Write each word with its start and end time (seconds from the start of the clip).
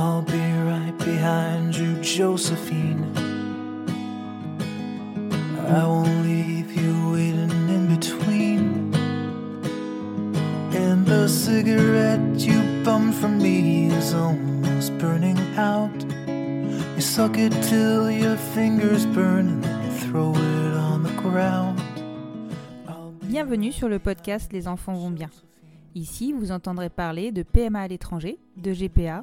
I'll 0.00 0.22
be 0.22 0.52
right 0.64 0.96
behind 0.96 1.76
you, 1.76 2.00
Josephine. 2.00 3.04
I 5.68 5.86
won't 5.86 6.24
leave 6.24 6.72
you 6.72 7.12
waiting 7.12 7.68
in 7.68 7.84
between. 7.94 8.94
And 10.72 11.04
the 11.04 11.28
cigarette 11.28 12.40
you 12.40 12.62
bummed 12.82 13.14
from 13.14 13.42
me 13.42 13.92
is 13.92 14.14
almost 14.14 14.96
burning 14.96 15.38
out. 15.58 15.92
You 16.96 17.02
suck 17.02 17.36
it 17.36 17.52
till 17.68 18.10
your 18.10 18.38
fingers 18.54 19.04
burn 19.04 19.48
and 19.48 19.62
then 19.62 19.84
you 19.84 19.92
throw 19.98 20.32
it 20.32 20.76
on 20.78 21.02
the 21.02 21.12
ground. 21.20 21.78
Bienvenue 23.24 23.70
sur 23.70 23.90
le 23.90 23.98
podcast 23.98 24.50
Les 24.50 24.66
enfants 24.66 24.94
vont 24.94 25.10
bien. 25.10 25.28
Ici, 25.94 26.32
vous 26.32 26.52
entendrez 26.52 26.88
parler 26.88 27.32
de 27.32 27.42
PMA 27.42 27.80
à 27.80 27.88
l'étranger, 27.88 28.38
de 28.56 28.72
GPA, 28.72 29.22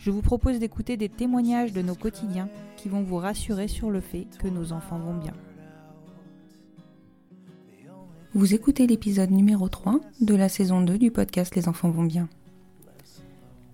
je 0.00 0.10
vous 0.10 0.22
propose 0.22 0.58
d'écouter 0.58 0.96
des 0.96 1.10
témoignages 1.10 1.72
de 1.72 1.82
nos 1.82 1.94
quotidiens 1.94 2.48
qui 2.76 2.88
vont 2.88 3.02
vous 3.02 3.16
rassurer 3.16 3.68
sur 3.68 3.90
le 3.90 4.00
fait 4.00 4.26
que 4.38 4.48
nos 4.48 4.72
enfants 4.72 4.98
vont 4.98 5.16
bien. 5.16 5.34
Vous 8.32 8.54
écoutez 8.54 8.86
l'épisode 8.86 9.30
numéro 9.30 9.68
3 9.68 10.00
de 10.20 10.34
la 10.34 10.48
saison 10.48 10.80
2 10.80 10.96
du 10.96 11.10
podcast 11.10 11.54
Les 11.54 11.68
enfants 11.68 11.90
vont 11.90 12.04
bien. 12.04 12.28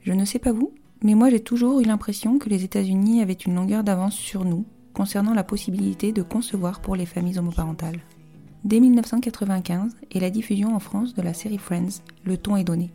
Je 0.03 0.12
ne 0.12 0.25
sais 0.25 0.39
pas 0.39 0.53
vous, 0.53 0.73
mais 1.03 1.15
moi 1.15 1.31
j'ai 1.31 1.41
toujours 1.41 1.81
eu 1.81 1.84
l'impression 1.84 2.39
que 2.39 2.49
les 2.49 2.65
États-Unis 2.65 3.23
avaient 3.23 3.33
une 3.34 3.55
longueur 3.55 3.84
d'avance 3.84 4.15
sur 4.15 4.45
nous 4.45 4.65
concernant 4.95 5.34
la 5.34 5.45
possibilité 5.45 6.11
de 6.11 6.23
concevoir 6.23 6.81
pour 6.81 6.97
les 6.97 7.06
familles 7.06 7.39
homoparentales. 7.39 8.00
Dès 8.65 8.81
1995 8.81 9.95
et 10.11 10.19
la 10.19 10.31
diffusion 10.31 10.75
en 10.75 10.81
France 10.81 11.15
de 11.15 11.23
la 11.23 11.34
série 11.34 11.59
Friends, 11.59 12.03
le 12.25 12.37
ton 12.37 12.56
est 12.56 12.65
donné. 12.65 12.91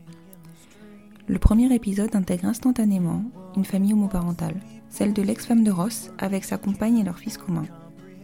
Le 1.28 1.38
premier 1.38 1.74
épisode 1.74 2.16
intègre 2.16 2.46
instantanément 2.46 3.24
une 3.56 3.66
famille 3.66 3.94
homoparentale, 3.94 4.60
celle 4.90 5.14
de 5.14 5.22
l'ex-femme 5.22 5.64
de 5.64 5.72
Ross 5.72 6.12
avec 6.18 6.44
sa 6.44 6.58
compagne 6.58 6.98
et 6.98 7.04
leur 7.04 7.20
fils 7.20 7.38
commun. 7.38 7.66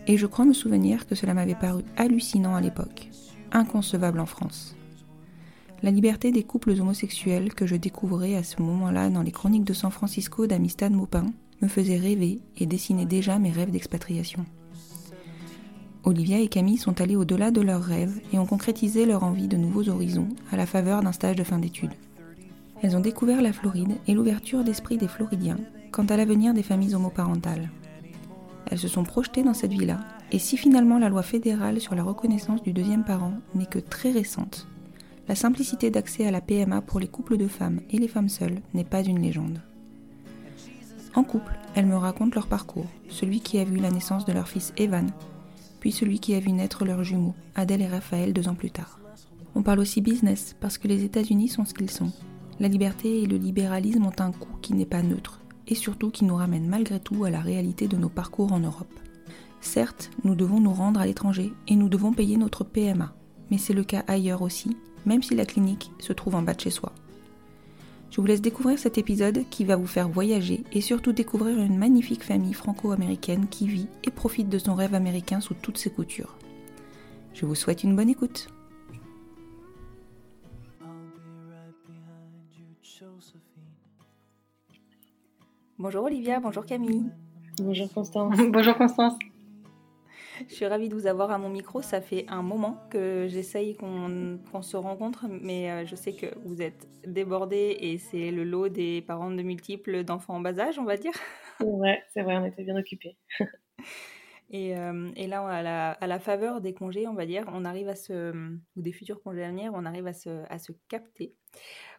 Et 0.08 0.18
je 0.18 0.26
crois 0.26 0.46
me 0.46 0.54
souvenir 0.54 1.06
que 1.06 1.16
cela 1.16 1.34
m'avait 1.34 1.56
paru 1.56 1.84
hallucinant 1.96 2.56
à 2.56 2.62
l'époque, 2.62 3.10
inconcevable 3.52 4.20
en 4.20 4.26
France. 4.26 4.76
La 5.84 5.92
liberté 5.92 6.32
des 6.32 6.44
couples 6.44 6.72
homosexuels 6.72 7.54
que 7.54 7.68
je 7.68 7.76
découvrais 7.76 8.36
à 8.36 8.44
ce 8.44 8.62
moment-là 8.64 9.10
dans 9.10 9.22
les 9.22 9.32
chroniques 9.32 9.64
de 9.64 9.74
San 9.74 9.92
Francisco 9.92 10.48
d'Amistad 10.48 10.92
Maupin 10.92 11.28
me 11.62 11.68
faisait 11.68 11.98
rêver 11.98 12.40
et 12.58 12.66
dessinait 12.66 13.06
déjà 13.06 13.38
mes 13.38 13.52
rêves 13.52 13.72
d'expatriation. 13.72 14.44
Olivia 16.04 16.40
et 16.40 16.48
Camille 16.48 16.78
sont 16.78 17.00
allés 17.00 17.16
au-delà 17.16 17.52
de 17.52 17.62
leurs 17.62 17.84
rêves 17.84 18.20
et 18.34 18.40
ont 18.40 18.46
concrétisé 18.46 19.06
leur 19.06 19.24
envie 19.24 19.48
de 19.48 19.58
nouveaux 19.58 19.88
horizons 19.90 20.30
à 20.52 20.58
la 20.58 20.66
faveur 20.66 21.04
d'un 21.04 21.12
stage 21.12 21.36
de 21.36 21.44
fin 21.44 21.60
d'études. 21.60 21.94
Elles 22.82 22.96
ont 22.96 23.02
découvert 23.02 23.42
la 23.42 23.54
Floride 23.54 23.98
et 24.08 24.14
l'ouverture 24.14 24.64
d'esprit 24.64 24.98
des 24.98 25.08
Floridiens 25.08 25.58
quant 25.92 26.06
à 26.06 26.18
l'avenir 26.18 26.54
des 26.54 26.64
familles 26.64 26.96
homoparentales. 26.96 27.70
Elles 28.70 28.78
se 28.78 28.88
sont 28.88 29.04
projetées 29.04 29.44
dans 29.44 29.54
cette 29.54 29.72
vie-là, 29.72 30.00
et 30.32 30.40
si 30.40 30.58
finalement 30.58 31.00
la 31.00 31.10
loi 31.10 31.24
fédérale 31.24 31.80
sur 31.80 31.96
la 31.96 32.04
reconnaissance 32.04 32.62
du 32.62 32.74
deuxième 32.74 33.06
parent 33.06 33.34
n'est 33.56 33.66
que 33.66 33.80
très 33.80 34.12
récente, 34.12 34.68
la 35.28 35.36
simplicité 35.36 35.90
d'accès 35.90 36.26
à 36.26 36.32
la 36.32 36.42
PMA 36.42 36.82
pour 36.82 37.00
les 37.00 37.08
couples 37.08 37.38
de 37.38 37.48
femmes 37.48 37.82
et 37.90 37.98
les 37.98 38.08
femmes 38.08 38.30
seules 38.30 38.62
n'est 38.74 38.84
pas 38.84 39.02
une 39.02 39.22
légende. 39.22 39.62
En 41.16 41.24
couple, 41.24 41.58
elles 41.76 41.86
me 41.86 41.96
racontent 41.96 42.36
leur 42.36 42.48
parcours, 42.48 42.86
celui 43.10 43.40
qui 43.40 43.58
a 43.58 43.64
vu 43.64 43.78
la 43.78 43.90
naissance 43.90 44.26
de 44.26 44.34
leur 44.34 44.48
fils 44.48 44.74
Evan, 44.78 45.10
puis 45.80 45.92
celui 45.92 46.20
qui 46.20 46.36
a 46.36 46.40
vu 46.40 46.52
naître 46.52 46.86
leurs 46.86 47.04
jumeaux, 47.04 47.36
Adèle 47.56 47.82
et 47.82 47.88
Raphaël, 47.88 48.34
deux 48.34 48.48
ans 48.48 48.56
plus 48.56 48.72
tard. 48.72 49.00
On 49.56 49.64
parle 49.64 49.80
aussi 49.80 50.02
business 50.02 50.56
parce 50.60 50.78
que 50.78 50.88
les 50.88 51.04
États-Unis 51.04 51.50
sont 51.50 51.66
ce 51.66 51.74
qu'ils 51.74 51.90
sont. 51.90 52.12
La 52.60 52.68
liberté 52.68 53.22
et 53.22 53.26
le 53.28 53.38
libéralisme 53.38 54.06
ont 54.06 54.20
un 54.20 54.32
coût 54.32 54.58
qui 54.62 54.74
n'est 54.74 54.86
pas 54.86 55.04
neutre, 55.04 55.42
et 55.68 55.76
surtout 55.76 56.10
qui 56.10 56.26
nous 56.26 56.36
ramène 56.36 56.68
malgré 56.68 57.00
tout 57.00 57.24
à 57.24 57.30
la 57.30 57.40
réalité 57.40 57.88
de 57.88 57.98
nos 57.98 58.10
parcours 58.10 58.52
en 58.52 58.60
Europe. 58.60 58.94
Certes, 59.62 60.10
nous 60.24 60.34
devons 60.34 60.60
nous 60.60 60.74
rendre 60.74 61.00
à 61.00 61.06
l'étranger 61.06 61.54
et 61.68 61.76
nous 61.76 61.90
devons 61.90 62.14
payer 62.14 62.38
notre 62.38 62.64
PMA, 62.64 63.14
mais 63.52 63.58
c'est 63.58 63.74
le 63.74 63.84
cas 63.84 64.04
ailleurs 64.08 64.42
aussi, 64.42 64.76
même 65.06 65.22
si 65.22 65.36
la 65.36 65.46
clinique 65.46 65.92
se 66.00 66.14
trouve 66.14 66.36
en 66.36 66.42
bas 66.42 66.54
de 66.54 66.62
chez 66.62 66.70
soi. 66.70 66.94
Je 68.10 68.22
vous 68.22 68.28
laisse 68.28 68.42
découvrir 68.42 68.80
cet 68.80 68.98
épisode 68.98 69.44
qui 69.50 69.66
va 69.66 69.76
vous 69.76 69.86
faire 69.86 70.10
voyager 70.10 70.64
et 70.72 70.82
surtout 70.82 71.12
découvrir 71.12 71.60
une 71.60 71.78
magnifique 71.78 72.24
famille 72.24 72.54
franco-américaine 72.54 73.48
qui 73.50 73.68
vit 73.68 73.88
et 74.04 74.12
profite 74.12 74.50
de 74.50 74.58
son 74.58 74.76
rêve 74.76 74.96
américain 74.96 75.42
sous 75.42 75.54
toutes 75.54 75.78
ses 75.78 75.92
coutures. 75.92 76.38
Je 77.34 77.46
vous 77.46 77.56
souhaite 77.56 77.84
une 77.84 77.96
bonne 77.96 78.10
écoute. 78.10 78.48
Bonjour 85.80 86.06
Olivia, 86.06 86.40
bonjour 86.40 86.66
Camille. 86.66 87.06
Bonjour 87.62 87.88
Constance. 87.94 88.36
Bonjour 88.52 88.76
Constance. 88.76 89.14
Je 90.48 90.54
suis 90.56 90.66
ravie 90.66 90.90
de 90.90 90.96
vous 90.96 91.06
avoir 91.06 91.30
à 91.30 91.38
mon 91.38 91.50
micro. 91.50 91.84
Ça 91.84 92.02
fait 92.02 92.26
un 92.30 92.42
moment 92.42 92.80
que 92.90 93.28
j'essaye 93.30 93.76
qu'on 93.76 94.40
qu'on 94.52 94.64
se 94.64 94.76
rencontre, 94.76 95.28
mais 95.30 95.70
euh, 95.70 95.86
je 95.86 95.96
sais 95.96 96.14
que 96.14 96.28
vous 96.46 96.64
êtes 96.64 96.88
débordés 97.06 97.78
et 97.80 98.00
c'est 98.00 98.32
le 98.32 98.44
lot 98.44 98.70
des 98.70 99.04
parents 99.04 99.30
de 99.30 99.44
multiples 99.44 100.04
d'enfants 100.04 100.38
en 100.38 100.40
bas 100.40 100.60
âge, 100.60 100.80
on 100.80 100.84
va 100.84 100.98
dire. 100.98 101.14
Vrai, 101.60 102.04
c'est 102.12 102.24
vrai, 102.24 102.38
on 102.38 102.46
était 102.46 102.64
bien 102.64 102.76
occupés. 102.76 103.16
Et, 104.50 104.78
euh, 104.78 105.12
et 105.18 105.28
là, 105.28 105.46
à 105.46 105.62
la, 105.62 105.92
à 105.92 106.08
la 106.08 106.20
faveur 106.20 106.62
des 106.62 106.74
congés, 106.74 107.06
on 107.06 107.14
va 107.14 107.26
dire, 107.26 107.44
on 107.52 107.66
arrive 107.66 107.90
à 107.90 107.96
se, 107.96 108.32
ou 108.78 108.82
des 108.82 108.94
futurs 108.94 109.22
congés 109.22 109.44
à 109.44 109.50
venir, 109.50 109.74
on 109.76 109.86
arrive 109.86 110.08
à 110.08 110.14
se, 110.14 110.30
à 110.50 110.58
se 110.58 110.72
capter. 110.88 111.36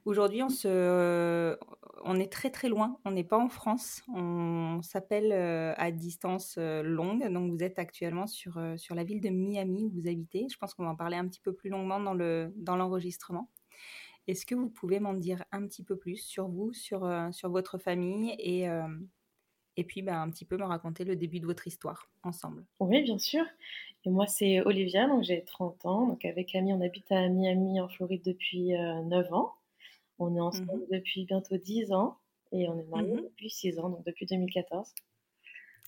Aujourd'hui, 0.08 0.42
on, 0.42 2.16
est 2.18 2.32
très 2.32 2.48
très 2.48 2.70
loin, 2.70 2.98
on 3.04 3.10
n'est 3.10 3.24
pas 3.24 3.36
en 3.36 3.50
France, 3.50 4.02
on 4.08 4.80
s'appelle 4.80 5.32
euh, 5.32 5.74
à 5.76 5.90
distance 5.90 6.54
euh, 6.56 6.82
longue, 6.82 7.30
donc 7.30 7.50
vous 7.52 7.62
êtes 7.62 7.78
actuellement 7.78 8.26
sur, 8.26 8.56
euh, 8.56 8.78
sur 8.78 8.94
la 8.94 9.04
ville 9.04 9.20
de 9.20 9.28
Miami 9.28 9.84
où 9.84 9.90
vous 9.90 10.08
habitez. 10.08 10.46
Je 10.50 10.56
pense 10.56 10.72
qu'on 10.72 10.84
va 10.84 10.92
en 10.92 10.96
parler 10.96 11.18
un 11.18 11.28
petit 11.28 11.42
peu 11.42 11.52
plus 11.52 11.68
longuement 11.68 12.00
dans 12.00 12.14
le- 12.14 12.50
dans 12.56 12.74
l'enregistrement. 12.74 13.50
Est-ce 14.28 14.46
que 14.46 14.54
vous 14.54 14.70
pouvez 14.70 14.98
m'en 14.98 15.12
dire 15.12 15.44
un 15.52 15.66
petit 15.66 15.84
peu 15.84 15.98
plus 15.98 16.16
sur 16.16 16.48
vous, 16.48 16.72
sur, 16.72 17.06
sur 17.32 17.50
votre 17.50 17.76
famille 17.76 18.34
et, 18.38 18.66
et 19.76 19.84
puis 19.84 20.00
ben, 20.00 20.22
un 20.22 20.30
petit 20.30 20.46
peu 20.46 20.56
me 20.56 20.64
raconter 20.64 21.04
le 21.04 21.16
début 21.16 21.40
de 21.40 21.46
votre 21.46 21.66
histoire 21.66 22.10
ensemble? 22.22 22.64
Oui, 22.80 23.02
bien 23.02 23.18
sûr. 23.18 23.44
Et 24.06 24.10
moi, 24.10 24.26
c'est 24.26 24.62
Olivia, 24.62 25.06
donc 25.06 25.22
j'ai 25.22 25.44
30 25.44 25.84
ans. 25.84 26.06
Donc 26.06 26.24
avec 26.24 26.48
Camille, 26.48 26.72
on 26.72 26.80
habite 26.80 27.12
à 27.12 27.28
Miami, 27.28 27.78
en 27.78 27.90
Floride, 27.90 28.22
depuis 28.24 28.74
euh, 28.74 29.02
9 29.02 29.30
ans. 29.34 29.52
On 30.18 30.34
est 30.36 30.40
ensemble 30.40 30.84
depuis 30.90 31.24
bientôt 31.24 31.56
10 31.56 31.92
ans 31.92 32.18
et 32.52 32.68
on 32.68 32.78
est 32.78 32.88
mariés 32.88 33.14
Mhm. 33.14 33.22
depuis 33.22 33.50
6 33.50 33.78
ans, 33.78 33.88
donc 33.90 34.04
depuis 34.04 34.26
2014. 34.26 34.94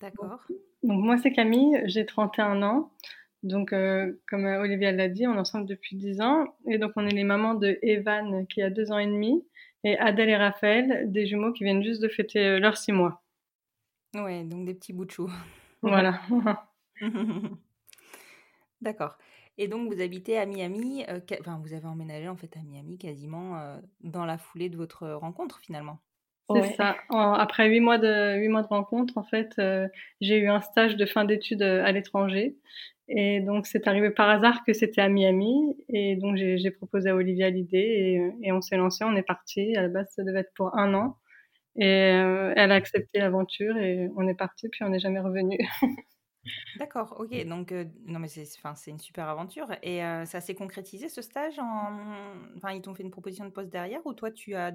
D'accord. 0.01 0.41
Donc 0.83 1.03
moi 1.03 1.17
c'est 1.19 1.33
Camille, 1.33 1.83
j'ai 1.87 2.07
31 2.07 2.63
ans. 2.63 2.91
Donc, 3.43 3.71
comme 3.71 4.45
Olivia 4.45 4.93
l'a 4.93 5.09
dit, 5.09 5.27
on 5.27 5.33
est 5.35 5.39
ensemble 5.39 5.65
depuis 5.67 5.97
10 5.97 6.21
ans. 6.21 6.45
Et 6.69 6.77
donc, 6.77 6.93
on 6.97 7.07
est 7.07 7.11
les 7.15 7.25
mamans 7.25 7.55
de 7.55 7.79
Evan, 7.81 8.47
qui 8.47 8.61
a 8.61 8.69
2 8.69 8.93
ans 8.93 8.99
et 8.99 9.07
demi, 9.07 9.43
et 9.83 9.97
Adèle 9.97 10.29
et 10.29 10.37
Raphaël, 10.37 11.11
des 11.11 11.25
jumeaux 11.27 11.51
qui 11.55 11.65
viennent 11.65 11.83
juste 11.83 12.03
de 12.03 12.09
fêter 12.09 12.59
leurs 12.61 12.77
6 12.77 12.93
mois. 12.93 13.23
Ouais, 14.15 14.45
donc 14.45 14.67
des 14.67 14.75
petits 14.75 14.93
bouts 14.93 15.07
de 15.07 15.11
chou. 15.11 15.31
Voilà. 15.81 16.21
D'accord. 18.83 19.17
Et 19.59 19.69
donc, 19.69 19.93
vous 19.93 20.01
habitez 20.01 20.39
à 20.39 20.47
Miami, 20.47 21.05
enfin, 21.41 21.61
vous 21.63 21.75
avez 21.75 21.87
emménagé 21.87 22.29
en 22.29 22.37
fait 22.37 22.57
à 22.57 22.63
Miami 22.63 22.99
quasiment 22.99 23.79
dans 24.01 24.25
la 24.25 24.39
foulée 24.39 24.69
de 24.69 24.77
votre 24.77 25.07
rencontre 25.09 25.59
finalement. 25.61 25.99
C'est 26.57 26.75
ça. 26.75 26.97
après 27.11 27.69
huit 27.69 27.81
mois 27.81 27.99
de 27.99 28.37
huit 28.39 28.49
mois 28.49 28.63
de 28.63 28.69
rencontre, 28.69 29.19
en 29.19 29.23
fait, 29.23 29.61
j'ai 30.21 30.39
eu 30.39 30.49
un 30.49 30.61
stage 30.61 30.97
de 30.97 31.07
fin 31.07 31.25
d'études 31.25 31.63
à 31.63 31.93
l'étranger, 31.93 32.57
et 33.09 33.41
donc 33.41 33.67
c'est 33.67 33.87
arrivé 33.87 34.11
par 34.11 34.29
hasard 34.31 34.65
que 34.65 34.73
c'était 34.73 35.01
à 35.01 35.09
Miami, 35.09 35.77
et 35.89 36.17
donc 36.17 36.37
j'ai 36.37 36.71
proposé 36.71 37.11
à 37.11 37.15
Olivia 37.15 37.51
l'idée, 37.51 37.79
et, 37.79 38.49
et, 38.49 38.53
on 38.53 38.61
s'est 38.61 38.77
lancé, 38.77 39.05
on 39.05 39.17
est 39.17 39.23
parti. 39.23 39.77
À 39.77 39.83
la 39.83 39.89
base, 39.89 40.09
ça 40.15 40.25
devait 40.25 40.41
être 40.41 40.55
pour 40.55 40.77
un 40.77 40.95
an, 40.95 41.17
et 41.77 41.85
elle 41.85 42.73
a 42.73 42.75
accepté 42.75 43.19
l'aventure, 43.19 43.77
et 43.77 44.09
on 44.17 44.27
est 44.29 44.35
parti, 44.35 44.69
puis 44.69 44.85
on 44.85 44.89
n'est 44.91 45.01
jamais 45.01 45.21
revenu. 45.21 45.59
D'accord, 46.77 47.17
OK, 47.19 47.35
donc 47.47 47.73
non 48.07 48.19
mais 48.21 48.29
c'est 48.29 48.47
enfin, 48.57 48.75
c'est 48.75 48.91
une 48.91 48.99
super 49.01 49.29
aventure 49.29 49.69
et 49.83 49.99
ça 50.25 50.41
s'est 50.41 50.55
concrétisé 50.55 51.09
ce 51.09 51.21
stage 51.21 51.59
en 51.59 51.99
enfin, 52.57 52.73
ils 52.73 52.81
t'ont 52.81 52.95
fait 52.95 53.03
une 53.03 53.11
proposition 53.11 53.45
de 53.45 53.51
poste 53.51 53.71
derrière 53.71 54.01
ou 54.07 54.15
toi 54.15 54.31
tu 54.31 54.55
as 54.55 54.73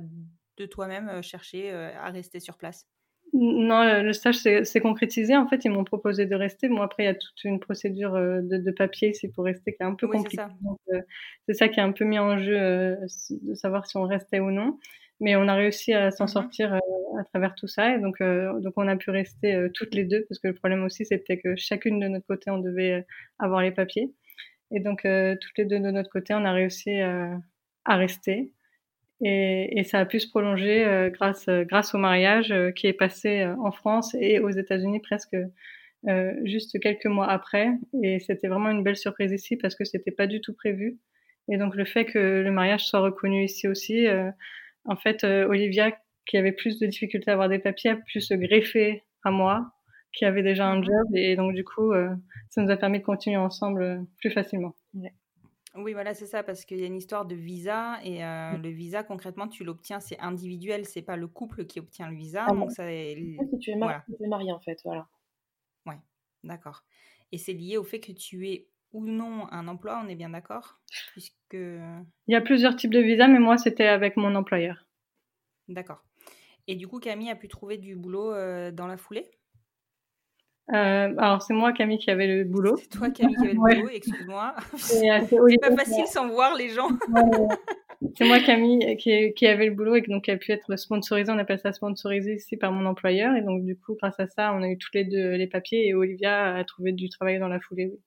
de 0.58 0.66
toi-même, 0.66 1.22
cherché, 1.24 1.72
à 1.72 2.10
rester 2.12 2.40
sur 2.40 2.58
place? 2.58 2.86
non, 3.34 4.02
le 4.02 4.14
stage 4.14 4.38
s'est 4.38 4.80
concrétisé. 4.82 5.36
En 5.36 5.48
fait, 5.48 5.66
ils 5.66 5.72
m'ont 5.72 5.84
proposé 5.84 6.26
de 6.26 6.36
rester. 6.36 6.70
Bon 6.70 6.82
après 6.82 7.04
il 7.04 7.06
y 7.08 7.10
a 7.10 7.16
toute 7.16 7.44
une 7.44 7.60
procédure, 7.60 8.14
de 8.14 8.58
de 8.58 8.72
papier 8.72 9.14
c'est 9.14 9.28
pour 9.30 9.44
rester 9.46 9.74
qui 9.74 9.84
est 9.84 9.86
un 9.86 9.96
peu 9.96 10.08
compliquée 10.08 10.44
c'est 11.48 11.54
ça. 11.54 11.68
qui 11.68 11.80
a 11.80 11.84
un 11.84 11.92
peu 11.92 12.06
mis 12.06 12.20
en 12.20 12.38
jeu, 12.38 12.98
de 13.32 13.54
savoir 13.56 13.88
si 13.88 13.98
on 13.98 14.04
restait 14.04 14.40
ou 14.40 14.52
non. 14.52 14.80
Mais 15.22 15.36
on 15.36 15.48
a 15.48 15.56
réussi 15.56 15.94
à 15.94 16.12
s'en 16.12 16.26
mmh 16.26 16.28
sortir 16.28 16.74
euh, 16.74 16.80
à 17.20 17.24
travers 17.24 17.56
tout 17.56 17.68
ça. 17.68 17.96
Et 17.96 18.00
donc, 18.00 18.20
euh, 18.22 18.60
donc 18.60 18.74
on 18.78 18.88
a 18.88 18.96
pu 18.98 19.10
rester 19.12 19.56
euh, 19.56 19.70
toutes 19.74 19.96
les 19.96 20.04
deux, 20.04 20.26
parce 20.28 20.40
que 20.40 20.48
le 20.48 20.54
problème 20.54 20.84
aussi, 20.84 21.06
c'était 21.06 21.38
que 21.40 21.56
chacune 21.56 22.00
de 22.00 22.08
notre 22.08 22.28
côté, 22.28 22.52
on 22.52 22.60
devait 22.60 23.06
avoir 23.40 23.62
les 23.62 23.72
papiers. 23.72 24.14
Et 24.72 24.80
donc, 24.80 25.02
toutes 25.04 25.58
les 25.58 25.66
deux 25.66 25.80
de 25.80 25.92
notre 25.92 26.10
côté, 26.10 26.34
on 26.34 26.44
a 26.44 26.52
réussi 26.52 27.00
à 27.00 27.96
rester. 27.96 28.52
Et, 29.24 29.80
et, 29.80 29.84
ça 29.84 30.00
a 30.00 30.06
pu 30.06 30.20
se 30.20 30.28
prolonger 30.28 31.10
grâce, 31.14 31.48
grâce 31.48 31.94
au 31.94 32.00
mariage 32.00 32.54
qui 32.76 32.88
est 32.88 32.94
passé 32.94 33.46
en 33.60 33.72
France 33.72 34.16
et 34.20 34.40
aux 34.40 34.50
États-Unis 34.50 35.00
presque 35.02 35.38
juste 36.44 36.80
quelques 36.80 37.06
mois 37.06 37.30
après. 37.30 37.70
Et 38.04 38.20
c'était 38.20 38.48
vraiment 38.48 38.72
une 38.72 38.84
belle 38.84 38.98
surprise 38.98 39.32
ici 39.32 39.56
parce 39.56 39.76
que 39.76 39.86
c'était 39.86 40.12
pas 40.12 40.26
du 40.26 40.42
tout 40.42 40.56
prévu. 40.56 40.98
Et 41.48 41.58
donc 41.58 41.76
le 41.76 41.86
fait 41.86 42.06
que 42.06 42.42
le 42.42 42.52
mariage 42.52 42.88
soit 42.88 43.02
reconnu 43.02 43.46
ici 43.46 43.68
aussi, 43.68 44.08
en 44.86 44.96
fait, 44.96 45.24
euh, 45.24 45.48
Olivia, 45.48 45.92
qui 46.26 46.38
avait 46.38 46.52
plus 46.52 46.80
de 46.80 46.88
difficultés 46.88 47.30
à 47.30 47.34
avoir 47.34 47.50
des 47.50 47.60
papiers, 47.60 47.92
a 47.92 47.96
pu 47.96 48.22
se 48.22 48.34
greffer 48.34 49.04
à 49.24 49.32
moi, 49.32 49.72
qui 50.14 50.26
avait 50.26 50.44
déjà 50.44 50.68
un 50.68 50.78
mhm. 50.78 50.86
job. 50.86 51.16
Et 51.16 51.36
donc, 51.36 51.54
du 51.54 51.64
coup, 51.64 51.92
euh, 51.92 52.10
ça 52.50 52.62
nous 52.62 52.70
a 52.72 52.78
permis 52.78 53.00
de 53.00 53.04
continuer 53.04 53.38
ensemble 53.38 53.82
euh, 53.82 54.02
plus 54.20 54.32
facilement. 54.32 54.76
Oui, 55.76 55.92
voilà, 55.92 56.14
c'est 56.14 56.26
ça, 56.26 56.42
parce 56.42 56.64
qu'il 56.64 56.80
y 56.80 56.84
a 56.84 56.88
une 56.88 56.96
histoire 56.96 57.26
de 57.26 57.36
visa 57.36 58.00
et 58.02 58.20
le 58.22 58.70
visa, 58.70 59.04
concrètement, 59.04 59.50
tu 59.50 59.66
l'obtiens, 59.66 60.00
c'est 60.00 60.18
individuel, 60.22 60.86
c'est 60.86 61.02
pas 61.02 61.18
le 61.18 61.28
couple 61.28 61.66
qui 61.66 61.82
obtient 61.82 62.10
le 62.10 62.16
visa. 62.16 62.46
Ah 62.48 62.54
donc 62.54 62.72
ça, 62.72 62.88
si 62.88 63.60
tu 63.60 63.72
es, 63.72 63.76
marié, 63.76 64.54
en 64.54 64.60
fait, 64.62 64.80
voilà. 64.86 65.10
Ouais, 65.86 65.98
d'accord. 66.46 66.86
Et 67.34 67.38
c'est 67.38 67.52
lié 67.52 67.76
au 67.76 67.84
fait 67.84 68.00
que 68.00 68.14
tu 68.14 68.48
es 68.48 68.70
ou 68.96 69.06
non 69.06 69.52
un 69.52 69.68
emploi, 69.68 70.02
on 70.04 70.08
est 70.08 70.16
bien 70.16 70.30
d'accord 70.30 70.80
Puisque... 71.12 71.34
Il 71.54 72.06
y 72.28 72.36
a 72.36 72.42
plusieurs 72.42 72.76
types 72.76 72.94
de 72.94 73.00
visas, 73.00 73.28
mais 73.28 73.40
moi, 73.40 73.58
c'était 73.58 73.88
avec 73.88 74.16
mon 74.16 74.34
employeur. 74.36 74.88
D'accord. 75.68 76.02
Et 76.68 76.76
du 76.76 76.88
coup, 76.88 77.00
Camille 77.00 77.30
a 77.30 77.36
pu 77.36 77.48
trouver 77.48 77.78
du 77.78 77.96
boulot 77.96 78.34
euh, 78.34 78.72
dans 78.72 78.88
la 78.88 78.98
foulée? 78.98 79.30
Euh, 80.74 81.14
alors 81.20 81.44
c'est 81.44 81.54
moi 81.54 81.74
Camille 81.74 82.00
qui 82.00 82.10
avait 82.10 82.26
le 82.26 82.44
boulot. 82.44 82.76
C'est 82.78 82.90
toi 82.90 83.12
Camille 83.12 83.36
qui 83.36 83.44
avait 83.44 83.54
le 83.54 83.60
boulot, 83.60 83.90
excuse-moi. 83.90 84.56
Euh, 84.58 84.78
c'est 84.78 85.60
pas 85.62 85.76
facile 85.76 86.08
sans 86.08 86.28
voir 86.28 86.56
les 86.56 86.70
gens. 86.70 86.90
c'est 88.16 88.26
moi 88.26 88.40
Camille 88.40 88.98
qui, 88.98 89.34
qui, 89.34 89.46
avait 89.46 89.68
le 89.68 89.76
boulot 89.76 89.96
et 89.96 90.02
donc 90.02 90.24
qui 90.24 90.32
a 90.32 90.38
pu 90.38 90.54
être 90.54 90.76
sponsorisée, 90.76 91.32
on 91.32 91.38
appelle 91.38 91.60
ça 91.60 91.72
sponsorisé 91.72 92.34
ici 92.34 92.58
par 92.58 92.72
mon 92.72 92.88
employeur 92.88 93.36
et 93.36 93.44
donc 93.44 93.64
du 93.64 93.78
coup 93.78 93.94
grâce 93.94 94.20
à 94.20 94.26
ça 94.26 94.54
on 94.54 94.64
a 94.64 94.68
eu 94.68 94.78
tous 94.80 94.90
les 94.96 95.04
deux 95.04 95.36
les 95.36 95.48
papiers 95.48 95.88
et 95.88 95.94
Olivia 95.94 96.56
a 96.56 96.64
trouvé 96.64 96.94
du 96.94 97.10
travail 97.10 97.38
dans 97.38 97.48
la 97.48 97.60
foulée. 97.60 97.92
Oui. 97.92 98.00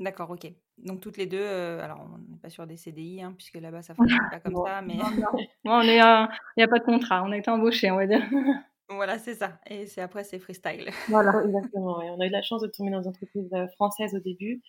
D'accord, 0.00 0.30
ok. 0.30 0.52
Donc 0.78 1.00
toutes 1.00 1.16
les 1.16 1.26
deux, 1.26 1.40
euh, 1.40 1.80
alors 1.80 2.00
on 2.12 2.18
n'est 2.18 2.38
pas 2.38 2.50
sur 2.50 2.66
des 2.66 2.76
CDI, 2.76 3.22
hein, 3.22 3.32
puisque 3.36 3.54
là-bas 3.54 3.82
ça 3.82 3.94
fonctionne 4.18 4.28
pas 4.30 4.40
comme 4.40 4.56
ça, 4.66 4.82
mais 4.82 4.96
on 5.64 5.82
est, 5.82 5.96
il 5.96 6.56
n'y 6.56 6.62
a 6.62 6.68
pas 6.68 6.78
de 6.78 6.84
contrat, 6.84 7.22
on 7.24 7.30
a 7.30 7.38
été 7.38 7.50
embauché, 7.50 7.90
on 7.90 7.96
va 7.96 8.06
dire. 8.06 8.22
voilà, 8.88 9.18
c'est 9.18 9.34
ça. 9.34 9.60
Et 9.66 9.86
c'est 9.86 10.00
après 10.00 10.24
c'est 10.24 10.40
freestyle. 10.40 10.90
Voilà, 11.08 11.44
exactement. 11.44 11.98
On 11.98 12.20
a 12.20 12.26
eu 12.26 12.30
la 12.30 12.42
chance 12.42 12.62
de 12.62 12.66
tomber 12.66 12.90
dans 12.90 13.02
une 13.02 13.08
entreprise 13.08 13.48
française 13.74 14.14
au 14.14 14.20
début, 14.20 14.62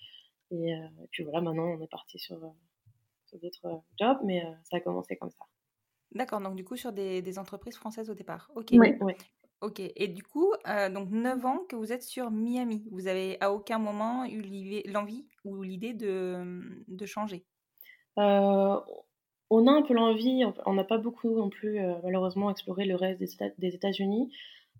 et, 0.52 0.76
euh, 0.76 0.88
puis 1.12 1.24
voilà, 1.24 1.42
maintenant 1.42 1.64
on 1.64 1.82
est 1.82 1.90
parti 1.90 2.20
sur, 2.20 2.40
d'autres 3.42 3.82
jobs, 4.00 4.20
mais 4.24 4.42
ça 4.64 4.78
a 4.78 4.80
commencé 4.80 5.18
comme 5.18 5.32
ça. 5.32 5.46
D'accord, 6.12 6.40
donc 6.40 6.56
du 6.56 6.64
coup 6.64 6.78
sur 6.78 6.94
des, 6.94 7.22
des, 7.22 7.40
entreprises 7.40 7.76
françaises 7.76 8.10
au 8.10 8.14
départ. 8.14 8.50
Ok. 8.56 8.68
Oui, 8.72 8.94
oui. 9.02 9.14
OK 9.62 9.80
et 9.80 10.08
du 10.08 10.24
coup, 10.24 10.54
donc 10.94 11.10
9 11.10 11.46
ans 11.46 11.60
que 11.70 11.76
vous 11.76 11.92
êtes 11.92 12.04
sur 12.04 12.30
Miami. 12.32 12.88
Vous 12.92 13.08
avez 13.08 13.38
à 13.42 13.52
aucun 13.52 13.80
moment 13.80 14.26
eu 14.26 14.42
l'envie 14.88 15.26
ou 15.44 15.64
l'idée 15.64 15.94
de, 15.94 16.62
de 16.88 17.06
changer? 17.06 17.46
on 18.18 19.68
a 19.68 19.72
un 19.72 19.82
peu 19.84 19.94
l'envie, 19.94 20.44
on 20.66 20.74
n'a 20.74 20.84
pas 20.84 20.98
beaucoup 20.98 21.36
non 21.36 21.50
plus, 21.50 21.80
malheureusement 22.04 22.50
exploré 22.50 22.86
le 22.86 22.96
reste 22.96 23.20
des 23.20 23.34
États 23.34 23.50
des 23.58 23.76
États-Unis. 23.76 24.32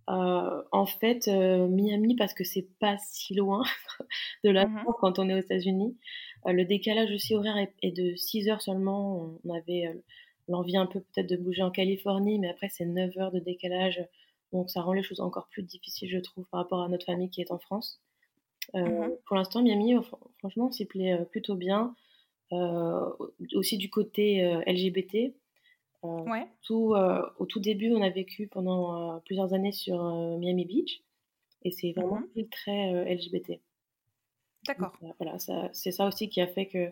en 0.08 0.86
fait, 0.86 1.28
Miami 1.28 2.16
parce 2.16 2.34
que 2.34 2.44
c'est 2.44 2.68
pas 2.80 2.98
si 3.00 3.36
loin 3.36 3.64
de 4.44 4.50
la 4.50 4.68
France 4.68 4.96
quand 5.00 5.20
on 5.20 5.30
est 5.30 5.34
aux 5.34 5.40
États-Unis. 5.40 5.98
le 6.46 6.64
décalage 6.64 7.12
aussi 7.12 7.36
horaire 7.36 7.68
est 7.82 7.92
de 7.92 8.16
6 8.16 8.50
heures 8.50 8.62
seulement. 8.62 9.38
On 9.44 9.54
avait, 9.54 9.90
l'envie 10.48 10.78
un 10.78 10.86
peu 10.86 11.00
peut-être 11.00 11.30
de 11.30 11.38
bouger 11.38 11.64
en 11.64 11.72
Californie, 11.72 12.40
mais 12.40 12.50
après 12.50 12.70
c'est 12.70 12.86
9 12.86 13.18
heures 13.18 13.32
de 13.32 13.40
décalage 13.40 14.02
donc 14.54 14.70
ça 14.70 14.82
rend 14.82 14.94
les 14.94 15.04
choses 15.04 15.20
encore 15.20 15.48
plus 15.48 15.64
difficiles, 15.64 16.10
je 16.10 16.20
trouve, 16.20 16.46
par 16.46 16.62
rapport 16.62 16.82
à 16.82 16.90
notre 16.90 17.06
famille 17.06 17.30
qui 17.30 17.42
est 17.42 17.52
en 17.52 17.60
France. 17.60 18.00
Euh, 18.74 18.80
mmh 18.80 19.12
pour 19.26 19.36
l'instant, 19.36 19.62
Miami, 19.62 19.96
franchement, 20.40 20.72
s'y 20.72 20.86
plaît 20.86 21.14
euh, 21.14 21.26
plutôt 21.26 21.56
bien. 21.56 21.96
Euh, 22.52 23.10
aussi 23.54 23.78
du 23.78 23.90
côté 23.90 24.44
LGBT. 24.68 25.34
Tout, 26.62 26.94
au 27.40 27.46
tout 27.48 27.60
début, 27.60 27.92
on 27.92 28.02
a 28.04 28.12
vécu 28.12 28.46
pendant 28.46 29.20
plusieurs 29.22 29.56
années 29.56 29.72
sur 29.72 29.98
Miami 30.38 30.66
Beach. 30.66 31.02
Et 31.64 31.72
c'est 31.72 31.94
vraiment 31.94 32.20
mmh 32.20 32.44
très 32.52 33.16
LGBT. 33.16 33.60
D'accord. 34.68 34.94
voilà, 35.20 35.38
c'est 35.74 35.92
ça 35.92 36.08
aussi 36.08 36.30
qui 36.30 36.42
a 36.42 36.48
fait 36.48 36.68
que 36.68 36.92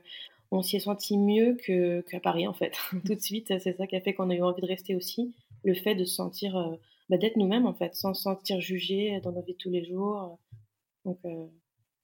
on 0.49 0.63
s'y 0.63 0.77
est 0.77 0.79
senti 0.79 1.17
mieux 1.17 1.55
qu'à 1.55 2.19
Paris, 2.19 2.47
en 2.47 2.53
fait. 2.53 2.75
Tout 3.05 3.13
de 3.13 3.21
suite, 3.21 3.53
c'est 3.59 3.77
ça 3.77 3.85
qui 3.85 3.95
a 3.95 4.01
fait 4.01 4.15
qu'on 4.15 4.31
a 4.31 4.35
eu 4.35 4.41
envie 4.41 4.61
de 4.61 4.67
rester 4.67 4.95
aussi. 4.95 5.35
Le 5.63 5.75
fait 5.75 5.93
de 5.93 6.05
se 6.05 6.15
sentir 6.15 6.75
bah, 7.09 7.17
d'être 7.17 7.37
nous-mêmes 7.37 7.65
en 7.65 7.73
fait, 7.73 7.95
sans 7.95 8.13
se 8.13 8.23
sentir 8.23 8.59
jugé 8.61 9.19
dans 9.21 9.31
nos 9.31 9.41
vies 9.41 9.53
de 9.53 9.57
tous 9.57 9.69
les 9.69 9.85
jours. 9.85 10.39
Donc, 11.05 11.19
euh, 11.25 11.47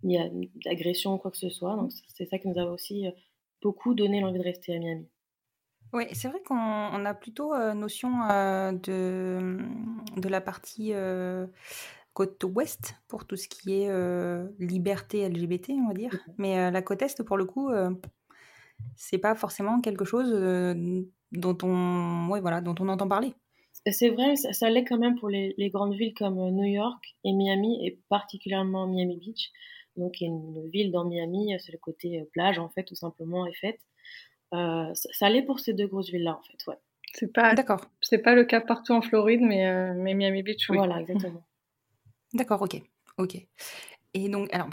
il 0.04 0.12
y 0.12 0.18
a 0.18 0.30
d'agression 0.66 1.16
ou 1.16 1.18
quoi 1.18 1.32
que 1.32 1.38
ce 1.38 1.50
soit. 1.50 1.76
Donc, 1.76 1.92
c'est 2.08 2.26
ça 2.30 2.38
qui 2.38 2.48
nous 2.48 2.60
a 2.60 2.66
aussi 2.66 3.08
euh, 3.08 3.12
beaucoup 3.62 3.94
donné 3.94 4.22
l'envie 4.22 4.40
de 4.40 4.44
rester 4.44 4.76
à 4.76 4.80
Miami. 4.80 5.08
Oui, 5.92 6.06
c'est 6.14 6.28
vrai 6.28 6.40
qu'on 6.46 7.06
a 7.06 7.14
plutôt 7.16 7.54
euh, 7.54 7.74
notion 7.74 8.10
de, 8.10 9.58
de 10.18 10.30
la 10.30 10.42
partie 10.42 10.94
côte 12.14 12.44
ouest 12.44 12.96
pour 13.08 13.26
tout 13.26 13.36
ce 13.38 13.48
qui 13.48 13.82
est 13.82 13.90
liberté 14.60 15.28
LGBT, 15.28 15.72
on 15.72 15.88
va 15.88 15.94
dire. 15.94 16.16
Mais 16.38 16.70
la 16.70 16.82
côte 16.82 17.02
est, 17.02 17.24
pour 17.24 17.38
le 17.38 17.46
coup, 17.46 17.72
c'est 18.96 19.18
pas 19.18 19.34
forcément 19.34 19.82
quelque 19.82 20.06
chose 20.06 20.32
dont 21.32 21.58
on, 21.64 22.28
ouais, 22.30 22.42
voilà, 22.42 22.62
dont 22.62 22.76
on 22.80 22.88
entend 22.88 23.08
parler. 23.08 23.34
C'est 23.86 24.10
vrai, 24.10 24.36
ça, 24.36 24.70
l'est 24.70 24.84
quand 24.84 24.98
même 24.98 25.18
pour 25.18 25.30
les, 25.30 25.70
grandes 25.72 25.96
villes 25.96 26.14
comme 26.14 26.38
euh, 26.40 26.52
New 26.52 26.66
York 26.66 27.16
et 27.24 27.32
Miami, 27.34 27.86
et 27.86 28.00
particulièrement 28.10 28.88
Miami 28.88 29.18
Beach. 29.18 29.52
Donc, 29.96 30.22
il 30.22 30.26
y 30.26 30.28
a 30.28 30.30
une 30.30 30.70
ville 30.70 30.92
dans 30.92 31.06
Miami, 31.06 31.54
euh, 31.54 31.58
c'est 31.60 31.72
le 31.72 31.78
côté 31.78 32.20
euh, 32.20 32.26
plage, 32.32 32.60
en 32.60 32.70
fait, 32.70 32.84
tout 32.84 32.96
simplement, 32.96 33.46
est 33.46 33.56
faite. 33.56 33.80
ça, 34.52 35.30
l'est 35.30 35.44
pour 35.44 35.60
ces 35.60 35.74
deux 35.74 35.88
grosses 35.88 36.10
villes-là, 36.10 36.38
en 36.38 36.44
fait, 36.44 36.68
ouais. 36.68 36.78
C'est 37.14 37.34
pas, 37.34 37.56
D'accord. 37.56 37.86
C'est 38.02 38.20
pas 38.20 38.36
le 38.36 38.44
cas 38.44 38.62
partout 38.62 38.94
en 38.94 39.02
Floride, 39.02 39.42
mais, 39.42 39.94
mais 39.96 40.14
Miami 40.14 40.44
Beach, 40.44 40.70
oui. 40.70 40.78
Voilà, 40.78 41.02
exactement. 41.02 41.44
D'accord, 42.34 42.62
ok. 42.62 42.82
Ok. 43.18 43.48
Et 44.16 44.28
donc, 44.28 44.50
alors, 44.52 44.70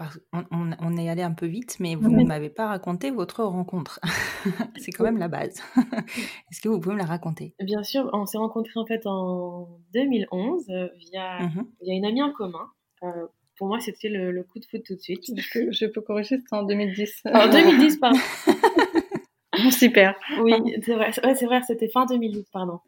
on, 0.50 0.96
est 0.96 1.08
allé 1.10 1.22
un 1.22 1.34
peu 1.34 1.46
vite, 1.46 1.76
mais 1.78 1.94
vous 1.94 2.10
ne 2.10 2.24
m'avez 2.24 2.48
pas 2.48 2.68
raconté 2.68 3.10
votre 3.10 3.44
rencontre. 3.44 4.00
c'est 4.76 4.92
quand 4.92 5.04
même 5.04 5.18
la 5.18 5.28
base. 5.28 5.62
Est-ce 6.50 6.62
que 6.62 6.70
vous 6.70 6.80
pouvez 6.80 6.94
me 6.94 7.00
la 7.00 7.06
raconter? 7.06 7.54
Bien 7.60 7.82
sûr, 7.82 8.08
on 8.14 8.24
s'est 8.24 8.38
rencontrés 8.38 8.80
en 8.80 8.86
fait 8.86 9.06
en 9.06 9.78
2011 9.92 10.70
euh, 10.70 10.88
via, 10.96 11.40
mmh 11.40 11.66
via 11.82 11.94
une 11.94 12.04
amie 12.06 12.22
en 12.22 12.32
commun. 12.32 12.70
Euh, 13.02 13.26
pour 13.58 13.68
moi, 13.68 13.78
c'était 13.80 14.08
le, 14.08 14.42
coup 14.42 14.58
de 14.58 14.64
foot 14.64 14.82
tout 14.84 14.94
de 14.94 15.00
suite. 15.00 15.24
Je 15.36 15.86
peux, 15.86 16.00
corriger, 16.00 16.36
c'était 16.36 16.54
en 16.54 16.62
2010. 16.62 17.22
En 17.26 17.48
2010, 17.48 17.96
pardon. 17.98 18.18
Super. 19.70 20.14
Oui, 20.40 20.54
c'est 20.82 20.94
vrai, 20.94 21.12
c'est 21.12 21.46
vrai, 21.46 21.62
c'était 21.66 21.88
fin 21.88 22.06
2010, 22.06 22.44
pardon. 22.52 22.80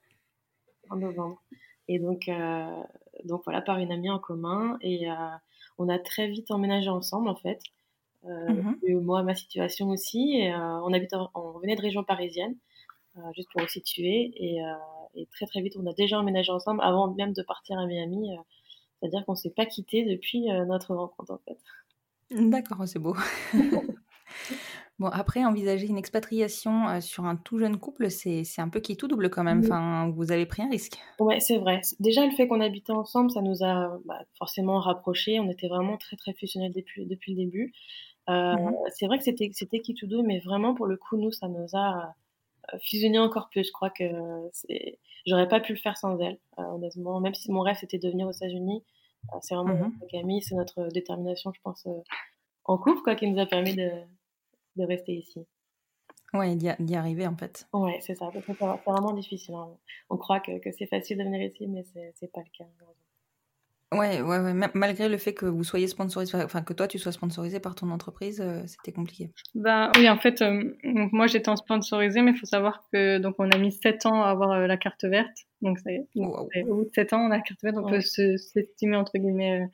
En 0.90 0.96
novembre. 0.96 1.42
Et 1.88 1.98
donc, 1.98 2.28
euh, 2.28 2.82
donc 3.24 3.42
voilà, 3.44 3.62
par 3.62 3.78
une 3.78 3.90
amie 3.92 4.10
en 4.10 4.18
commun. 4.18 4.76
Et 4.82 5.10
euh, 5.10 5.14
on 5.78 5.88
a 5.88 5.98
très 5.98 6.28
vite 6.28 6.50
emménagé 6.50 6.88
ensemble, 6.88 7.28
en 7.28 7.36
fait. 7.36 7.60
Euh, 8.24 8.48
mhm. 8.48 9.00
Moi, 9.00 9.22
ma 9.22 9.34
situation 9.34 9.88
aussi. 9.88 10.36
Et, 10.36 10.54
on, 10.54 10.92
habite 10.92 11.14
on 11.34 11.58
venait 11.58 11.76
de 11.76 11.82
région 11.82 12.04
parisienne, 12.04 12.56
juste 13.34 13.48
pour 13.52 13.60
le 13.60 13.68
situer. 13.68 14.32
Et, 14.36 14.60
et, 15.14 15.26
très, 15.32 15.46
très 15.46 15.60
vite, 15.60 15.76
on 15.78 15.86
a 15.86 15.92
déjà 15.92 16.18
emménagé 16.18 16.52
ensemble 16.52 16.80
avant 16.82 17.12
même 17.14 17.32
de 17.32 17.42
partir 17.42 17.78
à 17.78 17.86
Miami. 17.86 18.30
C'est-à-dire 19.00 19.24
qu'on 19.24 19.32
ne 19.32 19.38
s'est 19.38 19.50
pas 19.50 19.66
quitté 19.66 20.04
depuis 20.04 20.46
notre 20.66 20.94
rencontre, 20.94 21.32
en 21.32 21.38
fait. 21.38 21.58
D'accord, 22.30 22.86
c'est 22.86 22.98
beau. 22.98 23.16
Bon, 24.98 25.06
après, 25.06 25.44
envisager 25.44 25.86
une 25.86 25.96
expatriation 25.96 27.00
sur 27.00 27.24
un 27.24 27.36
tout 27.36 27.58
jeune 27.58 27.78
couple, 27.78 28.10
c'est 28.10 28.42
un 28.58 28.68
peu 28.68 28.80
qui 28.80 28.96
tout 28.96 29.06
double 29.06 29.30
quand 29.30 29.44
même. 29.44 29.60
Enfin, 29.60 30.10
vous 30.14 30.32
avez 30.32 30.44
pris 30.44 30.62
un 30.62 30.68
risque. 30.68 30.98
Ouais, 31.20 31.38
c'est 31.38 31.58
vrai. 31.58 31.80
Déjà, 32.00 32.26
le 32.26 32.32
fait 32.32 32.48
qu'on 32.48 32.60
habitait 32.60 32.92
ensemble, 32.92 33.30
ça 33.30 33.40
nous 33.40 33.62
a 33.62 33.96
bah, 34.06 34.24
forcément 34.38 34.80
rapprochés. 34.80 35.38
On 35.38 35.48
était 35.50 35.68
vraiment 35.68 35.96
très, 35.98 36.16
très 36.16 36.32
fusionnels 36.32 36.72
depuis, 36.72 37.06
depuis 37.06 37.32
le 37.32 37.44
début. 37.44 37.72
Euh, 38.28 38.54
mmh 38.54 38.74
c'est 38.90 39.06
vrai 39.06 39.18
que 39.18 39.24
c'était 39.24 39.80
qui 39.80 39.94
tout 39.94 40.06
double, 40.06 40.26
mais 40.26 40.40
vraiment, 40.40 40.74
pour 40.74 40.86
le 40.86 40.96
coup, 40.96 41.16
nous, 41.16 41.30
ça 41.30 41.48
nous 41.48 41.66
a 41.74 42.14
fusionné 42.82 43.18
encore 43.18 43.48
plus. 43.50 43.64
Je 43.64 43.72
crois 43.72 43.90
que 43.90 44.04
j'aurais 45.26 45.48
pas 45.48 45.60
pu 45.60 45.72
le 45.72 45.78
faire 45.78 45.96
sans 45.96 46.18
elle, 46.18 46.38
honnêtement. 46.56 47.20
Même 47.20 47.34
si 47.34 47.50
mon 47.52 47.60
rêve, 47.60 47.76
c'était 47.78 47.98
de 47.98 48.08
venir 48.08 48.26
aux 48.26 48.32
États-Unis, 48.32 48.82
c'est 49.40 49.54
vraiment 49.54 49.74
mmh 49.74 49.92
notre 50.00 50.10
Camille, 50.10 50.42
c'est 50.42 50.56
notre 50.56 50.88
détermination, 50.88 51.52
je 51.54 51.60
pense, 51.62 51.86
en 52.64 52.78
couple, 52.78 53.00
quoi, 53.02 53.14
qui 53.14 53.26
nous 53.30 53.40
a 53.40 53.46
permis 53.46 53.74
de 53.74 53.90
de 54.78 54.86
rester 54.86 55.12
ici. 55.12 55.46
Ouais, 56.34 56.54
d'y 56.56 56.94
arriver 56.94 57.26
en 57.26 57.36
fait. 57.36 57.66
Ouais, 57.72 57.98
c'est 58.00 58.14
ça. 58.14 58.30
C'est 58.32 58.52
vraiment 58.52 59.12
difficile. 59.12 59.54
Hein. 59.54 59.68
On 60.10 60.18
croit 60.18 60.40
que, 60.40 60.58
que 60.58 60.70
c'est 60.72 60.86
facile 60.86 61.18
de 61.18 61.24
venir 61.24 61.42
ici, 61.42 61.66
mais 61.66 61.84
c'est 62.14 62.32
pas 62.32 62.40
le 62.40 62.50
cas. 62.56 62.70
Ouais, 63.94 64.20
ouais, 64.20 64.38
ouais. 64.38 64.52
Malgré 64.74 65.08
le 65.08 65.16
fait 65.16 65.32
que 65.32 65.46
vous 65.46 65.64
soyez 65.64 65.86
sponsorisé, 65.86 66.36
enfin 66.42 66.60
que 66.60 66.74
toi 66.74 66.86
tu 66.86 66.98
sois 66.98 67.12
sponsorisé 67.12 67.58
par 67.58 67.74
ton 67.74 67.90
entreprise, 67.90 68.42
euh, 68.42 68.60
c'était 68.66 68.92
compliqué. 68.92 69.30
Bah 69.54 69.90
oui, 69.96 70.10
en 70.10 70.18
fait, 70.18 70.42
euh, 70.42 70.74
moi 70.84 71.26
j'étais 71.26 71.48
en 71.48 71.56
sponsorisé, 71.56 72.20
mais 72.20 72.32
il 72.32 72.36
faut 72.36 72.44
savoir 72.44 72.82
que 72.92 73.16
donc 73.16 73.36
on 73.38 73.50
a 73.50 73.56
mis 73.56 73.72
7 73.72 74.04
ans 74.04 74.22
à 74.22 74.28
avoir 74.28 74.50
euh, 74.50 74.66
la 74.66 74.76
carte 74.76 75.04
verte. 75.04 75.34
Donc, 75.62 75.78
au 76.16 76.74
bout 76.74 76.84
de 76.84 76.90
7 76.94 77.14
ans, 77.14 77.20
on 77.20 77.30
a 77.30 77.38
la 77.38 77.40
carte 77.40 77.62
verte, 77.62 77.76
on 77.78 77.88
peut 77.88 78.02
s'estimer 78.02 78.96
entre 78.96 79.16
guillemets 79.16 79.66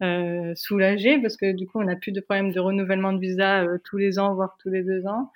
euh, 0.00 0.52
soulagé 0.54 1.18
parce 1.20 1.36
que 1.36 1.50
du 1.52 1.66
coup, 1.66 1.80
on 1.80 1.84
n'a 1.84 1.96
plus 1.96 2.12
de 2.12 2.20
problème 2.20 2.52
de 2.52 2.60
renouvellement 2.60 3.12
de 3.12 3.18
visa 3.18 3.64
euh, 3.64 3.78
tous 3.82 3.96
les 3.96 4.18
ans, 4.18 4.32
voire 4.34 4.56
tous 4.62 4.68
les 4.68 4.84
deux 4.84 5.06
ans. 5.06 5.32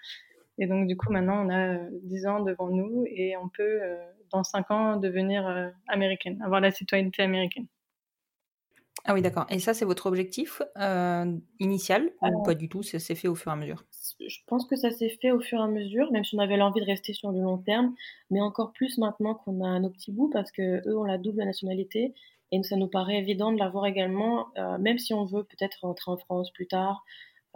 Et 0.58 0.66
donc, 0.66 0.86
du 0.86 0.96
coup, 0.96 1.12
maintenant, 1.12 1.44
on 1.44 1.50
a 1.50 1.78
10 2.04 2.26
euh, 2.26 2.28
ans 2.28 2.40
devant 2.40 2.68
nous 2.68 3.04
et 3.08 3.36
on 3.36 3.48
peut, 3.48 3.80
dans 4.30 4.44
5 4.44 4.70
ans, 4.70 4.96
devenir 4.96 5.72
américaine, 5.88 6.40
avoir 6.42 6.60
la 6.60 6.70
citoyenneté 6.70 7.22
américaine. 7.22 7.66
Ah 9.04 9.14
oui, 9.14 9.22
d'accord. 9.22 9.46
Et 9.50 9.58
ça, 9.58 9.74
c'est 9.74 9.84
votre 9.84 10.06
objectif 10.06 10.62
initial 11.58 12.10
ou 12.22 12.42
pas 12.44 12.54
du 12.54 12.68
tout? 12.68 12.84
Ça 12.84 13.00
s'est 13.00 13.16
fait 13.16 13.28
au 13.28 13.34
fur 13.34 13.50
et 13.50 13.54
à 13.54 13.56
mesure? 13.56 13.84
Je 14.20 14.38
pense 14.46 14.66
que 14.66 14.76
ça 14.76 14.92
s'est 14.92 15.16
fait 15.20 15.32
au 15.32 15.40
fur 15.40 15.58
et 15.58 15.62
à 15.62 15.66
mesure, 15.66 16.12
même 16.12 16.22
si 16.22 16.36
on 16.36 16.38
avait 16.38 16.56
l'envie 16.56 16.80
de 16.80 16.86
rester 16.86 17.12
sur 17.14 17.32
le 17.32 17.40
long 17.40 17.58
terme, 17.58 17.94
mais 18.30 18.40
encore 18.40 18.72
plus 18.72 18.98
maintenant 18.98 19.34
qu'on 19.34 19.64
a 19.64 19.80
nos 19.80 19.90
petits 19.90 20.12
bouts 20.12 20.30
parce 20.30 20.52
que 20.52 20.86
eux 20.88 20.96
ont 20.96 21.04
la 21.04 21.18
double 21.18 21.42
nationalité 21.42 22.14
et 22.52 22.62
ça 22.62 22.76
nous 22.76 22.86
paraît 22.86 23.16
évident 23.16 23.50
de 23.50 23.58
l'avoir 23.58 23.86
également, 23.86 24.48
euh, 24.58 24.78
même 24.78 24.98
si 24.98 25.14
on 25.14 25.24
veut 25.24 25.42
peut-être 25.42 25.78
rentrer 25.80 26.10
en 26.10 26.18
France 26.18 26.52
plus 26.52 26.66
tard, 26.66 27.02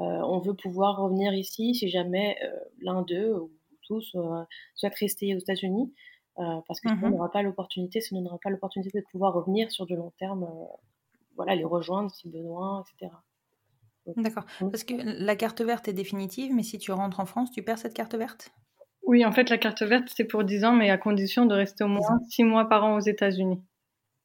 euh, 0.01 0.03
on 0.03 0.41
veut 0.41 0.55
pouvoir 0.55 0.97
revenir 0.97 1.35
ici 1.35 1.75
si 1.75 1.89
jamais 1.89 2.37
euh, 2.43 2.51
l'un 2.81 3.03
d'eux 3.03 3.35
ou 3.35 3.53
tous 3.83 4.17
souhaite 4.75 4.95
rester 4.97 5.37
aux 5.37 5.39
États-Unis, 5.39 5.95
parce 6.35 6.81
que 6.81 6.89
sinon 6.89 7.03
on 7.03 7.07
mhm. 7.07 7.13
n'aura 7.13 7.31
pas 7.31 7.43
l'opportunité, 7.43 8.01
sinon 8.01 8.21
on 8.21 8.25
n'aura 8.25 8.39
pas 8.43 8.51
l'opportunité 8.51 8.99
de 8.99 9.07
pouvoir 9.13 9.33
revenir 9.33 9.71
sur 9.71 9.87
du 9.87 9.95
long 9.95 10.13
terme, 10.19 10.49
voilà, 11.37 11.55
les 11.55 11.65
rejoindre 11.65 12.11
si 12.11 12.29
besoin, 12.29 12.83
etc. 12.83 13.13
D'accord. 14.17 14.45
Parce 14.59 14.83
que 14.83 14.95
la 14.97 15.37
carte 15.37 15.61
verte 15.61 15.87
est 15.87 15.93
définitive, 15.93 16.53
mais 16.53 16.65
si 16.65 16.79
tu 16.79 16.91
rentres 16.91 17.21
en 17.21 17.27
France, 17.27 17.53
tu 17.53 17.63
perds 17.63 17.79
cette 17.79 17.95
carte 17.95 18.17
verte? 18.17 18.51
Oui, 19.05 19.25
en 19.25 19.31
fait, 19.31 19.51
la 19.51 19.59
carte 19.59 19.83
verte, 19.83 20.09
c'est 20.15 20.25
pour 20.25 20.43
10 20.43 20.65
ans, 20.65 20.73
mais 20.73 20.91
à 20.91 20.99
condition 20.99 21.47
de 21.47 21.55
rester 21.55 21.85
au 21.85 21.89
moins 21.89 22.19
6 22.29 22.43
mois 22.43 22.69
par 22.69 22.85
an 22.85 22.97
aux 22.97 23.01
États-Unis. 23.01 23.63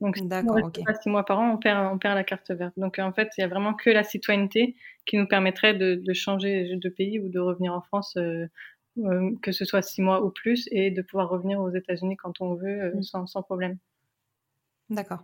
Donc, 0.01 0.17
si 0.17 0.23
on 0.23 0.27
pas 0.27 0.93
six 0.95 1.09
mois 1.09 1.23
par 1.23 1.39
an, 1.39 1.51
on 1.53 1.57
perd, 1.57 1.93
on 1.93 1.99
perd 1.99 2.15
la 2.15 2.23
carte 2.23 2.49
verte. 2.49 2.73
Donc, 2.77 2.97
en 2.97 3.13
fait, 3.13 3.29
il 3.37 3.41
y 3.41 3.43
a 3.43 3.47
vraiment 3.47 3.75
que 3.75 3.91
la 3.91 4.03
citoyenneté 4.03 4.75
qui 5.05 5.17
nous 5.17 5.27
permettrait 5.27 5.75
de, 5.75 5.95
de 5.95 6.13
changer 6.13 6.75
de 6.75 6.89
pays 6.89 7.19
ou 7.19 7.29
de 7.29 7.39
revenir 7.39 7.73
en 7.73 7.81
France, 7.81 8.17
euh, 8.17 8.47
euh, 8.97 9.29
que 9.43 9.51
ce 9.51 9.63
soit 9.63 9.83
six 9.83 10.01
mois 10.01 10.25
ou 10.25 10.31
plus, 10.31 10.67
et 10.71 10.89
de 10.89 11.03
pouvoir 11.03 11.29
revenir 11.29 11.59
aux 11.59 11.69
États-Unis 11.69 12.17
quand 12.17 12.41
on 12.41 12.55
veut, 12.55 12.81
euh, 12.81 12.95
mm. 12.95 13.03
sans, 13.03 13.27
sans, 13.27 13.43
problème. 13.43 13.77
D'accord. 14.89 15.23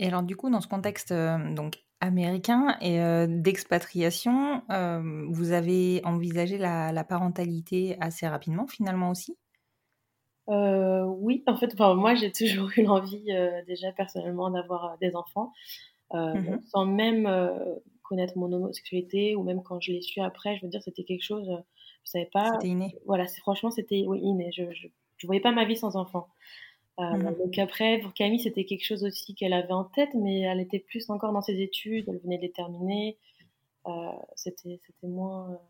Et 0.00 0.08
alors, 0.08 0.24
du 0.24 0.34
coup, 0.34 0.50
dans 0.50 0.60
ce 0.60 0.68
contexte 0.68 1.12
donc 1.12 1.78
américain 2.00 2.76
et 2.80 2.98
d'expatriation, 3.28 4.62
vous 5.28 5.52
avez 5.52 6.00
envisagé 6.04 6.56
la, 6.56 6.92
la 6.92 7.04
parentalité 7.04 7.96
assez 8.00 8.26
rapidement, 8.26 8.66
finalement 8.66 9.10
aussi? 9.10 9.36
Euh, 10.50 11.04
oui, 11.04 11.42
en 11.46 11.56
fait, 11.56 11.72
enfin, 11.74 11.94
moi, 11.94 12.14
j'ai 12.14 12.32
toujours 12.32 12.70
eu 12.76 12.82
l'envie, 12.82 13.32
euh, 13.32 13.62
déjà 13.66 13.92
personnellement, 13.92 14.50
d'avoir 14.50 14.84
euh, 14.84 14.96
des 15.00 15.14
enfants, 15.16 15.52
mmh 16.12 16.58
sans 16.66 16.86
même 16.86 17.30
connaître 18.02 18.36
mon 18.36 18.52
homosexualité 18.52 19.36
ou 19.36 19.44
même 19.44 19.62
quand 19.62 19.80
je 19.80 19.92
l'ai 19.92 20.02
su 20.02 20.20
après, 20.20 20.56
je 20.56 20.62
veux 20.62 20.68
dire, 20.68 20.82
c'était 20.82 21.04
quelque 21.04 21.22
chose, 21.22 21.48
je 22.04 22.10
savais 22.10 22.28
pas. 22.32 22.50
C'était 22.54 22.66
inné. 22.66 22.96
Voilà, 23.06 23.28
c'est 23.28 23.40
franchement, 23.40 23.70
c'était 23.70 24.04
oui, 24.08 24.18
inné. 24.20 24.50
Je, 24.52 24.64
je, 24.72 25.26
voyais 25.28 25.40
pas 25.40 25.52
ma 25.52 25.64
vie 25.64 25.76
sans 25.76 25.94
enfant. 25.94 26.28
Mmh 26.98 27.36
donc 27.38 27.58
après, 27.58 27.98
pour 28.00 28.12
Camille, 28.12 28.40
c'était 28.40 28.64
quelque 28.64 28.84
chose 28.84 29.04
aussi 29.04 29.34
qu'elle 29.34 29.52
avait 29.52 29.72
en 29.72 29.84
tête, 29.84 30.10
mais 30.14 30.40
elle 30.40 30.60
était 30.60 30.80
plus 30.80 31.08
encore 31.08 31.32
dans 31.32 31.40
ses 31.40 31.62
études, 31.62 32.06
elle 32.08 32.18
venait 32.18 32.38
de 32.38 32.42
les 32.42 32.50
terminer. 32.50 33.16
c'était, 34.34 34.80
c'était 34.84 35.06
moins 35.06 35.60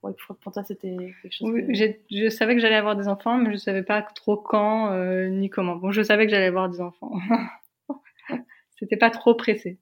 pour 0.00 0.52
toi, 0.52 0.64
c'était 0.64 0.96
quelque 1.22 1.32
chose. 1.32 1.50
Oui, 1.50 1.94
je 2.10 2.28
savais 2.30 2.54
que 2.54 2.60
j'allais 2.60 2.76
avoir 2.76 2.96
des 2.96 3.08
enfants, 3.08 3.36
mais 3.36 3.52
je 3.52 3.56
savais 3.56 3.82
pas 3.82 4.02
trop 4.02 4.36
quand 4.36 4.92
euh, 4.92 5.28
ni 5.28 5.50
comment. 5.50 5.76
Bon, 5.76 5.90
je 5.90 6.02
savais 6.02 6.26
que 6.26 6.30
j'allais 6.30 6.46
avoir 6.46 6.68
des 6.68 6.80
enfants. 6.80 7.12
c'était 8.78 8.96
pas 8.96 9.10
trop 9.10 9.34
pressé. 9.34 9.78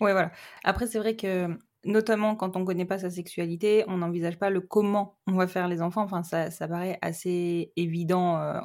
Ouais, 0.00 0.12
voilà. 0.12 0.32
Après, 0.64 0.86
c'est 0.86 0.98
vrai 0.98 1.16
que 1.16 1.48
notamment 1.84 2.34
quand 2.34 2.56
on 2.56 2.64
connaît 2.64 2.84
pas 2.84 2.98
sa 2.98 3.10
sexualité, 3.10 3.84
on 3.86 3.98
n'envisage 3.98 4.38
pas 4.38 4.50
le 4.50 4.60
comment 4.60 5.18
on 5.28 5.34
va 5.34 5.46
faire 5.46 5.68
les 5.68 5.80
enfants. 5.80 6.02
Enfin, 6.02 6.24
ça, 6.24 6.50
ça 6.50 6.66
paraît 6.66 6.98
assez 7.00 7.72
évident 7.76 8.38
euh, 8.38 8.60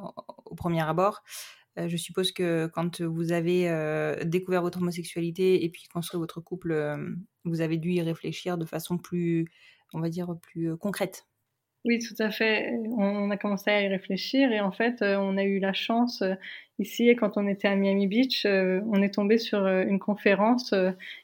au 0.46 0.56
premier 0.56 0.82
abord. 0.82 1.22
Euh, 1.78 1.88
je 1.88 1.96
suppose 1.96 2.32
que 2.32 2.68
quand 2.74 3.02
vous 3.02 3.32
avez 3.32 3.70
découvert 4.26 4.64
votre 4.64 4.80
homosexualité 4.80 5.64
et 5.64 5.70
puis 5.70 5.84
construit 5.94 6.20
votre 6.20 6.42
couple, 6.42 6.98
vous 7.46 7.62
avez 7.62 7.78
dû 7.78 7.92
y 7.92 8.02
réfléchir 8.02 8.58
de 8.58 8.66
façon 8.66 8.98
plus 8.98 9.46
on 9.94 10.00
va 10.00 10.10
dire, 10.10 10.36
plus 10.42 10.72
euh, 10.72 10.76
concrète. 10.76 11.26
Oui, 11.84 11.98
tout 11.98 12.22
à 12.22 12.30
fait. 12.30 12.74
On 12.96 13.32
a 13.32 13.38
commencé 13.38 13.72
à 13.72 13.82
y 13.82 13.88
réfléchir 13.88 14.52
et 14.52 14.60
en 14.60 14.72
fait, 14.72 15.02
euh, 15.02 15.16
on 15.18 15.36
a 15.38 15.44
eu 15.44 15.60
la 15.60 15.74
chance 15.74 16.22
euh, 16.22 16.36
ici, 16.78 17.16
quand 17.16 17.38
on 17.38 17.48
était 17.48 17.68
à 17.68 17.76
Miami 17.76 18.06
Beach, 18.08 18.46
on 18.46 19.02
est 19.02 19.14
tombé 19.14 19.38
sur 19.38 19.68
une 19.68 20.00
conférence 20.00 20.74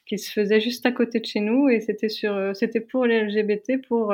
qui 0.06 0.20
se 0.20 0.32
faisait 0.32 0.60
juste 0.60 0.86
à 0.86 0.92
côté 0.92 1.20
de 1.20 1.26
chez 1.26 1.40
nous 1.40 1.68
et 1.68 1.80
c'était 1.80 2.10
sur, 2.10 2.56
c'était 2.56 2.80
pour 2.80 3.06
les 3.08 3.22
LGBT, 3.22 3.82
pour 3.88 4.14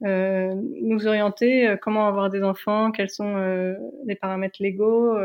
nous 0.00 1.06
orienter 1.08 1.74
comment 1.82 2.06
avoir 2.06 2.30
des 2.30 2.44
enfants, 2.44 2.92
quels 2.92 3.10
sont 3.10 3.36
les 4.06 4.14
paramètres 4.14 4.62
légaux, 4.62 5.18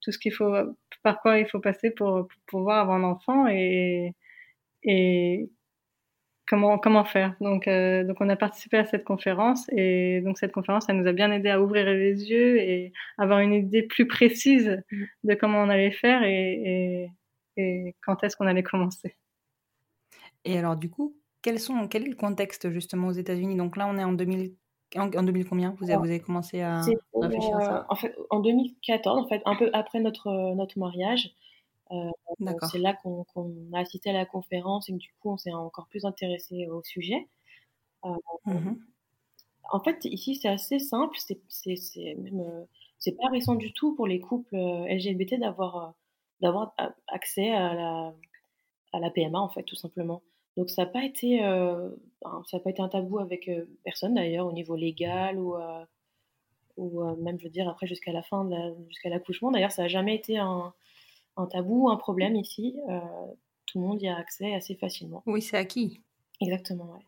tout 0.00 0.12
ce 0.12 0.18
qu'il 0.18 0.32
faut, 0.32 0.54
par 1.02 1.20
quoi 1.20 1.40
il 1.40 1.46
faut 1.46 1.58
passer 1.58 1.90
pour, 1.90 2.28
pouvoir 2.46 2.82
avoir 2.82 2.96
un 2.96 3.02
enfant 3.02 3.48
et 3.48 4.14
comment 6.50 6.78
comment 6.78 7.04
faire. 7.04 7.36
Donc 7.40 7.68
euh, 7.68 8.02
donc 8.02 8.16
on 8.20 8.28
a 8.28 8.34
participé 8.34 8.76
à 8.76 8.84
cette 8.84 9.04
conférence 9.04 9.66
et 9.70 10.20
donc 10.22 10.36
cette 10.36 10.50
conférence 10.50 10.86
ça 10.86 10.92
nous 10.92 11.06
a 11.06 11.12
bien 11.12 11.30
aidé 11.30 11.48
à 11.48 11.62
ouvrir 11.62 11.86
les 11.86 12.28
yeux 12.28 12.58
et 12.58 12.92
avoir 13.18 13.38
une 13.38 13.54
idée 13.54 13.84
plus 13.84 14.08
précise 14.08 14.82
de 15.22 15.34
comment 15.34 15.62
on 15.62 15.68
allait 15.68 15.92
faire 15.92 16.24
et, 16.24 17.08
et, 17.56 17.94
quand 18.04 18.24
est-ce 18.24 18.36
qu'on 18.36 18.48
allait 18.48 18.64
commencer. 18.64 19.14
Et 20.44 20.58
alors 20.58 20.76
du 20.76 20.90
coup, 20.90 21.14
quels 21.40 21.60
sont 21.60 21.86
quel 21.86 22.02
est 22.02 22.10
le 22.10 22.16
contexte 22.16 22.68
justement 22.70 23.08
aux 23.08 23.12
États-Unis? 23.12 23.56
Donc 23.56 23.76
là 23.76 23.86
on 23.88 23.96
est 23.96 24.04
en 24.04 24.12
2000 24.12 24.52
en, 24.96 25.06
2000 25.06 25.48
combien? 25.48 25.76
Vous 25.78 25.88
avez, 25.88 25.98
vous 25.98 26.06
avez 26.06 26.20
commencé 26.20 26.62
à 26.62 26.82
réfléchir 27.14 27.56
à 27.56 27.60
ça? 27.60 27.76
euh, 27.78 27.82
En 27.90 27.94
fait 27.94 28.16
en 28.30 28.40
2014 28.40 29.20
en 29.24 29.28
fait 29.28 29.40
un 29.44 29.54
peu 29.54 29.70
après 29.72 30.00
notre 30.00 30.54
notre 30.56 30.80
mariage. 30.80 31.30
Euh, 31.92 32.10
c'est 32.70 32.78
là 32.78 32.94
qu'on 32.94 33.24
a 33.72 33.80
assisté 33.80 34.10
à 34.10 34.12
la 34.12 34.26
conférence 34.26 34.88
et 34.88 34.92
que 34.92 34.98
du 34.98 35.12
coup 35.20 35.30
on 35.30 35.36
s'est 35.36 35.52
encore 35.52 35.88
plus 35.88 36.04
intéressé 36.04 36.68
au 36.68 36.82
sujet. 36.82 37.28
Euh, 38.04 38.10
mmh 38.46 38.74
en 39.72 39.78
fait, 39.78 40.04
ici 40.04 40.34
c'est 40.34 40.48
assez 40.48 40.80
simple, 40.80 41.16
c'est 41.48 42.14
même 42.18 42.40
euh, 42.40 42.64
c'est 42.98 43.12
pas 43.16 43.28
récent 43.28 43.54
du 43.54 43.72
tout 43.72 43.94
pour 43.94 44.08
les 44.08 44.18
couples 44.18 44.56
LGBT 44.56 45.38
d'avoir 45.38 45.94
d'avoir 46.40 46.74
accès 47.06 47.52
à 47.52 47.74
la 47.74 48.14
à 48.92 48.98
la 48.98 49.10
PMA 49.10 49.38
en 49.38 49.48
fait, 49.48 49.62
tout 49.62 49.76
simplement. 49.76 50.22
Donc 50.56 50.70
ça 50.70 50.84
n'a 50.84 50.90
pas 50.90 51.04
été, 51.04 51.38
ça 52.50 52.58
pas 52.58 52.70
été 52.70 52.82
un 52.82 52.88
tabou 52.88 53.20
avec 53.20 53.48
personne 53.84 54.14
d'ailleurs 54.14 54.48
au 54.48 54.52
niveau 54.52 54.74
légal 54.74 55.38
ou 55.38 55.54
ou 56.76 57.04
même 57.22 57.38
je 57.38 57.44
veux 57.44 57.50
dire 57.50 57.68
après 57.68 57.86
jusqu'à 57.86 58.12
la 58.12 58.22
fin, 58.24 58.48
jusqu'à 58.88 59.08
l'accouchement. 59.08 59.52
D'ailleurs, 59.52 59.72
ça 59.72 59.82
n'a 59.82 59.88
jamais 59.88 60.16
été 60.16 60.38
un, 60.38 60.74
un, 61.36 61.46
tabou, 61.46 61.90
un 61.90 61.96
problème 61.96 62.36
ici. 62.36 62.76
tout 63.66 63.80
le 63.80 63.86
monde 63.86 64.02
y 64.02 64.08
a 64.08 64.16
accès 64.16 64.54
assez 64.54 64.74
facilement. 64.74 65.22
Oui, 65.26 65.42
c'est 65.42 65.56
acquis. 65.56 66.00
Exactement, 66.40 66.92
ouais. 66.92 67.04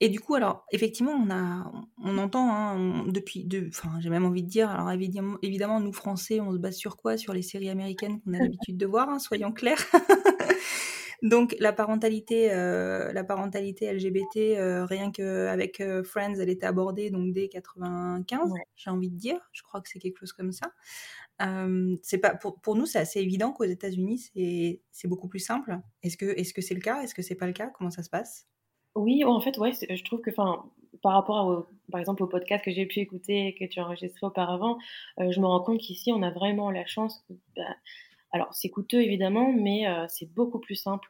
Et 0.00 0.08
du 0.08 0.20
coup, 0.20 0.36
alors, 0.36 0.64
effectivement, 0.70 1.12
on, 1.12 1.28
a, 1.30 1.72
on 2.04 2.18
entend 2.18 2.48
hein, 2.52 3.04
depuis, 3.08 3.44
de, 3.44 3.66
enfin, 3.68 3.98
j'ai 4.00 4.10
même 4.10 4.24
envie 4.24 4.44
de 4.44 4.48
dire, 4.48 4.70
alors 4.70 4.92
évidemment, 4.92 5.38
évidemment, 5.42 5.80
nous 5.80 5.92
Français, 5.92 6.40
on 6.40 6.52
se 6.52 6.58
base 6.58 6.76
sur 6.76 6.96
quoi? 6.96 7.16
Sur 7.16 7.32
les 7.32 7.42
séries 7.42 7.68
américaines 7.68 8.20
qu'on 8.20 8.34
a 8.34 8.38
l'habitude 8.38 8.76
de 8.76 8.86
voir, 8.86 9.08
hein, 9.08 9.18
soyons 9.18 9.50
clairs. 9.50 9.84
Donc 11.22 11.56
la 11.58 11.72
parentalité, 11.72 12.52
euh, 12.52 13.12
la 13.12 13.24
parentalité 13.24 13.92
LGBT, 13.92 14.56
euh, 14.56 14.84
rien 14.84 15.10
qu'avec 15.10 15.80
euh, 15.80 16.04
Friends, 16.04 16.36
elle 16.38 16.48
était 16.48 16.66
abordée 16.66 17.10
donc 17.10 17.32
dès 17.32 17.48
95, 17.48 18.52
j'ai 18.76 18.90
envie 18.90 19.10
de 19.10 19.16
dire. 19.16 19.40
Je 19.52 19.62
crois 19.62 19.80
que 19.80 19.88
c'est 19.88 19.98
quelque 19.98 20.18
chose 20.18 20.32
comme 20.32 20.52
ça. 20.52 20.70
c'est 22.02 22.18
pas 22.18 22.36
pour, 22.36 22.60
pour 22.60 22.76
nous, 22.76 22.86
c'est 22.86 23.00
assez 23.00 23.20
évident 23.20 23.52
qu'aux 23.52 23.64
États-Unis, 23.64 24.30
c'est, 24.92 25.08
beaucoup 25.08 25.28
plus 25.28 25.40
simple. 25.40 25.80
Est-ce 26.02 26.16
que 26.16 26.26
est-ce 26.26 26.54
que 26.54 26.62
c'est 26.62 26.74
le 26.74 26.80
cas? 26.80 27.02
Est-ce 27.02 27.14
que 27.14 27.22
c'est 27.22 27.34
pas 27.34 27.46
le 27.46 27.52
cas? 27.52 27.70
Comment 27.76 27.90
ça 27.90 28.04
se 28.04 28.10
passe? 28.10 28.46
Oui, 28.94 29.24
en 29.24 29.40
fait, 29.40 29.58
ouais, 29.58 29.72
je 29.72 30.04
trouve 30.04 30.20
que, 30.20 30.30
enfin, 30.30 30.70
par 31.02 31.12
rapport 31.12 31.68
par 31.90 32.00
exemple 32.00 32.22
au 32.22 32.26
podcast 32.26 32.64
que 32.64 32.70
j'ai 32.70 32.86
pu 32.86 33.00
écouter 33.00 33.48
et 33.48 33.54
que 33.54 33.64
tu 33.64 33.80
as 33.80 33.84
enregistré 33.84 34.24
auparavant, 34.26 34.78
je 35.18 35.40
me 35.40 35.46
rends 35.46 35.62
compte 35.62 35.80
qu'ici, 35.80 36.12
on 36.12 36.22
a 36.22 36.30
vraiment 36.30 36.70
la 36.70 36.86
chance. 36.86 37.24
Bah, 37.56 37.62
alors, 38.32 38.52
c'est 38.52 38.68
coûteux 38.68 39.00
évidemment, 39.00 39.52
mais 39.52 39.88
euh, 39.88 40.04
c'est 40.08 40.30
beaucoup 40.34 40.58
plus 40.58 40.74
simple 40.74 41.08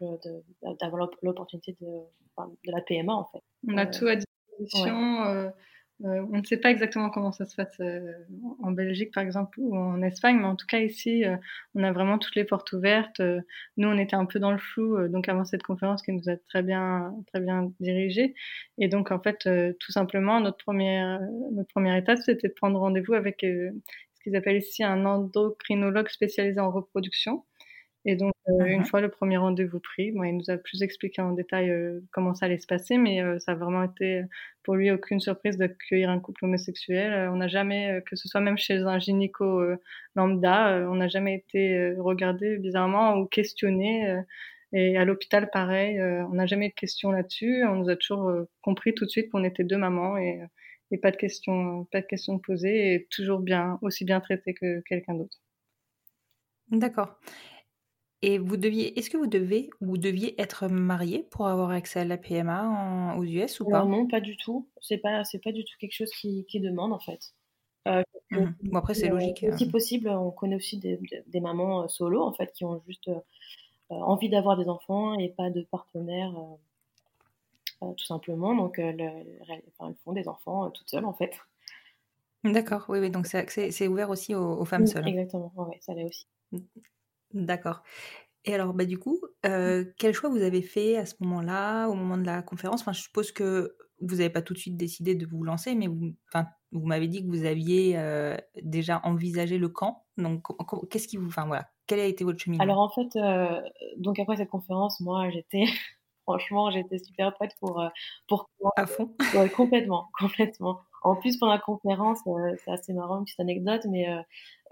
d'avoir 0.80 1.08
l'opportunité 1.22 1.76
de, 1.80 1.86
de, 1.86 2.72
la 2.72 2.80
PMA 2.80 3.12
en 3.12 3.24
fait. 3.24 3.42
On 3.66 3.76
a 3.76 3.86
euh, 3.86 3.90
tout 3.90 4.06
à 4.06 4.16
disposition. 4.16 5.24
Euh, 5.24 5.50
on 6.00 6.38
ne 6.38 6.44
sait 6.44 6.58
pas 6.58 6.70
exactement 6.70 7.10
comment 7.10 7.32
ça 7.32 7.44
se 7.44 7.56
passe 7.56 7.80
en 8.62 8.70
Belgique 8.70 9.12
par 9.12 9.24
exemple 9.24 9.58
ou 9.58 9.76
en 9.76 10.00
Espagne, 10.00 10.36
mais 10.36 10.44
en 10.44 10.54
tout 10.54 10.66
cas 10.68 10.78
ici, 10.78 11.24
on 11.74 11.82
a 11.82 11.90
vraiment 11.90 12.18
toutes 12.18 12.36
les 12.36 12.44
portes 12.44 12.72
ouvertes. 12.72 13.20
nous, 13.76 13.88
on 13.88 13.98
était 13.98 14.14
un 14.14 14.24
peu 14.24 14.38
dans 14.38 14.52
le 14.52 14.58
flou, 14.58 15.08
donc 15.08 15.28
avant 15.28 15.44
cette 15.44 15.64
conférence 15.64 16.02
qui 16.02 16.12
nous 16.12 16.30
a 16.30 16.36
très 16.36 16.62
bien, 16.62 17.12
très 17.32 17.40
bien 17.40 17.72
dirigé. 17.80 18.36
Et 18.78 18.86
donc 18.86 19.10
en 19.10 19.18
fait, 19.18 19.48
tout 19.80 19.90
simplement, 19.90 20.38
notre 20.38 20.58
première, 20.58 21.18
notre 21.50 21.70
première 21.70 21.96
étape, 21.96 22.18
c'était 22.24 22.46
de 22.46 22.54
prendre 22.54 22.78
rendez-vous 22.78 23.14
avec 23.14 23.44
qu'ils 24.28 24.36
appellent 24.36 24.58
ici 24.58 24.84
un 24.84 25.04
endocrinologue 25.06 26.08
spécialisé 26.08 26.60
en 26.60 26.70
reproduction. 26.70 27.44
Et 28.04 28.16
donc, 28.16 28.32
euh, 28.48 28.64
une 28.64 28.84
fois 28.84 29.00
le 29.00 29.10
premier 29.10 29.36
rendez-vous 29.36 29.80
pris, 29.80 30.12
il 30.14 30.36
nous 30.36 30.50
a 30.50 30.56
plus 30.56 30.82
expliqué 30.82 31.20
en 31.20 31.32
détail 31.32 31.70
euh, 31.70 32.00
comment 32.12 32.34
ça 32.34 32.46
allait 32.46 32.58
se 32.58 32.66
passer, 32.66 32.96
mais 32.96 33.22
euh, 33.22 33.38
ça 33.38 33.52
a 33.52 33.54
vraiment 33.54 33.82
été 33.82 34.22
pour 34.62 34.76
lui 34.76 34.90
aucune 34.90 35.20
surprise 35.20 35.58
d'accueillir 35.58 36.08
un 36.08 36.20
couple 36.20 36.44
homosexuel. 36.44 37.28
on 37.30 37.36
n'a 37.36 37.48
jamais, 37.48 38.02
que 38.06 38.16
ce 38.16 38.28
soit 38.28 38.40
même 38.40 38.56
chez 38.56 38.78
un 38.78 38.98
gynéco 38.98 39.62
lambda, 40.14 40.88
on 40.90 40.94
n'a 40.96 41.08
jamais 41.08 41.34
été 41.34 41.94
regardé 41.98 42.58
bizarrement 42.58 43.16
ou 43.18 43.26
questionné. 43.26 44.22
et 44.72 44.96
à 44.96 45.04
l'hôpital, 45.04 45.50
pareil, 45.50 46.00
on 46.00 46.34
n'a 46.34 46.46
jamais 46.46 46.66
eu 46.66 46.70
de 46.70 46.74
questions 46.74 47.10
là-dessus. 47.10 47.64
On 47.64 47.76
nous 47.76 47.90
a 47.90 47.96
toujours 47.96 48.30
compris 48.62 48.94
tout 48.94 49.04
de 49.06 49.10
suite 49.10 49.30
qu'on 49.30 49.44
était 49.44 49.64
deux 49.64 49.78
mamans 49.78 50.18
et 50.18 50.40
et 50.90 50.98
pas 50.98 51.10
de 51.10 51.16
questions, 51.16 51.84
pas 51.92 52.00
de 52.00 52.06
questions 52.06 52.38
posées 52.38 52.94
et 52.94 53.06
toujours 53.10 53.40
bien, 53.40 53.78
aussi 53.82 54.04
bien 54.04 54.20
traité 54.20 54.54
que 54.54 54.80
quelqu'un 54.88 55.14
d'autre. 55.14 55.38
D'accord. 56.70 57.18
Et 58.20 58.38
vous 58.38 58.56
deviez, 58.56 58.98
est-ce 58.98 59.10
que 59.10 59.16
vous 59.16 59.28
devez 59.28 59.70
ou 59.80 59.96
deviez 59.96 60.40
être 60.40 60.66
marié 60.68 61.24
pour 61.30 61.46
avoir 61.46 61.70
accès 61.70 62.00
à 62.00 62.04
la 62.04 62.16
PMA 62.16 63.14
aux 63.16 63.22
US 63.22 63.60
ou 63.60 63.66
pas 63.68 63.84
Non, 63.84 64.08
pas 64.08 64.20
du 64.20 64.36
tout. 64.36 64.68
C'est 64.80 64.98
pas, 64.98 65.22
c'est 65.22 65.38
pas 65.38 65.52
du 65.52 65.64
tout 65.64 65.74
quelque 65.78 65.94
chose 65.94 66.10
qui, 66.10 66.44
qui 66.46 66.60
demande 66.60 66.92
en 66.92 66.98
fait. 66.98 67.20
Euh, 67.86 68.02
mmh 68.30 68.46
bon 68.64 68.78
après 68.78 68.94
c'est 68.94 69.08
logique. 69.08 69.46
Si 69.56 69.64
hein. 69.64 69.68
possible, 69.70 70.08
on 70.08 70.30
connaît 70.30 70.56
aussi 70.56 70.78
des, 70.78 71.00
des, 71.28 71.40
mamans 71.40 71.84
euh, 71.84 71.88
solo 71.88 72.22
en 72.22 72.32
fait 72.32 72.52
qui 72.52 72.64
ont 72.64 72.82
juste 72.86 73.08
euh, 73.08 73.20
envie 73.90 74.28
d'avoir 74.28 74.58
des 74.58 74.68
enfants 74.68 75.18
et 75.18 75.30
pas 75.30 75.48
de 75.50 75.62
partenaire 75.62 76.36
euh, 76.36 76.56
tout 77.80 78.04
simplement. 78.04 78.54
Donc, 78.54 78.78
euh, 78.78 78.92
elles 78.98 79.94
font 80.04 80.12
des 80.12 80.28
enfants 80.28 80.66
euh, 80.66 80.70
toutes 80.70 80.88
seules, 80.88 81.04
en 81.04 81.12
fait. 81.12 81.38
D'accord, 82.44 82.86
oui, 82.88 83.00
oui, 83.00 83.10
donc 83.10 83.26
c'est 83.26 83.88
ouvert 83.88 84.10
aussi 84.10 84.34
aux, 84.34 84.64
femmes 84.64 84.86
seules. 84.86 85.08
Exactement, 85.08 85.52
oui, 85.56 85.76
ça 85.80 85.92
l'est 85.92 86.04
aussi. 86.04 86.26
D'accord. 87.32 87.82
Et 88.44 88.54
alors, 88.54 88.72
bah, 88.74 88.84
du 88.84 88.98
coup, 88.98 89.20
quel 89.42 90.14
choix 90.14 90.30
vous 90.30 90.42
avez 90.42 90.62
fait 90.62 90.96
à 90.96 91.04
ce 91.04 91.14
moment-là, 91.20 91.88
au 91.88 91.94
moment 91.94 92.16
de 92.16 92.24
la 92.24 92.42
conférence? 92.42 92.80
Enfin, 92.82 92.92
Je 92.92 93.02
suppose 93.02 93.32
que 93.32 93.76
vous 94.00 94.16
n'avez 94.16 94.30
pas 94.30 94.42
tout 94.42 94.54
de 94.54 94.58
suite 94.58 94.76
décidé 94.76 95.16
de 95.16 95.26
vous 95.26 95.42
lancer, 95.42 95.74
mais 95.74 95.88
vous, 95.88 96.14
vous 96.70 96.86
m'avez 96.86 97.08
dit 97.08 97.22
que 97.24 97.28
vous 97.28 97.44
aviez 97.44 98.00
déjà 98.62 99.00
envisagé 99.02 99.58
le 99.58 99.68
camp. 99.68 100.04
Donc, 100.16 100.46
qu'est-ce 100.90 101.08
qui 101.08 101.16
vous. 101.16 101.26
Enfin, 101.26 101.46
voilà, 101.46 101.68
quel 101.88 101.98
a 101.98 102.04
été 102.04 102.22
votre 102.22 102.38
cheminement? 102.38 102.62
Alors, 102.62 102.78
en 102.78 102.88
fait, 102.88 103.18
donc 103.96 104.20
après 104.20 104.36
cette 104.36 104.50
conférence, 104.50 105.00
moi, 105.00 105.28
j'étais 105.30 105.64
franchement, 106.28 106.70
j'étais 106.70 106.98
super 106.98 107.32
prête 107.32 107.52
pour 107.58 107.80
euh, 107.80 107.88
pour 108.28 108.50
à 108.76 108.86
fond. 108.86 109.14
complètement, 109.56 110.10
complètement. 110.18 110.80
En 111.02 111.16
plus, 111.16 111.38
pendant 111.38 111.52
la 111.52 111.58
conférence, 111.58 112.18
euh, 112.26 112.54
c'est 112.62 112.70
assez 112.70 112.92
marrant, 112.92 113.18
une 113.18 113.24
petite 113.24 113.40
anecdote, 113.40 113.86
mais 113.88 114.06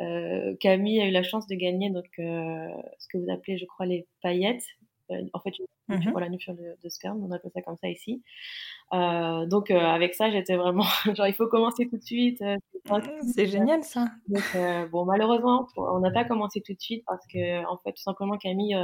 euh, 0.01 0.55
Camille 0.61 1.01
a 1.01 1.07
eu 1.07 1.12
la 1.12 1.23
chance 1.23 1.47
de 1.47 1.55
gagner 1.55 1.88
donc 1.90 2.05
ce 2.16 3.09
que 3.11 3.16
vous 3.16 3.31
appelez, 3.31 3.57
je 3.57 3.64
crois, 3.64 3.87
les 3.87 4.07
paillettes. 4.23 4.64
en 5.09 5.40
fait, 5.40 5.59
une, 5.59 5.66
mmh 5.88 6.19
la 6.19 6.29
nuture 6.29 6.53
de, 6.53 6.77
de, 6.83 6.88
sperme, 6.88 7.25
on 7.25 7.31
appelle 7.31 7.53
ça 7.55 7.62
comme 7.62 7.77
ça 7.81 7.88
ici. 7.88 8.23
donc 8.92 9.71
avec 9.71 10.14
ça, 10.14 10.31
j'étais 10.31 10.57
vraiment 10.57 10.83
genre 11.14 11.29
il 11.29 11.35
faut 11.35 11.47
commencer 11.47 11.88
tout 11.88 11.97
de 11.97 12.03
suite. 12.03 12.42
c'est 13.35 13.47
génial 13.47 13.83
ça. 13.83 14.09
Donc 14.29 14.90
bon, 14.90 15.07
malheureusement, 15.07 15.69
on 15.77 16.01
n'a 16.01 16.11
pas 16.11 16.25
commencé 16.25 16.61
tout 16.61 16.75
de 16.75 16.81
suite 16.81 17.05
parce 17.07 17.25
que 17.29 17.64
en 17.66 17.79
fait, 17.79 17.92
tout 17.92 18.03
simplement 18.03 18.37
Camille 18.37 18.77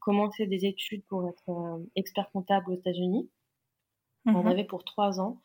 commencé 0.00 0.46
des 0.46 0.66
études 0.66 1.04
pour 1.04 1.28
être 1.28 1.50
euh, 1.50 1.84
expert 1.96 2.30
comptable 2.30 2.70
aux 2.70 2.74
États-Unis. 2.74 3.28
On 4.26 4.42
mhm. 4.42 4.46
avait 4.46 4.64
pour 4.64 4.84
trois 4.84 5.20
ans. 5.20 5.38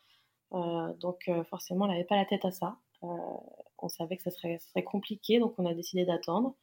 Euh, 0.52 0.92
donc 0.94 1.28
euh, 1.28 1.44
forcément, 1.44 1.86
elle 1.86 1.92
n'avait 1.92 2.04
pas 2.04 2.16
la 2.16 2.24
tête 2.24 2.44
à 2.44 2.50
ça. 2.50 2.76
on 3.02 3.88
savait 3.88 4.16
que 4.16 4.22
ça 4.22 4.30
serait, 4.30 4.84
compliqué, 4.84 5.38
donc 5.38 5.54
on 5.58 5.66
a 5.66 5.74
décidé 5.74 6.04
d'attendre. 6.04 6.54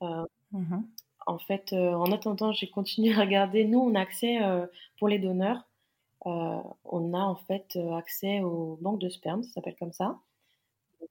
Mhm. 0.00 0.86
En 1.26 1.38
fait, 1.38 1.72
en 1.72 2.12
attendant, 2.12 2.52
j'ai 2.52 2.68
continué 2.68 3.14
à 3.14 3.20
regarder. 3.20 3.64
Nous, 3.64 3.78
on 3.78 3.94
a 3.94 4.00
accès 4.00 4.38
pour 4.98 5.08
les 5.08 5.18
donneurs. 5.18 5.64
on 6.24 7.14
a 7.14 7.18
en 7.18 7.36
fait 7.36 7.78
accès 7.96 8.42
aux 8.42 8.78
banques 8.80 9.00
de 9.00 9.08
sperme, 9.08 9.42
ça 9.42 9.52
s'appelle 9.52 9.76
comme 9.76 9.92
ça, 9.92 10.18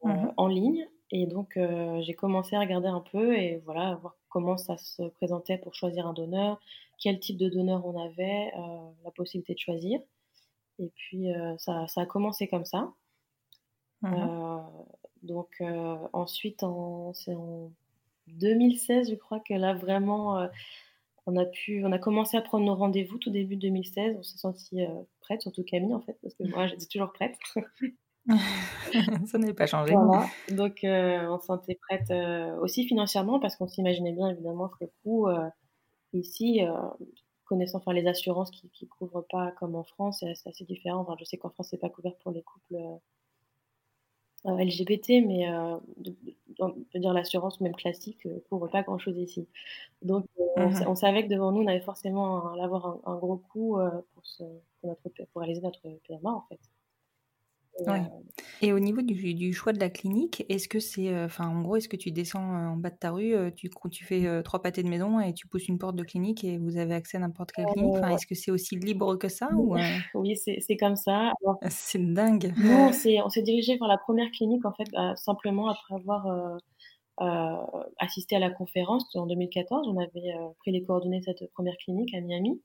mhm. 0.03 0.33
en 0.37 0.47
ligne. 0.47 0.87
Et 1.09 1.25
donc, 1.25 1.57
j'ai 2.01 2.13
commencé 2.13 2.55
à 2.55 2.59
regarder 2.59 2.89
un 2.89 3.01
peu 3.01 3.35
et 3.35 3.57
voilà, 3.65 3.95
voir 3.95 4.15
comment 4.33 4.57
ça 4.57 4.77
se 4.77 5.03
présentait 5.03 5.59
pour 5.59 5.75
choisir 5.75 6.07
un 6.07 6.13
donneur, 6.13 6.59
quel 6.97 7.19
type 7.19 7.37
de 7.37 7.49
donneur 7.49 7.85
on 7.85 8.03
avait, 8.03 8.51
euh, 8.57 8.89
la 9.05 9.11
possibilité 9.11 9.53
de 9.53 9.59
choisir. 9.59 10.01
Et 10.79 10.91
puis 10.95 11.31
euh, 11.31 11.55
ça, 11.59 11.85
a 11.95 12.05
commencé 12.07 12.47
comme 12.47 12.65
ça. 12.65 12.91
Mmh 14.01 14.13
euh, 14.13 14.57
donc 15.21 15.63
ensuite, 16.11 16.65
c'est 17.13 17.33
en 17.33 17.71
2016, 18.27 19.09
je 19.09 19.15
crois 19.15 19.39
que 19.39 19.53
là 19.53 19.73
vraiment, 19.73 20.49
on 21.25 21.37
a 21.37 21.45
pu, 21.45 21.85
on 21.85 21.93
a 21.93 21.97
commencé 21.97 22.35
à 22.35 22.41
prendre 22.41 22.65
nos 22.65 22.75
rendez-vous 22.75 23.17
tout 23.19 23.29
début 23.29 23.55
2016. 23.55 24.17
On 24.19 24.23
s'est 24.23 24.37
senti 24.37 24.81
prête, 25.21 25.41
surtout 25.41 25.63
Camille 25.63 25.93
en 25.93 26.01
fait, 26.01 26.17
parce 26.21 26.33
que 26.33 26.43
moi 26.43 26.67
j'étais 26.67 26.87
toujours 26.87 27.13
prête. 27.13 27.37
ça 29.25 29.37
n'avait 29.37 29.53
pas 29.53 29.67
changé. 29.67 29.93
Donc, 30.49 30.83
euh, 30.83 31.27
on 31.27 31.39
se 31.39 31.45
sentait 31.45 31.77
prête 31.89 32.09
euh, 32.11 32.55
aussi 32.59 32.87
financièrement 32.87 33.39
parce 33.39 33.55
qu'on 33.55 33.67
s'imaginait 33.67 34.13
bien 34.13 34.29
évidemment 34.29 34.69
que 34.69 34.85
le 34.85 34.91
coût 35.03 35.27
euh, 35.27 35.49
ici, 36.13 36.61
connaissant 37.45 37.79
enfin, 37.79 37.93
les 37.93 38.07
assurances 38.07 38.51
qui 38.51 38.69
ne 38.81 38.87
couvrent 38.87 39.25
pas 39.29 39.51
comme 39.59 39.75
en 39.75 39.83
France, 39.83 40.23
c'est 40.35 40.49
assez 40.49 40.63
différent. 40.63 41.01
Enfin, 41.01 41.15
je 41.19 41.25
sais 41.25 41.37
qu'en 41.37 41.49
France, 41.49 41.67
c'est 41.71 41.77
pas 41.77 41.89
couvert 41.89 42.15
pour 42.17 42.31
les 42.31 42.43
couples 42.43 42.77
LGBT, 44.45 45.25
mais 45.25 45.49
de, 45.97 46.99
dire 46.99 47.13
l'assurance 47.13 47.61
même 47.61 47.75
classique 47.75 48.25
ne 48.25 48.39
couvre 48.39 48.67
pas 48.67 48.83
grand-chose 48.83 49.17
ici. 49.17 49.47
Donc, 50.01 50.25
mmh 50.57 50.83
on, 50.87 50.95
savait 50.95 51.23
que 51.23 51.29
devant 51.29 51.51
nous, 51.51 51.63
on 51.63 51.67
avait 51.67 51.81
forcément 51.81 52.53
à 52.53 52.63
avoir 52.63 52.85
un, 52.85 53.01
un, 53.05 53.15
gros 53.15 53.37
coût 53.37 53.79
pour, 54.13 54.23
pour, 54.81 54.89
notre, 54.89 55.25
pour 55.31 55.41
réaliser 55.41 55.61
notre 55.61 55.81
PMA 55.81 56.31
en 56.31 56.45
fait. 56.47 56.59
Ouais. 57.79 58.01
Et 58.61 58.71
au 58.71 58.79
niveau 58.79 59.01
du, 59.01 59.33
du, 59.33 59.53
choix 59.53 59.73
de 59.73 59.79
la 59.79 59.89
clinique, 59.89 60.45
est-ce 60.49 60.67
que 60.67 60.79
c'est, 60.79 61.09
euh, 61.09 61.25
enfin, 61.25 61.47
en 61.47 61.61
gros, 61.61 61.75
est-ce 61.75 61.89
que 61.89 61.95
tu 61.95 62.11
descends 62.11 62.53
euh, 62.55 62.67
en 62.69 62.77
bas 62.77 62.89
de 62.89 62.95
ta 62.95 63.11
rue, 63.11 63.33
euh, 63.33 63.51
tu, 63.51 63.69
tu 63.91 64.05
fais 64.05 64.43
trois 64.43 64.61
pâtés 64.61 64.83
de 64.83 64.89
maison 64.89 65.19
et 65.19 65.33
tu 65.33 65.47
pousses 65.47 65.67
une 65.67 65.79
porte 65.79 65.95
de 65.95 66.03
clinique 66.03 66.43
et 66.43 66.57
vous 66.57 66.77
avez 66.77 66.93
accès 66.93 67.17
à 67.17 67.19
n'importe 67.19 67.51
quelle 67.51 67.65
clinique? 67.65 67.95
Enfin, 67.97 68.09
Est-ce 68.09 68.27
que 68.27 68.35
c'est 68.35 68.51
aussi 68.51 68.75
libre 68.75 69.15
que 69.15 69.27
ça 69.27 69.49
ou, 69.53 69.75
Oui, 70.13 70.35
c'est 70.37 70.77
comme 70.77 70.95
ça. 70.95 71.33
C'est 71.69 71.99
dingue. 72.13 72.53
Nous, 72.57 72.71
on 73.25 73.29
s'est 73.29 73.41
dirigé 73.41 73.77
vers 73.77 73.87
la 73.87 73.97
première 73.97 74.31
clinique, 74.31 74.65
en 74.65 74.73
fait, 74.73 74.89
bah, 74.91 75.15
simplement 75.15 75.67
après 75.67 75.95
avoir 75.95 76.59
assisté 77.99 78.35
à 78.35 78.39
la 78.39 78.49
conférence 78.49 79.03
en 79.15 79.25
2014. 79.25 79.87
On 79.87 79.97
avait 79.97 80.33
pris 80.59 80.71
les 80.71 80.83
coordonnées 80.83 81.19
de 81.19 81.25
cette 81.25 81.51
première 81.53 81.75
clinique 81.77 82.13
à 82.13 82.21
Miami. 82.21 82.61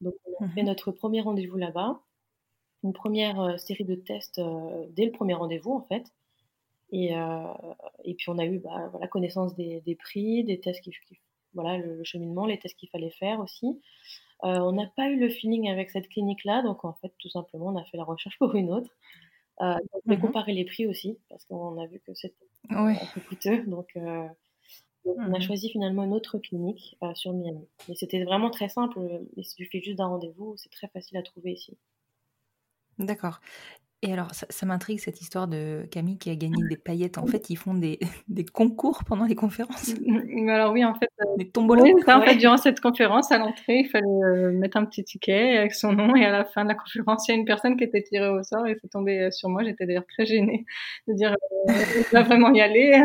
Donc, 0.00 0.14
on 0.40 0.44
a 0.44 0.48
fait 0.48 0.62
mmh 0.62 0.66
notre 0.66 0.92
premier 0.92 1.20
rendez-vous 1.20 1.56
là-bas. 1.56 2.00
Une 2.84 2.92
première 2.92 3.58
série 3.58 3.84
de 3.84 3.94
tests 3.94 4.40
dès 4.90 5.06
le 5.06 5.12
premier 5.12 5.34
rendez-vous, 5.34 5.72
en 5.72 5.82
fait. 5.82 6.04
Et, 6.90 7.10
et 8.04 8.14
puis, 8.14 8.30
on 8.30 8.38
a 8.38 8.46
eu 8.46 8.60
bah, 8.60 8.88
voilà, 8.90 9.08
connaissance 9.08 9.54
des, 9.56 9.80
des, 9.80 9.96
prix, 9.96 10.44
des 10.44 10.60
tests 10.60 10.80
qui, 10.80 10.92
voilà, 11.54 11.76
le, 11.78 12.02
cheminement, 12.04 12.46
les 12.46 12.58
tests 12.58 12.76
qu'il 12.78 12.88
fallait 12.88 13.10
faire 13.10 13.40
aussi. 13.40 13.80
on 14.42 14.72
n'a 14.72 14.86
pas 14.96 15.08
eu 15.10 15.18
le 15.18 15.28
feeling 15.28 15.68
avec 15.68 15.90
cette 15.90 16.08
clinique-là, 16.08 16.62
donc 16.62 16.84
en 16.84 16.92
fait, 16.94 17.12
tout 17.18 17.28
simplement, 17.28 17.66
on 17.66 17.76
a 17.76 17.84
fait 17.84 17.96
la 17.96 18.04
recherche 18.04 18.38
pour 18.38 18.54
une 18.54 18.70
autre. 18.70 18.90
Euh, 19.60 19.74
on 20.06 20.14
mmh 20.14 20.20
comparer 20.20 20.52
les 20.52 20.64
prix 20.64 20.86
aussi, 20.86 21.18
parce 21.28 21.44
qu'on 21.46 21.78
a 21.78 21.86
vu 21.86 22.00
que 22.00 22.14
c'était 22.14 22.46
un 22.70 22.94
peu 23.14 23.20
coûteux. 23.20 23.64
Donc, 23.66 23.88
on 25.04 25.34
a 25.34 25.38
mmh 25.38 25.40
choisi 25.40 25.70
finalement 25.70 26.04
une 26.04 26.14
autre 26.14 26.38
clinique 26.38 26.96
sur 27.14 27.32
Miami. 27.32 27.66
Mais 27.88 27.94
c'était 27.94 28.22
vraiment 28.24 28.50
très 28.50 28.68
simple. 28.68 29.00
Il 29.36 29.44
suffit 29.44 29.82
juste 29.82 29.98
d'un 29.98 30.06
rendez-vous. 30.06 30.54
C'est 30.56 30.70
très 30.70 30.88
facile 30.88 31.16
à 31.16 31.22
trouver 31.22 31.52
ici. 31.52 31.76
D'accord. 32.98 33.40
Et 34.02 34.12
alors, 34.12 34.28
ça, 34.32 34.66
m'intrigue 34.66 35.00
cette 35.00 35.20
histoire 35.20 35.48
de 35.48 35.84
Camille 35.90 36.18
qui 36.18 36.30
a 36.30 36.36
gagné 36.36 36.62
des 36.68 36.76
paillettes. 36.76 37.18
En 37.18 37.26
fait, 37.26 37.50
ils 37.50 37.56
font 37.56 37.74
des, 37.74 37.98
des 38.28 38.44
concours 38.44 39.02
pendant 39.04 39.24
les 39.24 39.34
conférences. 39.34 39.92
Alors 40.48 40.72
oui, 40.72 40.84
en 40.84 40.94
fait, 40.94 41.07
des 41.36 41.48
tombolas. 41.48 41.84
en 42.06 42.22
fait, 42.22 42.36
durant 42.36 42.56
cette 42.56 42.80
conférence, 42.80 43.32
à 43.32 43.38
l'entrée, 43.38 43.80
il 43.80 43.88
fallait 43.88 44.06
euh, 44.06 44.52
mettre 44.52 44.76
un 44.76 44.84
petit 44.84 45.04
ticket 45.04 45.58
avec 45.58 45.74
son 45.74 45.92
nom 45.92 46.14
et 46.16 46.24
à 46.24 46.30
la 46.30 46.44
fin 46.44 46.64
de 46.64 46.68
la 46.68 46.74
conférence, 46.74 47.28
il 47.28 47.32
y 47.32 47.34
a 47.34 47.38
une 47.38 47.44
personne 47.44 47.76
qui 47.76 47.84
était 47.84 48.02
tirée 48.02 48.28
au 48.28 48.42
sort 48.42 48.66
et 48.66 48.76
c'est 48.80 48.88
tombé 48.88 49.20
euh, 49.20 49.30
sur 49.30 49.48
moi. 49.48 49.62
J'étais 49.64 49.86
d'ailleurs 49.86 50.06
très 50.06 50.26
gênée 50.26 50.64
de 51.06 51.14
dire, 51.14 51.34
je 51.68 52.10
dois 52.10 52.22
vraiment 52.22 52.52
y 52.52 52.60
aller. 52.60 53.02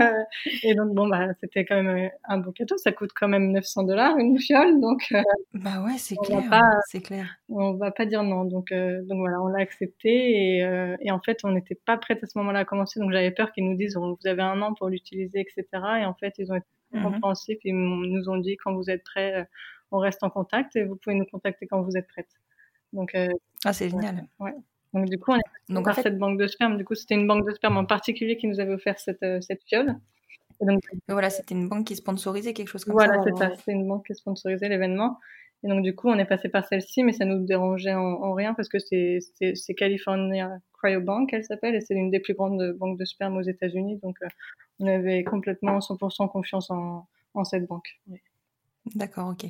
et 0.63 0.75
donc 0.75 0.93
bon, 0.93 1.07
bah, 1.07 1.27
c'était 1.41 1.65
quand 1.65 1.81
même 1.81 2.09
un 2.25 2.37
beau 2.37 2.51
cadeau. 2.51 2.77
Ça 2.77 2.91
coûte 2.91 3.11
quand 3.15 3.27
même 3.27 3.51
900 3.51 3.83
dollars 3.83 4.17
une 4.17 4.39
fiole, 4.39 4.79
donc. 4.79 5.13
bah 5.53 5.83
ouais, 5.85 5.97
c'est 5.97 6.17
clair. 6.17 6.41
C'est 6.87 7.01
clair. 7.01 7.25
On 7.49 7.73
va 7.73 7.91
pas 7.91 8.05
dire 8.05 8.23
non, 8.23 8.45
donc 8.45 8.73
donc 8.73 9.19
voilà, 9.19 9.41
on 9.41 9.47
l'a 9.47 9.59
accepté 9.59 10.57
et 10.57 10.63
euh, 10.63 10.95
et 11.01 11.11
en 11.11 11.19
fait, 11.19 11.39
on 11.43 11.51
n'était 11.51 11.75
pas 11.75 11.97
prête 11.97 12.23
à 12.23 12.27
ce 12.27 12.37
moment-là 12.39 12.59
à 12.59 12.65
commencer, 12.65 12.99
donc 12.99 13.11
j'avais 13.11 13.31
peur 13.31 13.51
qu'ils 13.51 13.65
nous 13.65 13.77
disent 13.77 13.95
vous 13.95 14.17
avez 14.25 14.41
un 14.41 14.61
an 14.61 14.73
pour 14.73 14.89
l'utiliser, 14.89 15.39
etc. 15.39 15.65
Et 16.01 16.05
en 16.05 16.13
fait, 16.13 16.33
ils 16.37 16.51
ont 16.51 16.55
été. 16.55 16.67
Compréhensifs, 17.01 17.59
ils 17.63 17.75
nous 17.75 18.29
ont 18.29 18.37
dit 18.37 18.57
quand 18.57 18.73
vous 18.73 18.89
êtes 18.89 19.03
prêts, 19.03 19.41
euh, 19.41 19.43
on 19.91 19.99
reste 19.99 20.23
en 20.23 20.29
contact 20.29 20.75
et 20.75 20.83
vous 20.83 20.95
pouvez 20.95 21.15
nous 21.15 21.25
contacter 21.25 21.67
quand 21.67 21.81
vous 21.81 21.97
êtes 21.97 22.07
prête. 22.07 22.29
Donc, 22.93 23.15
euh, 23.15 23.29
ah, 23.65 23.73
c'est 23.73 23.89
génial. 23.89 24.27
Ouais. 24.39 24.53
Donc 24.93 25.09
du 25.09 25.17
coup, 25.17 25.31
on 25.31 25.37
est 25.37 25.73
donc, 25.73 25.87
en 25.87 25.93
fait... 25.93 26.03
cette 26.03 26.19
banque 26.19 26.39
de 26.39 26.47
sperme. 26.47 26.77
Du 26.77 26.85
coup, 26.85 26.95
c'était 26.95 27.15
une 27.15 27.27
banque 27.27 27.47
de 27.47 27.53
sperme 27.53 27.77
en 27.77 27.85
particulier 27.85 28.37
qui 28.37 28.47
nous 28.47 28.59
avait 28.59 28.73
offert 28.73 28.99
cette, 28.99 29.25
cette 29.41 29.63
fiole. 29.63 29.95
donc, 30.61 30.81
voilà, 31.07 31.29
c'était 31.29 31.55
une 31.55 31.67
banque 31.67 31.87
qui 31.87 31.95
sponsorisait 31.95 32.53
quelque 32.53 32.67
chose 32.67 32.85
comme 32.85 32.99
ça. 32.99 33.07
Voilà, 33.07 33.23
c'est 33.23 33.35
ça. 33.35 33.55
C'était 33.55 33.71
une 33.71 33.87
banque 33.87 34.05
qui 34.05 34.13
sponsorisait 34.13 34.69
l'événement. 34.69 35.19
Et 35.63 35.69
donc, 35.69 35.81
du 35.81 35.95
coup, 35.95 36.09
on 36.09 36.17
est 36.17 36.25
passé 36.25 36.49
par 36.49 36.65
celle-ci, 36.67 37.03
mais 37.03 37.13
ça 37.13 37.25
nous 37.25 37.45
dérangeait 37.45 37.93
en, 37.93 38.33
rien 38.33 38.53
parce 38.53 38.67
que 38.67 38.79
c'est 38.79 39.73
California 39.77 40.57
Cryobank, 40.81 41.31
elle 41.31 41.45
s'appelle, 41.45 41.75
et 41.75 41.81
c'est 41.81 41.93
l'une 41.93 42.11
des 42.11 42.19
plus 42.19 42.33
grandes 42.33 42.73
banques 42.73 42.99
de 42.99 43.05
sperme 43.05 43.37
aux 43.37 43.43
États-Unis. 43.43 43.97
Donc, 44.03 44.17
euh, 44.21 44.27
on 44.83 44.87
avait 44.87 45.23
complètement 45.23 45.79
100% 45.79 46.29
confiance 46.29 46.69
en, 46.69 47.07
en 47.33 47.43
cette 47.43 47.65
banque. 47.67 47.99
D'accord, 48.95 49.29
ok. 49.29 49.49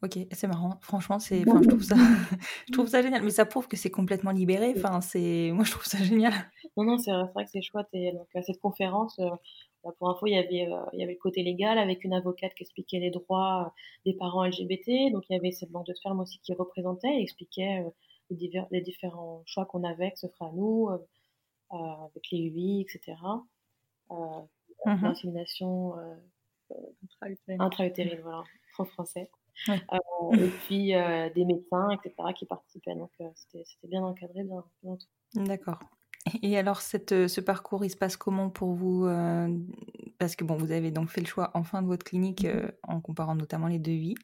Ok, 0.00 0.16
c'est 0.30 0.46
marrant. 0.46 0.78
Franchement, 0.80 1.18
c'est, 1.18 1.42
enfin, 1.48 1.60
je 1.60 1.68
trouve 1.68 1.82
ça, 1.82 1.96
je 2.68 2.72
trouve 2.72 2.86
ça 2.86 3.02
génial. 3.02 3.24
Mais 3.24 3.30
ça 3.30 3.44
prouve 3.44 3.66
que 3.66 3.76
c'est 3.76 3.90
complètement 3.90 4.30
libéré. 4.30 4.72
Enfin, 4.76 5.00
c'est, 5.00 5.50
moi, 5.52 5.64
je 5.64 5.72
trouve 5.72 5.84
ça 5.84 5.98
génial. 5.98 6.32
Non, 6.76 6.84
non, 6.84 6.98
c'est 6.98 7.10
vrai 7.10 7.44
que 7.44 7.50
c'est 7.50 7.62
chouette. 7.62 7.88
Et 7.92 8.12
donc, 8.12 8.28
à 8.36 8.42
cette 8.42 8.60
conférence, 8.60 9.18
euh, 9.18 9.28
bah, 9.82 9.90
pour 9.98 10.08
info, 10.08 10.26
il 10.26 10.34
y 10.34 10.38
avait, 10.38 10.72
euh, 10.72 10.84
il 10.92 11.00
y 11.00 11.02
avait 11.02 11.14
le 11.14 11.18
côté 11.18 11.42
légal 11.42 11.78
avec 11.78 12.04
une 12.04 12.12
avocate 12.12 12.54
qui 12.54 12.62
expliquait 12.62 13.00
les 13.00 13.10
droits 13.10 13.66
euh, 13.66 13.80
des 14.06 14.14
parents 14.14 14.44
LGBT. 14.44 15.10
Donc, 15.12 15.24
il 15.28 15.32
y 15.32 15.36
avait 15.36 15.50
cette 15.50 15.72
banque 15.72 15.86
de 15.86 15.94
sperme 15.94 16.20
aussi 16.20 16.38
qui 16.44 16.54
représentait 16.54 17.16
et 17.18 17.22
expliquait 17.22 17.84
les, 18.30 18.36
divers, 18.36 18.68
les 18.70 18.80
différents 18.80 19.42
choix 19.46 19.66
qu'on 19.66 19.82
avait, 19.82 20.12
que 20.12 20.20
ce 20.20 20.28
ferait 20.28 20.50
à 20.50 20.52
nous, 20.52 20.90
avec 21.70 22.30
les 22.30 22.38
UI, 22.38 22.82
etc. 22.82 23.16
Mmh 24.84 25.02
L'insémination 25.02 25.94
intra-utérine, 27.58 28.20
voilà, 28.22 28.44
en 28.78 28.84
français. 28.84 29.30
Euh, 29.68 30.36
et 30.36 30.48
puis 30.48 30.94
euh, 30.94 31.28
des 31.30 31.44
médecins, 31.44 31.88
etc., 31.90 32.14
qui 32.34 32.46
participaient. 32.46 32.94
Donc 32.94 33.10
euh, 33.20 33.28
c'était 33.34 33.64
bien 33.84 34.02
encadré, 34.02 34.44
bien, 34.44 34.96
D'accord. 35.34 35.80
Et 36.42 36.58
alors, 36.58 36.80
cette, 36.80 37.28
ce 37.28 37.40
parcours, 37.40 37.84
il 37.84 37.90
se 37.90 37.96
passe 37.96 38.16
comment 38.16 38.50
pour 38.50 38.74
vous 38.74 39.08
Parce 40.18 40.36
que 40.36 40.44
bon, 40.44 40.56
vous 40.56 40.72
avez 40.72 40.90
donc 40.90 41.08
fait 41.08 41.20
le 41.20 41.26
choix 41.26 41.50
en 41.54 41.64
fin 41.64 41.80
de 41.80 41.86
votre 41.86 42.04
clinique 42.04 42.44
mmh 42.44 42.72
en 42.82 43.00
comparant 43.00 43.34
notamment 43.34 43.66
les 43.66 43.78
devis. 43.78 44.14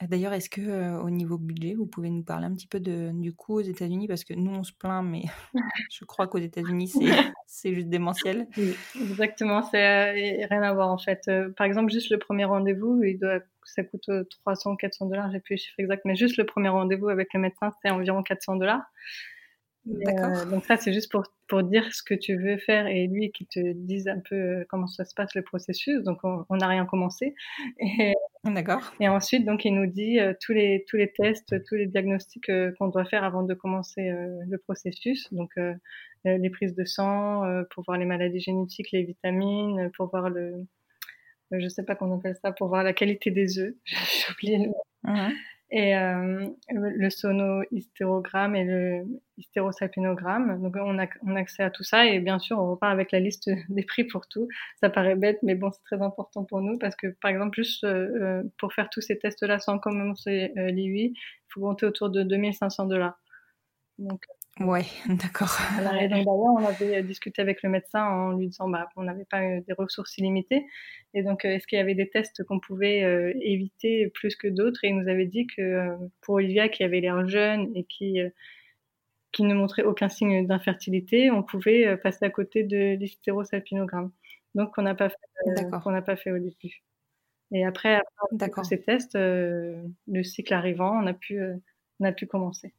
D'ailleurs, 0.00 0.32
est-ce 0.32 0.48
que 0.48 0.60
euh, 0.60 1.00
au 1.00 1.10
niveau 1.10 1.38
budget, 1.38 1.74
vous 1.74 1.86
pouvez 1.86 2.08
nous 2.08 2.22
parler 2.22 2.46
un 2.46 2.54
petit 2.54 2.68
peu 2.68 2.78
de, 2.78 3.10
du 3.12 3.32
coût 3.32 3.54
aux 3.54 3.62
États-Unis? 3.62 4.06
Parce 4.06 4.22
que 4.22 4.32
nous, 4.32 4.52
on 4.52 4.62
se 4.62 4.72
plaint, 4.72 5.04
mais 5.04 5.22
je 5.92 6.04
crois 6.04 6.28
qu'aux 6.28 6.38
États-Unis, 6.38 6.92
c'est 7.46 7.74
juste 7.74 7.88
démentiel. 7.88 8.46
Oui, 8.56 8.76
exactement, 8.94 9.62
c'est 9.62 9.84
euh, 9.84 10.46
rien 10.48 10.62
à 10.62 10.72
voir 10.72 10.90
en 10.90 10.98
fait. 10.98 11.22
Euh, 11.26 11.50
par 11.56 11.66
exemple, 11.66 11.90
juste 11.90 12.10
le 12.10 12.18
premier 12.18 12.44
rendez-vous, 12.44 13.02
il 13.02 13.18
doit, 13.18 13.40
ça 13.64 13.82
coûte 13.82 14.08
300, 14.44 14.76
400 14.76 15.06
dollars, 15.06 15.32
j'ai 15.32 15.40
plus 15.40 15.54
le 15.54 15.58
chiffre 15.58 15.80
exact, 15.80 16.04
mais 16.04 16.14
juste 16.14 16.36
le 16.36 16.46
premier 16.46 16.68
rendez-vous 16.68 17.08
avec 17.08 17.34
le 17.34 17.40
médecin, 17.40 17.72
c'est 17.82 17.90
environ 17.90 18.22
400 18.22 18.56
dollars. 18.56 18.84
Donc 19.84 20.64
ça, 20.66 20.76
c'est 20.76 20.92
juste 20.92 21.10
pour, 21.10 21.24
pour 21.46 21.62
dire 21.62 21.92
ce 21.92 22.02
que 22.02 22.14
tu 22.14 22.36
veux 22.36 22.58
faire 22.58 22.86
et 22.86 23.06
lui 23.06 23.32
qui 23.32 23.46
te 23.46 23.72
dise 23.72 24.06
un 24.06 24.20
peu 24.20 24.66
comment 24.68 24.86
ça 24.86 25.04
se 25.04 25.14
passe 25.14 25.34
le 25.34 25.42
processus. 25.42 26.02
Donc 26.04 26.18
on 26.22 26.56
n'a 26.56 26.66
rien 26.68 26.84
commencé. 26.84 27.34
D'accord. 28.44 28.92
Et 29.00 29.08
ensuite, 29.08 29.44
donc 29.44 29.64
il 29.64 29.74
nous 29.74 29.86
dit 29.86 30.20
euh, 30.20 30.32
tous 30.40 30.52
les 30.52 30.84
tous 30.88 30.96
les 30.96 31.12
tests, 31.12 31.62
tous 31.64 31.74
les 31.74 31.86
diagnostics 31.86 32.50
qu'on 32.78 32.88
doit 32.88 33.04
faire 33.04 33.24
avant 33.24 33.42
de 33.42 33.54
commencer 33.54 34.10
le 34.10 34.58
processus. 34.58 35.32
Donc 35.32 35.50
les 36.24 36.50
prises 36.50 36.74
de 36.74 36.84
sang 36.84 37.42
pour 37.70 37.84
voir 37.84 37.98
les 37.98 38.06
maladies 38.06 38.40
génétiques, 38.40 38.92
les 38.92 39.02
vitamines, 39.02 39.90
pour 39.96 40.10
voir 40.10 40.30
le 40.30 40.66
je 41.50 41.68
sais 41.68 41.82
pas 41.82 41.94
comment 41.94 42.16
on 42.16 42.18
appelle 42.18 42.36
ça, 42.42 42.52
pour 42.52 42.68
voir 42.68 42.82
la 42.82 42.92
qualité 42.92 43.30
des 43.30 43.58
œufs. 43.58 43.74
J'ai 43.84 44.32
oublié 44.32 44.58
le. 44.58 44.72
Mmh 45.04 45.32
et 45.70 45.96
euh, 45.96 46.48
le 46.70 47.10
sono-hystérogramme 47.10 48.56
et 48.56 48.64
le 48.64 49.04
hystérosalpinogramme. 49.36 50.62
Donc 50.62 50.76
on 50.76 50.98
a, 50.98 51.06
on 51.26 51.36
a 51.36 51.40
accès 51.40 51.62
à 51.62 51.70
tout 51.70 51.84
ça 51.84 52.06
et 52.06 52.20
bien 52.20 52.38
sûr 52.38 52.58
on 52.58 52.70
repart 52.70 52.92
avec 52.92 53.12
la 53.12 53.20
liste 53.20 53.50
des 53.68 53.82
prix 53.82 54.04
pour 54.04 54.26
tout. 54.28 54.48
Ça 54.80 54.88
paraît 54.88 55.16
bête 55.16 55.38
mais 55.42 55.54
bon 55.54 55.70
c'est 55.70 55.82
très 55.82 56.02
important 56.02 56.44
pour 56.44 56.62
nous 56.62 56.78
parce 56.78 56.96
que 56.96 57.08
par 57.20 57.30
exemple 57.30 57.54
juste 57.56 57.84
euh, 57.84 58.08
euh 58.20 58.42
pour 58.58 58.72
faire 58.72 58.88
tous 58.90 59.02
ces 59.02 59.18
tests-là 59.18 59.58
sans 59.58 59.78
commencer 59.78 60.52
euh, 60.56 60.70
l'IUI, 60.70 61.12
il 61.14 61.52
faut 61.52 61.60
compter 61.60 61.86
autour 61.86 62.08
de 62.10 62.22
2500 62.22 62.86
dollars. 62.86 63.20
Donc 63.98 64.24
Ouais, 64.60 64.86
d'accord. 65.08 65.56
D'ailleurs, 65.78 66.26
on 66.26 66.64
avait 66.64 67.02
discuté 67.02 67.40
avec 67.42 67.62
le 67.62 67.68
médecin 67.68 68.04
en 68.04 68.32
lui 68.32 68.48
disant 68.48 68.68
bah, 68.68 68.88
qu'on 68.94 69.04
n'avait 69.04 69.24
pas 69.24 69.40
des 69.60 69.72
ressources 69.72 70.18
illimitées. 70.18 70.66
Et 71.14 71.22
donc, 71.22 71.44
euh, 71.44 71.50
est-ce 71.50 71.66
qu'il 71.66 71.78
y 71.78 71.82
avait 71.82 71.94
des 71.94 72.10
tests 72.10 72.42
qu'on 72.44 72.58
pouvait 72.58 73.04
euh, 73.04 73.32
éviter 73.40 74.08
plus 74.08 74.34
que 74.36 74.48
d'autres? 74.48 74.84
Et 74.84 74.88
il 74.88 74.96
nous 74.96 75.08
avait 75.08 75.26
dit 75.26 75.46
que 75.46 75.62
euh, 75.62 75.96
pour 76.22 76.36
Olivia, 76.36 76.68
qui 76.68 76.82
avait 76.82 77.00
l'air 77.00 77.28
jeune 77.28 77.70
et 77.76 77.84
qui, 77.84 78.18
qui 79.32 79.44
ne 79.44 79.54
montrait 79.54 79.84
aucun 79.84 80.08
signe 80.08 80.46
d'infertilité, 80.46 81.30
on 81.30 81.42
pouvait 81.42 81.96
passer 81.98 82.24
à 82.24 82.30
côté 82.30 82.64
de 82.64 82.96
l'hystérosalpinogramme. 82.96 84.10
Donc, 84.54 84.76
on 84.78 84.82
n'a 84.82 84.94
pas, 84.94 85.10
fait, 85.10 85.70
qu'on 85.82 85.92
n'a 85.92 86.02
pas 86.02 86.16
fait 86.16 86.32
au 86.32 86.38
début. 86.38 86.82
Et 87.52 87.64
après, 87.64 88.02
après 88.40 88.64
ces 88.64 88.80
tests, 88.82 89.14
le 89.14 90.22
cycle 90.22 90.52
arrivant, 90.52 91.00
on 91.02 91.06
a 91.06 91.14
pu, 91.14 91.40
on 92.00 92.04
a 92.04 92.12
pu 92.12 92.26
commencer. 92.26 92.74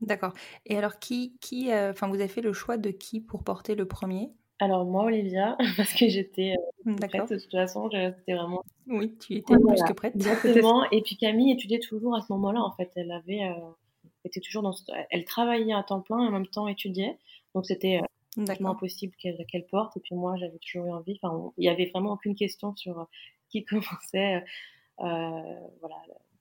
D'accord. 0.00 0.32
Et 0.66 0.76
alors, 0.76 0.98
qui, 0.98 1.36
qui, 1.40 1.72
euh, 1.72 1.90
enfin, 1.90 2.08
vous 2.08 2.16
avez 2.16 2.28
fait 2.28 2.42
le 2.42 2.52
choix 2.52 2.76
de 2.76 2.90
qui 2.90 3.20
pour 3.20 3.42
porter 3.42 3.74
le 3.74 3.86
premier? 3.86 4.30
Alors 4.58 4.84
moi, 4.84 5.04
Olivia, 5.04 5.56
parce 5.76 5.92
que 5.92 6.08
j'étais 6.08 6.54
euh, 6.86 6.94
prête 6.96 7.30
de 7.30 7.38
toute 7.38 7.50
façon, 7.50 7.88
j'étais 7.90 8.34
vraiment. 8.34 8.62
Oui, 8.86 9.16
tu 9.18 9.34
étais 9.34 9.54
plus 9.54 9.82
que 9.82 9.92
prête. 9.92 10.14
Exactement. 10.16 10.88
Et 10.90 11.02
puis 11.02 11.16
Camille 11.16 11.52
étudiait 11.52 11.78
toujours 11.78 12.14
à 12.14 12.20
ce 12.20 12.32
moment-là. 12.32 12.62
En 12.62 12.72
fait, 12.72 12.90
elle 12.96 13.10
avait, 13.10 13.44
euh, 13.44 13.54
était 14.24 14.40
toujours 14.40 14.62
dans, 14.62 14.74
elle 15.10 15.24
travaillait 15.24 15.74
à 15.74 15.82
temps 15.82 16.00
plein 16.00 16.22
et 16.24 16.28
en 16.28 16.30
même 16.30 16.46
temps 16.46 16.68
étudiait. 16.68 17.18
Donc 17.54 17.66
c'était 17.66 18.00
impossible 18.36 19.14
qu'elle 19.16 19.66
porte. 19.70 19.96
Et 19.96 20.00
puis 20.00 20.14
moi, 20.14 20.36
j'avais 20.36 20.58
toujours 20.58 20.86
eu 20.86 20.92
envie. 20.92 21.18
Enfin, 21.22 21.52
il 21.58 21.64
y 21.64 21.68
avait 21.68 21.86
vraiment 21.86 22.12
aucune 22.12 22.34
question 22.34 22.74
sur 22.76 23.08
qui 23.48 23.64
commençait, 23.64 24.44
voilà, 24.98 25.96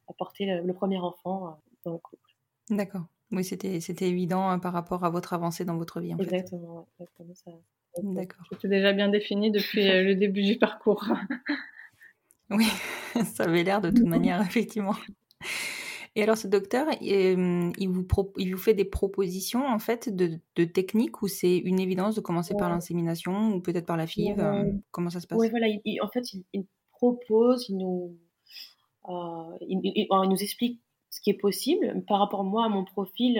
à 0.07 0.13
porter 0.13 0.45
le, 0.45 0.61
le 0.61 0.73
premier 0.73 0.99
enfant 0.99 1.57
dans 1.83 1.93
le 1.93 1.97
couple. 1.97 2.35
D'accord. 2.69 3.03
Oui, 3.31 3.43
c'était, 3.43 3.79
évident 4.07 4.49
hein, 4.49 4.59
par 4.59 4.73
rapport 4.73 5.03
à 5.03 5.09
votre 5.09 5.33
avancée 5.33 5.65
dans 5.65 5.77
votre 5.77 5.99
vie. 5.99 6.13
En 6.13 6.17
exactement, 6.17 6.87
D'accord. 8.03 8.45
C'était 8.51 8.67
déjà 8.67 8.93
bien 8.93 9.09
défini 9.09 9.51
depuis 9.51 9.89
euh, 9.89 10.03
le 10.03 10.15
début 10.15 10.43
du 10.43 10.57
parcours. 10.57 11.05
oui, 12.49 12.67
ça 13.23 13.43
avait 13.45 13.63
l'air 13.63 13.81
de 13.81 13.89
toute 13.89 14.05
manière, 14.05 14.41
effectivement. 14.45 14.95
Et 16.17 16.23
alors, 16.23 16.37
ce 16.37 16.47
docteur, 16.47 16.87
il, 17.01 17.89
vous 17.89 18.07
il 18.37 18.51
vous 18.53 18.61
fait 18.61 18.73
des 18.73 18.85
propositions 18.85 19.65
en 19.65 19.79
fait 19.79 20.13
de, 20.13 20.39
de 20.55 20.63
techniques 20.63 21.21
ou 21.21 21.27
c'est 21.27 21.57
une 21.57 21.79
évidence 21.79 22.15
de 22.15 22.21
commencer 22.21 22.53
par 22.57 22.69
l'insémination 22.69 23.53
ou 23.53 23.59
peut-être 23.59 23.85
par 23.85 23.97
la 23.97 24.07
FIV 24.07 24.35
Comment 24.91 25.09
ça 25.09 25.19
se 25.19 25.27
passe? 25.27 25.37
Oui, 25.37 25.49
voilà. 25.49 25.67
en 26.01 26.07
fait, 26.07 26.23
il, 26.53 26.65
propose, 26.91 27.67
il 27.67 27.77
nous, 27.77 28.17
il, 29.61 30.07
nous 30.09 30.41
explique 30.43 30.81
ce 31.15 31.21
qui 31.21 31.29
est 31.29 31.33
possible. 31.37 32.03
Par 32.07 32.19
rapport 32.19 32.43
moi 32.43 32.65
à 32.65 32.69
mon 32.69 32.83
profil, 32.83 33.35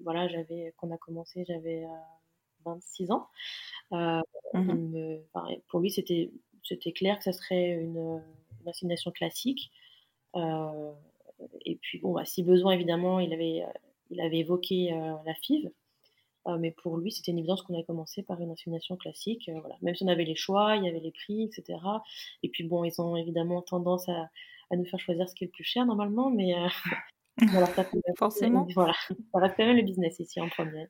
voilà, 0.00 0.28
j'avais 0.28 0.74
quand 0.76 0.88
on 0.88 0.94
a 0.94 0.98
commencé, 0.98 1.44
j'avais 1.46 1.86
26 2.66 3.10
ans. 3.10 3.28
Euh, 3.92 4.20
mmh 4.52 5.18
pour 5.68 5.80
lui, 5.80 5.90
c'était 5.90 6.30
c'était 6.62 6.92
clair 6.92 7.18
que 7.18 7.24
ça 7.24 7.32
serait 7.32 7.70
une, 7.70 8.22
une 8.82 9.12
classique. 9.14 9.70
Euh, 10.34 10.92
et 11.64 11.76
puis, 11.76 11.98
bon, 11.98 12.12
bah, 12.12 12.24
si 12.24 12.42
besoin, 12.42 12.72
évidemment, 12.72 13.20
il 13.20 13.32
avait, 13.32 13.64
il 14.10 14.20
avait 14.20 14.38
évoqué 14.38 14.92
euh, 14.92 15.14
la 15.24 15.34
FIV. 15.34 15.70
mais 16.58 16.72
pour 16.72 16.96
lui, 16.96 17.12
c'était 17.12 17.30
une 17.30 17.38
évidence 17.38 17.62
qu'on 17.62 17.74
avait 17.74 17.84
commencé 17.84 18.22
par 18.22 18.40
une 18.40 18.50
insémination 18.50 18.96
classique. 18.96 19.48
voilà. 19.60 19.76
Même 19.82 19.94
si 19.94 20.02
on 20.02 20.08
avait 20.08 20.24
les 20.24 20.34
choix, 20.34 20.76
il 20.76 20.84
y 20.84 20.88
avait 20.88 21.00
les 21.00 21.12
prix, 21.12 21.44
etc. 21.44 21.78
Et 22.42 22.48
puis, 22.48 22.64
bon, 22.64 22.82
ils 22.82 23.00
ont 23.00 23.14
évidemment 23.16 23.62
tendance 23.62 24.08
à, 24.08 24.28
à 24.70 24.76
nous 24.76 24.84
faire 24.84 25.00
choisir 25.00 25.28
ce 25.28 25.34
qui 25.34 25.44
est 25.44 25.48
le 25.48 25.52
plus 25.52 25.64
cher 25.64 25.86
normalement, 25.86 26.30
mais 26.30 26.54
voilà, 27.50 27.66
ça 27.66 27.84
forcément. 28.16 28.66
Voilà, 28.74 28.94
ça 29.08 29.38
reste 29.38 29.56
quand 29.56 29.66
même 29.66 29.76
le 29.76 29.82
business 29.82 30.18
ici 30.20 30.40
en 30.40 30.48
premier. 30.48 30.88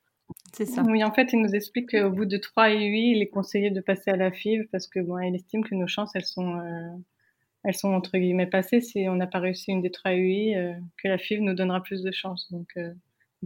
C'est 0.52 0.66
ça. 0.66 0.82
Oui, 0.82 1.04
en 1.04 1.12
fait, 1.12 1.32
il 1.32 1.40
nous 1.40 1.54
explique 1.54 1.90
qu'au 1.90 2.10
bout 2.10 2.24
de 2.24 2.36
3 2.36 2.70
et 2.70 2.84
8, 2.84 3.10
il 3.16 3.22
est 3.22 3.28
conseillé 3.28 3.70
de 3.70 3.80
passer 3.80 4.10
à 4.10 4.16
la 4.16 4.30
FIV 4.30 4.66
parce 4.70 4.86
que 4.86 5.00
bon, 5.00 5.18
il 5.18 5.34
estime 5.34 5.64
que 5.64 5.74
nos 5.74 5.86
chances, 5.86 6.10
elles 6.14 6.24
sont, 6.24 6.58
euh, 6.58 6.96
elles 7.64 7.74
sont 7.74 7.92
entre 7.92 8.16
guillemets 8.16 8.46
passées 8.46 8.80
si 8.80 9.06
on 9.08 9.16
n'a 9.16 9.26
pas 9.26 9.40
réussi 9.40 9.70
une 9.72 9.82
des 9.82 9.90
3 9.90 10.12
et 10.14 10.18
8, 10.18 10.54
euh, 10.56 10.74
que 11.02 11.08
la 11.08 11.18
FIV 11.18 11.40
nous 11.40 11.54
donnera 11.54 11.82
plus 11.82 12.02
de 12.02 12.12
chances. 12.12 12.50
Donc, 12.50 12.68
euh, 12.76 12.92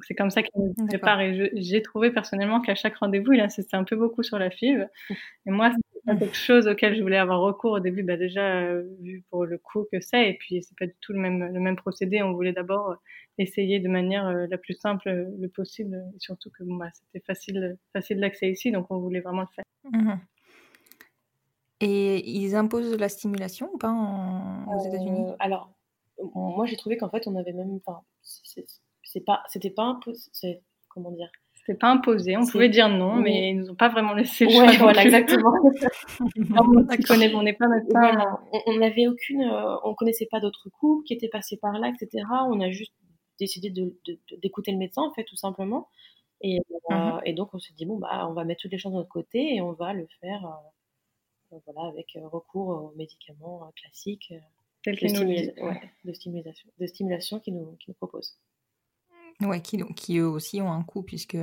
c'est 0.06 0.14
comme 0.14 0.30
ça 0.30 0.42
qu'il 0.42 0.52
nous 0.60 0.86
prépare. 0.86 1.20
Et 1.20 1.50
j'ai 1.54 1.82
trouvé 1.82 2.10
personnellement 2.10 2.60
qu'à 2.60 2.74
chaque 2.74 2.96
rendez-vous, 2.96 3.32
il 3.32 3.40
insistait 3.40 3.76
un 3.76 3.84
peu 3.84 3.96
beaucoup 3.96 4.22
sur 4.22 4.38
la 4.38 4.50
FIV. 4.50 4.86
Et 5.46 5.50
moi, 5.50 5.70
c'est 6.06 6.18
quelque 6.18 6.36
chose 6.36 6.66
auquel 6.66 6.96
je 6.96 7.02
voulais 7.02 7.18
avoir 7.18 7.40
recours 7.40 7.72
au 7.72 7.80
début, 7.80 8.02
bah 8.02 8.16
déjà 8.16 8.74
vu 9.00 9.24
pour 9.30 9.44
le 9.44 9.58
coût 9.58 9.86
que 9.92 10.00
c'est, 10.00 10.30
et 10.30 10.34
puis 10.34 10.62
c'est 10.62 10.76
pas 10.78 10.86
du 10.86 10.94
tout 11.00 11.12
le 11.12 11.18
même 11.18 11.52
le 11.52 11.60
même 11.60 11.76
procédé. 11.76 12.22
On 12.22 12.32
voulait 12.32 12.52
d'abord 12.52 12.96
essayer 13.38 13.80
de 13.80 13.88
manière 13.88 14.26
euh, 14.26 14.46
la 14.48 14.58
plus 14.58 14.74
simple 14.74 15.08
euh, 15.08 15.24
le 15.38 15.48
possible, 15.48 16.02
et 16.14 16.18
surtout 16.18 16.50
que 16.50 16.64
bon, 16.64 16.76
bah, 16.76 16.90
c'était 16.92 17.24
facile, 17.24 17.76
facile 17.92 18.20
d'accès 18.20 18.50
ici, 18.50 18.70
donc 18.72 18.86
on 18.90 18.98
voulait 18.98 19.20
vraiment 19.20 19.42
le 19.42 19.48
faire. 19.54 19.64
Mmh 19.84 20.18
et 21.82 22.28
ils 22.30 22.54
imposent 22.56 22.94
la 22.98 23.08
stimulation 23.08 23.70
ou 23.72 23.78
pas 23.78 23.90
aux 23.90 24.86
États-Unis? 24.86 25.30
Euh, 25.30 25.36
Alors, 25.38 25.72
moi 26.34 26.66
j'ai 26.66 26.76
trouvé 26.76 26.98
qu'en 26.98 27.08
fait 27.08 27.26
on 27.26 27.34
avait 27.36 27.54
même, 27.54 27.80
enfin, 27.86 28.02
c'est 29.12 29.25
pas, 29.25 29.42
c'était 29.49 29.70
pas 29.70 29.85
imposé, 29.85 30.62
comment 30.88 31.11
dire? 31.11 31.31
C'était 31.55 31.79
pas 31.79 31.90
imposé, 31.90 32.37
on 32.37 32.46
pouvait 32.46 32.68
dire 32.68 32.88
non, 32.88 33.16
mais 33.16 33.51
ils 33.51 33.57
nous 33.57 33.70
ont 33.70 33.75
pas 33.75 33.88
vraiment 33.88 34.14
laissé 34.14 34.46
le 34.46 34.51
choix. 34.51 34.73
voilà, 34.79 35.05
exactement. 35.05 35.53
on 37.35 37.42
n'est 37.42 37.53
pas 37.53 37.68
On 38.66 38.77
n'avait 38.79 39.07
aucune, 39.07 39.42
on 39.85 39.94
connaissait 39.94 40.29
pas 40.31 40.40
d'autres 40.40 40.68
couples 40.70 41.05
qui 41.05 41.12
étaient 41.12 41.29
passés 41.29 41.59
par 41.59 41.79
là, 41.79 41.92
etc. 41.92 42.25
On 42.49 42.61
a 42.61 42.70
juste 42.70 42.94
décidé 43.40 43.70
d'écouter 43.70 44.70
de, 44.70 44.77
le 44.77 44.79
médecin, 44.79 45.03
en 45.03 45.12
fait, 45.12 45.25
tout 45.25 45.37
simplement. 45.37 45.88
Et, 46.42 46.59
euh, 46.90 46.94
mmh 46.94 47.20
et 47.27 47.33
donc, 47.35 47.53
on 47.53 47.59
s'est 47.59 47.75
dit, 47.75 47.85
bon, 47.85 47.99
bah, 47.99 48.27
on 48.29 48.33
va 48.33 48.44
mettre 48.44 48.62
toutes 48.62 48.73
les 48.73 48.79
choses 48.79 48.92
de 48.92 48.96
notre 48.96 49.11
côté 49.11 49.57
et 49.57 49.61
on 49.61 49.73
va 49.73 49.92
le 49.92 50.07
faire 50.20 50.44
euh, 51.53 51.59
voilà, 51.66 51.88
avec 51.88 52.16
euh, 52.16 52.27
recours 52.29 52.68
aux 52.68 52.92
médicaments 52.96 53.70
classiques 53.77 54.33
de, 54.87 54.92
de, 54.92 56.12
stimulation, 56.12 56.68
de 56.79 56.87
stimulation 56.87 57.40
qui 57.40 57.53
nous, 57.53 57.77
qui 57.77 57.90
nous 57.90 57.94
proposent. 57.94 58.38
Ouais, 59.42 59.61
qui, 59.61 59.83
qui 59.94 60.18
eux 60.18 60.29
aussi 60.29 60.61
ont 60.61 60.70
un 60.70 60.83
coût, 60.83 61.03
puisque 61.03 61.38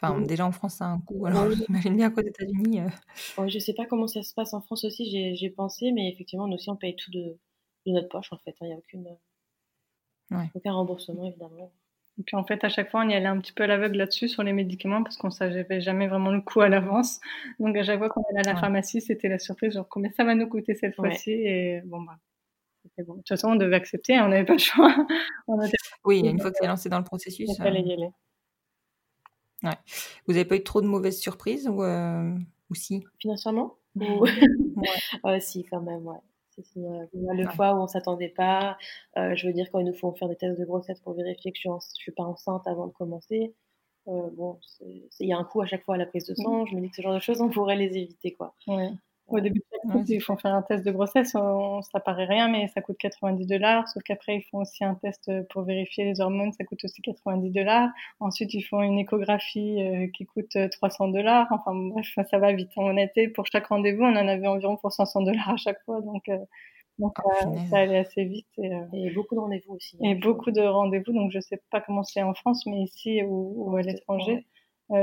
enfin, 0.00 0.20
déjà 0.20 0.46
en 0.46 0.52
France, 0.52 0.74
ça 0.76 0.86
a 0.86 0.88
un 0.88 1.00
coût. 1.00 1.26
Alors 1.26 1.50
j'imagine 1.50 1.96
bien 1.96 2.10
qu'aux 2.10 2.22
États-Unis. 2.22 2.80
je 3.36 3.42
ne 3.42 3.60
sais 3.60 3.74
pas 3.74 3.86
comment 3.86 4.06
ça 4.06 4.22
se 4.22 4.34
passe 4.34 4.54
en 4.54 4.60
France 4.60 4.84
aussi, 4.84 5.36
j'ai 5.36 5.50
pensé, 5.50 5.92
mais 5.92 6.10
effectivement, 6.10 6.46
nous 6.46 6.54
aussi, 6.54 6.70
on 6.70 6.76
paye 6.76 6.96
tout 6.96 7.10
de, 7.10 7.38
de 7.86 7.92
notre 7.92 8.08
poche, 8.08 8.32
en 8.32 8.38
fait. 8.38 8.50
Hein. 8.60 8.66
Il 8.66 8.68
n'y 8.68 8.74
a 8.74 8.78
aucune, 8.78 9.16
aucun 10.54 10.72
remboursement, 10.72 11.24
évidemment. 11.24 11.72
Et 12.18 12.22
puis 12.24 12.36
en 12.36 12.44
fait, 12.44 12.64
à 12.64 12.68
chaque 12.68 12.90
fois, 12.90 13.02
on 13.04 13.08
y 13.08 13.14
allait 13.14 13.26
un 13.26 13.38
petit 13.38 13.52
peu 13.52 13.62
à 13.62 13.66
l'aveugle 13.66 13.98
là-dessus 13.98 14.28
sur 14.28 14.42
les 14.42 14.52
médicaments 14.52 15.04
parce 15.04 15.16
qu'on 15.16 15.30
savait 15.30 15.80
jamais 15.80 16.08
vraiment 16.08 16.32
le 16.32 16.40
coût 16.40 16.60
à 16.60 16.68
l'avance. 16.68 17.20
Donc 17.60 17.76
à 17.76 17.84
chaque 17.84 17.98
fois 17.98 18.08
qu'on 18.08 18.24
allait 18.30 18.48
à 18.48 18.54
la 18.54 18.60
pharmacie, 18.60 19.00
c'était 19.00 19.28
la 19.28 19.38
surprise, 19.38 19.74
genre 19.74 19.88
combien 19.88 20.10
ça 20.16 20.24
va 20.24 20.34
nous 20.34 20.48
coûter 20.48 20.74
cette 20.74 20.96
fois-ci. 20.96 21.30
Et 21.30 21.80
bon, 21.84 22.02
bah, 22.02 22.18
c'était 22.82 23.04
bon. 23.04 23.14
De 23.14 23.18
toute 23.18 23.28
façon, 23.28 23.50
on 23.50 23.56
devait 23.56 23.76
accepter, 23.76 24.16
hein, 24.16 24.26
on 24.26 24.28
n'avait 24.30 24.44
pas 24.44 24.54
le 24.54 24.58
choix. 24.58 24.94
Oui, 26.04 26.20
une 26.20 26.40
fois 26.40 26.50
que 26.50 26.56
c'est 26.60 26.66
lancé 26.66 26.88
dans 26.88 26.98
le 26.98 27.04
processus. 27.04 27.48
Il 27.50 27.56
fallait 27.56 27.82
y 27.82 27.92
aller. 27.92 28.10
Ouais. 29.62 29.76
Vous 30.26 30.34
n'avez 30.34 30.44
pas 30.44 30.56
eu 30.56 30.62
trop 30.62 30.80
de 30.80 30.86
mauvaises 30.86 31.18
surprises 31.18 31.68
ou, 31.68 31.82
euh, 31.82 32.32
ou 32.70 32.74
si? 32.74 33.04
Financièrement 33.18 33.74
ouais. 33.96 34.30
Si, 35.40 35.64
quand 35.64 35.80
même, 35.80 36.06
ouais. 36.06 36.18
Euh, 36.76 37.06
le 37.12 37.46
fois 37.50 37.74
où 37.74 37.82
on 37.82 37.86
s'attendait 37.86 38.28
pas, 38.28 38.76
euh, 39.16 39.34
je 39.36 39.46
veux 39.46 39.52
dire 39.52 39.68
quand 39.70 39.78
il 39.78 39.86
nous 39.86 39.94
faut 39.94 40.12
faire 40.12 40.28
des 40.28 40.36
tests 40.36 40.58
de 40.58 40.64
grossesse 40.64 41.00
pour 41.00 41.14
vérifier 41.14 41.52
que 41.52 41.58
je 41.58 41.60
suis, 41.60 41.70
suis 41.94 42.12
pas 42.12 42.24
enceinte 42.24 42.66
avant 42.66 42.86
de 42.86 42.92
commencer. 42.92 43.54
Euh, 44.08 44.30
bon, 44.32 44.58
il 44.80 45.28
y 45.28 45.32
a 45.32 45.38
un 45.38 45.44
coût 45.44 45.60
à 45.60 45.66
chaque 45.66 45.84
fois 45.84 45.96
à 45.96 45.98
la 45.98 46.06
prise 46.06 46.24
de 46.26 46.34
sang. 46.34 46.64
Je 46.66 46.74
me 46.74 46.80
dis 46.80 46.90
que 46.90 46.96
ce 46.96 47.02
genre 47.02 47.14
de 47.14 47.20
choses, 47.20 47.40
on 47.40 47.50
pourrait 47.50 47.76
les 47.76 47.96
éviter, 47.96 48.34
quoi. 48.34 48.54
Au 49.28 49.40
début, 49.40 49.62
ils 50.08 50.20
font 50.22 50.36
faire 50.38 50.54
un 50.54 50.62
test 50.62 50.84
de 50.84 50.90
grossesse, 50.90 51.32
ça 51.32 52.00
paraît 52.00 52.24
rien, 52.24 52.48
mais 52.48 52.68
ça 52.68 52.80
coûte 52.80 52.96
90 52.98 53.46
dollars. 53.46 53.86
Sauf 53.88 54.02
qu'après, 54.02 54.36
ils 54.36 54.42
font 54.42 54.58
aussi 54.58 54.84
un 54.84 54.94
test 54.94 55.30
pour 55.50 55.62
vérifier 55.62 56.04
les 56.04 56.20
hormones, 56.20 56.52
ça 56.52 56.64
coûte 56.64 56.82
aussi 56.84 57.02
90 57.02 57.50
dollars. 57.50 57.90
Ensuite, 58.20 58.54
ils 58.54 58.62
font 58.62 58.80
une 58.82 58.98
échographie 58.98 59.80
qui 60.14 60.24
coûte 60.24 60.56
300 60.70 61.08
dollars. 61.08 61.46
Enfin, 61.50 61.74
bref, 61.74 62.06
ça 62.30 62.38
va 62.38 62.52
vite. 62.52 62.70
En 62.76 62.96
été, 62.96 63.28
pour 63.28 63.44
chaque 63.46 63.66
rendez-vous, 63.66 64.02
on 64.02 64.16
en 64.16 64.28
avait 64.28 64.46
environ 64.46 64.76
pour 64.76 64.92
500 64.92 65.22
dollars 65.22 65.50
à 65.50 65.56
chaque 65.56 65.82
fois. 65.84 66.00
Donc, 66.00 66.30
donc 66.98 67.16
oh, 67.22 67.54
ça 67.70 67.78
allait 67.78 67.98
assez 67.98 68.24
vite. 68.24 68.48
Et, 68.58 69.10
beaucoup 69.14 69.34
de 69.34 69.40
rendez-vous 69.40 69.74
aussi. 69.74 69.98
Et 70.02 70.14
beaucoup 70.14 70.50
de 70.50 70.62
rendez-vous. 70.62 71.12
Donc, 71.12 71.32
je 71.32 71.40
sais 71.40 71.60
pas 71.70 71.82
comment 71.82 72.02
c'est 72.02 72.22
en 72.22 72.32
France, 72.32 72.64
mais 72.66 72.80
ici 72.82 73.22
ou, 73.22 73.76
à 73.76 73.82
l'étranger. 73.82 74.46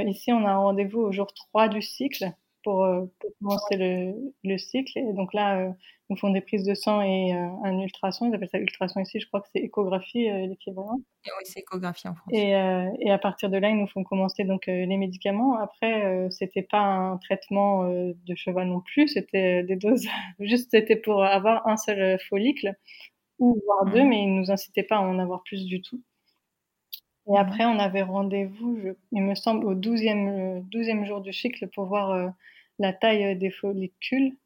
ici, 0.07 0.33
on 0.33 0.45
a 0.45 0.51
un 0.51 0.57
rendez-vous 0.57 1.01
au 1.01 1.11
jour 1.11 1.27
3 1.33 1.67
du 1.67 1.83
cycle. 1.83 2.33
Euh, 2.67 3.05
pour, 3.19 3.31
commencer 3.39 3.77
le, 3.77 4.33
le, 4.43 4.57
cycle. 4.57 4.97
Et 4.97 5.13
donc 5.13 5.33
là, 5.33 5.59
euh, 5.59 5.69
nous 6.09 6.15
font 6.15 6.29
des 6.29 6.41
prises 6.41 6.63
de 6.63 6.73
sang 6.73 7.01
et 7.01 7.33
euh, 7.33 7.47
un 7.63 7.79
ultrason. 7.79 8.27
Ils 8.27 8.35
appellent 8.35 8.49
ça 8.49 8.59
ultrason 8.59 8.99
ici, 9.01 9.19
je 9.19 9.27
crois 9.27 9.41
que 9.41 9.47
c'est 9.53 9.61
échographie 9.61 10.29
l'équivalent. 10.47 10.97
Oui, 11.25 11.31
c'est 11.43 11.59
échographie 11.59 12.07
en 12.07 12.15
France. 12.15 12.29
Et, 12.31 12.49
et, 12.49 13.11
à 13.11 13.17
partir 13.17 13.49
de 13.49 13.57
là, 13.57 13.69
ils 13.69 13.77
nous 13.77 13.87
font 13.87 14.03
commencer 14.03 14.43
donc 14.43 14.67
les 14.67 14.97
médicaments. 14.97 15.57
Après, 15.57 16.27
c'était 16.31 16.63
pas 16.63 16.81
un 16.81 17.17
traitement 17.17 17.87
de 17.87 18.35
cheval 18.35 18.67
non 18.67 18.81
plus, 18.81 19.09
c'était 19.09 19.63
des 19.63 19.75
doses. 19.75 20.07
Juste, 20.39 20.71
c'était 20.71 20.95
pour 20.95 21.23
avoir 21.23 21.67
un 21.67 21.77
seul 21.77 22.19
follicle 22.29 22.75
ou 23.39 23.59
voire 23.65 23.85
deux, 23.85 24.03
mmh. 24.03 24.07
mais 24.07 24.23
ils 24.23 24.35
nous 24.35 24.51
incitaient 24.51 24.83
pas 24.83 24.97
à 24.97 25.01
en 25.01 25.19
avoir 25.19 25.43
plus 25.43 25.65
du 25.65 25.81
tout. 25.81 26.01
Et 27.27 27.31
mmh. 27.31 27.35
après, 27.35 27.65
on 27.65 27.79
avait 27.79 28.03
rendez-vous, 28.03 28.95
il 29.11 29.23
me 29.23 29.35
semble, 29.35 29.65
au 29.65 29.75
12e, 29.75 30.63
12e 30.69 31.05
jour 31.05 31.21
du 31.21 31.33
cycle 31.33 31.67
pour 31.67 31.85
voir 31.85 32.33
la 32.79 32.93
taille 32.93 33.25
euh, 33.25 33.35
des 33.35 33.51
follicules, 33.51 34.37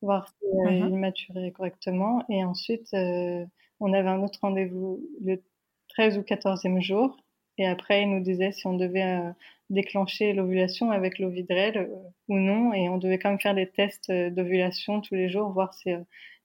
voir 0.00 0.28
si 0.28 0.44
euh, 0.44 0.70
mmh 0.70 0.88
ils 0.88 0.98
maturaient 0.98 1.50
correctement. 1.52 2.24
Et 2.28 2.44
ensuite, 2.44 2.92
euh, 2.94 3.44
on 3.80 3.92
avait 3.92 4.08
un 4.08 4.22
autre 4.22 4.38
rendez-vous 4.42 5.00
le 5.20 5.42
13 5.88 6.18
ou 6.18 6.22
14e 6.22 6.80
jour. 6.80 7.16
Et 7.58 7.66
après, 7.66 8.02
il 8.02 8.10
nous 8.10 8.22
disait 8.22 8.52
si 8.52 8.66
on 8.66 8.76
devait 8.76 9.20
déclencher 9.68 10.32
l'ovulation 10.32 10.90
avec 10.90 11.18
l'ovidrel 11.18 11.90
ou 12.28 12.36
non. 12.38 12.72
Et 12.72 12.88
on 12.88 12.96
devait 12.96 13.18
quand 13.18 13.28
même 13.28 13.40
faire 13.40 13.54
des 13.54 13.68
tests 13.68 14.10
d'ovulation 14.10 15.02
tous 15.02 15.14
les 15.14 15.28
jours, 15.28 15.50
voir 15.50 15.74
si, 15.74 15.90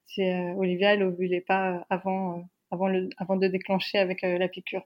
si 0.05 0.21
Olivia 0.57 0.95
elle 0.95 1.03
ovulait 1.03 1.41
pas 1.41 1.85
avant, 1.89 2.43
avant, 2.71 2.89
le, 2.89 3.09
avant 3.17 3.37
de 3.37 3.47
déclencher 3.47 3.99
avec 3.99 4.21
la 4.23 4.49
piqûre. 4.49 4.85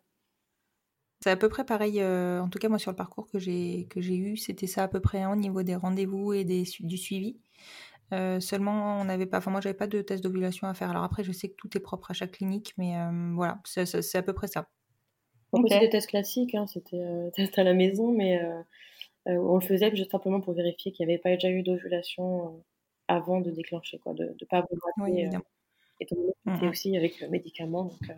C'est 1.24 1.30
à 1.30 1.38
peu 1.38 1.50
près 1.50 1.64
pareil, 1.64 2.02
euh, 2.02 2.42
en 2.42 2.50
tout 2.50 2.58
cas 2.58 2.68
moi 2.68 2.80
sur 2.80 2.90
le 2.90 2.96
parcours 2.96 3.28
que 3.30 3.38
j'ai 3.38 3.86
que 3.92 4.02
j'ai 4.02 4.16
eu, 4.16 4.38
c'était 4.38 4.66
ça 4.66 4.84
à 4.84 4.88
peu 4.88 5.00
près 5.00 5.22
hein, 5.22 5.32
au 5.32 5.36
niveau 5.36 5.62
des 5.62 5.76
rendez-vous 5.76 6.34
et 6.34 6.44
des, 6.44 6.64
du 6.80 6.98
suivi. 6.98 7.38
Euh, 8.12 8.40
seulement, 8.40 9.00
on 9.00 9.06
n'avait 9.06 9.28
pas, 9.28 9.38
enfin 9.38 9.52
moi 9.52 9.62
j'avais 9.62 9.78
pas 9.78 9.88
de 9.88 10.02
test 10.02 10.24
d'ovulation 10.24 10.68
à 10.68 10.74
faire. 10.74 10.90
Alors 10.90 11.04
après, 11.04 11.24
je 11.24 11.32
sais 11.32 11.50
que 11.50 11.56
tout 11.56 11.78
est 11.78 11.80
propre 11.80 12.10
à 12.10 12.14
chaque 12.16 12.32
clinique, 12.32 12.74
mais 12.78 12.98
euh, 12.98 13.34
voilà, 13.36 13.60
c'est 13.66 14.16
à 14.16 14.24
peu 14.24 14.34
près 14.34 14.48
ça. 14.48 14.68
Okay. 15.52 15.64
C'était 15.68 15.80
des 15.82 15.90
tests 15.90 16.10
classiques, 16.10 16.56
hein, 16.56 16.66
c'était 16.66 17.04
test 17.36 17.60
à 17.60 17.64
la 17.64 17.76
maison, 17.76 18.12
mais 18.12 18.42
on 19.28 19.56
le 19.60 19.66
faisait 19.66 19.96
juste 19.96 20.12
simplement 20.12 20.42
pour 20.42 20.56
vérifier 20.56 20.92
qu'il 20.92 21.06
n'y 21.06 21.14
avait 21.14 21.22
pas 21.22 21.30
déjà 21.34 21.50
eu 21.50 21.62
d'ovulation 21.62 22.64
avant 23.08 23.42
de 23.42 23.52
déclencher, 23.52 24.00
quoi, 24.00 24.14
de 24.14 24.24
ne 24.24 24.46
pas 24.50 24.58
avoir 24.58 24.94
oui, 24.98 25.20
évidemment. 25.20 25.46
et 26.00 26.08
mmh 26.46 26.68
aussi 26.68 26.98
avec 26.98 27.22
le 27.22 27.30
médicament. 27.30 27.84
Donc, 27.84 28.12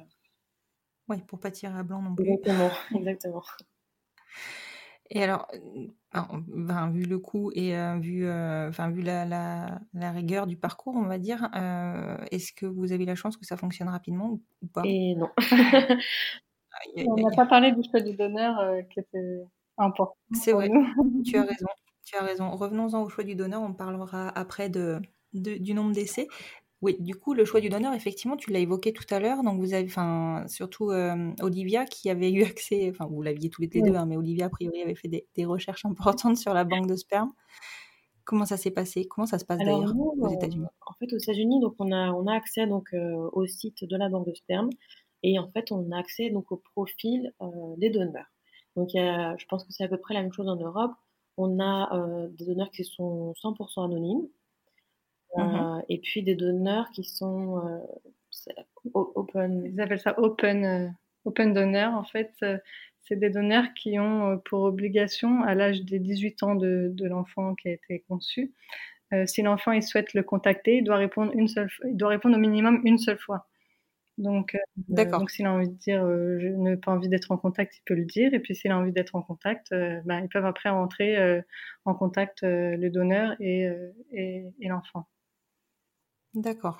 oui, 1.09 1.17
pour 1.27 1.39
pas 1.39 1.51
tirer 1.51 1.77
à 1.77 1.83
blanc 1.83 2.01
non 2.01 2.15
plus. 2.15 2.25
Exactement, 2.25 2.71
exactement. 2.95 3.43
Et 5.09 5.21
alors, 5.21 5.47
ben, 6.47 6.89
vu 6.89 7.03
le 7.03 7.19
coût 7.19 7.51
et 7.53 7.75
vu, 7.99 8.27
enfin, 8.27 8.89
vu 8.89 9.01
la, 9.01 9.25
la, 9.25 10.11
rigueur 10.11 10.47
du 10.47 10.57
parcours, 10.57 10.95
on 10.95 11.05
va 11.05 11.19
dire, 11.19 11.49
est-ce 12.31 12.51
que 12.53 12.65
vous 12.65 12.93
avez 12.93 13.05
la 13.05 13.15
chance 13.15 13.37
que 13.37 13.45
ça 13.45 13.57
fonctionne 13.57 13.89
rapidement 13.89 14.39
ou, 14.61 14.67
pas? 14.67 14.81
Et 14.85 15.13
non. 15.15 15.29
on 16.97 17.15
n'a 17.15 17.35
pas 17.35 17.45
parlé 17.45 17.73
du 17.73 17.83
choix 17.87 17.99
du 17.99 18.15
donneur 18.15 18.59
qui 18.89 19.01
était 19.01 19.43
important. 19.77 20.17
C'est 20.31 20.53
vrai, 20.53 20.69
tu 21.25 21.37
as 21.37 21.43
raison. 21.43 21.67
Tu 22.05 22.15
as 22.15 22.23
raison. 22.23 22.51
Revenons-en 22.51 23.03
au 23.03 23.09
choix 23.09 23.23
du 23.23 23.35
donneur, 23.35 23.61
on 23.61 23.73
parlera 23.73 24.29
après 24.29 24.69
de, 24.69 25.01
du 25.33 25.73
nombre 25.73 25.93
d'essais. 25.93 26.27
Oui, 26.83 26.97
du 26.99 27.15
coup, 27.15 27.33
le 27.33 27.45
choix 27.45 27.61
du 27.61 27.69
donneur, 27.69 27.93
effectivement, 27.93 28.35
tu 28.35 28.51
l'as 28.51 28.59
évoqué 28.59 28.91
tout 28.91 29.05
à 29.09 29.17
l'heure. 29.17 29.41
Donc, 29.41 29.57
vous 29.57 29.73
avez, 29.73 29.85
enfin, 29.85 30.43
surtout 30.49 30.91
euh, 30.91 31.31
Olivia 31.39 31.85
qui 31.85 32.09
avait 32.09 32.29
eu 32.29 32.43
accès, 32.43 32.89
enfin, 32.89 33.05
vous 33.09 33.21
l'aviez 33.21 33.49
tous 33.49 33.61
les 33.61 33.69
deux, 33.69 33.95
hein, 33.95 34.05
mais 34.05 34.17
Olivia, 34.17 34.47
a 34.47 34.49
priori, 34.49 34.81
avait 34.81 34.93
fait 34.93 35.07
des, 35.07 35.45
recherches 35.45 35.85
importantes 35.85 36.35
sur 36.35 36.53
la 36.53 36.65
banque 36.65 36.87
de 36.87 36.97
sperme. 36.97 37.31
Comment 38.25 38.43
ça 38.43 38.57
s'est 38.57 38.71
passé? 38.71 39.05
Comment 39.05 39.25
ça 39.25 39.39
se 39.39 39.45
passe 39.45 39.59
d'ailleurs 39.59 39.95
aux 39.97 40.25
euh, 40.25 40.29
États-Unis? 40.31 40.65
En 40.85 40.93
fait, 40.99 41.13
aux 41.13 41.17
États-Unis, 41.17 41.61
donc 41.61 41.75
on 41.79 41.89
a, 41.93 42.11
on 42.11 42.27
a 42.27 42.33
accès 42.33 42.67
donc 42.67 42.89
euh, 42.93 43.29
au 43.31 43.45
site 43.47 43.85
de 43.87 43.95
la 43.95 44.09
banque 44.09 44.27
de 44.27 44.33
sperme 44.33 44.69
et 45.23 45.39
en 45.39 45.49
fait, 45.51 45.71
on 45.71 45.89
a 45.89 45.97
accès 45.97 46.31
donc 46.31 46.51
au 46.51 46.61
profil 46.75 47.31
des 47.77 47.91
donneurs. 47.91 48.27
Donc, 48.75 48.89
je 48.93 49.45
pense 49.47 49.63
que 49.63 49.71
c'est 49.71 49.85
à 49.85 49.87
peu 49.87 49.97
près 49.97 50.15
la 50.15 50.21
même 50.21 50.33
chose 50.33 50.49
en 50.49 50.57
Europe. 50.57 50.91
On 51.37 51.61
a 51.61 52.27
des 52.31 52.45
donneurs 52.45 52.71
qui 52.71 52.83
sont 52.83 53.33
100% 53.41 53.85
anonymes. 53.85 54.27
Mmh 55.35 55.41
euh, 55.41 55.81
et 55.89 55.97
puis 55.99 56.23
des 56.23 56.35
donneurs 56.35 56.89
qui 56.91 57.03
sont 57.03 57.57
euh, 57.65 58.51
open. 58.93 59.63
Ils 59.65 59.81
appellent 59.81 59.99
ça 59.99 60.17
open, 60.19 60.65
euh, 60.65 60.87
open 61.25 61.53
donor. 61.53 61.93
En 61.93 62.03
fait, 62.03 62.31
c'est 63.01 63.15
des 63.15 63.29
donneurs 63.29 63.73
qui 63.75 63.99
ont 63.99 64.39
pour 64.45 64.63
obligation, 64.63 65.43
à 65.43 65.55
l'âge 65.55 65.81
des 65.83 65.99
18 65.99 66.43
ans 66.43 66.55
de, 66.55 66.89
de 66.93 67.07
l'enfant 67.07 67.55
qui 67.55 67.69
a 67.69 67.71
été 67.71 68.03
conçu, 68.07 68.53
si 69.27 69.43
l'enfant 69.43 69.71
il 69.73 69.83
souhaite 69.83 70.15
le 70.15 70.23
contacter, 70.23 70.77
il 70.77 70.83
doit 70.83 70.95
répondre 70.95 71.31
une 71.35 71.47
seule, 71.47 71.69
il 71.85 71.95
doit 71.95 72.09
répondre 72.09 72.35
au 72.35 72.39
minimum 72.39 72.81
une 72.83 72.97
seule 72.97 73.19
fois. 73.19 73.47
Donc, 74.17 74.57
donc 74.87 75.29
s'il 75.29 75.45
a 75.45 75.53
envie 75.53 75.69
de 75.69 75.75
dire 75.75 76.01
je 76.01 76.47
n'ai 76.47 76.77
pas 76.77 76.91
envie 76.91 77.09
d'être 77.09 77.31
en 77.31 77.37
contact, 77.37 77.77
il 77.77 77.81
peut 77.85 77.93
le 77.93 78.05
dire. 78.05 78.33
Et 78.33 78.39
puis 78.39 78.55
s'il 78.55 78.71
a 78.71 78.77
envie 78.77 78.91
d'être 78.91 79.15
en 79.15 79.21
contact, 79.21 79.69
ben, 79.71 80.21
ils 80.23 80.29
peuvent 80.29 80.45
après 80.45 80.69
rentrer 80.69 81.43
en 81.85 81.93
contact 81.93 82.39
le 82.43 82.89
donneur 82.89 83.35
et, 83.39 83.69
et, 84.11 84.45
et 84.61 84.67
l'enfant. 84.67 85.05
D'accord. 86.33 86.77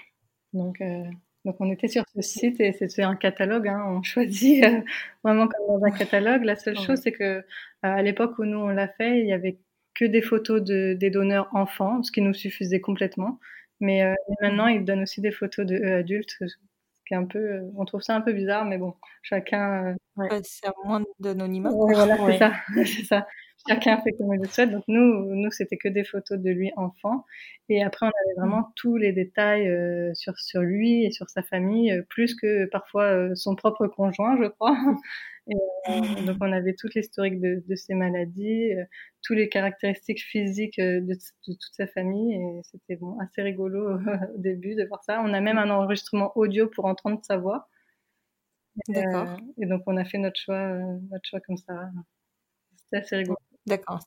Donc, 0.54 0.82
euh, 0.82 1.04
donc 1.46 1.58
on 1.60 1.70
était 1.72 1.88
sur 1.88 2.04
ce 2.16 2.22
site 2.22 2.60
et 2.60 2.72
c'était 2.74 3.04
un 3.04 3.16
catalogue. 3.16 3.68
Hein, 3.68 3.84
on 3.88 4.02
choisit 4.04 4.64
euh, 4.64 4.82
vraiment 5.24 5.48
comme 5.48 5.80
dans 5.80 5.86
un 5.86 5.92
catalogue. 5.92 6.44
La 6.44 6.56
seule 6.56 6.80
chose, 6.80 7.00
c'est 7.02 7.12
que 7.12 7.24
euh, 7.24 7.44
à 7.82 8.02
l'époque 8.02 8.38
où 8.40 8.46
nous 8.46 8.60
on 8.60 8.70
l'a 8.70 8.88
fait, 8.88 9.20
il 9.20 9.28
y 9.28 9.34
avait 9.34 9.60
que 9.94 10.06
des 10.06 10.22
photos 10.22 10.62
de, 10.64 10.94
des 10.94 11.10
donneurs 11.10 11.50
enfants, 11.54 12.02
ce 12.02 12.12
qui 12.12 12.22
nous 12.22 12.34
suffisait 12.34 12.82
complètement. 12.82 13.40
Mais, 13.80 14.04
euh, 14.04 14.14
maintenant, 14.42 14.68
ils 14.68 14.86
donnent 14.86 15.04
aussi 15.04 15.20
des 15.22 15.32
photos 15.32 15.66
de 15.66 15.76
adultes, 15.84 16.36
ce 16.40 16.46
qui 17.06 17.14
est 17.14 17.18
un 17.18 17.26
peu, 17.26 17.62
on 17.76 17.86
trouve 17.86 18.02
ça 18.02 18.16
un 18.16 18.22
peu 18.22 18.32
bizarre, 18.32 18.66
mais 18.66 18.78
bon, 18.78 18.96
chacun. 19.22 19.96
Ouais. 20.16 20.30
c'est 20.44 20.68
moins 20.86 21.04
d'anonymat. 21.20 21.70
voilà, 21.72 22.18
c'est 22.28 22.38
ça, 22.38 22.54
c'est 22.86 23.06
ça 23.06 23.28
chacun 23.68 24.02
fait 24.02 24.12
comme 24.14 24.34
il 24.34 24.40
le 24.42 24.48
souhaite. 24.48 24.72
Donc 24.72 24.84
nous, 24.88 25.36
nous 25.36 25.52
c'était 25.52 25.78
que 25.78 25.88
des 25.88 26.04
photos 26.04 26.40
de 26.40 26.50
lui 26.50 26.72
enfant. 26.76 27.26
Et 27.70 27.84
après, 27.84 28.06
on 28.06 28.10
avait 28.10 28.40
vraiment 28.40 28.72
tous 28.76 28.98
les 28.98 29.14
détails 29.14 29.68
euh, 29.70 30.14
sur 30.14 30.38
sur 30.40 30.62
lui 30.62 31.06
et 31.06 31.12
sur 31.12 31.30
sa 31.30 31.44
famille, 31.44 31.92
euh, 31.92 32.04
plus 32.10 32.36
que 32.36 32.66
parfois 32.66 33.06
euh, 33.06 33.36
son 33.36 33.56
propre 33.56 33.88
conjoint, 33.88 34.38
je 34.42 34.48
crois. 34.48 34.78
Et, 35.46 36.24
donc 36.26 36.38
on 36.40 36.54
avait 36.54 36.74
toute 36.74 36.96
l'historique 36.96 37.42
de, 37.42 37.62
de 37.68 37.76
ses 37.76 37.96
maladies, 37.96 38.72
tous 39.22 39.34
les 39.34 39.50
caractéristiques 39.50 40.22
physiques 40.22 40.80
de, 40.80 41.02
de, 41.02 41.16
toute 41.44 41.74
sa 41.74 41.86
famille. 41.86 42.36
Et 42.36 42.62
c'était 42.64 42.96
bon, 42.96 43.20
assez 43.20 43.42
rigolo 43.42 43.98
au 44.36 44.38
début 44.38 44.76
de 44.76 44.86
voir 44.86 45.04
ça. 45.04 45.22
On 45.22 45.34
a 45.34 45.42
même 45.42 45.58
un 45.58 45.70
enregistrement 45.70 46.32
audio 46.38 46.68
pour 46.68 46.86
entendre 46.86 47.20
sa 47.24 47.36
voix. 47.36 47.68
D'accord. 48.88 49.38
et 49.62 49.66
donc 49.66 49.84
on 49.86 49.98
a 49.98 50.06
fait 50.06 50.18
notre 50.18 50.40
choix, 50.40 50.78
notre 51.12 51.28
choix 51.28 51.42
comme 51.42 51.58
ça. 51.58 51.90
C'était 52.78 52.98
assez 53.04 53.16
rigolo. 53.18 53.38
D'accord. 53.66 54.00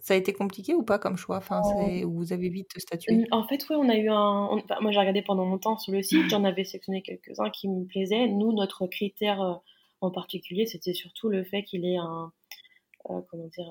Ça 0.00 0.14
a 0.14 0.16
été 0.16 0.32
compliqué 0.32 0.74
ou 0.74 0.82
pas 0.82 0.98
comme 0.98 1.16
choix? 1.16 1.36
Enfin, 1.36 1.62
c'est... 1.62 2.04
Vous 2.04 2.32
avez 2.32 2.48
vite 2.48 2.70
statué? 2.78 3.26
En 3.30 3.46
fait, 3.46 3.66
oui, 3.68 3.76
on 3.78 3.88
a 3.88 3.96
eu 3.96 4.08
un. 4.08 4.48
moi, 4.80 4.90
j'ai 4.90 4.98
regardé 4.98 5.22
pendant 5.22 5.44
longtemps 5.44 5.76
sur 5.76 5.92
le 5.92 6.02
site, 6.02 6.30
j'en 6.30 6.44
avais 6.44 6.64
sélectionné 6.64 7.02
quelques-uns 7.02 7.50
qui 7.50 7.68
me 7.68 7.84
plaisaient. 7.84 8.26
Nous, 8.26 8.52
notre 8.52 8.86
critère 8.86 9.42
euh, 9.42 9.54
en 10.00 10.10
particulier, 10.10 10.64
c'était 10.64 10.94
surtout 10.94 11.28
le 11.28 11.44
fait 11.44 11.62
qu'il 11.64 11.84
ait 11.84 11.98
un. 11.98 12.32
Euh, 13.10 13.20
comment 13.30 13.46
dire 13.48 13.70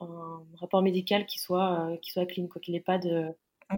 un, 0.00 0.42
rapport 0.60 0.82
médical 0.82 1.26
qui 1.26 1.38
soit, 1.38 1.88
euh, 1.88 1.96
qui 1.98 2.10
soit 2.12 2.26
clean, 2.26 2.46
quoi, 2.46 2.60
qu'il 2.60 2.74
n'ait 2.74 2.80
pas 2.80 2.98
de, 2.98 3.28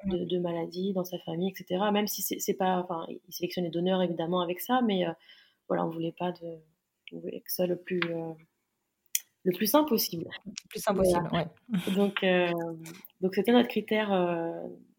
mmh 0.05 0.27
de, 0.27 0.39
maladie 0.39 0.93
dans 0.93 1.05
sa 1.05 1.19
famille, 1.21 1.51
etc. 1.51 1.83
Même 1.93 2.07
si 2.07 2.23
c'est, 2.23 2.55
pas. 2.55 2.79
Enfin, 2.79 3.07
il 3.09 3.35
sélectionne 3.35 3.65
les 3.65 3.71
donneurs 3.71 4.03
évidemment 4.03 4.41
avec 4.41 4.61
ça, 4.61 4.81
mais 4.83 5.05
voilà, 5.69 5.85
on 5.85 5.91
voulait 5.91 6.15
pas 6.19 6.33
de. 6.33 6.59
On 7.13 7.19
voulait 7.19 7.41
que 7.41 7.53
ça 7.53 7.67
le 7.67 7.77
plus 7.77 8.01
le 9.45 9.53
plus 9.53 9.67
simple 9.67 9.89
possible. 9.89 10.29
Le 10.47 10.69
plus 10.69 10.81
simple 10.81 10.99
possible, 10.99 11.29
ouais. 11.33 11.47
Donc, 11.95 12.23
euh, 12.25 12.51
donc 13.21 13.35
c'était 13.35 13.53
notre 13.53 13.69
critère 13.69 14.13
euh, 14.13 14.51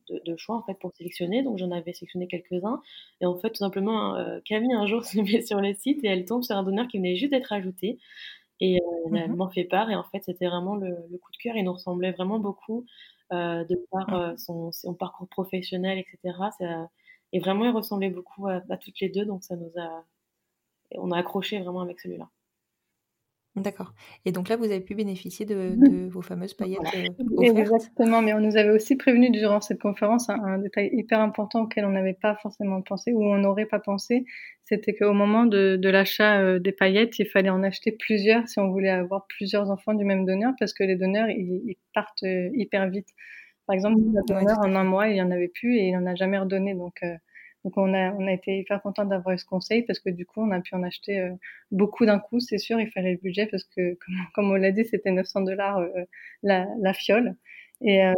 de, 0.09 0.35
choix 0.35 0.55
en 0.55 0.63
fait 0.63 0.75
pour 0.75 0.91
sélectionner. 0.95 1.43
Donc 1.43 1.57
j'en 1.57 1.71
avais 1.71 1.93
sélectionné 1.93 2.27
quelques-uns. 2.27 2.81
Et 3.21 3.25
en 3.25 3.35
fait, 3.37 3.49
tout 3.49 3.57
simplement, 3.57 4.15
euh, 4.15 4.39
Camille 4.45 4.73
un 4.73 4.87
jour 4.87 5.03
se 5.05 5.19
met 5.19 5.41
sur 5.41 5.61
le 5.61 5.73
site 5.73 6.03
et 6.03 6.07
elle 6.07 6.25
tombe 6.25 6.43
sur 6.43 6.55
un 6.55 6.63
donneur 6.63 6.87
qui 6.87 6.97
venait 6.97 7.15
juste 7.15 7.31
d'être 7.31 7.53
ajouté. 7.53 7.99
Et 8.59 8.79
elle 9.13 9.29
mhm. 9.29 9.35
m'en 9.35 9.49
fait 9.49 9.63
part. 9.63 9.89
Et 9.89 9.95
en 9.95 10.03
fait, 10.03 10.23
c'était 10.23 10.47
vraiment 10.47 10.75
le, 10.75 10.95
coup 11.17 11.31
de 11.31 11.37
cœur. 11.37 11.55
Il 11.55 11.63
nous 11.63 11.73
ressemblait 11.73 12.11
vraiment 12.11 12.39
beaucoup 12.39 12.85
de 13.31 13.87
par 13.89 14.09
mhm. 14.09 14.37
son, 14.37 14.71
son, 14.71 14.93
parcours 14.93 15.27
professionnel, 15.29 15.97
etc. 15.97 16.37
et 17.31 17.39
vraiment, 17.39 17.63
il 17.63 17.71
ressemblait 17.71 18.09
beaucoup 18.09 18.47
à, 18.47 18.61
à 18.69 18.77
toutes 18.77 18.99
les 18.99 19.09
deux. 19.09 19.25
Donc 19.25 19.43
ça 19.43 19.55
nous 19.55 19.71
a, 19.77 20.03
on 20.97 21.11
a 21.11 21.17
accroché 21.17 21.59
vraiment 21.59 21.81
avec 21.81 21.99
celui-là. 21.99 22.29
D'accord. 23.57 23.93
Et 24.23 24.31
donc 24.31 24.47
là, 24.47 24.55
vous 24.55 24.63
avez 24.63 24.79
pu 24.79 24.95
bénéficier 24.95 25.45
de, 25.45 25.75
de 25.75 26.07
vos 26.07 26.21
fameuses 26.21 26.53
paillettes 26.53 26.79
euh, 26.95 27.41
Exactement, 27.41 28.21
mais 28.21 28.33
on 28.33 28.39
nous 28.39 28.55
avait 28.55 28.69
aussi 28.69 28.95
prévenu 28.95 29.29
durant 29.29 29.59
cette 29.59 29.81
conférence 29.81 30.29
un, 30.29 30.57
détail 30.59 30.89
hyper 30.93 31.19
important 31.19 31.63
auquel 31.63 31.83
on 31.83 31.89
n'avait 31.89 32.13
pas 32.13 32.35
forcément 32.41 32.81
pensé 32.81 33.11
ou 33.11 33.25
on 33.25 33.37
n'aurait 33.37 33.65
pas 33.65 33.79
pensé, 33.79 34.23
c'était 34.63 34.95
qu'au 34.95 35.11
moment 35.11 35.45
de, 35.45 35.75
de 35.75 35.89
l'achat 35.89 36.39
euh, 36.39 36.59
des 36.59 36.71
paillettes, 36.71 37.19
il 37.19 37.25
fallait 37.25 37.49
en 37.49 37.61
acheter 37.61 37.91
plusieurs 37.91 38.47
si 38.47 38.57
on 38.61 38.69
voulait 38.69 38.89
avoir 38.89 39.27
plusieurs 39.27 39.69
enfants 39.69 39.93
du 39.93 40.05
même 40.05 40.25
donneur, 40.25 40.53
parce 40.57 40.71
que 40.71 40.85
les 40.85 40.95
donneurs, 40.95 41.29
ils, 41.29 41.75
partent 41.93 42.23
euh, 42.23 42.49
hyper 42.53 42.89
vite. 42.89 43.09
Par 43.67 43.73
exemple, 43.73 43.99
le 43.99 44.21
donneur, 44.27 44.59
en 44.59 44.75
un 44.75 44.85
mois, 44.85 45.09
il 45.09 45.15
n'y 45.15 45.21
en 45.21 45.29
avait 45.29 45.49
plus 45.49 45.75
et 45.75 45.89
il 45.89 45.93
n'en 45.93 46.05
a 46.05 46.15
jamais 46.15 46.37
redonné. 46.37 46.73
Donc, 46.73 47.03
donc 47.63 47.77
on 47.77 47.93
a, 47.93 48.11
on 48.13 48.27
a 48.27 48.31
été 48.31 48.57
hyper 48.57 48.81
content 48.81 49.05
d'avoir 49.05 49.35
eu 49.35 49.37
ce 49.37 49.45
conseil 49.45 49.83
parce 49.83 49.99
que 49.99 50.09
du 50.09 50.25
coup 50.25 50.41
on 50.41 50.51
a 50.51 50.59
pu 50.61 50.73
en 50.75 50.83
acheter 50.83 51.19
euh, 51.19 51.31
beaucoup 51.71 52.05
d'un 52.05 52.19
coup, 52.19 52.39
c'est 52.39 52.57
sûr, 52.57 52.79
il 52.79 52.89
fallait 52.89 53.13
le 53.13 53.17
budget 53.17 53.45
parce 53.47 53.63
que 53.63 53.93
comme, 54.05 54.15
comme 54.33 54.51
on 54.51 54.55
l'a 54.55 54.71
dit 54.71 54.85
c'était 54.85 55.11
900 55.11 55.41
dollars 55.41 55.77
euh, 55.77 55.89
la, 56.43 56.67
la, 56.79 56.93
fiole. 56.93 57.35
Et, 57.81 58.03
euh, 58.05 58.13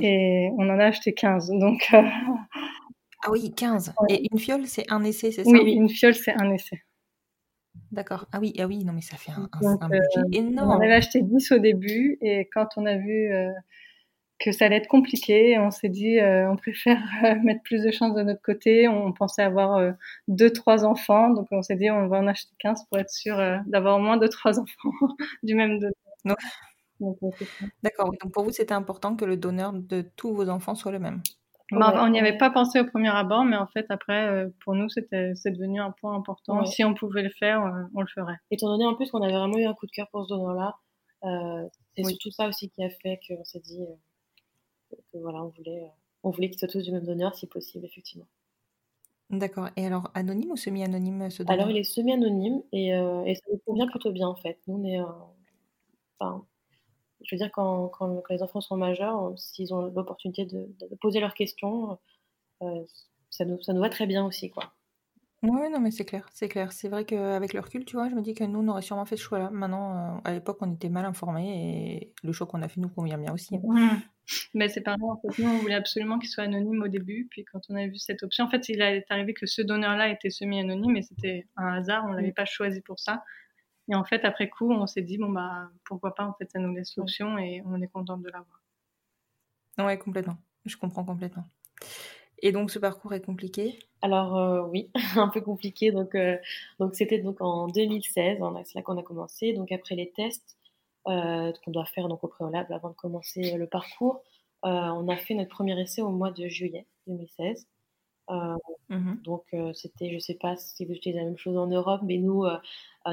et 0.00 0.50
on 0.58 0.68
en 0.68 0.78
a 0.78 0.86
acheté 0.86 1.14
15 1.14 1.50
donc 1.50 1.88
ah 1.92 3.30
oui 3.30 3.54
15 3.54 3.94
et 4.08 4.26
une 4.32 4.38
fiole 4.38 4.66
c'est 4.66 4.90
un 4.90 5.04
essai 5.04 5.30
c'est 5.30 5.44
ça? 5.44 5.50
Oui 5.50 5.72
une 5.72 5.88
fiole 5.88 6.14
c'est 6.14 6.34
un 6.34 6.52
essai. 6.52 6.82
D'accord. 7.90 8.26
Ah 8.32 8.38
oui, 8.40 8.52
ah 8.58 8.66
oui, 8.66 8.84
non 8.84 8.92
mais 8.92 9.00
ça 9.00 9.16
fait 9.16 9.30
un, 9.32 9.48
un, 9.52 9.88
budget 9.88 10.38
énorme. 10.38 10.70
On 10.70 10.80
avait 10.80 10.94
acheté 10.94 11.22
10 11.22 11.52
au 11.52 11.58
début 11.58 12.18
et 12.20 12.48
quand 12.52 12.68
on 12.76 12.86
a 12.86 12.96
vu 12.96 13.30
que 14.38 14.52
ça 14.52 14.66
allait 14.66 14.76
être 14.76 14.88
compliqué. 14.88 15.58
On 15.58 15.70
s'est 15.70 15.88
dit, 15.88 16.18
euh, 16.18 16.50
on 16.50 16.56
préfère 16.56 17.00
euh, 17.24 17.34
mettre 17.42 17.62
plus 17.62 17.82
de 17.82 17.90
chances 17.90 18.14
de 18.14 18.22
notre 18.22 18.42
côté. 18.42 18.88
On 18.88 19.12
pensait 19.12 19.42
avoir 19.42 19.76
euh, 19.76 19.92
deux, 20.28 20.50
trois 20.50 20.84
enfants, 20.84 21.30
donc 21.30 21.48
on 21.50 21.62
s'est 21.62 21.76
dit, 21.76 21.90
on 21.90 22.08
va 22.08 22.18
en 22.18 22.26
acheter 22.26 22.52
15 22.58 22.84
pour 22.88 22.98
être 22.98 23.10
sûr 23.10 23.36
d'avoir 23.66 23.96
au 23.96 24.00
moins 24.00 24.16
deux, 24.16 24.28
trois 24.28 24.58
enfants 24.60 24.90
du 25.42 25.54
même 25.54 25.78
donneur. 25.78 26.36
D'accord. 27.82 28.12
Donc 28.22 28.32
pour 28.32 28.44
vous, 28.44 28.50
c'était 28.50 28.74
important 28.74 29.16
que 29.16 29.24
le 29.24 29.36
donneur 29.36 29.72
de 29.72 30.02
tous 30.16 30.34
vos 30.34 30.48
enfants 30.48 30.74
soit 30.74 30.92
le 30.92 30.98
même. 30.98 31.22
Bah, 31.72 32.04
on 32.04 32.08
n'y 32.10 32.20
avait 32.20 32.36
pas 32.36 32.50
pensé 32.50 32.78
au 32.78 32.84
premier 32.84 33.08
abord, 33.08 33.44
mais 33.44 33.56
en 33.56 33.66
fait, 33.66 33.86
après, 33.88 34.46
pour 34.62 34.74
nous, 34.74 34.88
c'était 34.90 35.32
c'est 35.34 35.50
devenu 35.50 35.80
un 35.80 35.90
point 35.90 36.14
important. 36.14 36.64
Si 36.66 36.84
on 36.84 36.94
pouvait 36.94 37.22
le 37.22 37.30
faire, 37.30 37.88
on 37.94 38.00
le 38.00 38.06
ferait. 38.14 38.36
Étant 38.50 38.68
donné 38.68 38.84
en 38.84 38.94
plus 38.94 39.10
qu'on 39.10 39.22
avait 39.22 39.32
vraiment 39.32 39.56
eu 39.56 39.64
un 39.64 39.74
coup 39.74 39.86
de 39.86 39.90
cœur 39.90 40.08
pour 40.10 40.24
ce 40.24 40.28
donneur-là, 40.28 40.76
c'est 41.96 42.04
surtout 42.04 42.30
ça 42.30 42.48
aussi 42.48 42.70
qui 42.70 42.84
a 42.84 42.90
fait 42.90 43.18
qu'on 43.26 43.44
s'est 43.44 43.60
dit 43.60 43.80
voilà, 45.12 45.42
on 45.42 45.48
voulait, 45.48 45.90
on 46.22 46.30
voulait 46.30 46.48
qu'ils 46.50 46.58
soient 46.58 46.68
tous 46.68 46.82
du 46.82 46.92
même 46.92 47.04
donneur 47.04 47.34
si 47.34 47.46
possible, 47.46 47.84
effectivement. 47.84 48.26
D'accord. 49.30 49.68
Et 49.76 49.86
alors, 49.86 50.10
anonyme 50.14 50.52
ou 50.52 50.56
semi-anonyme 50.56 51.30
ce 51.30 51.42
donneur 51.42 51.60
Alors, 51.60 51.70
il 51.70 51.78
est 51.78 51.84
semi-anonyme 51.84 52.62
et, 52.72 52.94
euh, 52.94 53.24
et, 53.24 53.34
ça 53.34 53.42
nous 53.50 53.58
convient 53.66 53.86
plutôt 53.86 54.12
bien 54.12 54.28
en 54.28 54.36
fait. 54.36 54.58
Nous, 54.66 54.76
on 54.76 54.84
est. 54.84 55.00
Euh, 55.00 55.06
enfin, 56.18 56.46
je 57.22 57.34
veux 57.34 57.38
dire, 57.38 57.50
quand, 57.52 57.88
quand, 57.88 58.22
les 58.30 58.42
enfants 58.42 58.60
sont 58.60 58.76
majeurs, 58.76 59.32
s'ils 59.38 59.72
ont 59.72 59.86
l'opportunité 59.86 60.44
de, 60.44 60.68
poser 61.00 61.20
leurs 61.20 61.34
questions, 61.34 61.98
euh, 62.62 62.84
ça, 63.30 63.44
nous, 63.44 63.60
ça 63.62 63.72
nous 63.72 63.80
va 63.80 63.88
très 63.88 64.06
bien 64.06 64.24
aussi, 64.24 64.50
quoi. 64.50 64.74
Oui, 65.42 65.68
non, 65.70 65.80
mais 65.80 65.90
c'est 65.90 66.04
clair, 66.04 66.26
c'est 66.32 66.48
clair. 66.48 66.72
C'est 66.72 66.88
vrai 66.88 67.04
qu'avec 67.04 67.52
le 67.52 67.60
recul, 67.60 67.84
tu 67.84 67.96
vois, 67.96 68.08
je 68.08 68.14
me 68.14 68.22
dis 68.22 68.34
que 68.34 68.44
nous, 68.44 68.60
on 68.60 68.68
aurait 68.68 68.82
sûrement 68.82 69.04
fait 69.04 69.16
ce 69.16 69.22
choix-là. 69.22 69.50
Maintenant, 69.50 70.16
euh, 70.16 70.20
à 70.24 70.32
l'époque, 70.32 70.58
on 70.60 70.72
était 70.72 70.88
mal 70.88 71.04
informés 71.04 72.00
et 72.00 72.12
le 72.22 72.32
choix 72.32 72.46
qu'on 72.46 72.62
a 72.62 72.68
fait 72.68 72.80
nous 72.80 72.88
convient 72.88 73.18
bien 73.18 73.32
aussi. 73.32 73.58
Mmh. 73.58 74.00
Mais 74.54 74.68
c'est 74.68 74.80
pareil, 74.80 75.02
en 75.02 75.16
fait, 75.16 75.42
nous, 75.42 75.50
on 75.50 75.58
voulait 75.58 75.74
absolument 75.74 76.18
qu'il 76.18 76.28
soit 76.28 76.44
anonyme 76.44 76.82
au 76.82 76.88
début. 76.88 77.26
Puis 77.30 77.44
quand 77.44 77.60
on 77.68 77.76
a 77.76 77.86
vu 77.86 77.98
cette 77.98 78.22
option, 78.22 78.44
en 78.44 78.48
fait, 78.48 78.68
il 78.68 78.80
est 78.80 79.04
arrivé 79.10 79.34
que 79.34 79.46
ce 79.46 79.62
donneur-là 79.62 80.08
était 80.08 80.30
semi-anonyme 80.30 80.96
et 80.96 81.02
c'était 81.02 81.46
un 81.56 81.74
hasard, 81.74 82.04
on 82.06 82.10
ne 82.10 82.16
l'avait 82.16 82.32
pas 82.32 82.46
choisi 82.46 82.80
pour 82.80 82.98
ça. 82.98 83.22
Et 83.88 83.94
en 83.94 84.04
fait, 84.04 84.24
après 84.24 84.48
coup, 84.48 84.72
on 84.72 84.86
s'est 84.86 85.02
dit, 85.02 85.18
bon, 85.18 85.30
bah, 85.30 85.70
pourquoi 85.84 86.14
pas, 86.14 86.24
en 86.24 86.32
fait, 86.34 86.50
ça 86.50 86.58
nous 86.58 86.74
laisse 86.74 86.96
l'option 86.96 87.36
et 87.38 87.62
on 87.66 87.80
est 87.82 87.88
content 87.88 88.16
de 88.16 88.26
l'avoir. 88.26 88.62
Ouais, 89.78 89.98
complètement. 89.98 90.38
Je 90.64 90.76
comprends 90.76 91.04
complètement. 91.04 91.44
Et 92.38 92.52
donc, 92.52 92.70
ce 92.70 92.78
parcours 92.78 93.12
est 93.14 93.24
compliqué? 93.24 93.78
Alors, 94.00 94.36
euh, 94.36 94.62
oui, 94.62 94.90
un 95.16 95.28
peu 95.28 95.40
compliqué. 95.40 95.92
Donc, 95.92 96.14
euh, 96.14 96.38
donc 96.78 96.94
c'était 96.94 97.18
donc 97.18 97.40
en 97.40 97.68
2016, 97.68 98.38
c'est 98.64 98.74
là 98.74 98.82
qu'on 98.82 98.98
a 98.98 99.02
commencé. 99.02 99.52
Donc, 99.52 99.70
après 99.72 99.94
les 99.94 100.10
tests 100.10 100.56
qu'on 101.04 101.70
doit 101.70 101.84
faire 101.86 102.08
donc, 102.08 102.24
au 102.24 102.28
préalable 102.28 102.72
avant 102.72 102.90
de 102.90 102.94
commencer 102.94 103.56
le 103.56 103.66
parcours, 103.66 104.22
on 104.62 105.08
a 105.08 105.16
fait 105.16 105.34
notre 105.34 105.50
premier 105.50 105.78
essai 105.80 106.02
au 106.02 106.10
mois 106.10 106.30
de 106.30 106.48
juillet 106.48 106.86
2016. 107.06 107.66
Mmh 108.88 109.14
donc, 109.24 109.44
c'était, 109.74 110.08
je 110.10 110.14
ne 110.14 110.20
sais 110.20 110.34
pas 110.34 110.56
si 110.56 110.84
vous 110.84 110.92
utilisez 110.92 111.18
la 111.18 111.26
même 111.26 111.38
chose 111.38 111.56
en 111.56 111.66
Europe, 111.66 112.00
mais 112.04 112.18
nous, 112.18 112.44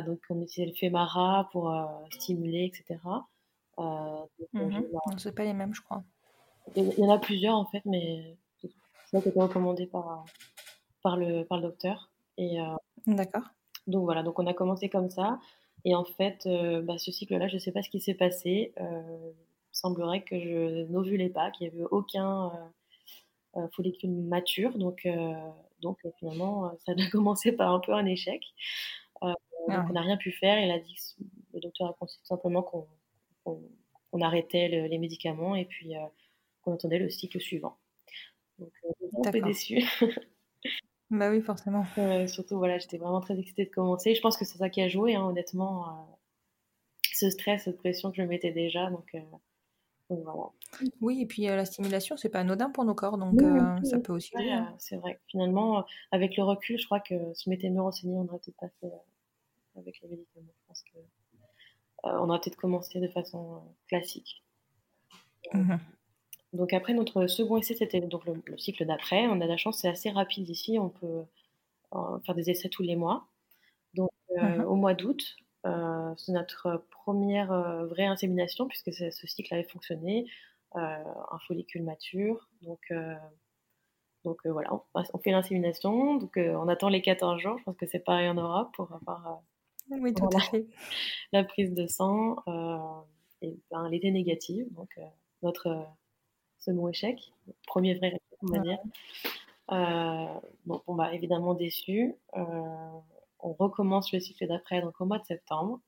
donc, 0.05 0.19
on 0.29 0.41
utilisait 0.41 0.71
le 0.71 0.75
FEMARA 0.75 1.49
pour 1.51 1.73
stimuler, 2.11 2.65
etc. 2.65 2.99
Euh, 3.79 4.25
mmh 4.53 4.83
c'est 5.17 5.35
pas 5.35 5.43
les 5.43 5.53
mêmes, 5.53 5.73
je 5.73 5.81
crois. 5.81 6.03
Il 6.75 6.93
y 6.97 7.03
en 7.03 7.09
a 7.09 7.17
plusieurs 7.17 7.55
en 7.55 7.65
fait, 7.65 7.81
mais 7.85 8.37
ça 9.11 9.21
qui 9.21 9.29
été 9.29 9.39
recommandé 9.39 9.87
par, 9.87 10.25
par, 11.01 11.17
le, 11.17 11.43
par 11.43 11.57
le 11.57 11.63
docteur. 11.63 12.09
Et, 12.37 12.61
euh, 12.61 12.75
D'accord. 13.07 13.43
Donc 13.87 14.03
voilà, 14.03 14.23
donc 14.23 14.39
on 14.39 14.47
a 14.47 14.53
commencé 14.53 14.89
comme 14.89 15.09
ça. 15.09 15.39
Et 15.85 15.95
en 15.95 16.05
fait, 16.05 16.45
euh, 16.45 16.81
bah, 16.81 16.97
ce 16.97 17.11
cycle-là, 17.11 17.47
je 17.47 17.55
ne 17.55 17.59
sais 17.59 17.71
pas 17.71 17.81
ce 17.81 17.89
qui 17.89 17.99
s'est 17.99 18.13
passé. 18.13 18.73
Euh, 18.79 19.31
il 19.73 19.77
semblerait 19.77 20.23
que 20.23 20.39
je 20.39 20.85
n'ovulais 20.91 21.29
pas, 21.29 21.51
qu'il 21.51 21.67
n'y 21.67 21.73
avait 21.73 21.87
aucun 21.91 22.51
follicule 23.73 24.11
mature. 24.11 24.77
Donc, 24.77 25.07
donc 25.81 25.97
finalement, 26.19 26.71
ça 26.85 26.91
a 26.91 26.95
commencé 27.11 27.51
par 27.53 27.73
un 27.73 27.79
peu 27.79 27.93
un 27.93 28.05
échec. 28.05 28.43
donc 29.21 29.35
ah 29.69 29.85
on 29.89 29.93
n'a 29.93 30.01
rien 30.01 30.17
pu 30.17 30.31
faire. 30.31 30.59
Il 30.59 30.71
a 30.71 30.79
dit, 30.79 30.95
le 31.53 31.61
docteur 31.61 31.89
a 31.89 31.93
conseillé 31.93 32.21
simplement 32.25 32.63
qu'on 32.63 34.21
arrêtait 34.21 34.67
les 34.67 34.97
médicaments 34.97 35.55
et 35.55 35.65
puis 35.65 35.93
qu'on 36.61 36.73
attendait 36.73 36.99
le 36.99 37.09
cycle 37.09 37.39
suivant. 37.39 37.77
Donc, 38.61 38.71
euh, 38.85 39.07
un 39.25 39.31
peu 39.31 39.41
déçue. 39.41 39.83
bah 41.11 41.29
oui, 41.29 41.41
forcément. 41.41 41.85
surtout, 42.27 42.57
voilà, 42.57 42.79
j'étais 42.79 42.97
vraiment 42.97 43.19
très 43.19 43.37
excitée 43.37 43.65
de 43.65 43.69
commencer. 43.69 44.15
Je 44.15 44.21
pense 44.21 44.37
que 44.37 44.45
c'est 44.45 44.57
ça 44.57 44.69
qui 44.69 44.81
a 44.81 44.87
joué, 44.87 45.15
hein, 45.15 45.25
honnêtement. 45.25 45.87
Euh, 45.87 45.91
ce 47.13 47.29
stress, 47.29 47.65
cette 47.65 47.77
pression 47.77 48.09
que 48.11 48.17
je 48.17 48.23
mettais 48.23 48.51
déjà. 48.51 48.89
Donc, 48.89 49.13
euh, 49.13 49.19
voilà. 50.09 50.49
Oui, 51.01 51.21
et 51.21 51.25
puis 51.25 51.43
la 51.43 51.65
stimulation, 51.65 52.15
c'est 52.17 52.29
pas 52.29 52.39
anodin 52.39 52.69
pour 52.69 52.85
nos 52.85 52.95
corps, 52.95 53.17
donc 53.17 53.39
ça 53.83 53.99
peut 53.99 54.13
aussi 54.13 54.31
hein. 54.37 54.73
c'est 54.77 54.97
vrai. 54.97 55.19
Finalement, 55.27 55.85
avec 56.11 56.35
le 56.35 56.43
recul, 56.43 56.77
je 56.77 56.85
crois 56.85 56.99
que 56.99 57.33
si 57.33 57.45
je 57.45 57.49
m'étais 57.49 57.69
mieux 57.69 57.81
renseignée, 57.81 58.15
on 58.15 58.27
aurait 58.27 58.39
peut-être 58.39 58.57
pas 58.57 58.69
fait 58.81 58.91
avec 59.77 60.01
les 60.01 60.09
médicaments. 60.09 60.53
Je 60.61 60.67
pense 60.67 60.83
que 60.83 60.99
on 62.03 62.29
aurait 62.29 62.39
peut-être 62.39 62.57
commencé 62.57 62.99
de 62.99 63.07
façon 63.07 63.61
classique. 63.87 64.43
Mmh 65.53 65.75
donc 66.53 66.73
après 66.73 66.93
notre 66.93 67.27
second 67.27 67.57
essai, 67.57 67.75
c'était 67.75 68.01
donc 68.01 68.25
le, 68.25 68.57
cycle 68.57 68.85
d'après. 68.85 69.27
On 69.27 69.39
a 69.39 69.45
la 69.45 69.57
chance, 69.57 69.79
c'est 69.79 69.87
assez 69.87 70.09
rapide 70.09 70.49
ici, 70.49 70.77
on 70.79 70.89
peut 70.89 71.23
euh, 71.95 72.19
faire 72.25 72.35
des 72.35 72.49
essais 72.49 72.69
tous 72.69 72.83
les 72.83 72.95
mois. 72.95 73.27
Donc 73.93 74.11
euh, 74.37 74.57
mhm. 74.57 74.65
au 74.65 74.75
mois 74.75 74.93
d'août, 74.93 75.37
euh, 75.65 76.13
c'est 76.17 76.33
notre 76.33 76.83
première 76.89 77.53
vraie 77.85 78.05
insémination 78.05 78.67
puisque 78.67 78.91
ce 78.93 79.27
cycle 79.27 79.53
avait 79.53 79.63
fonctionné, 79.63 80.27
un 80.73 81.39
follicule 81.47 81.83
mature. 81.83 82.49
Donc 82.61 82.91
donc 84.23 84.45
voilà, 84.45 84.69
on, 84.93 85.17
fait 85.19 85.31
l'insémination. 85.31 86.15
Donc 86.17 86.37
on 86.37 86.67
attend 86.67 86.89
les 86.89 87.01
14 87.01 87.39
jours. 87.39 87.57
Je 87.59 87.63
pense 87.63 87.77
que 87.77 87.85
c'est 87.85 87.99
pareil 87.99 88.27
en 88.27 88.35
Europe 88.35 88.71
pour 88.75 88.91
avoir 88.93 89.41
oui, 89.89 90.13
tout 90.13 90.29
à 90.33 90.39
fait. 90.39 90.67
la 91.33 91.43
prise 91.43 91.73
de 91.73 91.87
sang 91.87 92.35
et 93.41 93.57
ben, 93.71 93.89
l'été 93.89 94.11
négative. 94.11 94.67
Donc 94.73 94.99
notre 95.43 95.87
second 96.61 96.87
échec, 96.87 97.33
premier 97.67 97.95
vrai 97.95 98.07
échec, 98.07 98.21
on 98.41 98.47
va 98.47 98.59
dire. 98.59 98.79
Euh, 99.71 100.39
bon, 100.65 100.81
bah, 100.87 101.13
évidemment 101.13 101.53
déçu. 101.53 102.15
Euh, 102.35 102.41
on 103.39 103.53
recommence 103.53 104.11
le 104.11 104.19
cycle 104.19 104.47
d'après, 104.47 104.81
donc 104.81 104.99
au 104.99 105.05
mois 105.05 105.19
de 105.19 105.25
septembre. 105.25 105.79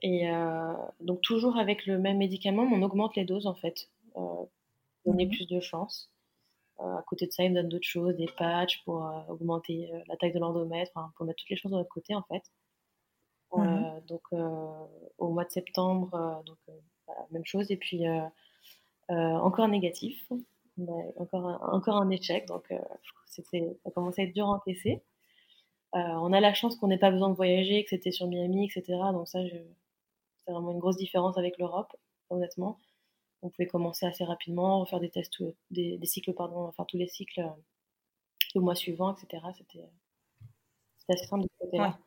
Et 0.00 0.28
euh, 0.28 0.74
donc 1.00 1.22
toujours 1.22 1.56
avec 1.56 1.86
le 1.86 1.98
même 1.98 2.18
médicament, 2.18 2.62
on 2.62 2.82
augmente 2.82 3.16
les 3.16 3.24
doses 3.24 3.46
en 3.46 3.54
fait, 3.54 3.88
pour 4.12 4.50
donner 5.06 5.26
mhm. 5.26 5.32
plus 5.32 5.46
de 5.46 5.60
chance. 5.60 6.10
à 6.78 7.02
côté 7.06 7.26
de 7.26 7.32
ça, 7.32 7.44
il 7.44 7.50
me 7.50 7.56
donne 7.56 7.68
d'autres 7.68 7.88
choses, 7.88 8.14
des 8.16 8.28
patchs 8.36 8.84
pour 8.84 9.10
augmenter 9.28 9.90
la 10.08 10.16
taille 10.16 10.32
de 10.32 10.38
l'endomètre, 10.38 10.92
pour 11.16 11.26
mettre 11.26 11.38
toutes 11.38 11.50
les 11.50 11.56
choses 11.56 11.72
de 11.72 11.76
notre 11.76 11.88
côté 11.88 12.14
en 12.14 12.22
fait. 12.22 12.42
Mhm. 13.56 14.00
donc 14.08 14.22
au 15.18 15.28
mois 15.30 15.44
de 15.44 15.50
septembre, 15.50 16.42
donc 16.44 16.58
même 17.30 17.46
chose. 17.46 17.70
Et 17.70 17.76
puis 17.76 18.04
encore 19.08 19.68
négatif, 19.68 20.30
encore 21.16 21.48
un, 21.48 21.58
encore 21.72 21.96
un 21.96 22.10
échec, 22.10 22.46
donc 22.46 22.70
euh, 22.70 22.78
c'était, 23.26 23.76
ça 23.84 23.90
commençait 23.90 24.22
à 24.22 24.24
être 24.24 24.34
dur 24.34 24.46
à 24.46 24.54
encaisser. 24.54 25.02
Euh, 25.94 25.98
on 25.98 26.32
a 26.32 26.40
la 26.40 26.54
chance 26.54 26.76
qu'on 26.76 26.88
n'ait 26.88 26.98
pas 26.98 27.10
besoin 27.10 27.30
de 27.30 27.36
voyager, 27.36 27.84
que 27.84 27.90
c'était 27.90 28.10
sur 28.10 28.26
Miami, 28.26 28.66
etc. 28.66 28.98
Donc 29.12 29.28
ça, 29.28 29.40
c'est 29.42 30.52
vraiment 30.52 30.72
une 30.72 30.80
grosse 30.80 30.96
différence 30.96 31.38
avec 31.38 31.58
l'Europe, 31.58 31.94
honnêtement. 32.30 32.80
On 33.42 33.50
pouvait 33.50 33.66
commencer 33.66 34.06
assez 34.06 34.24
rapidement, 34.24 34.80
refaire 34.80 35.00
des 35.00 35.10
tests, 35.10 35.42
des, 35.70 35.98
cycles, 36.04 36.32
pardon, 36.32 36.64
enfin 36.66 36.84
tous 36.84 36.96
les 36.96 37.08
cycles 37.08 37.48
le 38.54 38.60
mois 38.60 38.74
suivant, 38.74 39.14
etc. 39.14 39.44
C'était 39.56 39.84
assez 41.08 41.26
simple 41.26 41.44
de 41.44 41.48
ce 41.52 41.64
côté-là. 41.64 41.98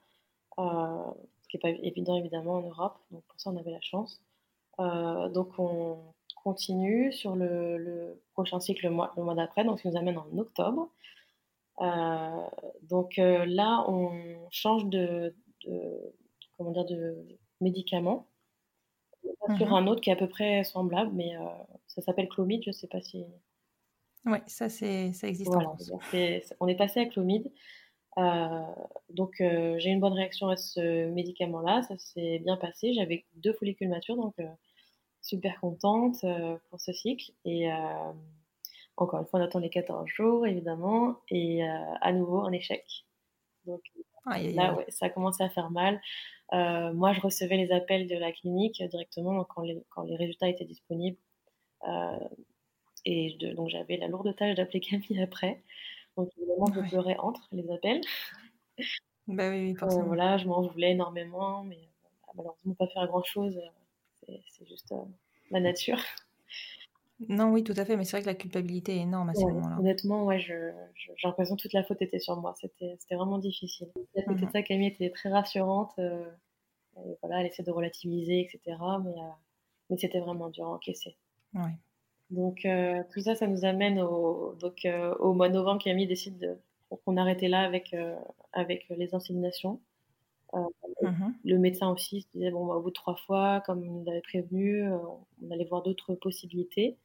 ce 0.57 1.47
qui 1.47 1.57
n'est 1.57 1.61
pas 1.61 1.69
évident 1.69 2.17
évidemment 2.17 2.55
en 2.55 2.61
Europe, 2.61 2.97
donc 3.11 3.23
pour 3.25 3.39
ça 3.39 3.51
on 3.51 3.57
avait 3.57 3.71
la 3.71 3.81
chance. 3.81 4.21
donc 4.79 5.59
on, 5.59 5.99
continue 6.47 7.11
sur 7.11 7.35
le, 7.35 8.21
prochain 8.31 8.61
cycle 8.61 8.85
le 8.85 8.91
mois, 8.91 9.35
d'après, 9.35 9.65
donc 9.65 9.79
ce 9.79 9.81
qui 9.81 9.89
nous 9.89 9.97
amène 9.97 10.17
en 10.17 10.37
octobre. 10.37 10.89
Euh, 11.81 12.47
donc 12.83 13.19
euh, 13.19 13.45
là, 13.45 13.83
on 13.89 14.47
change 14.49 14.85
de, 14.85 15.35
comment 16.55 16.71
dire, 16.71 16.85
de 16.85 17.17
médicament 17.59 18.27
sur 19.57 19.67
mhm. 19.67 19.73
un 19.73 19.87
autre 19.87 19.99
qui 19.99 20.09
est 20.09 20.13
à 20.13 20.15
peu 20.15 20.29
près 20.29 20.63
semblable, 20.63 21.11
mais 21.13 21.35
euh, 21.35 21.41
ça 21.87 22.01
s'appelle 22.01 22.29
Clomid, 22.29 22.63
je 22.63 22.69
ne 22.69 22.73
sais 22.73 22.87
pas 22.87 23.01
si... 23.01 23.25
Oui, 24.25 24.37
ça, 24.47 24.69
c'est, 24.69 25.11
ça 25.11 25.27
existe 25.27 25.51
on 26.61 26.67
est 26.67 26.75
passé 26.77 27.01
à 27.01 27.05
Clomid. 27.07 27.51
donc 29.09 29.33
j'ai 29.39 29.89
une 29.89 29.99
bonne 29.99 30.13
réaction 30.13 30.47
à 30.47 30.55
ce 30.55 31.09
médicament-là, 31.09 31.81
ça 31.81 31.97
s'est 31.97 32.39
bien 32.39 32.55
passé. 32.55 32.93
J'avais 32.93 33.25
deux 33.35 33.53
follicules 33.53 33.89
matures, 33.89 34.15
donc 34.15 34.35
super 35.27 35.59
contente 35.59 36.23
euh, 36.23 36.57
pour 36.69 36.79
ce 36.79 36.93
cycle. 36.93 37.31
Et 37.45 37.71
euh, 37.71 38.11
encore 38.95 39.19
une 39.19 39.25
fois, 39.27 39.39
on 39.39 39.43
attend 39.43 39.59
les 39.59 39.69
14 39.69 40.07
jours, 40.07 40.47
évidemment, 40.47 41.17
et 41.29 41.63
euh, 41.63 41.67
à 42.01 42.13
nouveau 42.13 42.41
un 42.41 42.51
échec. 42.51 42.83
Donc 43.65 43.81
là, 44.25 44.73
ouais, 44.73 44.85
ça 44.89 45.07
a 45.07 45.09
commencé 45.09 45.43
à 45.43 45.49
faire 45.49 45.69
mal. 45.69 46.01
moi, 46.51 47.13
je 47.13 47.19
recevais 47.19 47.57
les 47.57 47.71
appels 47.71 48.07
de 48.07 48.15
la 48.15 48.31
clinique 48.31 48.81
directement 48.89 49.43
quand 49.43 49.61
les, 49.61 49.83
quand 49.89 50.03
les 50.03 50.15
résultats 50.15 50.47
étaient 50.47 50.65
disponibles. 50.65 51.17
et 53.05 53.37
donc, 53.55 53.69
j'avais 53.69 53.97
la 53.97 54.07
lourde 54.07 54.33
tâche 54.35 54.55
d'appeler 54.55 54.79
Camille 54.87 55.21
après. 55.21 55.61
Donc, 56.15 56.29
évidemment, 56.37 56.71
je 56.73 56.89
pleurais 56.89 57.17
entre 57.19 57.47
les 57.51 57.69
appels. 57.69 58.01
Bah 59.27 59.49
oui, 59.49 59.75
forcément. 59.75 60.05
voilà, 60.05 60.37
je 60.37 60.47
m'en 60.47 60.61
voulais 60.61 60.91
énormément, 60.91 61.63
mais 61.63 61.89
malheureusement, 62.33 62.73
pas 62.75 62.87
faire 62.87 63.05
grand-chose 63.07 63.59
c'est 64.49 64.67
juste 64.67 64.91
euh, 64.91 65.03
la 65.51 65.59
nature. 65.59 65.99
Non, 67.29 67.51
oui, 67.51 67.63
tout 67.63 67.73
à 67.75 67.83
fait, 67.83 67.97
mais 67.97 68.03
c'est 68.03 68.17
vrai 68.17 68.21
que 68.21 68.27
la 68.27 68.35
culpabilité 68.35 68.95
est 68.95 69.01
énorme 69.01 69.29
à 69.29 69.33
ce 69.33 69.41
moment-là. 69.41 69.79
Honnêtement, 69.79 70.25
ouais, 70.25 70.39
j'ai 70.39 70.71
l'impression 71.23 71.55
que 71.55 71.61
toute 71.61 71.73
la 71.73 71.83
faute 71.83 72.01
était 72.01 72.19
sur 72.19 72.39
moi. 72.39 72.53
C'était 72.55 73.15
vraiment 73.15 73.39
difficile. 73.39 73.87
Peut-être 74.13 74.29
mmh 74.29 74.51
ça, 74.51 74.61
Camille 74.61 74.89
était 74.89 75.09
très 75.09 75.29
rassurante. 75.29 75.93
Euh, 75.97 76.29
voilà, 77.21 77.41
elle 77.41 77.47
essaie 77.47 77.63
de 77.63 77.71
relativiser, 77.71 78.41
etc. 78.41 78.77
Mais, 79.03 79.09
euh, 79.09 79.29
mais 79.89 79.97
c'était 79.97 80.19
vraiment 80.19 80.49
dur 80.49 80.65
à 80.65 80.73
encaisser. 80.75 81.15
Ouais. 81.55 81.75
Donc, 82.29 82.67
tout 83.11 83.21
ça, 83.21 83.33
ça 83.33 83.47
nous 83.47 83.65
amène 83.65 83.99
au, 83.99 84.53
donc, 84.59 84.87
au 85.19 85.33
mois 85.33 85.49
de 85.49 85.55
novembre. 85.55 85.81
Camille 85.81 86.07
décide 86.07 86.37
de, 86.37 86.57
qu'on 87.03 87.17
arrêtait 87.17 87.47
là 87.47 87.61
avec, 87.61 87.95
avec 88.53 88.85
les 88.89 89.15
inséminations. 89.15 89.79
Euh, 90.53 90.59
mmh 91.01 91.33
le 91.43 91.57
médecin 91.57 91.89
aussi 91.89 92.21
se 92.21 92.27
disait, 92.33 92.51
bon, 92.51 92.65
bah, 92.65 92.75
au 92.75 92.81
bout 92.81 92.89
de 92.89 92.93
trois 92.93 93.15
fois, 93.15 93.61
comme 93.65 93.83
il 93.83 93.91
nous 93.91 94.09
avait 94.09 94.21
prévenu, 94.21 94.83
euh, 94.83 94.97
on 95.41 95.51
allait 95.51 95.65
voir 95.65 95.83
d'autres 95.83 96.15
possibilités. 96.15 96.97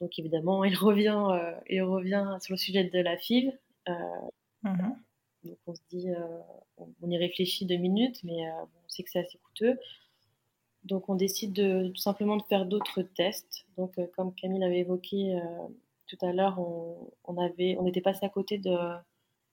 Donc 0.00 0.18
évidemment, 0.18 0.64
il 0.64 0.74
revient, 0.74 1.22
euh, 1.30 1.54
il 1.68 1.82
revient 1.82 2.36
sur 2.40 2.54
le 2.54 2.58
sujet 2.58 2.84
de 2.84 3.00
la 3.00 3.16
FIV. 3.16 3.52
Mmh 4.62 4.90
Donc 5.44 5.58
on 5.66 5.74
se 5.74 5.80
dit, 5.90 6.08
on, 6.76 7.10
y 7.10 7.16
réfléchit 7.16 7.64
deux 7.64 7.76
minutes, 7.76 8.22
mais 8.24 8.50
on 8.50 8.88
sait 8.88 9.02
que 9.02 9.10
c'est 9.10 9.20
assez 9.20 9.38
coûteux. 9.38 9.78
Donc 10.84 11.08
on 11.08 11.14
décide 11.14 11.52
de, 11.52 11.88
tout 11.88 12.00
simplement 12.00 12.36
de 12.36 12.42
faire 12.42 12.66
d'autres 12.66 13.02
tests. 13.02 13.66
Donc 13.76 13.94
comme 14.14 14.34
Camille 14.34 14.64
avait 14.64 14.80
évoqué 14.80 15.40
tout 16.06 16.18
à 16.22 16.32
l'heure, 16.32 16.58
on, 16.58 17.10
on, 17.24 17.38
avait, 17.38 17.76
on 17.78 17.86
était 17.86 18.00
passé 18.00 18.26
à 18.26 18.28
côté 18.28 18.58
de 18.58 18.76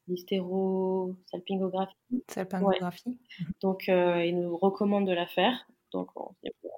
l'hystérosalpingographie. 0.07 2.23
Salpingographie. 2.29 3.19
Donc 3.61 3.87
il 3.87 4.39
nous 4.39 4.57
recommande 4.57 5.07
de 5.07 5.13
la 5.13 5.27
faire. 5.27 5.67
Donc 5.91 6.09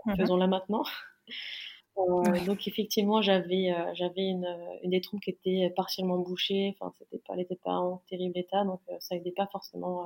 mhm. 0.06 0.16
faisons-la 0.16 0.48
maintenant. 0.48 0.84
Euh, 1.98 2.46
donc 2.46 2.68
effectivement, 2.68 3.22
j'avais 3.22 3.72
euh, 3.72 3.94
j'avais 3.96 4.28
une, 4.28 4.48
une 4.84 4.92
des 4.92 5.02
trompes 5.02 5.22
qui 5.22 5.32
était 5.32 5.72
partiellement 5.76 6.20
bouchée. 6.20 6.76
Enfin, 6.80 6.94
c'était 7.00 7.20
pas, 7.20 7.34
elle 7.34 7.40
n'était 7.40 7.56
pas 7.56 7.74
en 7.74 8.04
terrible 8.08 8.38
état, 8.38 8.64
donc 8.64 8.82
euh, 8.90 8.98
ça 9.00 9.16
aidait 9.16 9.32
pas 9.32 9.48
forcément 9.48 10.06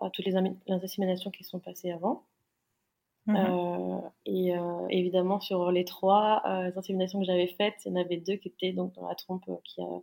à 0.00 0.10
toutes 0.10 0.26
les, 0.26 0.32
les, 0.32 0.72
inséminations 0.72 1.30
qui 1.30 1.44
sont 1.44 1.58
passées 1.58 1.90
avant. 1.90 2.24
Mmh 3.26 4.00
et 4.24 4.52
évidemment, 4.90 5.40
sur 5.40 5.72
les 5.72 5.84
trois 5.84 6.42
inséminations 6.76 7.20
que 7.20 7.26
j'avais 7.26 7.48
faites, 7.48 7.74
il 7.84 7.88
y 7.88 7.92
en 7.92 8.00
avait 8.00 8.18
deux 8.18 8.36
qui 8.36 8.48
étaient 8.48 8.72
donc 8.72 8.92
dans 8.94 9.08
la 9.08 9.16
trompe 9.16 9.44
qui 9.64 9.80
a 9.80 10.00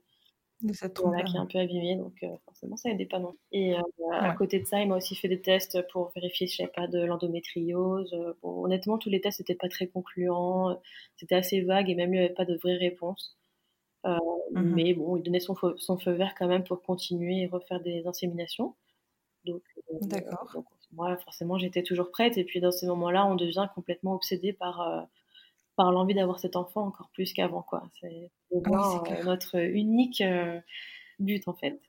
voilà, 1.01 1.23
qui 1.23 1.35
est 1.35 1.39
un 1.39 1.45
peu 1.45 1.59
abîmé, 1.59 1.95
donc 1.95 2.13
euh, 2.23 2.35
forcément 2.45 2.77
ça 2.77 2.89
aidait 2.89 3.05
pas 3.05 3.19
non. 3.19 3.35
Et 3.51 3.75
euh, 3.75 3.81
à 4.11 4.33
côté 4.33 4.59
de 4.59 4.65
ça, 4.65 4.81
il 4.81 4.87
m'a 4.87 4.97
aussi 4.97 5.15
fait 5.15 5.27
des 5.27 5.41
tests 5.41 5.85
pour 5.91 6.11
vérifier 6.15 6.47
si 6.47 6.57
j'avais 6.57 6.71
pas 6.71 6.87
de 6.87 7.03
l'endométriose. 7.03 8.15
Bon, 8.41 8.63
honnêtement, 8.63 8.97
tous 8.97 9.09
les 9.09 9.21
tests 9.21 9.39
n'étaient 9.39 9.55
pas 9.55 9.69
très 9.69 9.87
concluants, 9.87 10.79
c'était 11.17 11.35
assez 11.35 11.61
vague 11.61 11.89
et 11.89 11.95
même 11.95 12.11
lui 12.11 12.19
avait 12.19 12.29
pas 12.29 12.45
de 12.45 12.55
vraies 12.55 12.77
réponses. 12.77 13.37
Euh, 14.05 14.17
mmh 14.51 14.61
mais 14.75 14.93
bon, 14.93 15.17
il 15.17 15.23
donnait 15.23 15.39
son 15.39 15.55
feu, 15.55 15.75
son 15.77 15.97
feu 15.97 16.11
vert 16.11 16.33
quand 16.37 16.47
même 16.47 16.63
pour 16.63 16.81
continuer 16.81 17.41
et 17.41 17.47
refaire 17.47 17.79
des 17.81 18.05
inséminations. 18.05 18.75
Donc, 19.45 19.61
D'accord. 20.01 20.63
moi, 20.93 21.17
forcément, 21.17 21.57
j'étais 21.57 21.83
toujours 21.83 22.11
prête. 22.11 22.37
Et 22.37 22.43
puis, 22.43 22.61
dans 22.61 22.71
ces 22.71 22.87
moments-là, 22.87 23.25
on 23.25 23.35
devient 23.35 23.67
complètement 23.75 24.13
obsédé 24.13 24.53
par, 24.53 25.07
par 25.75 25.91
l'envie 25.91 26.13
d'avoir 26.13 26.39
cet 26.39 26.55
enfant 26.55 26.85
encore 26.85 27.09
plus 27.13 27.33
qu'avant. 27.33 27.63
quoi. 27.63 27.83
C'est 27.99 28.31
ah 28.65 29.03
euh, 29.09 29.23
notre 29.23 29.57
unique 29.57 30.21
euh, 30.21 30.59
but 31.19 31.47
en 31.47 31.53
fait. 31.53 31.79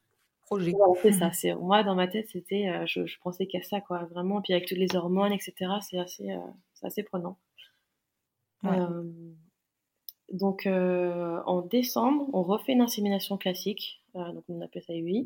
Projet. 0.42 0.72
c'est 1.02 1.12
ça. 1.12 1.32
C'est 1.32 1.54
moi 1.54 1.82
dans 1.82 1.94
ma 1.94 2.06
tête, 2.06 2.28
c'était, 2.30 2.68
euh, 2.68 2.84
je, 2.86 3.06
je, 3.06 3.18
pensais 3.20 3.46
qu'à 3.46 3.62
ça 3.62 3.80
quoi, 3.80 4.04
vraiment. 4.04 4.42
Puis 4.42 4.52
avec 4.52 4.68
toutes 4.68 4.78
les 4.78 4.94
hormones, 4.94 5.32
etc. 5.32 5.54
C'est 5.80 5.98
assez, 5.98 6.36
c'est 6.74 6.86
assez 6.86 7.02
prenant. 7.02 7.38
donc 10.32 10.66
en 10.66 11.62
décembre, 11.62 12.26
on 12.32 12.42
refait 12.42 12.72
une 12.72 12.82
insémination 12.82 13.36
classique, 13.38 14.02
donc 14.14 14.44
on 14.48 14.60
appelle 14.60 14.82
ça 14.82 14.94
UI. 14.94 15.24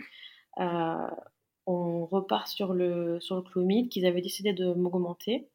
on 1.66 2.06
repart 2.06 2.48
sur 2.48 2.72
le 2.72 3.20
sur 3.20 3.36
le 3.36 3.42
clomide 3.42 3.88
qu'ils 3.88 4.06
avaient 4.06 4.22
décidé 4.22 4.52
de 4.52 4.72
m'augmenter. 4.72 5.48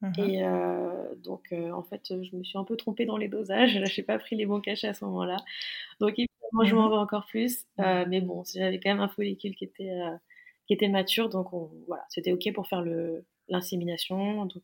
Mmh 0.00 0.12
et 0.18 0.44
euh, 0.44 1.14
donc, 1.16 1.48
euh, 1.52 1.72
en 1.72 1.82
fait, 1.82 2.02
je 2.10 2.36
me 2.36 2.44
suis 2.44 2.56
un 2.56 2.64
peu 2.64 2.76
trompée 2.76 3.04
dans 3.06 3.16
les 3.16 3.28
dosages. 3.28 3.72
Je 3.92 4.00
n'ai 4.00 4.04
pas 4.04 4.18
pris 4.18 4.36
les 4.36 4.46
bons 4.46 4.60
cachets 4.60 4.88
à 4.88 4.94
ce 4.94 5.04
moment-là. 5.04 5.36
Donc, 6.00 6.12
évidemment, 6.12 6.64
je 6.64 6.74
m'en 6.74 6.88
mmh 6.88 6.90
vais 6.90 6.96
encore 6.98 7.26
plus. 7.26 7.66
Euh, 7.80 8.04
mais 8.08 8.20
bon, 8.20 8.44
j'avais 8.54 8.78
quand 8.80 8.90
même 8.90 9.00
un 9.00 9.08
follicule 9.08 9.54
qui 9.56 9.64
était, 9.64 9.98
qui 10.66 10.74
était 10.74 10.88
mature. 10.88 11.28
Donc, 11.28 11.52
on, 11.52 11.70
voilà, 11.86 12.04
c'était 12.08 12.32
OK 12.32 12.52
pour 12.54 12.68
faire 12.68 12.84
l'insémination. 13.48 14.46
Donc, 14.46 14.62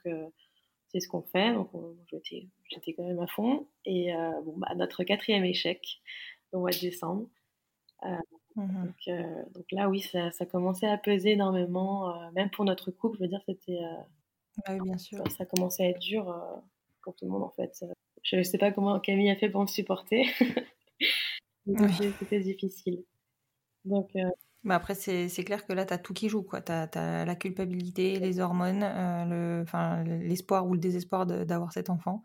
c'est 0.89 1.01
ce 1.01 1.09
qu'on 1.09 1.23
fait. 1.23 1.53
Donc, 1.53 1.71
j'étais 2.71 2.93
quand 2.95 3.05
même 3.05 3.21
à 3.21 3.27
fond. 3.27 3.67
Et 3.85 4.13
bon, 4.45 4.55
bah, 4.57 4.75
notre 4.77 5.03
quatrième 5.05 5.45
échec 5.45 6.01
au 6.53 6.61
mois 6.61 6.71
de 6.71 6.79
décembre. 6.79 7.29
Mmh 8.57 8.85
donc, 8.85 9.53
donc, 9.55 9.65
là, 9.73 9.89
oui, 9.89 10.01
ça, 10.01 10.31
ça, 10.31 10.47
commençait 10.47 10.87
à 10.87 10.97
peser 10.97 11.33
énormément, 11.33 12.31
même 12.33 12.51
pour 12.51 12.65
notre 12.65 12.93
couple. 12.93 13.17
Je 13.19 13.23
veux 13.25 13.29
dire, 13.29 13.43
c'était 13.47 13.81
oui, 14.69 14.81
bien 14.83 14.99
sûr. 14.99 15.23
Ça 15.37 15.45
commençait 15.45 15.85
à 15.85 15.89
être 15.91 16.01
dur 16.01 16.29
euh, 16.29 16.61
pour 17.03 17.15
tout 17.15 17.25
le 17.25 17.31
monde 17.31 17.45
en 17.45 17.51
fait. 17.51 17.85
Je 18.23 18.37
ne 18.37 18.43
sais 18.43 18.59
pas 18.59 18.73
comment 18.73 18.99
Camille 19.01 19.31
a 19.31 19.37
fait 19.37 19.49
pour 19.49 19.63
me 19.63 19.67
supporter. 19.67 20.27
C'était 22.19 22.41
difficile. 22.41 23.05
Donc, 23.85 24.11
euh, 24.17 24.31
bah 24.65 24.77
après, 24.77 24.95
c'est 24.95 25.45
clair 25.45 25.67
que 25.67 25.73
là, 25.73 25.85
tu 25.85 25.93
as 25.93 25.99
tout 25.99 26.15
qui 26.15 26.29
joue. 26.29 26.47
Tu 26.65 26.73
as, 26.73 27.25
la 27.25 27.35
culpabilité, 27.35 28.19
les 28.19 28.41
hormones, 28.41 28.83
euh, 28.83 29.65
l'espoir 30.05 30.67
ou 30.67 30.73
le 30.73 30.81
désespoir 30.81 31.27
d'avoir 31.27 31.73
cet 31.73 31.91
enfant. 31.91 32.23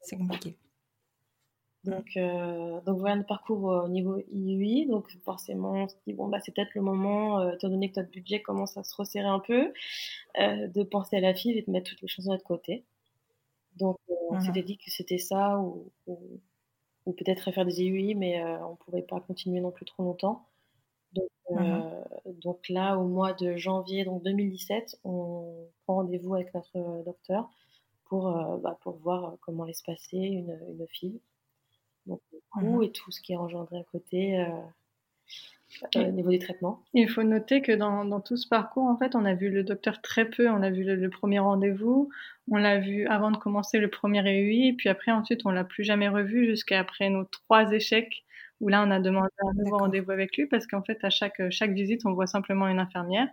C'est 0.00 0.16
compliqué. 0.16 0.56
Donc, 1.84 2.16
euh, 2.16 2.80
donc 2.82 2.98
voilà 2.98 3.16
notre 3.16 3.28
parcours 3.28 3.64
au 3.64 3.88
niveau 3.88 4.18
IUI. 4.32 4.86
Donc 4.86 5.10
forcément, 5.24 5.72
on 5.84 5.88
se 5.88 5.94
dit, 6.06 6.14
bon, 6.14 6.28
bah, 6.28 6.38
c'est 6.40 6.52
peut-être 6.52 6.74
le 6.74 6.80
moment, 6.80 7.40
euh, 7.40 7.52
étant 7.52 7.68
donné 7.68 7.90
que 7.90 8.00
notre 8.00 8.10
budget 8.10 8.40
commence 8.40 8.76
à 8.76 8.84
se 8.84 8.94
resserrer 8.96 9.26
un 9.26 9.40
peu, 9.40 9.72
euh, 10.40 10.68
de 10.68 10.82
penser 10.82 11.16
à 11.16 11.20
la 11.20 11.34
fille 11.34 11.58
et 11.58 11.62
de 11.62 11.70
mettre 11.70 11.90
toutes 11.90 12.00
les 12.00 12.08
choses 12.08 12.24
de 12.24 12.30
notre 12.30 12.44
côté. 12.44 12.84
Donc 13.76 13.98
on 14.30 14.40
s'était 14.40 14.62
dit 14.62 14.78
que 14.78 14.90
c'était 14.90 15.18
ça, 15.18 15.58
ou, 15.58 15.92
ou, 16.06 17.12
peut-être 17.12 17.50
faire 17.52 17.64
des 17.64 17.82
IUI, 17.82 18.14
mais 18.14 18.42
on 18.44 18.72
ne 18.72 18.76
pouvait 18.76 19.02
pas 19.02 19.20
continuer 19.20 19.60
non 19.60 19.72
plus 19.72 19.84
trop 19.84 20.04
longtemps. 20.04 20.46
Donc, 21.12 21.28
donc 22.42 22.68
là, 22.68 22.96
au 22.96 23.06
mois 23.06 23.32
de 23.32 23.56
janvier 23.56 24.04
donc 24.04 24.22
2017, 24.22 25.00
on 25.04 25.68
prend 25.84 25.96
rendez-vous 25.96 26.34
avec 26.34 26.54
notre 26.54 27.04
docteur 27.04 27.50
pour, 28.06 28.30
bah, 28.62 28.78
pour 28.82 28.96
voir 28.98 29.36
comment 29.40 29.64
allait 29.64 29.72
se 29.72 29.82
passer 29.82 30.18
une, 30.18 30.58
une 30.68 30.86
fille 30.88 31.20
donc 32.06 32.20
le 32.32 32.38
coût 32.50 32.82
et 32.82 32.90
tout 32.90 33.10
ce 33.10 33.20
qui 33.20 33.32
est 33.32 33.36
engendré 33.36 33.78
à 33.78 33.84
côté 33.84 34.40
euh, 34.40 34.46
euh, 35.96 36.08
au 36.08 36.12
niveau 36.12 36.30
des 36.30 36.38
traitements. 36.38 36.82
Il 36.92 37.08
faut 37.08 37.22
noter 37.22 37.60
que 37.60 37.72
dans, 37.72 38.04
dans, 38.04 38.20
tout 38.20 38.36
ce 38.36 38.46
parcours, 38.46 38.84
en 38.84 38.96
fait, 38.96 39.14
on 39.14 39.24
a 39.24 39.34
vu 39.34 39.50
le 39.50 39.64
docteur 39.64 40.00
très 40.02 40.24
peu. 40.24 40.48
On 40.48 40.62
a 40.62 40.70
vu 40.70 40.84
le, 40.84 41.10
premier 41.10 41.40
rendez-vous, 41.40 42.10
on 42.50 42.56
l'a 42.56 42.78
vu 42.78 43.06
avant 43.06 43.30
de 43.30 43.36
commencer 43.36 43.78
le 43.78 43.88
premier 43.88 44.22
EUI, 44.22 44.68
et 44.68 44.72
puis 44.72 44.88
après, 44.88 45.10
ensuite, 45.10 45.40
on 45.44 45.50
l'a 45.50 45.64
plus 45.64 45.84
jamais 45.84 46.08
revu 46.08 46.46
jusqu'à 46.46 46.78
après 46.80 47.10
nos 47.10 47.24
trois 47.24 47.72
échecs, 47.72 48.24
où 48.60 48.68
là, 48.68 48.84
on 48.86 48.90
a 48.90 49.00
demandé 49.00 49.28
un 49.40 49.54
nouveau 49.54 49.78
rendez-vous 49.78 50.12
avec 50.12 50.36
lui, 50.36 50.46
parce 50.46 50.66
qu'en 50.66 50.82
fait, 50.82 51.02
à 51.04 51.10
chaque, 51.10 51.50
chaque 51.50 51.72
visite, 51.72 52.06
on 52.06 52.12
voit 52.12 52.28
simplement 52.28 52.68
une 52.68 52.78
infirmière, 52.78 53.28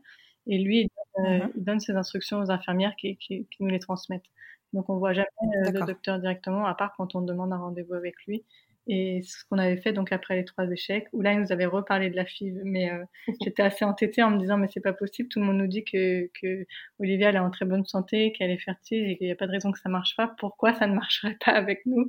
et 0.47 0.57
lui, 0.57 0.82
il 0.82 0.89
donne, 1.17 1.41
euh, 1.41 1.47
il 1.55 1.63
donne 1.63 1.80
ses 1.80 1.93
instructions 1.93 2.39
aux 2.39 2.51
infirmières 2.51 2.95
qui, 2.95 3.17
qui, 3.17 3.45
qui, 3.45 3.63
nous 3.63 3.69
les 3.69 3.80
transmettent. 3.80 4.26
Donc, 4.74 4.89
on 4.89 4.97
voit 4.97 5.13
jamais 5.13 5.28
le 5.41 5.86
docteur 5.86 6.19
directement, 6.19 6.65
à 6.65 6.76
part 6.76 6.93
quand 6.95 7.15
on 7.15 7.22
demande 7.22 7.53
un 7.53 7.57
rendez-vous 7.57 7.93
avec 7.93 8.15
lui. 8.26 8.43
Et 8.88 9.22
ce 9.22 9.45
qu'on 9.45 9.59
avait 9.59 9.78
fait 9.78 9.93
donc 9.93 10.11
après 10.11 10.36
les 10.36 10.45
trois 10.45 10.69
échecs, 10.69 11.07
où 11.13 11.22
là 11.22 11.34
il 11.34 11.39
nous 11.39 11.51
avait 11.51 11.67
reparlé 11.67 12.09
de 12.09 12.15
la 12.15 12.26
FIV, 12.26 12.61
mais 12.63 12.91
euh, 12.91 13.05
j'étais 13.41 13.61
assez 13.61 13.86
entêtée 13.86 14.24
en 14.24 14.32
me 14.32 14.39
disant 14.39 14.57
mais 14.57 14.67
c'est 14.74 14.82
pas 14.82 14.93
possible, 14.93 15.30
tout 15.30 15.39
le 15.39 15.45
monde 15.45 15.57
nous 15.57 15.67
dit 15.67 15.84
que, 15.84 16.30
que 16.41 16.65
Olivia 16.99 17.30
elle 17.30 17.36
est 17.36 17.39
en 17.39 17.51
très 17.51 17.65
bonne 17.65 17.86
santé, 17.86 18.32
qu'elle 18.32 18.49
est 18.49 18.57
fertile 18.57 19.07
et 19.07 19.17
qu'il 19.17 19.28
n'y 19.28 19.32
a 19.32 19.36
pas 19.36 19.45
de 19.45 19.51
raison 19.51 19.72
que 19.72 19.80
ça 19.80 19.89
marche 19.89 20.15
pas. 20.17 20.34
Pourquoi 20.39 20.74
ça 20.74 20.88
ne 20.88 20.95
marcherait 20.95 21.38
pas 21.45 21.51
avec 21.51 21.86
nous? 21.86 22.07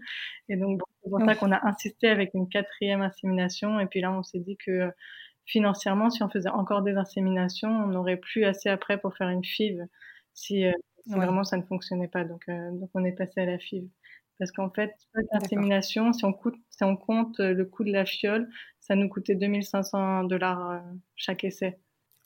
Et 0.49 0.57
donc 0.57 0.81
c'est 1.05 1.11
pour 1.11 1.21
ça 1.21 1.35
qu'on 1.35 1.53
a 1.53 1.61
insisté 1.67 2.09
avec 2.09 2.33
une 2.33 2.49
quatrième 2.49 3.03
insémination. 3.03 3.79
Et 3.79 3.87
puis 3.87 4.01
là 4.01 4.11
on 4.11 4.23
s'est 4.23 4.41
dit 4.41 4.57
que 4.57 4.91
financièrement, 5.45 6.09
si 6.09 6.23
on 6.23 6.31
faisait 6.31 6.49
encore 6.49 6.83
des 6.83 6.95
inséminations, 6.95 7.69
on 7.69 7.89
n'aurait 7.89 8.17
plus 8.17 8.45
assez 8.45 8.71
après 8.71 8.99
pour 8.99 9.15
faire 9.15 9.29
une 9.29 9.45
FIV 9.45 9.87
si, 10.35 10.65
euh, 10.65 10.73
vraiment 11.07 11.45
ça 11.45 11.57
ne 11.57 11.63
fonctionnait 11.63 12.09
pas. 12.09 12.25
Donc, 12.25 12.43
euh, 12.49 12.71
donc 12.73 12.91
on 12.95 13.05
est 13.05 13.13
passé 13.13 13.41
à 13.41 13.47
la 13.47 13.59
FIV. 13.59 13.89
Parce 14.43 14.51
qu'en 14.51 14.71
fait, 14.71 14.93
l'insémination, 15.33 16.13
si 16.13 16.25
on, 16.25 16.37
si 16.71 16.83
on 16.83 16.97
compte 16.97 17.39
euh, 17.39 17.55
le 17.55 17.65
coût 17.65 17.85
de 17.85 17.93
la 17.93 18.05
fiole, 18.05 18.49
ça 18.81 18.97
nous 18.97 19.09
coûtait 19.09 19.37
2500 19.37 20.25
dollars 20.25 20.71
euh, 20.71 20.79
chaque 21.15 21.45
essai. 21.45 21.79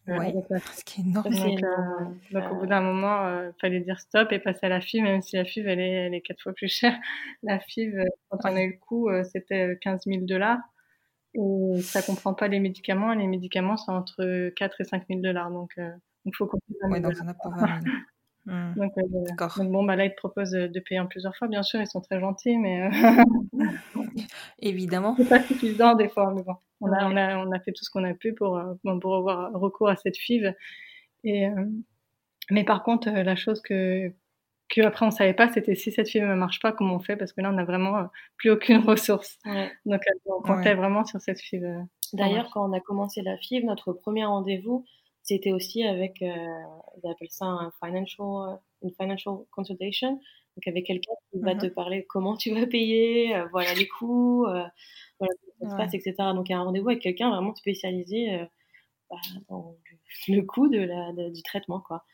Euh, 0.09 0.17
ouais, 0.17 0.35
ce 0.75 0.83
qui 0.83 1.03
est 1.03 1.05
énorme. 1.05 1.29
Donc, 2.31 2.53
au 2.53 2.55
bout 2.55 2.67
d'un 2.67 2.81
moment, 2.81 3.29
il 3.43 3.53
fallait 3.61 3.81
dire 3.81 4.01
stop 4.01 4.33
et 4.33 4.39
passer 4.39 4.65
à 4.65 4.69
la 4.71 4.81
FIV, 4.81 5.03
même 5.03 5.21
si 5.21 5.37
la 5.37 5.45
FIV, 5.45 5.67
elle 5.67 5.81
est, 5.81 5.93
elle 6.07 6.15
est 6.15 6.23
quatre 6.23 6.41
fois 6.41 6.55
plus 6.55 6.69
chère. 6.69 6.97
La 7.43 7.59
FIV, 7.59 8.03
quand 8.31 8.39
on 8.45 8.57
a 8.57 8.63
eu 8.63 8.73
le 8.73 8.79
coût, 8.79 9.11
c'était 9.25 9.77
15 9.83 10.05
000 10.07 10.25
dollars. 10.25 10.61
Et 11.35 11.83
ça 11.83 12.01
comprend 12.01 12.33
pas 12.33 12.49
les 12.49 12.61
médicaments. 12.61 13.13
Les 13.13 13.27
médicaments, 13.27 13.77
c'est 13.77 13.91
entre 13.91 14.49
4 14.57 14.81
et 14.81 14.85
5 14.85 15.05
000 15.09 15.21
dollars. 15.21 15.51
Donc, 15.51 15.75
il 15.77 16.35
faut 16.35 16.47
compter. 16.47 16.65
Ouais, 16.89 17.01
donc 17.01 17.15
ça 17.15 17.25
n'a 17.25 17.35
pas 17.35 17.51
20 17.51 17.83
000. 17.83 17.95
Mmh. 18.47 18.75
Donc, 18.77 18.93
euh, 18.97 19.65
bon, 19.65 19.85
bah 19.85 19.97
là, 19.97 20.05
ils 20.05 20.13
te 20.13 20.17
proposent 20.17 20.53
de 20.53 20.81
payer 20.81 21.01
en 21.01 21.07
plusieurs 21.07 21.35
fois. 21.37 21.49
Bien 21.49 21.63
sûr, 21.63 21.81
ils 21.81 21.87
sont 21.87 22.01
très 22.01 22.21
gentils, 22.21 22.57
mais. 22.57 22.83
Euh, 22.83 22.91
Évidemment. 24.61 25.15
C'est 25.19 25.29
pas 25.29 25.43
suffisant 25.43 25.95
des 25.95 26.09
fois, 26.09 26.33
mais 26.35 26.43
bon. 26.43 26.55
On 26.81 26.93
a, 26.93 27.07
on 27.07 27.17
a, 27.17 27.39
on 27.39 27.51
a 27.53 27.61
fait 27.61 27.73
tout 27.73 27.83
ce 27.85 27.91
qu'on 27.91 28.05
a 28.05 28.15
pu 28.15 28.35
pour, 28.35 28.59
euh, 28.59 28.75
pour 29.01 29.17
avoir 29.17 29.53
recours 29.53 29.89
à 29.89 29.97
cette 29.97 30.17
FIV. 30.17 30.55
Et, 31.25 31.49
mais 32.51 32.63
par 32.63 32.85
contre, 32.85 33.11
la 33.11 33.35
chose 33.35 33.61
que, 33.63 34.13
que 34.69 34.83
après 34.83 35.07
on 35.07 35.11
savait 35.11 35.33
pas, 35.33 35.51
c'était 35.51 35.75
si 35.75 35.91
cette 35.91 36.09
FIV 36.09 36.25
ne 36.25 36.35
marche 36.35 36.61
pas, 36.61 36.73
comment 36.73 36.97
on 36.97 37.01
fait? 37.01 37.17
Parce 37.17 37.33
que 37.33 37.41
là, 37.41 37.51
on 37.51 37.55
n'a 37.55 37.65
vraiment 37.65 38.09
plus 38.37 38.51
aucune 38.51 38.79
ressource. 38.87 39.39
Donc, 39.87 40.03
on 40.27 40.43
comptait 40.43 40.75
vraiment 40.75 41.05
sur 41.05 41.21
cette 41.21 41.41
FIV. 41.41 41.67
D'ailleurs, 42.13 42.51
quand 42.53 42.69
on 42.69 42.73
a 42.73 42.81
commencé 42.81 43.23
la 43.23 43.37
FIV, 43.39 43.65
notre 43.65 43.93
premier 43.93 44.27
rendez-vous, 44.27 44.85
c'était 45.27 45.53
aussi 45.53 45.83
avec, 45.83 46.23
euh, 46.23 46.27
ils 47.03 47.11
appellent 47.11 47.31
ça 47.31 47.47
un 47.47 47.73
financial, 47.85 48.61
une 48.83 48.93
financial 48.93 49.35
consultation, 49.51 50.13
donc 50.13 50.67
avec 50.67 50.87
quelqu'un 50.87 51.13
qui 51.33 51.41
va 51.41 51.57
te 51.57 51.67
mmh 51.67 51.71
parler 51.71 52.07
comment 52.09 52.37
tu 52.37 52.55
vas 52.55 52.67
payer, 52.67 53.35
euh, 53.35 53.47
voilà 53.51 53.75
les 53.75 53.89
coûts, 53.89 54.47
euh, 54.47 54.65
voilà, 55.19 55.35
ça 55.61 55.71
se 55.71 55.77
passe, 55.77 55.95
etc. 55.95 56.15
Donc, 56.33 56.49
il 56.49 56.53
y 56.53 56.55
a 56.55 56.59
un 56.59 56.63
rendez-vous 56.63 56.91
avec 56.91 57.03
quelqu'un 57.03 57.31
vraiment 57.31 57.55
spécialisé 57.57 58.47
bah, 59.11 59.17
dans 59.49 59.77
le, 60.29 60.43
coût 60.43 60.69
de 60.69 60.79
la, 60.79 61.13
du 61.31 61.43
traitement, 61.43 61.81
quoi. 61.81 62.05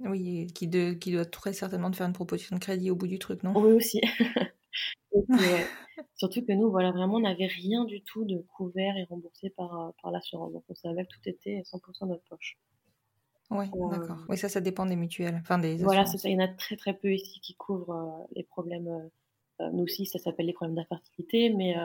Oui, 0.00 0.46
qui, 0.54 0.66
de, 0.66 0.92
qui 0.94 1.12
doit 1.12 1.24
très 1.24 1.52
certainement 1.52 1.90
te 1.90 1.96
faire 1.96 2.06
une 2.06 2.14
proposition 2.14 2.56
de 2.56 2.60
crédit 2.60 2.90
au 2.90 2.96
bout 2.96 3.06
du 3.06 3.18
truc, 3.18 3.42
non? 3.42 3.52
Oui, 3.56 3.72
aussi. 3.72 4.00
Surtout 6.16 6.44
que 6.44 6.52
nous, 6.52 6.70
voilà, 6.70 6.90
vraiment, 6.90 7.16
on 7.16 7.20
n'avait 7.20 7.46
rien 7.46 7.84
du 7.84 8.02
tout 8.02 8.24
de 8.24 8.38
couvert 8.56 8.96
et 8.96 9.04
remboursé 9.04 9.50
par, 9.50 9.92
par 10.02 10.10
l'assurance. 10.10 10.52
Donc, 10.52 10.64
on 10.68 10.74
savait 10.74 11.04
que 11.04 11.10
tout 11.10 11.28
était 11.28 11.62
100% 11.62 12.04
de 12.04 12.08
notre 12.08 12.24
poche. 12.24 12.58
Oui, 13.50 13.66
d'accord. 13.90 14.18
Oui, 14.28 14.36
ça, 14.36 14.48
ça 14.48 14.60
dépend 14.60 14.86
des 14.86 14.96
mutuelles. 14.96 15.38
Enfin, 15.40 15.58
des 15.58 15.76
voilà, 15.76 16.06
c'est 16.06 16.18
ça. 16.18 16.28
Il 16.28 16.32
y 16.32 16.36
en 16.36 16.44
a 16.44 16.48
très, 16.48 16.76
très 16.76 16.94
peu 16.94 17.12
ici 17.12 17.40
qui 17.40 17.54
couvrent 17.54 18.26
les 18.34 18.42
problèmes. 18.42 19.10
nous 19.60 19.84
aussi, 19.84 20.06
ça 20.06 20.18
s'appelle 20.18 20.46
les 20.46 20.52
problèmes 20.52 20.76
d'infertilité. 20.76 21.50
Mais 21.50 21.76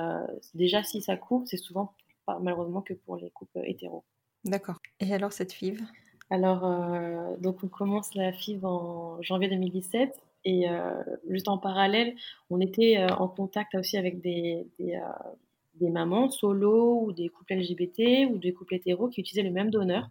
déjà, 0.54 0.84
si 0.84 1.02
ça 1.02 1.18
couvre, 1.18 1.46
c'est 1.48 1.58
souvent 1.58 1.94
malheureusement 2.42 2.82
que 2.82 2.94
pour 2.94 3.18
les 3.18 3.32
couples 3.32 3.62
hétéros. 3.66 4.04
D'accord. 4.46 4.78
Et 5.00 5.14
alors 5.14 5.34
cette 5.34 5.54
FIV 5.54 5.82
Alors, 6.30 6.66
euh, 6.66 7.36
donc 7.38 7.64
on 7.64 7.68
commence 7.68 8.14
la 8.16 8.32
FIV 8.32 8.66
en 8.66 9.22
janvier 9.22 9.50
2017 9.50 10.14
et 10.46 10.70
euh, 10.70 11.04
juste 11.30 11.48
en 11.48 11.58
parallèle, 11.58 12.16
on 12.50 12.60
était 12.60 12.98
euh, 12.98 13.08
en 13.16 13.28
contact 13.28 13.76
aussi 13.76 13.98
avec 13.98 14.22
des, 14.22 14.66
des, 14.78 15.90
mamans 15.90 16.30
solo 16.30 17.04
ou 17.04 17.14
des 17.14 17.30
couples 17.30 17.56
LGBT 17.56 18.30
ou 18.30 18.38
des 18.38 18.54
couples 18.54 18.76
hétéros 18.76 19.10
qui 19.10 19.22
utilisaient 19.22 19.48
le 19.48 19.54
même 19.54 19.70
donneur 19.70 20.10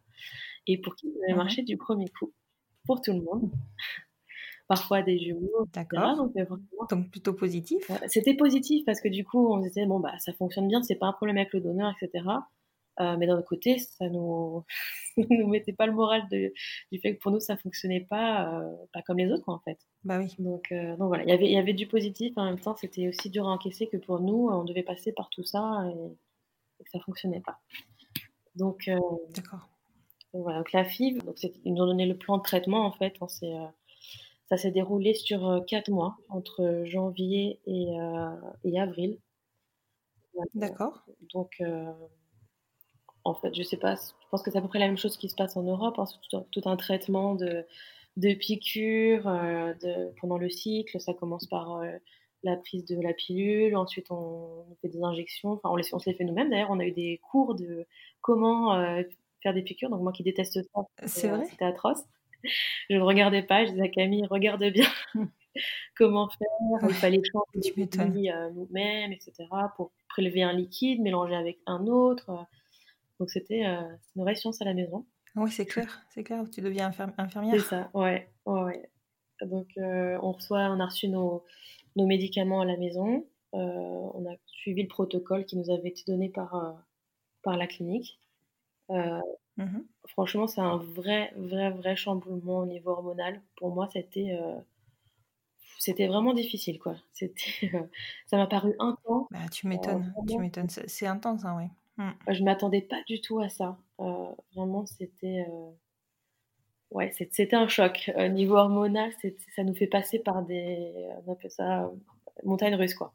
et 0.66 0.79
pour 0.79 0.95
qui 0.97 1.09
ça 1.12 1.18
avait 1.24 1.33
mhm. 1.33 1.39
marché 1.39 1.62
du 1.62 1.76
premier 1.76 2.09
coup 2.09 2.33
pour 2.87 3.01
tout 3.01 3.12
le 3.12 3.20
monde 3.20 3.51
parfois 4.68 5.03
des 5.03 5.18
jumeaux. 5.18 5.66
D'accord. 5.72 6.31
Donc, 6.91 7.11
plutôt 7.11 7.33
positif. 7.33 7.91
C'était 8.07 8.35
positif 8.35 8.85
parce 8.85 9.01
que 9.01 9.09
du 9.09 9.24
coup, 9.24 9.51
on 9.53 9.62
se 9.62 9.68
disait, 9.68 9.87
bon, 9.87 9.99
bah, 9.99 10.12
ça 10.18 10.33
fonctionne 10.35 10.68
bien, 10.68 10.83
c'est 10.83 10.97
pas 10.97 11.07
un 11.07 11.12
problème 11.12 11.39
avec 11.39 11.55
le 11.55 11.61
donneur, 11.61 11.93
etc. 12.01 12.24
Euh, 13.01 13.16
mais 13.16 13.26
d'un 13.26 13.38
autre 13.38 13.49
côté, 13.49 13.78
ça 13.78 14.09
nous, 14.09 14.64
nous 15.16 15.46
mettait 15.46 15.72
pas 15.72 15.86
le 15.86 15.92
moral 15.92 16.28
de, 16.30 16.53
du 16.90 16.99
fait 16.99 17.14
que 17.14 17.20
pour 17.20 17.30
nous, 17.30 17.40
ça 17.40 17.57
fonctionnait 17.57 18.01
pas, 18.01 18.61
euh, 18.61 18.74
pas 18.92 19.03
comme 19.03 19.18
les 19.18 19.30
autres, 19.30 19.44
quoi, 19.44 19.55
en 19.55 19.61
fait. 19.61 19.78
Bah 20.05 20.18
oui. 20.18 20.34
Donc, 20.38 20.72
euh, 20.72 20.96
donc 20.96 21.09
voilà, 21.09 21.24
y 21.24 21.44
il 21.44 21.53
y 21.53 21.59
avait 21.59 21.74
du 21.74 21.86
positif, 21.86 22.32
en 22.36 22.44
même 22.44 22.59
temps, 22.59 22.74
c'était 22.76 23.09
aussi 23.09 23.30
dur 23.30 23.46
à 23.46 23.53
encaisser 23.53 23.86
que 23.86 23.96
pour 23.96 24.20
nous, 24.20 24.49
on 24.49 24.64
devait 24.64 24.82
passer 24.82 25.12
par 25.12 25.30
tout 25.30 25.44
ça 25.44 25.84
et, 25.90 26.84
que 26.84 26.90
ça 26.90 27.01
fonctionnait 27.01 27.40
pas. 27.40 27.59
Donc, 28.55 28.88
D'accord. 29.34 29.68
Donc 30.34 30.42
voilà, 30.42 30.59
donc 30.59 30.72
la 30.72 30.84
FIV, 30.84 31.22
donc 31.24 31.42
ils 31.42 31.72
nous 31.72 31.82
ont 31.82 31.86
donné 31.86 32.07
le 32.07 32.16
plan 32.16 32.36
de 32.36 32.42
traitement, 32.42 32.84
en 32.84 32.92
fait. 32.92 33.14
On 33.20 33.28
s'est 33.28 33.55
ça 34.49 34.57
s'est 34.57 34.70
déroulé 34.70 35.12
sur 35.14 35.62
quatre 35.66 35.90
mois, 35.90 36.16
entre 36.28 36.82
janvier 36.86 37.61
et, 37.66 37.88
et 38.64 38.80
avril. 38.80 39.18
D'accord. 40.55 41.05
Donc, 41.34 41.61
en 43.29 43.35
fait, 43.35 43.55
je 43.55 43.62
sais 43.62 43.76
pas, 43.76 43.95
je 43.95 44.29
pense 44.31 44.43
que 44.43 44.51
c'est 44.51 44.59
à 44.59 44.61
peu 44.61 44.68
près 44.68 44.79
la 44.79 44.87
même 44.87 44.99
chose 44.99 45.16
qui 45.16 45.29
se 45.29 45.35
passe 45.35 45.57
en 45.57 45.62
Europe. 45.62 45.99
Hein, 45.99 46.05
tout, 46.31 46.45
tout, 46.51 46.62
un 46.68 46.76
traitement 46.76 47.35
de, 47.35 47.64
de 48.16 48.35
piqûres 48.35 49.24
de, 49.24 50.12
pendant 50.20 50.39
le 50.39 50.51
cycle. 50.51 51.01
Ça 51.01 51.14
commence 51.14 51.47
par 51.47 51.83
la 52.45 52.57
prise 52.57 52.85
de 52.85 53.01
la 53.01 53.12
pilule, 53.12 53.76
ensuite 53.76 54.11
on, 54.11 54.64
fait 54.83 54.89
des 54.89 55.03
injections. 55.03 55.53
Enfin, 55.53 55.70
on, 55.70 55.76
les, 55.76 55.95
on 55.95 55.99
se 55.99 56.09
les 56.11 56.16
fait 56.16 56.24
nous-mêmes. 56.24 56.51
D'ailleurs, 56.51 56.70
on 56.70 56.81
a 56.81 56.85
eu 56.85 56.93
des 56.93 57.20
cours 57.31 57.55
de 57.55 57.87
comment 58.20 58.74
faire 59.43 59.55
des 59.55 59.62
piqûres. 59.62 59.91
Donc, 59.91 60.03
moi 60.03 60.12
qui 60.12 60.22
déteste 60.22 60.61
ça, 61.07 61.45
c'était 61.45 61.64
atroce 61.64 62.05
je 62.91 62.97
ne 62.97 63.01
regardais 63.01 63.43
pas, 63.43 63.64
je 63.64 63.70
disais 63.70 63.83
à 63.83 63.89
Camille, 63.89 64.26
regarde 64.26 64.64
bien 64.64 64.89
comment 65.97 66.29
faire, 66.29 66.89
il 66.89 66.95
fallait 66.95 67.22
changer 67.33 68.31
euh, 68.33 68.51
nous-mêmes, 68.51 69.12
etc., 69.12 69.33
pour 69.76 69.93
prélever 70.09 70.43
un 70.43 70.53
liquide, 70.53 71.01
mélanger 71.01 71.35
avec 71.35 71.59
un 71.66 71.87
autre. 71.87 72.47
Donc 73.19 73.31
c'était 73.31 73.66
euh, 73.66 73.83
une 74.16 74.23
vraie 74.23 74.35
science 74.35 74.61
à 74.62 74.64
la 74.64 74.75
maison. 74.75 75.07
Oui, 75.37 75.51
c'est 75.51 75.66
clair, 75.66 76.03
c'est 76.11 76.25
clair, 76.25 76.45
tu 76.51 76.61
deviens 76.61 76.91
infirmière. 77.19 77.55
C'est 77.55 77.69
ça, 77.69 77.91
ouais, 77.95 78.29
ouais, 78.47 78.91
Donc 79.43 79.69
euh, 79.77 80.19
on 80.23 80.33
reçoit, 80.33 80.71
on 80.71 80.81
a 80.81 80.87
reçu 80.87 81.09
nos, 81.09 81.45
nos 81.97 82.07
médicaments 82.07 82.61
à 82.61 82.64
la 82.64 82.77
maison, 82.77 83.27
on 83.53 84.27
a 84.31 84.37
suivi 84.47 84.83
le 84.83 84.89
protocole 84.89 85.45
qui 85.45 85.57
nous 85.57 85.71
avait 85.71 85.89
été 85.89 86.03
donné 86.07 86.29
par, 86.29 86.85
par 87.43 87.57
la 87.57 87.66
clinique. 87.66 88.19
Mmh 88.89 89.81
franchement, 90.09 90.47
c'est 90.47 90.61
un 90.61 90.77
vrai, 90.77 91.33
vrai, 91.37 91.71
vrai 91.71 91.97
chamboulement 91.97 92.59
au 92.61 92.66
niveau 92.66 92.91
hormonal. 92.91 93.41
Pour 93.57 93.75
moi, 93.75 93.89
c'était 93.93 94.39
euh, 94.41 94.59
c'était 95.79 96.09
vraiment 96.09 96.35
difficile, 96.35 96.79
quoi. 96.79 96.97
C'était, 97.12 97.75
euh, 97.75 97.83
ça 98.27 98.37
m'a 98.37 98.47
paru 98.47 98.75
intense. 98.79 99.29
Bah, 99.31 99.49
tu 99.51 99.69
m'étonnes, 99.69 100.12
euh, 100.16 100.27
tu 100.27 100.39
m'étonnes. 100.39 100.69
C'est 100.69 101.07
intense, 101.07 101.45
hein, 101.45 101.57
oui. 101.57 101.64
Mmh. 101.99 102.11
Je 102.28 102.42
m'attendais 102.42 102.80
pas 102.80 103.03
du 103.07 103.20
tout 103.20 103.40
à 103.40 103.49
ça. 103.49 103.76
vraiment, 104.55 104.86
c'était 104.86 105.44
ouais, 106.90 107.12
c'était 107.12 107.55
un 107.55 107.68
choc. 107.68 108.11
Au 108.16 108.28
niveau 108.28 108.57
hormonal, 108.57 109.12
ça 109.55 109.64
nous 109.64 109.74
fait 109.74 109.86
passer 109.86 110.18
par 110.18 110.42
des, 110.42 110.92
on 111.26 111.32
appelle 111.32 111.51
ça 111.51 111.90
montagne 112.44 112.74
russe, 112.74 112.94
quoi. 112.94 113.12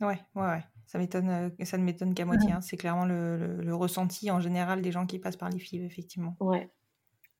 Ouais, 0.00 0.18
ouais, 0.34 0.42
ouais. 0.42 0.64
Ça 0.86 0.98
m'étonne, 0.98 1.30
euh, 1.30 1.64
ça 1.64 1.78
ne 1.78 1.84
m'étonne 1.84 2.14
qu'à 2.14 2.24
moitié. 2.24 2.52
Hein. 2.52 2.60
C'est 2.60 2.76
clairement 2.76 3.06
le, 3.06 3.62
le, 3.62 3.74
ressenti 3.74 4.30
en 4.30 4.40
général 4.40 4.82
des 4.82 4.92
gens 4.92 5.06
qui 5.06 5.18
passent 5.18 5.36
par 5.36 5.48
les 5.48 5.58
FIV, 5.58 5.84
effectivement. 5.84 6.36
Ouais. 6.40 6.68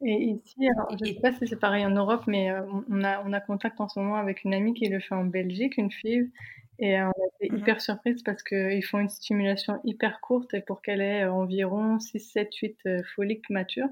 Et 0.01 0.24
ici, 0.24 0.57
je 0.90 0.95
ne 0.95 1.14
sais 1.14 1.20
pas 1.20 1.32
si 1.32 1.47
c'est 1.47 1.59
pareil 1.59 1.84
en 1.84 1.90
Europe, 1.90 2.24
mais 2.26 2.51
euh, 2.51 2.62
on, 2.90 3.05
a, 3.05 3.22
on 3.24 3.32
a 3.32 3.40
contact 3.40 3.80
en 3.80 3.88
ce 3.88 3.99
moment 3.99 4.16
avec 4.16 4.45
une 4.45 4.55
amie 4.55 4.74
qui 4.74 4.88
le 4.88 5.01
fait 5.01 5.14
en 5.14 5.24
Belgique, 5.24 5.76
une 5.76 5.90
FIV. 5.90 6.30
Et 6.79 6.99
euh, 6.99 7.07
on 7.07 7.11
a 7.11 7.27
été 7.41 7.53
mmh 7.53 7.59
hyper 7.59 7.81
surprise 7.81 8.22
parce 8.22 8.43
qu'ils 8.43 8.85
font 8.85 8.99
une 8.99 9.09
stimulation 9.09 9.81
hyper 9.85 10.20
courte 10.20 10.55
et 10.55 10.61
pour 10.61 10.83
qu'elle 10.83 11.01
ait 11.01 11.25
environ 11.25 12.01
6, 12.01 12.18
7, 12.18 12.55
8 12.55 12.89
folliques 13.14 13.49
matures. 13.51 13.89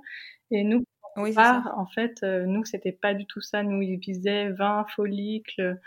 Et 0.51 0.65
nous, 0.65 0.85
oui, 1.17 1.35
en 1.37 1.87
fait, 1.87 2.23
nous, 2.23 2.65
c'était 2.65 2.93
pas 2.93 3.15
du 3.15 3.27
tout 3.27 3.41
ça. 3.41 3.63
Nous, 3.63 3.83
ils 3.83 3.99
visaient 3.99 4.51
20 4.51 4.87
follicles, 4.97 5.79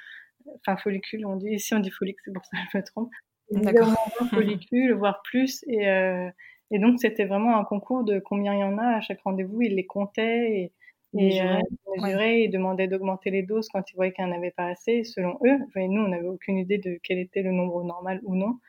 enfin 0.56 0.78
follicules, 0.78 1.26
on 1.26 1.36
dit. 1.36 1.50
Ici, 1.50 1.74
on 1.74 1.80
dit 1.80 1.92
folliques, 1.92 2.20
c'est 2.24 2.34
pour 2.34 2.46
ça 2.46 2.58
que 2.58 2.64
je 2.72 2.78
me 2.78 2.84
trompe. 2.84 3.12
D'accord. 3.52 3.94
follicules, 4.30 4.94
voire 4.94 5.22
plus. 5.24 5.64
Et, 5.68 5.88
euh, 5.88 6.30
et 6.72 6.80
donc, 6.80 7.00
c'était 7.00 7.26
vraiment 7.26 7.58
un 7.58 7.64
concours 7.64 8.04
de 8.04 8.20
combien 8.20 8.54
il 8.54 8.60
y 8.60 8.64
en 8.64 8.78
a 8.78 8.98
à 8.98 9.02
chaque 9.02 9.22
rendez-vous. 9.22 9.62
Ils 9.62 9.76
les 9.76 9.86
comptaient 9.86 10.52
et, 10.52 10.74
et 11.18 11.42
euh, 11.42 11.60
mesuraient 11.98 12.42
et 12.42 12.48
demandaient 12.48 12.88
d'augmenter 12.88 13.32
les 13.32 13.44
doses 13.44 13.68
quand 13.70 13.90
ils 13.92 13.96
voyaient 13.96 14.12
qu'il 14.12 14.26
n'y 14.26 14.32
en 14.32 14.36
avait 14.36 14.52
pas 14.52 14.68
assez, 14.68 15.04
selon 15.04 15.40
eux. 15.46 15.60
Et 15.76 15.88
nous, 15.88 16.02
on 16.02 16.08
n'avait 16.08 16.28
aucune 16.28 16.58
idée 16.58 16.78
de 16.78 17.00
quel 17.04 17.20
était 17.20 17.42
le 17.42 17.52
nombre 17.52 17.84
normal 17.84 18.22
ou 18.24 18.36
non. 18.36 18.60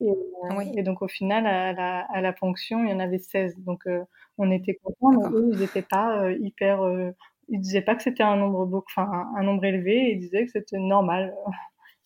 Et, 0.00 0.10
euh, 0.10 0.60
et 0.76 0.82
donc, 0.82 1.02
au 1.02 1.08
final, 1.08 1.46
à 1.46 1.72
la, 1.72 2.00
à 2.00 2.20
la, 2.20 2.32
ponction, 2.32 2.84
il 2.84 2.90
y 2.90 2.92
en 2.92 3.00
avait 3.00 3.18
16. 3.18 3.58
Donc, 3.58 3.84
on 4.38 4.50
était 4.50 4.78
contents, 4.82 5.18
mais 5.18 5.36
eux, 5.36 5.50
ils 5.52 5.58
n'étaient 5.58 5.82
pas 5.82 6.30
hyper. 6.40 6.80
ils 7.48 7.60
disaient 7.60 7.82
pas 7.82 7.96
que 7.96 8.02
c'était 8.02 8.22
un 8.22 8.36
nombre, 8.36 8.84
enfin, 8.86 9.10
un, 9.10 9.40
un 9.40 9.42
nombre 9.42 9.64
élevé, 9.64 10.12
ils 10.12 10.20
disaient 10.20 10.44
que 10.44 10.52
c'était 10.52 10.78
normal. 10.78 11.34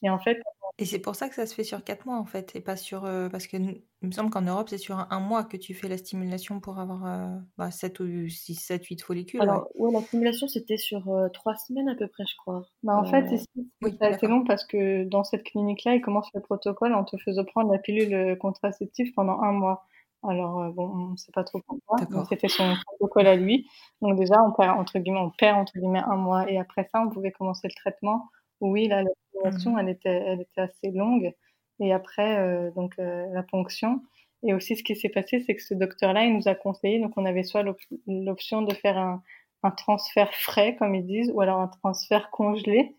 Et 0.02 0.10
en 0.10 0.18
fait, 0.18 0.38
et 0.78 0.86
c'est 0.86 0.98
pour 0.98 1.14
ça 1.14 1.28
que 1.28 1.34
ça 1.34 1.46
se 1.46 1.54
fait 1.54 1.64
sur 1.64 1.84
4 1.84 2.06
mois 2.06 2.16
en 2.16 2.24
fait, 2.24 2.56
et 2.56 2.60
pas 2.60 2.76
sur. 2.76 3.04
Euh, 3.04 3.28
parce 3.28 3.46
que 3.46 3.56
il 3.58 4.08
me 4.08 4.10
semble 4.10 4.30
qu'en 4.30 4.40
Europe, 4.40 4.68
c'est 4.70 4.78
sur 4.78 5.06
un, 5.10 5.20
mois 5.20 5.44
que 5.44 5.56
tu 5.56 5.74
fais 5.74 5.86
la 5.86 5.98
stimulation 5.98 6.60
pour 6.60 6.78
avoir 6.78 7.04
euh, 7.06 7.38
bah, 7.58 7.70
7 7.70 8.00
ou 8.00 8.28
6, 8.28 8.54
7, 8.54 8.84
8 8.84 9.02
follicules. 9.02 9.42
Alors, 9.42 9.68
ouais, 9.76 9.92
la 9.92 10.00
stimulation, 10.00 10.48
c'était 10.48 10.78
sur 10.78 11.02
3 11.32 11.52
euh, 11.52 11.56
semaines 11.56 11.88
à 11.90 11.94
peu 11.94 12.08
près, 12.08 12.24
je 12.26 12.34
crois. 12.36 12.62
Bah, 12.82 12.96
en 12.96 13.04
fait, 13.04 13.30
ici, 13.32 13.46
c'est 13.82 14.02
assez 14.02 14.26
long 14.26 14.44
parce 14.44 14.64
que 14.64 15.04
dans 15.04 15.24
cette 15.24 15.44
clinique-là, 15.44 15.94
ils 15.94 16.00
commencent 16.00 16.32
le 16.34 16.40
protocole 16.40 16.94
en 16.94 17.04
te 17.04 17.16
faisant 17.18 17.44
prendre 17.44 17.70
la 17.70 17.78
pilule 17.78 18.36
contraceptive 18.38 19.12
pendant 19.14 19.40
un 19.40 19.52
mois. 19.52 19.84
Alors, 20.24 20.72
bon, 20.72 20.90
on 20.90 21.10
ne 21.12 21.16
sait 21.16 21.32
pas 21.32 21.44
trop 21.44 21.60
pourquoi. 21.66 21.98
C'était 22.28 22.48
son 22.48 22.74
protocole 22.86 23.26
à 23.26 23.36
lui. 23.36 23.68
Donc, 24.00 24.18
déjà, 24.18 24.42
on 24.42 24.52
perd, 24.52 24.78
entre 24.78 24.98
guillemets, 24.98 25.20
on 25.20 25.30
perd, 25.30 25.58
entre 25.58 25.74
guillemets, 25.78 26.02
un 26.04 26.16
mois. 26.16 26.50
Et 26.50 26.58
après 26.58 26.88
ça, 26.90 27.00
on 27.02 27.10
pouvait 27.10 27.30
commencer 27.30 27.68
le 27.68 27.74
traitement 27.74 28.30
oui, 28.62 28.88
là, 28.88 29.02
la 29.02 29.50
mmh. 29.50 29.78
elle, 29.78 29.88
était, 29.88 30.08
elle 30.08 30.40
était 30.40 30.60
assez 30.60 30.90
longue. 30.90 31.32
Et 31.80 31.92
après, 31.92 32.38
euh, 32.38 32.70
donc, 32.70 32.94
euh, 32.98 33.26
la 33.32 33.42
ponction. 33.42 34.00
Et 34.44 34.54
aussi, 34.54 34.76
ce 34.76 34.82
qui 34.82 34.96
s'est 34.96 35.08
passé, 35.08 35.40
c'est 35.40 35.54
que 35.54 35.62
ce 35.62 35.74
docteur-là, 35.74 36.24
il 36.24 36.34
nous 36.34 36.48
a 36.48 36.54
conseillé, 36.54 36.98
donc 36.98 37.12
on 37.16 37.24
avait 37.24 37.44
soit 37.44 37.64
l'option 38.06 38.62
de 38.62 38.74
faire 38.74 38.98
un, 38.98 39.22
un, 39.62 39.70
transfert 39.70 40.32
frais, 40.34 40.76
comme 40.76 40.94
ils 40.94 41.06
disent, 41.06 41.30
ou 41.32 41.40
alors 41.40 41.60
un 41.60 41.68
transfert 41.68 42.30
congelé. 42.30 42.96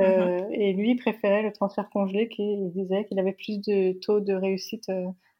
Euh, 0.00 0.42
mmh 0.42 0.52
et 0.52 0.72
lui, 0.72 0.92
il 0.92 0.96
préférait 0.96 1.42
le 1.42 1.52
transfert 1.52 1.88
congelé, 1.90 2.28
qui 2.28 2.42
il 2.42 2.72
disait 2.72 3.04
qu'il 3.04 3.18
avait 3.18 3.32
plus 3.32 3.60
de 3.60 3.92
taux 4.00 4.20
de 4.20 4.32
réussite 4.32 4.90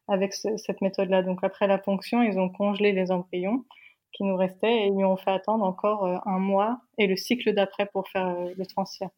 avec 0.07 0.33
cette 0.33 0.81
méthode-là. 0.81 1.23
Donc 1.23 1.43
après 1.43 1.67
la 1.67 1.77
ponction, 1.77 2.21
ils 2.21 2.39
ont 2.39 2.49
congelé 2.49 2.91
les 2.91 3.11
embryons 3.11 3.65
qui 4.11 4.23
nous 4.23 4.35
restaient 4.35 4.83
et 4.83 4.87
ils 4.87 4.95
lui 4.95 5.05
ont 5.05 5.17
fait 5.17 5.31
attendre 5.31 5.63
encore 5.63 6.05
un 6.25 6.39
mois 6.39 6.81
et 6.97 7.07
le 7.07 7.15
cycle 7.15 7.53
d'après 7.53 7.85
pour 7.85 8.07
faire 8.07 8.35
le 8.55 8.65
transfert. 8.65 9.09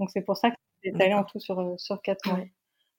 Donc 0.00 0.10
c'est 0.10 0.22
pour 0.22 0.36
ça 0.36 0.50
que 0.50 0.56
c'est 0.82 0.90
étalé 0.90 1.14
en 1.14 1.24
tout 1.24 1.38
sur, 1.38 1.60
euh, 1.60 1.74
sur 1.76 2.00
4 2.02 2.28
mois. 2.28 2.44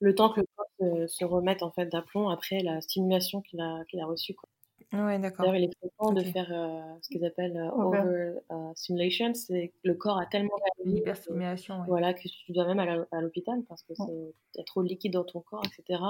Le 0.00 0.14
temps 0.14 0.30
que 0.30 0.40
le 0.40 0.46
corps 0.56 1.06
se, 1.08 1.24
remette 1.24 1.62
en 1.62 1.70
fait 1.70 1.86
d'aplomb 1.86 2.28
après 2.28 2.60
la 2.60 2.80
stimulation 2.80 3.40
qu'il 3.40 3.60
a, 3.60 3.84
qu'il 3.88 4.00
a 4.00 4.06
reçue. 4.06 4.34
Quoi. 4.34 4.48
Ouais, 4.92 5.18
d'accord. 5.18 5.46
D'ailleurs, 5.46 5.56
il 5.56 5.64
est 5.64 5.74
content 5.80 6.12
de 6.12 6.22
faire 6.22 6.48
euh, 6.50 6.80
ce 7.00 7.08
qu'ils 7.08 7.24
appellent 7.24 7.56
euh, 7.56 7.70
over 7.70 8.38
stimulation. 8.74 9.32
C'est 9.34 9.72
le 9.84 9.94
corps 9.94 10.18
a 10.18 10.26
tellement 10.26 10.50
L'hyperstimulation. 10.84 11.84
Voilà, 11.86 12.14
que 12.14 12.26
tu 12.26 12.52
dois 12.52 12.66
même 12.66 12.80
aller 12.80 13.00
à 13.12 13.20
l'hôpital 13.20 13.62
parce 13.68 13.82
que 13.82 13.94
c'est 13.94 14.34
y 14.56 14.60
a 14.60 14.64
trop 14.64 14.82
de 14.82 14.88
liquide 14.88 15.12
dans 15.12 15.24
ton 15.24 15.40
corps, 15.40 15.62
etc. 15.64 16.00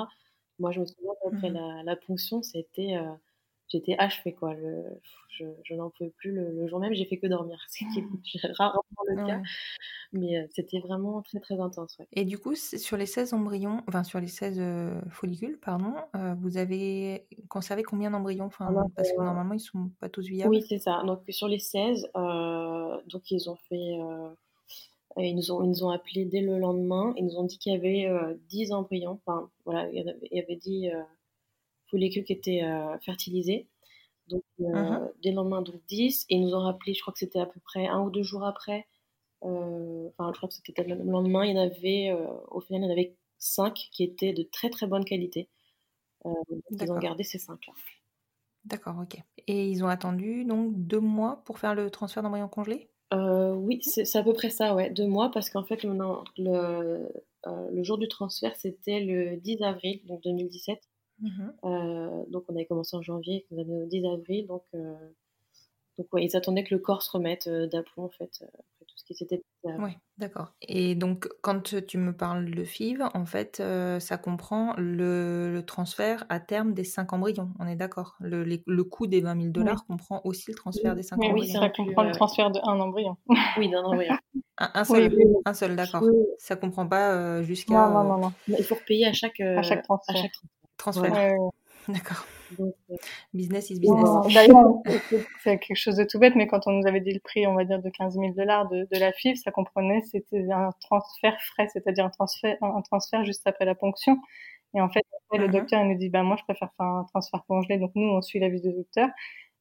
Moi, 0.58 0.70
je 0.72 0.80
me 0.80 0.86
souviens 0.86 1.12
qu'après 1.22 1.50
mmh 1.50 1.54
la, 1.54 1.82
la, 1.84 1.96
ponction, 1.96 2.42
c'était, 2.42 2.96
j'étais 3.72 3.96
achevée, 3.98 4.34
quoi. 4.34 4.54
je, 4.54 5.44
je 5.64 5.74
n'en 5.74 5.90
pouvais 5.90 6.10
plus 6.10 6.32
le, 6.32 6.68
jour 6.68 6.78
même, 6.78 6.94
j'ai 6.94 7.06
fait 7.06 7.16
que 7.16 7.26
dormir, 7.26 7.58
ce 7.68 7.78
qui 7.78 8.38
est 8.38 8.52
rarement 8.58 8.82
le 9.06 9.26
cas. 9.26 9.40
Mais 10.12 10.46
c'était 10.54 10.78
vraiment 10.78 11.22
très, 11.22 11.40
très 11.40 11.58
intense. 11.58 11.98
Et 12.12 12.24
du 12.24 12.38
coup, 12.38 12.54
sur 12.54 12.96
les 12.96 13.06
16 13.06 13.32
embryons, 13.32 13.82
enfin, 13.88 14.04
sur 14.04 14.20
les 14.20 14.26
16 14.26 14.60
follicules, 15.10 15.58
pardon, 15.58 15.94
vous 16.38 16.58
avez 16.58 17.26
conservé 17.48 17.82
combien 17.82 18.10
d'embryons? 18.10 18.44
Enfin, 18.44 18.74
Parce 18.94 19.10
que 19.10 19.16
normalement, 19.16 19.54
ils 19.54 19.56
ne 19.56 19.60
sont 19.60 19.90
pas 20.00 20.10
tous 20.10 20.26
viables. 20.26 20.50
Oui, 20.50 20.62
c'est 20.68 20.78
ça. 20.78 21.02
Donc, 21.06 21.22
sur 21.30 21.48
les 21.48 21.58
16, 21.58 22.10
donc, 22.14 23.30
ils 23.30 23.48
ont 23.48 23.56
fait. 23.70 23.96
ils, 25.16 25.34
nous 25.34 25.50
ont, 25.50 25.62
ils 25.62 25.70
nous 25.70 25.84
ont 25.84 25.90
appelés 25.90 26.26
dès 26.26 26.42
le 26.42 26.58
lendemain. 26.58 27.14
Ils 27.16 27.24
nous 27.24 27.36
ont 27.38 27.44
dit 27.44 27.56
qu'il 27.56 27.72
y 27.72 27.76
avait 27.76 28.06
10 28.50 28.72
embryons. 28.72 29.18
Enfin, 29.24 29.48
voilà, 29.64 29.88
il 29.88 29.96
y 29.96 30.00
avait, 30.00 30.18
il 30.30 30.36
y 30.36 30.42
avait 30.42 30.56
10 30.56 30.90
follicules 31.92 32.24
qui 32.24 32.32
étaient 32.32 32.62
fertilisés. 33.04 33.68
Donc, 34.26 34.42
mmh 34.58 34.98
dès 35.22 35.30
le 35.30 35.36
lendemain, 35.36 35.62
donc 35.62 35.76
10. 35.86 36.26
Et 36.28 36.34
ils 36.34 36.42
nous 36.42 36.54
ont 36.54 36.62
rappelé, 36.62 36.94
je 36.94 37.00
crois 37.00 37.12
que 37.12 37.20
c'était 37.20 37.40
à 37.40 37.46
peu 37.46 37.60
près 37.60 37.86
un 37.86 38.02
ou 38.02 38.10
deux 38.10 38.24
jours 38.24 38.44
après, 38.44 38.86
euh, 39.44 40.08
enfin, 40.08 40.30
je 40.32 40.36
crois 40.36 40.48
que 40.48 40.54
c'était 40.54 40.84
le 40.84 40.94
lendemain, 40.94 41.44
il 41.44 41.56
y 41.56 41.58
en 41.58 41.62
avait, 41.62 42.10
euh, 42.10 42.26
au 42.50 42.60
final, 42.60 42.82
il 42.82 42.84
y 42.84 42.88
en 42.88 42.92
avait 42.92 43.16
5 43.38 43.74
qui 43.74 44.04
étaient 44.04 44.32
de 44.32 44.42
très 44.42 44.70
très 44.70 44.86
bonne 44.86 45.04
qualité. 45.04 45.48
Euh, 46.26 46.30
ils 46.70 46.92
ont 46.92 46.98
gardé 46.98 47.24
ces 47.24 47.38
5-là. 47.38 47.72
D'accord, 48.64 48.96
ok. 49.02 49.20
Et 49.48 49.68
ils 49.68 49.82
ont 49.82 49.88
attendu 49.88 50.44
donc 50.44 50.72
deux 50.74 51.00
mois 51.00 51.42
pour 51.44 51.58
faire 51.58 51.74
le 51.74 51.90
transfert 51.90 52.22
d'embryon 52.22 52.48
congelé? 52.48 52.88
Oui, 53.14 53.82
c'est 53.82 54.16
à 54.16 54.22
peu 54.22 54.32
près 54.32 54.48
ça, 54.48 54.74
ouais, 54.74 54.88
deux 54.88 55.06
mois, 55.06 55.30
parce 55.30 55.50
qu'en 55.50 55.64
fait, 55.64 55.82
le, 55.82 55.92
le, 56.38 57.08
le, 57.44 57.82
jour 57.82 57.98
du 57.98 58.08
transfert, 58.08 58.56
c'était 58.56 59.00
le 59.00 59.36
10 59.36 59.62
avril, 59.62 60.00
donc 60.06 60.22
2017. 60.22 60.80
Mmh 61.22 61.50
donc 62.30 62.44
on 62.48 62.54
avait 62.54 62.66
commencé 62.66 62.96
en 62.96 63.02
janvier, 63.02 63.46
on 63.50 63.58
avait 63.58 63.72
le 63.72 63.86
10 63.86 64.06
avril, 64.06 64.46
donc, 64.46 64.64
donc 64.72 66.12
ouais, 66.12 66.24
ils 66.24 66.36
attendaient 66.36 66.64
que 66.64 66.74
le 66.74 66.80
corps 66.80 67.02
se 67.02 67.10
remette 67.10 67.48
d'aplomb 67.48 68.04
en 68.04 68.08
fait 68.08 68.44
ce 69.02 69.04
qui 69.04 69.14
s'était 69.14 69.42
Oui, 69.64 69.90
d'accord. 70.18 70.52
Et 70.62 70.94
donc, 70.94 71.28
quand 71.40 71.74
tu 71.86 71.98
me 71.98 72.12
parles 72.12 72.50
de 72.50 72.64
FIV, 72.64 73.02
en 73.14 73.26
fait, 73.26 73.58
euh, 73.60 73.98
ça 74.00 74.16
comprend 74.16 74.74
le, 74.76 75.62
transfert 75.66 76.24
à 76.28 76.40
terme 76.40 76.72
des 76.72 76.84
5 76.84 77.12
embryons. 77.12 77.50
On 77.58 77.66
est 77.66 77.76
d'accord 77.76 78.16
le, 78.20 78.44
le, 78.44 78.84
coût 78.84 79.06
des 79.06 79.20
20 79.20 79.40
000 79.40 79.48
dollars 79.48 79.84
comprend 79.86 80.20
aussi 80.24 80.50
le 80.50 80.56
transfert 80.56 80.94
des 80.94 81.02
5 81.02 81.16
embryons. 81.16 81.34
Oui, 81.34 81.48
ça 81.48 81.68
comprend 81.70 82.04
le 82.04 82.12
transfert 82.12 82.50
d'un 82.50 82.62
embryon. 82.62 83.16
oui, 83.58 83.70
d'un 83.70 83.82
embryon. 83.82 84.16
un, 84.58 84.84
seul, 84.84 85.16
un 85.44 85.54
seul 85.54 85.76
d'accord. 85.76 86.04
Ça 86.38 86.56
comprend 86.56 86.86
pas 86.86 87.12
euh, 87.12 87.42
jusqu'à. 87.42 87.88
Non, 87.88 88.04
non, 88.04 88.18
non, 88.18 88.32
Il 88.46 88.64
faut 88.64 88.76
repayer 88.76 89.06
à 89.06 89.12
chaque, 89.12 89.40
à 89.40 89.62
chaque 89.62 89.82
transfert. 89.82 90.16
À 90.16 90.18
chaque 90.18 90.32
transfert. 90.32 90.61
D'accord. 91.88 92.24
Euh, 92.60 92.96
business 93.34 93.70
is 93.70 93.80
business. 93.80 94.08
D'ailleurs, 94.32 94.74
c'est 95.42 95.58
quelque 95.58 95.76
chose 95.76 95.96
de 95.96 96.04
tout 96.04 96.18
bête, 96.18 96.34
mais 96.36 96.46
quand 96.46 96.66
on 96.66 96.72
nous 96.72 96.86
avait 96.86 97.00
dit 97.00 97.12
le 97.12 97.20
prix, 97.20 97.46
on 97.46 97.54
va 97.54 97.64
dire, 97.64 97.82
de 97.82 97.90
15 97.90 98.14
000 98.14 98.34
dollars 98.34 98.68
de, 98.68 98.86
de, 98.90 99.00
la 99.00 99.12
FIV, 99.12 99.36
ça 99.36 99.50
comprenait, 99.50 100.02
c'était 100.02 100.50
un 100.52 100.70
transfert 100.80 101.36
frais, 101.40 101.68
c'est-à-dire 101.72 102.04
un 102.04 102.10
transfert, 102.10 102.56
un 102.60 102.82
transfert 102.82 103.24
juste 103.24 103.46
après 103.46 103.64
la 103.64 103.74
ponction. 103.74 104.18
Et 104.74 104.80
en 104.80 104.88
fait, 104.88 105.02
le 105.32 105.46
uh-huh. 105.46 105.50
docteur 105.50 105.84
nous 105.84 105.96
dit, 105.96 106.08
bah, 106.08 106.22
moi, 106.22 106.36
je 106.38 106.44
préfère 106.44 106.70
faire 106.76 106.86
un 106.86 107.04
transfert 107.04 107.44
congelé. 107.46 107.78
Donc, 107.78 107.92
nous, 107.94 108.08
on 108.08 108.22
suit 108.22 108.38
l'avis 108.38 108.60
du 108.60 108.72
docteur. 108.72 109.08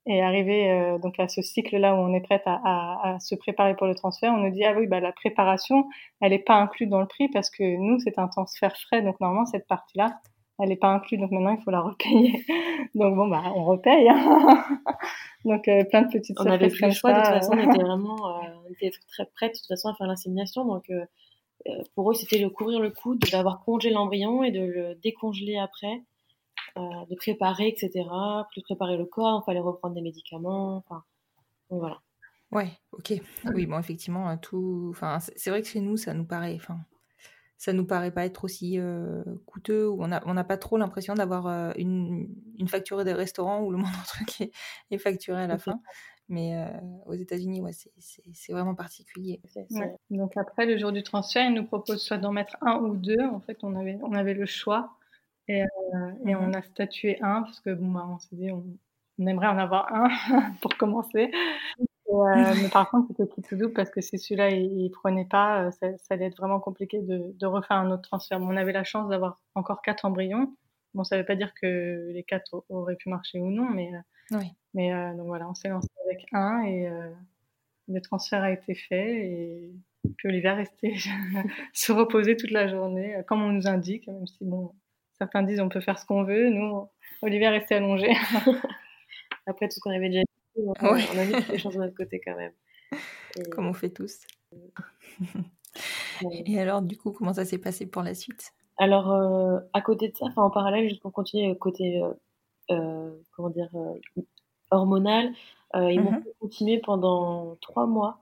Et 0.07 0.21
arrivé 0.23 0.71
euh, 0.71 0.97
donc 0.97 1.19
à 1.19 1.27
ce 1.27 1.43
cycle-là 1.43 1.93
où 1.93 1.99
on 1.99 2.13
est 2.15 2.21
prête 2.21 2.41
à, 2.47 2.59
à, 2.63 3.13
à, 3.13 3.19
se 3.19 3.35
préparer 3.35 3.75
pour 3.75 3.85
le 3.85 3.93
transfert, 3.93 4.33
on 4.33 4.37
nous 4.37 4.49
dit 4.49 4.65
ah 4.65 4.73
oui 4.75 4.87
bah 4.87 4.99
la 4.99 5.11
préparation 5.11 5.87
elle 6.21 6.31
n'est 6.31 6.39
pas 6.39 6.55
inclue 6.55 6.87
dans 6.87 6.99
le 6.99 7.05
prix 7.05 7.29
parce 7.29 7.51
que 7.51 7.61
nous 7.77 7.99
c'est 7.99 8.17
un 8.17 8.27
transfert 8.27 8.75
frais 8.77 9.03
donc 9.03 9.19
normalement 9.19 9.45
cette 9.45 9.67
partie-là 9.67 10.19
elle 10.61 10.69
n'est 10.69 10.75
pas 10.75 10.93
inclue, 10.93 11.17
donc 11.17 11.31
maintenant 11.31 11.55
il 11.57 11.63
faut 11.63 11.71
la 11.71 11.81
repayer. 11.81 12.45
donc 12.95 13.15
bon, 13.15 13.27
bah, 13.27 13.43
on 13.55 13.65
repaye. 13.65 14.07
Hein. 14.09 14.63
donc 15.45 15.67
euh, 15.67 15.83
plein 15.85 16.03
de 16.03 16.11
petites 16.11 16.39
On 16.39 16.45
avait 16.45 16.69
plus 16.69 16.85
le 16.85 16.91
choix, 16.91 17.13
de 17.13 17.17
toute 17.17 17.27
façon, 17.27 17.53
on 17.53 17.71
était 17.71 17.83
vraiment 17.83 18.37
euh, 18.37 18.47
on 18.67 18.71
était 18.71 18.91
très 19.09 19.25
prêts 19.25 19.49
de 19.49 19.53
toute 19.53 19.67
façon 19.67 19.89
à 19.89 19.95
faire 19.95 20.07
l'insémination. 20.07 20.65
Donc 20.65 20.89
euh, 20.89 21.05
pour 21.95 22.11
eux, 22.11 22.13
c'était 22.13 22.39
de 22.39 22.47
couvrir 22.47 22.79
le 22.79 22.91
coup 22.91 23.15
d'avoir 23.15 23.63
congelé 23.63 23.93
l'embryon 23.93 24.43
et 24.43 24.51
de 24.51 24.61
le 24.61 24.95
décongeler 24.95 25.57
après, 25.57 26.01
de 26.75 27.15
préparer, 27.15 27.67
etc. 27.67 27.91
De 27.93 28.61
préparer 28.61 28.97
le 28.97 29.05
corps, 29.05 29.43
il 29.43 29.45
fallait 29.45 29.59
reprendre 29.59 29.93
des 29.93 30.01
médicaments. 30.01 30.77
Enfin, 30.77 31.03
donc 31.69 31.79
voilà. 31.79 31.99
Ouais, 32.51 32.69
ok. 32.93 33.13
Oui, 33.53 33.67
bon, 33.67 33.77
effectivement, 33.77 34.35
tout. 34.37 34.87
Enfin, 34.89 35.19
c'est 35.19 35.51
vrai 35.51 35.61
que 35.61 35.67
chez 35.67 35.81
nous, 35.81 35.97
ça 35.97 36.15
nous 36.15 36.25
paraît. 36.25 36.55
Enfin, 36.55 36.79
ça 37.61 37.73
nous 37.73 37.85
paraît 37.85 38.09
pas 38.09 38.25
être 38.25 38.43
aussi 38.43 38.79
euh, 38.79 39.23
coûteux 39.45 39.87
ou 39.87 40.01
on 40.01 40.07
n'a 40.07 40.23
on 40.25 40.33
pas 40.43 40.57
trop 40.57 40.77
l'impression 40.77 41.13
d'avoir 41.13 41.45
euh, 41.45 41.71
une, 41.77 42.27
une 42.57 42.67
facture 42.67 43.05
des 43.05 43.13
restaurants 43.13 43.61
où 43.61 43.69
le 43.69 43.77
moindre 43.77 44.03
truc 44.07 44.41
est, 44.41 44.51
est 44.89 44.97
facturé 44.97 45.43
à 45.43 45.45
la 45.45 45.59
fin. 45.59 45.79
Mais 46.27 46.57
euh, 46.57 46.65
aux 47.05 47.13
États-Unis, 47.13 47.61
ouais, 47.61 47.73
c'est 47.99 48.51
vraiment 48.51 48.73
particulier. 48.73 49.41
Donc 50.09 50.37
après, 50.37 50.65
le 50.65 50.79
jour 50.79 50.91
du 50.91 51.03
transfert, 51.03 51.47
ils 51.47 51.53
nous 51.53 51.65
proposent 51.65 52.01
soit 52.01 52.17
d'en 52.17 52.31
mettre 52.31 52.57
un 52.61 52.77
ou 52.77 52.95
deux. 52.95 53.21
En 53.31 53.41
fait, 53.41 53.59
on 53.61 53.75
avait, 53.75 53.99
on 54.01 54.13
avait 54.13 54.33
le 54.33 54.47
choix 54.47 54.97
et, 55.47 55.59
et 55.59 55.63
mmh 56.33 56.37
on 56.41 56.53
a 56.53 56.63
statué 56.63 57.21
un 57.21 57.43
parce 57.43 57.59
que 57.59 57.75
bon, 57.75 57.91
bah, 57.91 58.07
on 58.09 58.17
s'est 58.17 58.35
dit, 58.37 58.49
on, 58.49 58.65
on, 59.19 59.27
aimerait 59.27 59.47
en 59.47 59.59
avoir 59.59 59.93
un 59.93 60.09
pour 60.63 60.75
commencer. 60.77 61.29
Euh, 62.11 62.53
mais 62.61 62.69
par 62.69 62.89
contre, 62.89 63.07
c'était 63.07 63.27
qui 63.27 63.41
tout 63.41 63.55
doux 63.55 63.69
parce 63.69 63.89
que 63.89 64.01
si 64.01 64.19
celui-là 64.19 64.49
il, 64.49 64.89
prenait 64.91 65.25
pas, 65.25 65.63
euh, 65.63 65.71
ça, 65.71 65.97
ça, 65.97 66.13
allait 66.15 66.25
être 66.25 66.37
vraiment 66.37 66.59
compliqué 66.59 66.99
de, 67.01 67.33
de, 67.37 67.45
refaire 67.45 67.77
un 67.77 67.91
autre 67.91 68.03
transfert. 68.03 68.39
on 68.41 68.55
avait 68.57 68.73
la 68.73 68.83
chance 68.83 69.09
d'avoir 69.09 69.39
encore 69.55 69.81
quatre 69.81 70.05
embryons. 70.05 70.53
Bon, 70.93 71.03
ça 71.03 71.17
veut 71.17 71.25
pas 71.25 71.35
dire 71.35 71.53
que 71.53 72.11
les 72.11 72.23
quatre 72.23 72.65
auraient 72.69 72.97
pu 72.97 73.09
marcher 73.09 73.39
ou 73.39 73.49
non, 73.49 73.69
mais, 73.69 73.93
euh, 73.93 74.37
oui. 74.37 74.47
mais 74.73 74.91
donc 75.15 75.27
voilà, 75.27 75.47
on 75.47 75.53
s'est 75.53 75.69
lancé 75.69 75.87
avec 76.05 76.25
un 76.33 76.63
et 76.63 76.89
le 77.87 78.01
transfert 78.01 78.43
a 78.43 78.51
été 78.51 78.75
fait 78.75 79.25
et 79.25 79.71
puis 80.17 80.27
Olivier 80.27 80.49
est 80.49 80.53
resté 80.53 80.95
se 81.73 81.91
reposer 81.93 82.35
toute 82.35 82.51
la 82.51 82.67
journée, 82.67 83.15
comme 83.27 83.41
on 83.41 83.51
nous 83.51 83.67
indique, 83.67 84.07
même 84.07 84.27
si 84.27 84.43
bon, 84.43 84.73
certains 85.17 85.43
disent 85.43 85.61
on 85.61 85.69
peut 85.69 85.79
faire 85.79 85.97
ce 85.97 86.05
qu'on 86.05 86.23
veut, 86.23 86.49
nous, 86.49 86.89
Olivier 87.21 87.45
est 87.45 87.49
resté 87.49 87.75
allongé. 87.75 88.11
Après 89.47 89.67
tout 89.67 89.75
ce 89.75 89.79
qu'on 89.79 89.91
avait 89.91 90.09
déjà 90.09 90.23
on, 90.55 90.73
a 90.73 91.25
mis 91.25 91.33
toutes 91.33 91.47
les 91.49 91.57
choses 91.57 91.73
de 91.73 91.79
notre 91.79 91.95
côté 91.95 92.21
quand 92.23 92.35
même. 92.35 92.53
Comme 93.51 93.67
on 93.67 93.73
fait 93.73 93.89
tous. 93.89 94.19
Et 96.45 96.59
alors, 96.59 96.81
du 96.81 96.97
coup, 96.97 97.11
comment 97.11 97.33
ça 97.33 97.45
s'est 97.45 97.57
passé 97.57 97.85
pour 97.85 98.03
la 98.03 98.13
suite? 98.13 98.53
Alors, 98.77 99.11
euh, 99.11 99.59
à 99.73 99.81
côté 99.81 100.09
de 100.09 100.17
ça, 100.17 100.25
enfin 100.25 100.43
en 100.43 100.49
parallèle, 100.49 100.89
juste 100.89 101.01
pour 101.01 101.13
continuer, 101.13 101.55
côté, 101.57 102.01
euh, 102.01 102.13
euh, 102.71 103.11
comment 103.35 103.49
dire, 103.49 103.69
hormonal, 104.71 105.33
ils 105.75 106.01
m'ont 106.01 106.11
mhm. 106.11 106.23
continué 106.39 106.79
pendant 106.79 107.55
trois 107.61 107.85
mois 107.85 108.21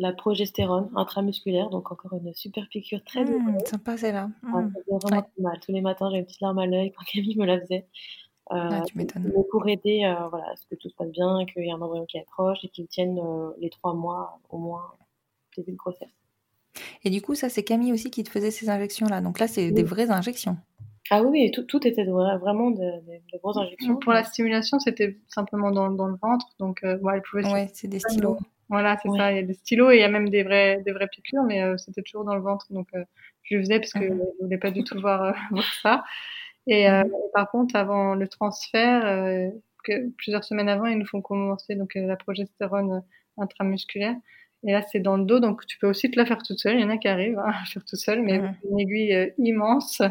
la 0.00 0.14
progestérone 0.14 0.90
intramusculaire, 0.96 1.68
donc 1.68 1.92
encore 1.92 2.14
une 2.14 2.32
super 2.32 2.66
piqûre 2.70 3.04
très 3.04 3.22
mmh, 3.22 3.58
sympa, 3.66 3.98
c'est 3.98 4.12
là. 4.12 4.30
Mmh. 4.42 4.72
vraiment 4.86 5.22
mal. 5.38 5.60
Tous 5.60 5.72
les 5.72 5.82
matins, 5.82 6.08
j'avais 6.08 6.20
une 6.20 6.24
petite 6.24 6.40
larme 6.40 6.58
à 6.58 6.66
l'œil 6.66 6.90
quand 6.92 7.04
Camille 7.12 7.36
me 7.36 7.44
la 7.44 7.60
faisait. 7.60 7.86
Ah, 8.50 8.82
tu 8.84 8.98
m'étonnes. 8.98 9.32
Pour 9.50 9.68
aider 9.68 10.04
euh, 10.04 10.28
voilà, 10.28 10.46
à 10.50 10.56
ce 10.56 10.66
que 10.66 10.74
tout 10.74 10.88
se 10.88 10.94
passe 10.94 11.10
bien, 11.10 11.46
qu'il 11.46 11.64
y 11.64 11.68
ait 11.68 11.72
un 11.72 11.80
embryon 11.80 12.04
qui 12.06 12.18
approche 12.18 12.58
et 12.64 12.68
qu'il 12.68 12.88
tienne 12.88 13.18
euh, 13.18 13.50
les 13.60 13.70
trois 13.70 13.94
mois 13.94 14.40
au 14.50 14.58
moins 14.58 14.92
début 15.56 15.72
de 15.72 15.76
grossesse. 15.76 16.08
Et 17.04 17.10
du 17.10 17.22
coup, 17.22 17.36
ça, 17.36 17.48
c'est 17.48 17.62
Camille 17.62 17.92
aussi 17.92 18.10
qui 18.10 18.24
te 18.24 18.30
faisait 18.30 18.50
ces 18.50 18.68
injections-là. 18.68 19.20
Donc 19.20 19.38
là, 19.38 19.46
c'est 19.46 19.70
des 19.70 19.84
vraies 19.84 20.10
injections. 20.10 20.56
Ah 21.10 21.22
oui, 21.22 21.50
tout, 21.50 21.62
tout 21.62 21.86
était 21.86 22.04
vraiment 22.04 22.70
de, 22.70 22.82
grosses 23.38 23.56
injections. 23.56 23.96
Pour 23.96 24.12
la 24.12 24.24
stimulation, 24.24 24.78
c'était 24.80 25.16
simplement 25.28 25.70
dans, 25.70 25.90
dans, 25.90 26.06
le 26.06 26.16
ventre. 26.16 26.46
Donc, 26.58 26.82
euh, 26.82 26.98
elle 27.12 27.22
pouvait 27.22 27.46
Ouais, 27.52 27.68
c'est 27.72 27.88
des 27.88 28.00
stylos. 28.00 28.38
Voilà, 28.68 28.96
c'est 29.02 29.08
ça. 29.16 29.32
Il 29.32 29.36
y 29.36 29.40
a 29.40 29.42
des 29.42 29.54
stylos 29.54 29.90
et 29.90 29.96
il 29.96 30.00
y 30.00 30.04
a 30.04 30.08
même 30.08 30.28
des 30.28 30.42
vraies, 30.42 30.82
des 30.84 30.92
vraies 30.92 31.08
piqûres, 31.08 31.42
mais 31.42 31.62
c'était 31.78 32.02
toujours 32.02 32.24
dans 32.24 32.34
le 32.34 32.42
ventre. 32.42 32.66
Donc, 32.70 32.88
je 33.42 33.56
le 33.56 33.62
faisais 33.62 33.80
parce 33.80 33.92
que 33.92 33.98
mhm. 33.98 34.08
je 34.08 34.12
ne 34.12 34.44
voulais 34.44 34.58
pas 34.58 34.70
du 34.70 34.84
tout 34.84 35.00
voir, 35.00 35.34
voir 35.50 35.72
ça. 35.82 36.04
Et, 36.66 36.88
euh, 36.88 37.04
mmh. 37.04 37.10
par 37.34 37.50
contre, 37.50 37.76
avant 37.76 38.14
le 38.14 38.28
transfert, 38.28 39.04
euh, 39.06 39.48
que 39.84 40.10
plusieurs 40.18 40.44
semaines 40.44 40.68
avant, 40.68 40.86
ils 40.86 40.98
nous 40.98 41.06
font 41.06 41.22
commencer 41.22 41.74
donc 41.74 41.96
euh, 41.96 42.06
la 42.06 42.16
progestérone 42.16 43.02
intramusculaire. 43.38 44.16
Et 44.62 44.72
là, 44.72 44.82
c'est 44.92 45.00
dans 45.00 45.16
le 45.16 45.24
dos, 45.24 45.40
donc 45.40 45.64
tu 45.64 45.78
peux 45.78 45.88
aussi 45.88 46.10
te 46.10 46.18
la 46.18 46.26
faire 46.26 46.42
toute 46.42 46.58
seule. 46.58 46.74
Il 46.74 46.82
y 46.82 46.84
en 46.84 46.90
a 46.90 46.98
qui 46.98 47.08
arrivent 47.08 47.38
hein, 47.38 47.50
à 47.62 47.64
faire 47.64 47.82
toute 47.82 47.98
seule, 47.98 48.20
mais 48.20 48.38
mmh. 48.38 48.54
une 48.70 48.78
aiguille 48.78 49.32
immense 49.38 50.02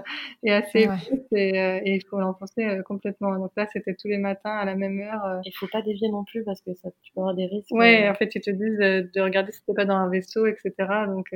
et 0.41 0.52
assez 0.52 0.88
petite 0.88 1.28
et, 1.34 1.93
il 1.93 2.04
faut 2.10 2.20
l'enfoncer 2.20 2.80
complètement. 2.84 3.38
Donc 3.38 3.52
là, 3.56 3.68
c'était 3.72 3.93
tous 3.93 4.08
les 4.08 4.18
matins 4.18 4.58
à 4.58 4.66
la 4.66 4.74
même 4.74 5.00
heure. 5.02 5.39
Il 5.45 5.52
faut 5.52 5.68
pas 5.68 5.84
dévier 5.84 6.10
non 6.10 6.24
plus 6.24 6.43
parce 6.43 6.62
que 6.62 6.74
ça, 6.74 6.89
tu 7.04 7.12
peux 7.14 7.22
avoir 7.22 7.36
des 7.36 7.45
risques. 7.45 7.70
Ouais, 7.70 8.10
en 8.10 8.16
fait, 8.16 8.34
ils 8.34 8.41
te 8.41 8.50
disent 8.50 8.80
de 9.14 9.22
regarder 9.22 9.52
si 9.52 9.64
t'es 9.66 9.74
pas 9.76 9.86
dans 9.86 9.97
un 9.97 10.10
vaisseau, 10.10 10.47
etc. 10.47 10.74
Donc 11.06 11.28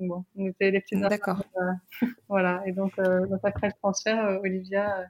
Bon, 0.00 0.24
on 0.34 0.46
était 0.46 0.70
les 0.70 0.80
petits 0.80 0.98
D'accord. 0.98 1.42
Euh, 1.56 2.06
voilà. 2.28 2.62
Et 2.66 2.72
donc, 2.72 2.92
euh, 2.98 3.26
donc, 3.26 3.40
après 3.44 3.66
le 3.66 3.74
transfert, 3.74 4.24
euh, 4.24 4.38
Olivia, 4.38 5.04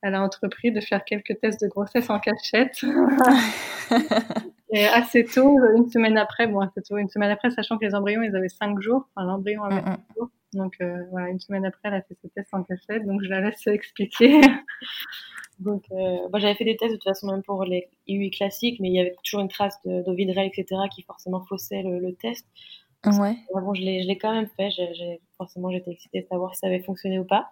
elle 0.00 0.14
a 0.14 0.22
entrepris 0.22 0.70
de 0.70 0.80
faire 0.80 1.04
quelques 1.04 1.40
tests 1.40 1.60
de 1.60 1.66
grossesse 1.66 2.08
en 2.08 2.20
cachette. 2.20 2.84
et 4.70 4.86
assez 4.86 5.24
tôt, 5.24 5.58
une 5.76 5.90
semaine 5.90 6.16
après, 6.16 6.46
bon, 6.46 6.60
assez 6.60 6.80
tôt, 6.82 6.98
une 6.98 7.08
semaine 7.08 7.30
après, 7.30 7.50
sachant 7.50 7.78
que 7.78 7.84
les 7.84 7.96
embryons, 7.96 8.22
ils 8.22 8.36
avaient 8.36 8.48
cinq 8.48 8.80
jours. 8.80 9.08
Enfin, 9.14 9.26
l'embryon 9.26 9.64
avait 9.64 9.82
5 9.82 9.98
jours. 10.16 10.30
Donc 10.54 10.76
voilà, 11.10 11.28
une 11.28 11.40
semaine 11.40 11.66
après, 11.66 11.88
elle 11.88 11.94
a 11.94 12.02
fait 12.02 12.16
ses 12.22 12.30
tests 12.30 12.54
en 12.54 12.62
cachette, 12.62 13.04
donc 13.04 13.22
je 13.22 13.28
la 13.28 13.40
laisse 13.40 13.66
expliquer. 13.66 14.40
donc 15.58 15.84
moi 15.90 16.38
j'avais 16.38 16.54
fait 16.54 16.64
des 16.64 16.76
tests 16.76 16.92
de 16.92 16.96
toute 16.96 17.04
façon 17.04 17.26
même 17.26 17.42
pour 17.42 17.64
les 17.64 17.90
IUI 18.06 18.30
classiques, 18.30 18.80
mais 18.80 18.88
il 18.88 18.94
y 18.94 19.00
avait 19.00 19.14
toujours 19.24 19.40
une 19.40 19.48
trace 19.48 19.78
d'ovidrel, 19.84 20.46
etc., 20.46 20.80
qui 20.90 21.02
forcément 21.02 21.44
faussait 21.44 21.82
le, 21.82 21.98
le 21.98 22.14
test. 22.14 22.46
Ouais. 23.06 23.36
Bon, 23.54 23.74
je 23.74 23.82
l'ai 23.82 24.18
quand 24.18 24.32
même 24.32 24.48
fait. 24.56 24.70
J'ai 24.70 25.20
forcément, 25.36 25.70
j'étais 25.70 25.92
excitée 25.92 26.22
de 26.22 26.26
savoir 26.26 26.54
si 26.54 26.60
ça 26.60 26.66
avait 26.66 26.80
fonctionné 26.80 27.18
ou 27.18 27.24
pas. 27.24 27.48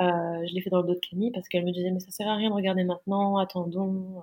Euh, 0.00 0.46
je 0.46 0.54
l'ai 0.54 0.60
fait 0.60 0.70
dans 0.70 0.80
le 0.80 0.86
dos 0.86 0.94
de 0.94 1.00
Camille 1.00 1.30
parce 1.32 1.48
qu'elle 1.48 1.64
me 1.64 1.72
disait 1.72 1.90
mais 1.90 2.00
ça 2.00 2.10
sert 2.10 2.28
à 2.28 2.36
rien 2.36 2.50
de 2.50 2.54
regarder 2.54 2.84
maintenant, 2.84 3.38
attendons. 3.38 4.22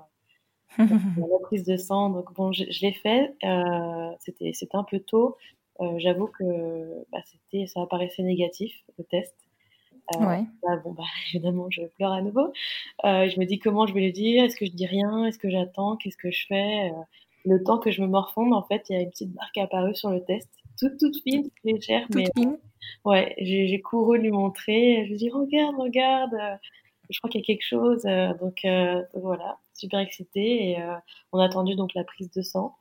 la 0.78 1.40
prise 1.44 1.64
de 1.64 1.78
sang. 1.78 2.10
Donc 2.10 2.34
bon, 2.34 2.52
je, 2.52 2.64
je 2.70 2.82
l'ai 2.82 2.94
fait. 2.94 3.36
Euh, 3.44 4.12
c'était 4.20 4.52
c'était 4.54 4.76
un 4.76 4.84
peu 4.84 5.00
tôt. 5.00 5.38
Euh, 5.82 6.00
J'avoue 6.00 6.28
que 6.28 7.06
bah, 7.12 7.20
c'était 7.26 7.68
ça 7.68 7.82
apparaissait 7.82 8.24
négatif 8.24 8.74
le 8.98 9.04
test. 9.04 9.36
Ouais. 10.20 10.44
bah, 10.62 10.78
bon 10.84 10.94
bah 10.94 11.04
évidemment 11.34 11.68
je 11.72 11.82
pleure 11.98 12.12
à 12.12 12.22
nouveau. 12.22 12.54
Je 13.04 13.40
me 13.40 13.46
dis 13.46 13.60
comment 13.60 13.88
je 13.88 13.94
vais 13.94 14.06
le 14.06 14.12
dire? 14.12 14.44
Est-ce 14.44 14.56
que 14.56 14.66
je 14.66 14.72
dis 14.72 14.86
rien? 14.86 15.26
Est-ce 15.26 15.40
que 15.40 15.50
j'attends? 15.50 15.98
Qu'est-ce 15.98 16.18
que 16.18 16.32
je 16.32 16.46
fais? 16.48 16.92
Le 17.46 17.64
temps 17.64 17.78
que 17.78 17.92
je 17.92 18.02
me 18.02 18.08
morfonde, 18.08 18.54
en 18.54 18.64
fait, 18.64 18.86
il 18.90 18.96
y 18.96 19.00
a 19.00 19.02
une 19.02 19.10
petite 19.10 19.34
marque 19.36 19.58
apparue 19.58 19.96
sur 19.96 20.10
le 20.10 20.24
test, 20.24 20.50
toute, 20.80 20.98
toute 20.98 21.16
fine, 21.24 21.44
toute 21.44 21.64
légère. 21.64 22.06
Toute 22.08 22.16
mais, 22.16 22.26
fine. 22.36 22.58
ouais, 23.06 23.36
j'ai 23.38 23.80
couru 23.82 24.20
lui 24.20 24.32
montrer. 24.32 25.06
Je 25.06 25.12
lui 25.12 25.18
dis, 25.18 25.30
regarde, 25.30 25.76
regarde, 25.78 26.34
euh, 26.34 26.56
je 27.10 27.18
crois 27.20 27.30
qu'il 27.30 27.42
y 27.42 27.44
a 27.44 27.46
quelque 27.46 27.66
chose. 27.66 28.06
Euh, 28.06 28.34
donc, 28.36 28.66
euh, 28.66 29.02
voilà, 29.14 29.60
super 29.74 30.00
excitée. 30.00 30.72
Et 30.72 30.78
on 31.32 31.40
a 31.40 31.46
attendu 31.46 31.76
donc 31.76 31.94
la 31.94 32.04
prise 32.04 32.32
de 32.32 32.42
sang 32.42 32.76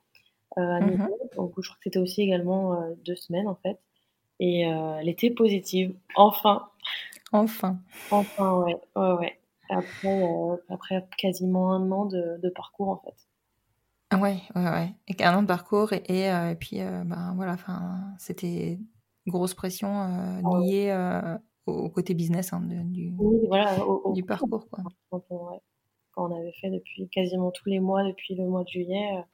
à 0.57 0.81
mm 0.81 1.09
Donc, 1.37 1.53
je 1.59 1.69
crois 1.69 1.77
que 1.77 1.85
c'était 1.85 1.99
aussi 1.99 2.23
également 2.23 2.79
deux 3.05 3.17
semaines, 3.17 3.49
en 3.49 3.57
fait. 3.57 3.79
Et 4.41 4.61
elle 4.63 5.09
était 5.09 5.31
positive. 5.31 5.95
Enfin. 6.17 6.69
Enfin. 7.33 7.79
Enfin, 8.11 8.59
ouais, 8.59 8.77
ouais, 8.97 9.13
ouais. 9.13 9.39
Après, 9.71 10.23
après 10.69 11.07
quasiment 11.17 11.73
un 11.73 11.91
an 11.91 12.07
de, 12.07 12.39
de 12.41 12.49
parcours, 12.51 12.91
en 12.91 12.97
fait. 12.97 13.15
Ah 14.11 14.19
ouais, 14.19 14.37
ouais, 14.55 14.71
ouais. 14.71 14.95
Et 15.09 15.25
un 15.25 15.39
an 15.39 15.43
de 15.43 15.47
parcours 15.47 15.93
et, 15.93 16.03
et, 16.07 16.31
euh, 16.31 16.55
puis 16.55 16.81
euh, 16.81 17.03
ben 17.05 17.33
voilà, 17.37 17.53
enfin 17.53 18.15
c'était 18.19 18.79
grosse 19.27 19.55
pression 19.55 19.89
euh, 19.89 20.41
ah 20.45 20.59
liée 20.61 21.37
au 21.67 21.89
côté 21.89 22.13
business 22.13 22.53
hein, 22.53 22.61
du, 22.63 23.15
voilà, 23.49 23.79
du 24.13 24.23
parcours 24.23 24.69
quoi. 24.69 24.85
Quand 25.11 25.25
on, 25.31 25.49
ouais, 25.49 25.61
quand 26.13 26.31
on, 26.31 26.37
avait 26.37 26.53
fait 26.61 26.71
depuis 26.71 27.09
quasiment 27.09 27.51
tous 27.51 27.69
les 27.71 27.81
mois 27.81 28.05
depuis 28.05 28.35
le 28.35 28.45
mois 28.45 28.65
de 28.65 28.69
juillet. 28.69 29.25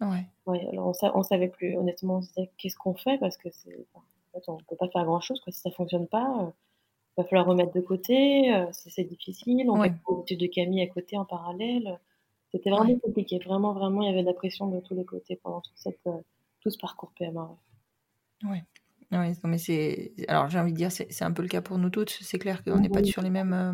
ouais. 0.00 0.26
ouais 0.46 0.68
alors 0.72 0.92
on, 1.14 1.22
savait 1.22 1.48
plus 1.48 1.76
honnêtement, 1.76 2.16
on 2.16 2.22
se 2.22 2.28
disait 2.28 2.50
qu'est-ce 2.58 2.76
qu'on 2.76 2.94
fait? 2.94 3.18
Parce 3.18 3.36
que 3.36 3.48
c'est, 3.52 3.86
en 3.94 4.02
fait, 4.32 4.42
on 4.48 4.56
peut 4.68 4.76
pas 4.76 4.88
faire 4.88 5.04
grand 5.04 5.20
chose 5.20 5.40
quoi 5.40 5.52
si 5.52 5.60
ça 5.60 5.70
fonctionne 5.70 6.08
pas. 6.08 6.52
il 7.16 7.22
va 7.22 7.24
falloir 7.28 7.46
remettre 7.46 7.72
de 7.72 7.80
côté, 7.80 8.52
c'est 8.72 9.04
difficile. 9.04 9.70
On 9.70 9.78
ouais. 9.78 9.90
fait 9.90 10.14
l'étude 10.16 10.40
de 10.40 10.46
Camille 10.46 10.82
à 10.82 10.88
côté 10.88 11.16
en 11.16 11.24
parallèle. 11.24 11.98
C'était 12.52 12.70
vraiment 12.70 12.98
compliqué. 12.98 13.38
Vraiment, 13.44 13.74
vraiment, 13.74 14.02
il 14.02 14.06
y 14.06 14.12
avait 14.12 14.22
de 14.22 14.26
la 14.26 14.34
pression 14.34 14.68
de 14.68 14.80
tous 14.80 14.94
les 14.94 15.04
côtés 15.04 15.36
pendant 15.36 15.60
tout, 15.60 15.72
cette, 15.74 16.06
euh, 16.06 16.18
tout 16.60 16.70
ce 16.70 16.78
parcours 16.78 17.12
PMA. 17.18 17.56
Oui. 18.44 18.58
Ouais, 19.10 19.32
non, 19.42 19.50
mais 19.50 19.58
c'est. 19.58 20.12
Alors, 20.28 20.48
j'ai 20.48 20.58
envie 20.58 20.72
de 20.72 20.76
dire, 20.76 20.92
c'est 20.92 21.22
un 21.22 21.32
peu 21.32 21.42
le 21.42 21.48
cas 21.48 21.62
pour 21.62 21.78
nous 21.78 21.90
toutes. 21.90 22.10
C'est 22.10 22.38
clair 22.38 22.62
qu'on 22.62 22.78
n'est 22.78 22.88
pas 22.88 23.02
sur 23.04 23.22
les 23.22 23.30
mêmes. 23.30 23.52
Euh, 23.52 23.72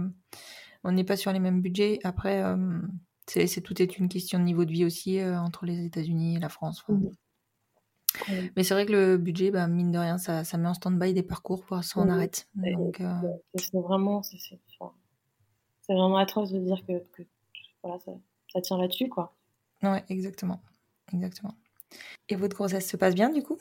on 0.85 0.93
n'est 0.93 1.05
pas 1.05 1.17
sur 1.17 1.33
les 1.33 1.41
mêmes 1.41 1.61
budgets. 1.61 1.99
Après, 2.05 2.43
euh, 2.43 2.81
c'est 3.27 3.61
tout 3.61 3.81
est 3.81 3.99
une 3.99 4.09
question 4.09 4.39
de 4.39 4.45
niveau 4.45 4.65
de 4.65 4.71
vie 4.71 4.85
aussi 4.85 5.21
entre 5.25 5.65
les 5.67 5.87
États-Unis 5.87 6.37
et 6.37 6.41
la 6.41 6.49
France. 6.49 6.85
Mais 8.55 8.63
c'est 8.63 8.75
vrai 8.75 8.87
que 8.87 8.93
le 8.93 9.17
budget, 9.17 9.51
bah, 9.51 9.67
mine 9.67 9.91
de 9.91 9.99
rien, 9.99 10.19
ça, 10.19 10.45
ça 10.45 10.57
met 10.57 10.69
en 10.69 10.75
stand-by 10.75 11.15
des 11.15 11.25
parcours 11.25 11.65
pour 11.65 11.83
ça 11.83 12.01
on 12.01 12.09
arrête. 12.09 12.49
C'est 13.57 13.81
vraiment, 13.81 14.23
c'est 14.23 14.59
vraiment 15.89 16.19
atroce 16.19 16.53
de 16.53 16.61
dire 16.61 16.85
que, 16.87 16.99
que 17.17 17.23
voilà, 17.83 17.99
ça, 18.01 18.13
ça 18.55 18.61
tient 18.61 18.79
là-dessus, 18.79 19.09
quoi. 19.09 19.35
Ouais, 19.83 20.03
exactement. 20.09 20.61
Exactement. 21.13 21.55
Et 22.29 22.37
votre 22.37 22.57
grossesse 22.57 22.89
se 22.89 22.97
passe 22.97 23.15
bien, 23.15 23.31
du 23.31 23.43
coup? 23.43 23.59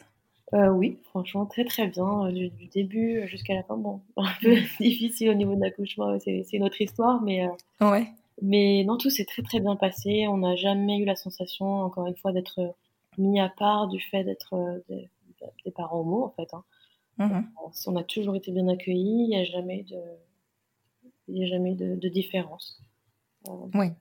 Euh, 0.53 0.69
Oui, 0.69 0.99
franchement, 1.03 1.45
très 1.45 1.65
très 1.65 1.87
bien. 1.87 2.27
Euh, 2.27 2.31
du, 2.31 2.67
début 2.67 3.27
jusqu'à 3.27 3.55
la 3.55 3.63
fin, 3.63 3.77
bon, 3.77 4.01
un 4.17 4.31
peu 4.41 4.55
difficile 4.79 5.29
au 5.29 5.33
niveau 5.33 5.55
de 5.55 5.61
l'accouchement, 5.61 6.17
c'est 6.19 6.45
une 6.53 6.63
autre 6.63 6.81
histoire, 6.81 7.21
mais... 7.21 7.45
Euh, 7.45 7.89
ouais. 7.89 8.07
Mais 8.41 8.83
non, 8.83 8.97
tout 8.97 9.09
s'est 9.09 9.25
très 9.25 9.43
très 9.43 9.59
bien 9.59 9.75
passé. 9.75 10.27
On 10.27 10.37
n'a 10.37 10.55
jamais 10.55 10.97
eu 10.97 11.05
la 11.05 11.15
sensation, 11.15 11.81
encore 11.81 12.07
une 12.07 12.15
fois, 12.15 12.31
d'être 12.31 12.75
mis 13.17 13.39
à 13.39 13.47
part 13.47 13.87
du 13.87 13.99
fait 13.99 14.23
d'être 14.23 14.81
des, 14.89 15.07
des, 15.63 15.71
parents 15.71 15.99
homo, 15.99 16.23
en 16.25 16.29
fait. 16.31 16.51
Hein. 16.53 16.63
Mmh 17.19 17.41
on 17.85 17.95
a 17.95 18.03
toujours 18.03 18.35
été 18.35 18.51
bien 18.51 18.67
accueillis, 18.67 19.25
il 19.25 19.29
n'y 19.29 19.37
a 19.37 19.43
jamais 19.43 19.83
de, 19.83 19.99
il 21.27 21.37
y 21.37 21.43
a 21.43 21.47
jamais 21.47 21.75
de, 21.75 21.95
de 21.95 22.09
différence. 22.09 22.81
oui. 23.75 23.91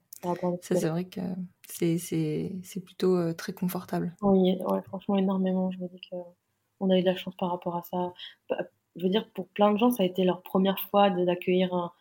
Ça, 0.60 0.76
c'est 0.76 0.88
vrai 0.88 1.04
que 1.04 1.20
c'est 1.68 2.84
plutôt 2.84 3.16
euh, 3.16 3.32
très 3.32 3.52
confortable. 3.52 4.14
Oui, 4.22 4.56
ouais, 4.66 4.82
franchement, 4.82 5.16
énormément. 5.16 5.70
Je 5.70 5.78
me 5.78 5.88
dis 5.88 6.00
qu'on 6.10 6.90
a 6.90 6.98
eu 6.98 7.00
de 7.00 7.06
la 7.06 7.16
chance 7.16 7.34
par 7.36 7.50
rapport 7.50 7.76
à 7.76 7.82
ça. 7.82 8.12
Bah, 8.48 8.58
je 8.96 9.04
veux 9.04 9.10
dire, 9.10 9.28
pour 9.34 9.48
plein 9.48 9.72
de 9.72 9.78
gens, 9.78 9.90
ça 9.90 10.02
a 10.02 10.06
été 10.06 10.24
leur 10.24 10.42
première 10.42 10.78
fois 10.78 11.10
d'accueillir 11.10 11.74
un, 11.74 11.92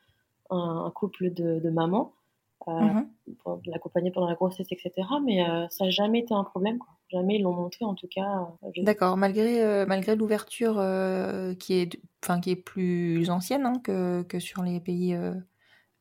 un, 0.49 0.91
couple 0.93 1.32
de, 1.34 1.59
de 1.59 1.69
mamans, 1.69 2.13
euh, 2.67 2.72
mmh 2.72 3.07
l'accompagner 3.65 4.11
pendant 4.11 4.28
la 4.28 4.36
grossesse, 4.36 4.67
etc. 4.72 4.91
Mais 5.26 5.49
euh, 5.49 5.65
ça 5.69 5.86
n'a 5.86 5.89
jamais 5.89 6.19
été 6.19 6.34
un 6.34 6.43
problème. 6.43 6.78
Quoi. 6.78 6.89
Jamais 7.09 7.38
ils 7.38 7.41
l'ont 7.41 7.53
montré, 7.53 7.86
en 7.86 7.95
tout 7.95 8.07
cas. 8.07 8.49
Euh, 8.63 8.69
D'accord, 8.84 9.17
malgré, 9.17 9.86
malgré 9.86 10.15
l'ouverture 10.15 10.76
qui, 11.57 11.74
est, 11.74 11.99
qui 12.41 12.51
est 12.51 12.55
plus 12.55 13.30
ancienne 13.30 13.65
hein, 13.65 13.80
que, 13.84 14.22
que 14.24 14.39
sur 14.39 14.63
les 14.63 14.80
pays 14.80 15.17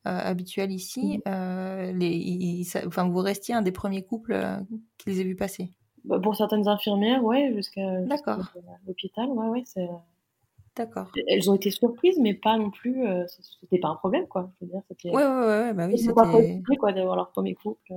habituel 0.05 0.71
ici, 0.71 1.19
mmh. 1.19 1.29
euh, 1.29 2.63
enfin, 2.87 3.07
vous 3.07 3.19
restiez 3.19 3.53
un 3.53 3.61
des 3.61 3.71
premiers 3.71 4.03
couples 4.03 4.33
euh, 4.33 4.57
qu'ils 4.97 5.19
aient 5.19 5.23
vu 5.23 5.35
passer? 5.35 5.69
Bah, 6.05 6.19
Pour 6.19 6.35
certaines 6.35 6.67
infirmières, 6.67 7.23
ouais, 7.23 7.53
jusqu'à 7.55 7.99
l'hôpital, 8.87 9.29
ouais, 9.29 9.47
ouais, 9.47 9.63
c'est. 9.65 9.87
D'accord. 10.75 11.11
Elles 11.27 11.51
ont 11.51 11.55
été 11.55 11.69
surprises, 11.69 12.17
mais 12.19 12.33
pas 12.33 12.57
non 12.57 12.71
plus. 12.71 13.05
c'était 13.59 13.77
pas 13.77 13.89
un 13.89 13.95
problème, 13.95 14.25
quoi. 14.27 14.51
Je 14.59 14.65
veux 14.65 14.71
dire, 14.71 14.81
c'était. 14.87 15.09
Ouais, 15.09 15.25
ouais, 15.25 15.45
ouais, 15.45 15.73
bah 15.73 15.87
oui, 15.87 15.97
c'était. 15.97 16.13
pas 16.13 16.31
quoi, 16.79 16.93
d'avoir 16.93 17.15
leur 17.15 17.29
premier 17.31 17.53
couple. 17.53 17.93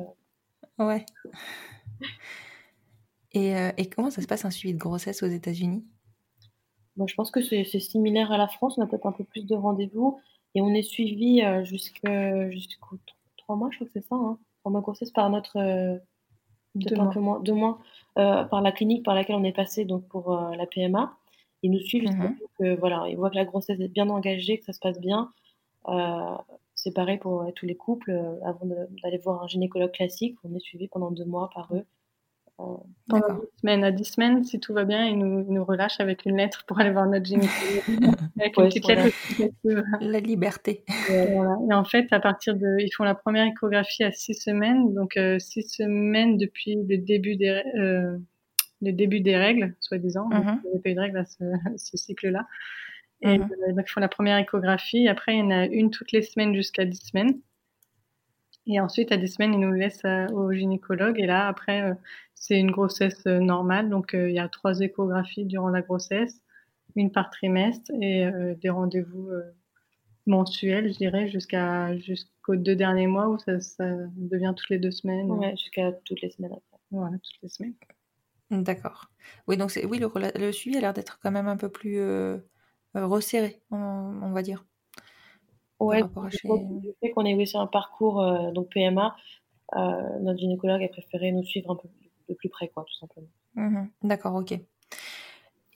Ouais. 0.79 1.07
et, 3.33 3.55
et, 3.77 3.89
comment 3.89 4.11
ça 4.11 4.21
se 4.21 4.27
passe 4.27 4.45
un 4.45 4.51
suivi 4.51 4.75
de 4.75 4.79
grossesse 4.79 5.23
aux 5.23 5.29
États-Unis? 5.29 5.87
Moi, 6.97 7.07
je 7.09 7.15
pense 7.15 7.31
que 7.31 7.41
c'est 7.43 7.65
similaire 7.65 8.33
à 8.33 8.39
la 8.39 8.49
France. 8.49 8.77
On 8.77 8.83
a 8.83 8.87
peut-être 8.87 9.07
un 9.07 9.13
peu 9.13 9.25
plus 9.25 9.47
de 9.47 9.55
rendez-vous. 9.55 10.19
Et 10.55 10.61
on 10.61 10.73
est 10.73 10.83
suivi 10.83 11.43
euh, 11.43 11.65
jusqu'aux 11.65 12.97
trois 13.37 13.57
mois, 13.57 13.69
je 13.71 13.77
crois 13.77 13.87
que 13.87 13.93
c'est 13.93 14.07
ça, 14.07 14.15
hein, 14.15 14.39
trois 14.61 14.73
mois 14.73 14.81
grossesse 14.81 15.11
par 15.11 15.29
notre 15.31 15.59
euh, 15.59 15.99
deux, 16.75 16.97
mois. 16.97 17.15
moins, 17.17 17.41
deux 17.41 17.53
mois 17.53 17.79
euh, 18.19 18.45
par 18.45 18.63
la 18.63 18.73
clinique 18.73 19.05
par 19.05 19.15
laquelle 19.15 19.37
on 19.37 19.45
est 19.45 19.53
passé 19.53 19.85
donc 19.85 20.07
pour 20.09 20.37
la 20.57 20.67
PMA. 20.67 21.17
Ils 21.63 21.71
nous 21.71 21.81
suivent 21.81 22.11
mmh 22.11 22.37
que 22.59 22.79
voilà, 22.79 23.07
ils 23.09 23.17
voient 23.17 23.31
que 23.31 23.37
la 23.37 23.45
grossesse 23.45 23.81
est 23.81 23.89
bien 23.89 24.09
engagée, 24.11 24.59
que 24.59 24.65
ça 24.65 24.73
se 24.73 24.81
passe 24.81 25.01
bien. 25.01 25.33
c'est 26.75 26.95
pareil 26.95 27.19
pour 27.19 27.51
tous 27.57 27.67
les 27.67 27.75
couples. 27.75 28.13
avant 28.45 28.67
d'aller 29.03 29.19
voir 29.19 29.43
un 29.43 29.49
gynécologue 29.49 29.93
classique, 29.93 30.37
on 30.45 30.55
est 30.55 30.61
suivi 30.61 30.89
pendant 30.89 31.11
deux 31.11 31.25
mois 31.25 31.51
par 31.53 31.75
eux. 31.75 31.85
Pendant 32.57 33.41
semaines, 33.61 33.85
à 33.85 33.91
10 33.91 34.05
semaines, 34.05 34.45
si 34.45 34.61
tout 34.61 34.73
va 34.73 34.85
bien, 34.85 35.07
ils 35.07 35.19
nous, 35.19 35.45
nous 35.53 35.65
relâchent 35.65 36.01
avec 36.01 36.25
une 36.25 36.37
lettre 36.37 36.65
pour 36.67 36.81
aller 36.81 36.91
voir 36.91 37.07
notre 37.07 37.27
gynécologue. 37.27 37.51
avec 38.41 38.57
une 38.57 38.65
petite 38.65 38.87
lettre. 38.87 39.17
La 40.01 40.21
liberté. 40.21 40.85
Et, 41.11 41.37
en 41.73 41.85
fait, 41.85 42.07
à 42.13 42.21
partir 42.21 42.55
de, 42.55 42.79
ils 42.79 42.91
font 42.91 43.05
la 43.05 43.15
première 43.15 43.47
échographie 43.47 44.05
à 44.05 44.13
6 44.13 44.35
semaines, 44.35 44.95
donc 44.95 45.13
6 45.15 45.19
euh, 45.19 45.39
semaines 45.67 46.39
depuis 46.39 46.77
le 46.77 46.97
début 46.99 47.37
des, 47.37 47.63
euh, 47.77 48.17
le 48.81 48.93
début 48.93 49.21
des 49.21 49.37
règles, 49.37 49.75
soi-disant. 49.81 50.29
Mm 50.29 50.33
-hmm. 50.33 50.61
Il 50.65 50.71
n'y 50.71 50.79
a 50.79 50.81
pas 50.83 50.91
eu 50.91 50.95
de 50.95 51.01
règles 51.01 51.19
à 51.19 51.25
ce, 51.25 51.45
ce 51.77 51.97
cycle-là. 51.97 52.47
Et 53.21 53.39
mm 53.39 53.43
-hmm. 53.43 53.75
donc, 53.75 53.85
ils 53.89 53.93
font 53.93 54.01
la 54.01 54.09
première 54.17 54.39
échographie. 54.39 55.09
Après, 55.09 55.35
il 55.35 55.41
y 55.41 55.43
en 55.43 55.51
a 55.51 55.67
une 55.67 55.91
toutes 55.91 56.13
les 56.13 56.23
semaines 56.23 56.55
jusqu'à 56.55 56.85
10 56.85 57.01
semaines. 57.11 57.35
Et 58.67 58.81
ensuite, 58.81 59.13
à 59.13 59.17
des 59.17 59.27
semaines, 59.27 59.53
ils 59.55 59.61
nous 59.61 59.73
laissent 59.73 60.05
euh, 60.05 60.27
au 60.29 60.53
gynécologue. 60.53 61.21
Et 61.21 61.27
là, 61.27 61.49
après, 61.49 61.83
euh, 61.83 61.95
c'est 62.35 62.59
une 62.59 62.71
grossesse 62.71 63.23
euh, 63.27 63.39
normale. 63.39 63.91
Donc, 63.91 64.11
il 64.15 64.31
y 64.31 64.39
a 64.39 64.49
trois 64.49 64.81
échographies 64.81 65.45
durant 65.45 65.69
la 65.69 65.83
grossesse, 65.83 66.41
une 66.97 67.13
par 67.13 67.31
trimestre 67.31 67.91
et 68.01 68.31
des 68.61 68.71
rendez-vous 68.71 69.31
mensuels, 70.27 70.93
je 70.93 70.97
dirais, 70.97 71.29
jusqu'à 71.29 71.97
jusqu'aux 71.97 72.55
deux 72.55 72.77
derniers 72.77 73.09
mois 73.09 73.29
où 73.29 73.39
ça, 73.39 73.61
ça, 73.61 73.85
devient 74.17 74.53
toutes 74.57 74.71
les 74.71 74.79
deux 74.79 74.93
semaines. 74.93 75.31
Ouais, 75.31 75.57
jusqu'à 75.57 75.91
toutes 76.05 76.21
les 76.21 76.31
semaines 76.31 76.53
après. 76.53 76.81
Voilà, 76.93 77.17
toutes 77.17 77.43
les 77.43 77.49
semaines. 77.49 77.75
D'accord. 78.51 79.11
Oui, 79.49 79.57
donc 79.57 79.73
oui, 79.89 79.99
le, 79.99 80.09
le, 80.39 80.53
suivi 80.53 80.77
a 80.77 80.81
l'air 80.81 80.95
d'être 80.95 81.19
quand 81.21 81.33
même 81.33 81.49
un 81.49 81.57
peu 81.57 81.69
plus 81.69 82.01
resserré, 82.95 83.61
on, 83.73 83.77
on 83.77 84.31
va 84.31 84.43
dire. 84.43 84.65
Ouais, 85.87 86.03
du 86.03 86.93
fait 87.01 87.11
qu'on 87.11 87.25
ait 87.25 87.35
aussi 87.35 87.57
un 87.57 87.67
parcours 87.67 88.21
euh, 88.21 88.51
donc 88.53 88.69
PMA, 88.73 89.15
euh, 89.77 90.19
notre 90.21 90.39
gynécologue 90.39 90.83
a 90.83 90.89
préféré 90.89 91.33
nous 91.33 91.45
suivre 91.45 91.71
un 91.71 91.77
peu 91.77 91.89
de 92.29 92.35
plus 92.35 92.49
près, 92.49 92.69
quoi, 92.69 92.85
tout 92.85 92.99
simplement. 92.99 93.29
Mmh 93.55 93.87
D'accord, 94.03 94.35
ok. 94.35 94.59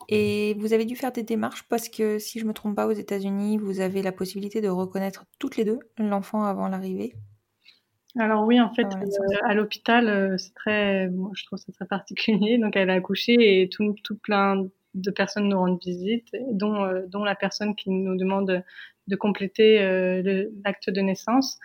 Et 0.09 0.55
vous 0.59 0.73
avez 0.73 0.87
dû 0.87 0.97
faire 0.97 1.13
des 1.13 1.23
démarches 1.23 1.65
parce 1.69 1.89
que 1.89 2.19
si 2.19 2.39
je 2.39 2.47
me 2.47 2.55
trompe 2.55 2.77
pas, 2.77 2.87
aux 2.87 2.93
États-Unis, 2.93 3.59
vous 3.59 3.81
avez 3.81 4.01
la 4.01 4.13
possibilité 4.13 4.61
de 4.61 4.69
reconnaître 4.69 5.25
toutes 5.39 5.57
les 5.57 5.65
deux 5.65 5.81
l'enfant 5.99 6.45
avant 6.45 6.69
l'arrivée? 6.69 7.15
Alors 8.19 8.47
oui, 8.47 8.59
en 8.59 8.73
fait, 8.73 8.87
euh, 8.87 9.37
à 9.45 9.55
l'hôpital, 9.55 10.39
c'est 10.39 10.55
très, 10.55 11.11
je 11.35 11.45
trouve 11.45 11.59
ça 11.59 11.73
très 11.73 11.87
particulier. 11.87 12.57
Donc 12.57 12.75
elle 12.75 12.89
a 12.89 12.95
accouché 12.95 13.63
et 13.63 13.69
tout, 13.69 13.95
tout 14.03 14.17
plein 14.17 14.65
de 14.95 15.11
personnes 15.11 15.49
nous 15.49 15.59
rendent 15.59 15.81
visite, 15.85 16.29
dont, 16.51 16.85
euh, 16.85 17.07
dont 17.07 17.25
la 17.25 17.35
personne 17.35 17.75
qui 17.75 17.91
nous 17.91 18.17
demande 18.17 18.65
de 19.09 19.17
compléter 19.17 19.79
l'acte 20.65 20.91
de 20.91 21.01
naissance. 21.01 21.59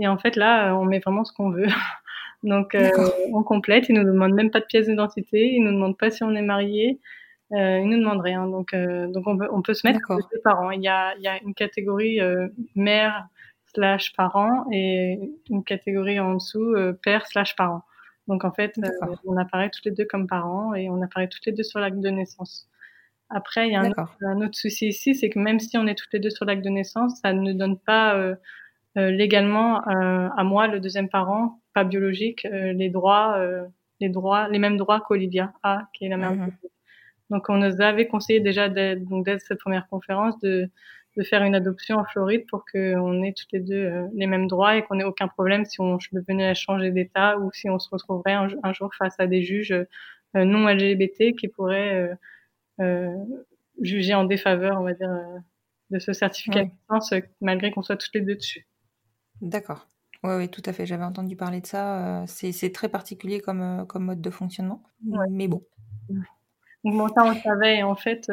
Et 0.00 0.06
en 0.06 0.18
fait, 0.18 0.36
là, 0.36 0.76
on 0.76 0.84
met 0.84 1.00
vraiment 1.00 1.24
ce 1.24 1.32
qu'on 1.32 1.50
veut. 1.50 1.66
Donc, 2.42 2.76
on 3.32 3.42
complète. 3.42 3.88
Ils 3.88 3.94
nous 3.94 4.04
demandent 4.04 4.34
même 4.34 4.50
pas 4.50 4.60
de 4.60 4.66
pièce 4.66 4.86
d'identité. 4.86 5.52
Ils 5.54 5.62
nous 5.62 5.72
demandent 5.72 5.98
pas 5.98 6.10
si 6.10 6.22
on 6.22 6.34
est 6.34 6.42
marié. 6.42 7.00
Euh, 7.52 7.78
ils 7.78 7.88
nous 7.88 7.98
demandent 7.98 8.22
rien. 8.22 8.46
Donc, 8.46 8.74
donc 8.74 9.26
on 9.26 9.36
peut, 9.36 9.48
on 9.50 9.62
peut 9.62 9.74
se 9.74 9.86
mettre 9.86 10.00
comme 10.06 10.20
deux 10.32 10.40
parents. 10.44 10.70
Il 10.70 10.82
y 10.82 10.88
a, 10.88 11.14
il 11.16 11.22
y 11.22 11.28
a 11.28 11.42
une 11.42 11.54
catégorie 11.54 12.20
mère 12.76 13.28
slash 13.74 14.12
parent 14.14 14.66
et 14.72 15.18
une 15.48 15.64
catégorie 15.64 16.20
en 16.20 16.34
dessous 16.34 16.74
euh, 16.74 16.92
père 16.92 17.26
slash 17.26 17.56
parent. 17.56 17.82
Donc 18.26 18.44
en 18.44 18.52
fait, 18.52 18.74
euh, 18.78 19.16
on 19.24 19.36
apparaît 19.36 19.70
tous 19.70 19.82
les 19.84 19.90
deux 19.90 20.04
comme 20.04 20.26
parents 20.26 20.74
et 20.74 20.88
on 20.88 21.02
apparaît 21.02 21.28
toutes 21.28 21.46
les 21.46 21.52
deux 21.52 21.62
sur 21.62 21.80
l'acte 21.80 21.98
de 21.98 22.08
naissance. 22.08 22.68
Après, 23.30 23.68
il 23.68 23.72
y 23.72 23.76
a 23.76 23.80
un 23.80 23.90
autre, 23.90 24.16
un 24.22 24.40
autre, 24.40 24.56
souci 24.56 24.88
ici, 24.88 25.14
c'est 25.14 25.30
que 25.30 25.38
même 25.38 25.60
si 25.60 25.78
on 25.78 25.86
est 25.86 25.94
toutes 25.94 26.12
les 26.12 26.18
deux 26.18 26.30
sur 26.30 26.44
l'acte 26.44 26.64
de 26.64 26.70
naissance, 26.70 27.20
ça 27.20 27.32
ne 27.32 27.52
donne 27.52 27.78
pas 27.78 28.16
euh, 28.16 28.34
euh 28.98 29.10
légalement 29.10 29.80
à 29.86 30.42
moi, 30.42 30.66
le 30.66 30.80
deuxième 30.80 31.08
parent, 31.08 31.60
pas 31.74 31.84
biologique, 31.84 32.46
les 32.50 32.88
droits, 32.90 33.38
les 34.00 34.08
droits, 34.08 34.48
les 34.48 34.58
mêmes 34.58 34.76
droits 34.76 35.00
qu'Olivia 35.00 35.52
A, 35.62 35.88
qui 35.94 36.06
est 36.06 36.08
la 36.08 36.16
mère. 36.16 36.32
Mhm. 36.32 36.50
Donc 37.30 37.48
on 37.48 37.58
nous 37.58 37.80
avait 37.80 38.08
conseillé 38.08 38.40
déjà 38.40 38.68
dès, 38.68 38.96
donc 38.96 39.24
dès 39.24 39.38
cette 39.38 39.60
première 39.60 39.86
conférence 39.88 40.36
de 40.40 40.68
de 41.16 41.22
faire 41.22 41.42
une 41.42 41.54
adoption 41.54 41.96
en 41.96 42.04
Floride 42.04 42.44
pour 42.48 42.64
qu'on 42.70 43.22
ait 43.22 43.32
toutes 43.32 43.52
les 43.52 43.60
deux 43.60 43.74
euh, 43.74 44.06
les 44.14 44.26
mêmes 44.26 44.46
droits 44.46 44.76
et 44.76 44.82
qu'on 44.82 44.98
ait 45.00 45.04
aucun 45.04 45.28
problème 45.28 45.64
si 45.64 45.80
on 45.80 45.98
venait 46.28 46.46
à 46.46 46.54
changer 46.54 46.90
d'état 46.90 47.38
ou 47.38 47.50
si 47.52 47.68
on 47.68 47.78
se 47.78 47.88
retrouverait 47.90 48.34
un, 48.34 48.72
jour 48.72 48.94
face 48.94 49.16
à 49.18 49.26
des 49.26 49.42
juges 49.42 49.72
euh, 49.72 50.44
non 50.44 50.68
LGBT 50.68 51.34
qui 51.36 51.48
pourraient 51.48 52.10
euh, 52.80 53.14
juger 53.80 54.14
en 54.14 54.24
défaveur, 54.24 54.80
on 54.80 54.84
va 54.84 54.94
dire, 54.94 55.10
de 55.90 55.98
ce 55.98 56.12
certificat 56.12 56.64
de 56.64 56.70
naissance 56.70 57.14
malgré 57.40 57.70
qu'on 57.70 57.82
soit 57.82 57.96
toutes 57.96 58.14
les 58.14 58.20
deux 58.20 58.36
dessus. 58.36 58.66
D'accord. 59.40 59.86
Oui, 60.22 60.34
oui, 60.36 60.48
tout 60.48 60.62
à 60.66 60.72
fait. 60.72 60.84
J'avais 60.84 61.04
entendu 61.04 61.34
parler 61.34 61.60
de 61.60 61.66
ça. 61.66 62.24
C'est 62.26 62.72
très 62.72 62.88
particulier 62.88 63.40
comme, 63.40 63.86
comme 63.88 64.04
mode 64.04 64.20
de 64.20 64.30
fonctionnement. 64.30 64.82
Mais 65.30 65.48
bon. 65.48 65.62
Donc, 66.84 66.96
bon, 66.96 67.08
ça, 67.08 67.24
on 67.24 67.34
savait. 67.34 67.82
en 67.82 67.94
fait, 67.94 68.28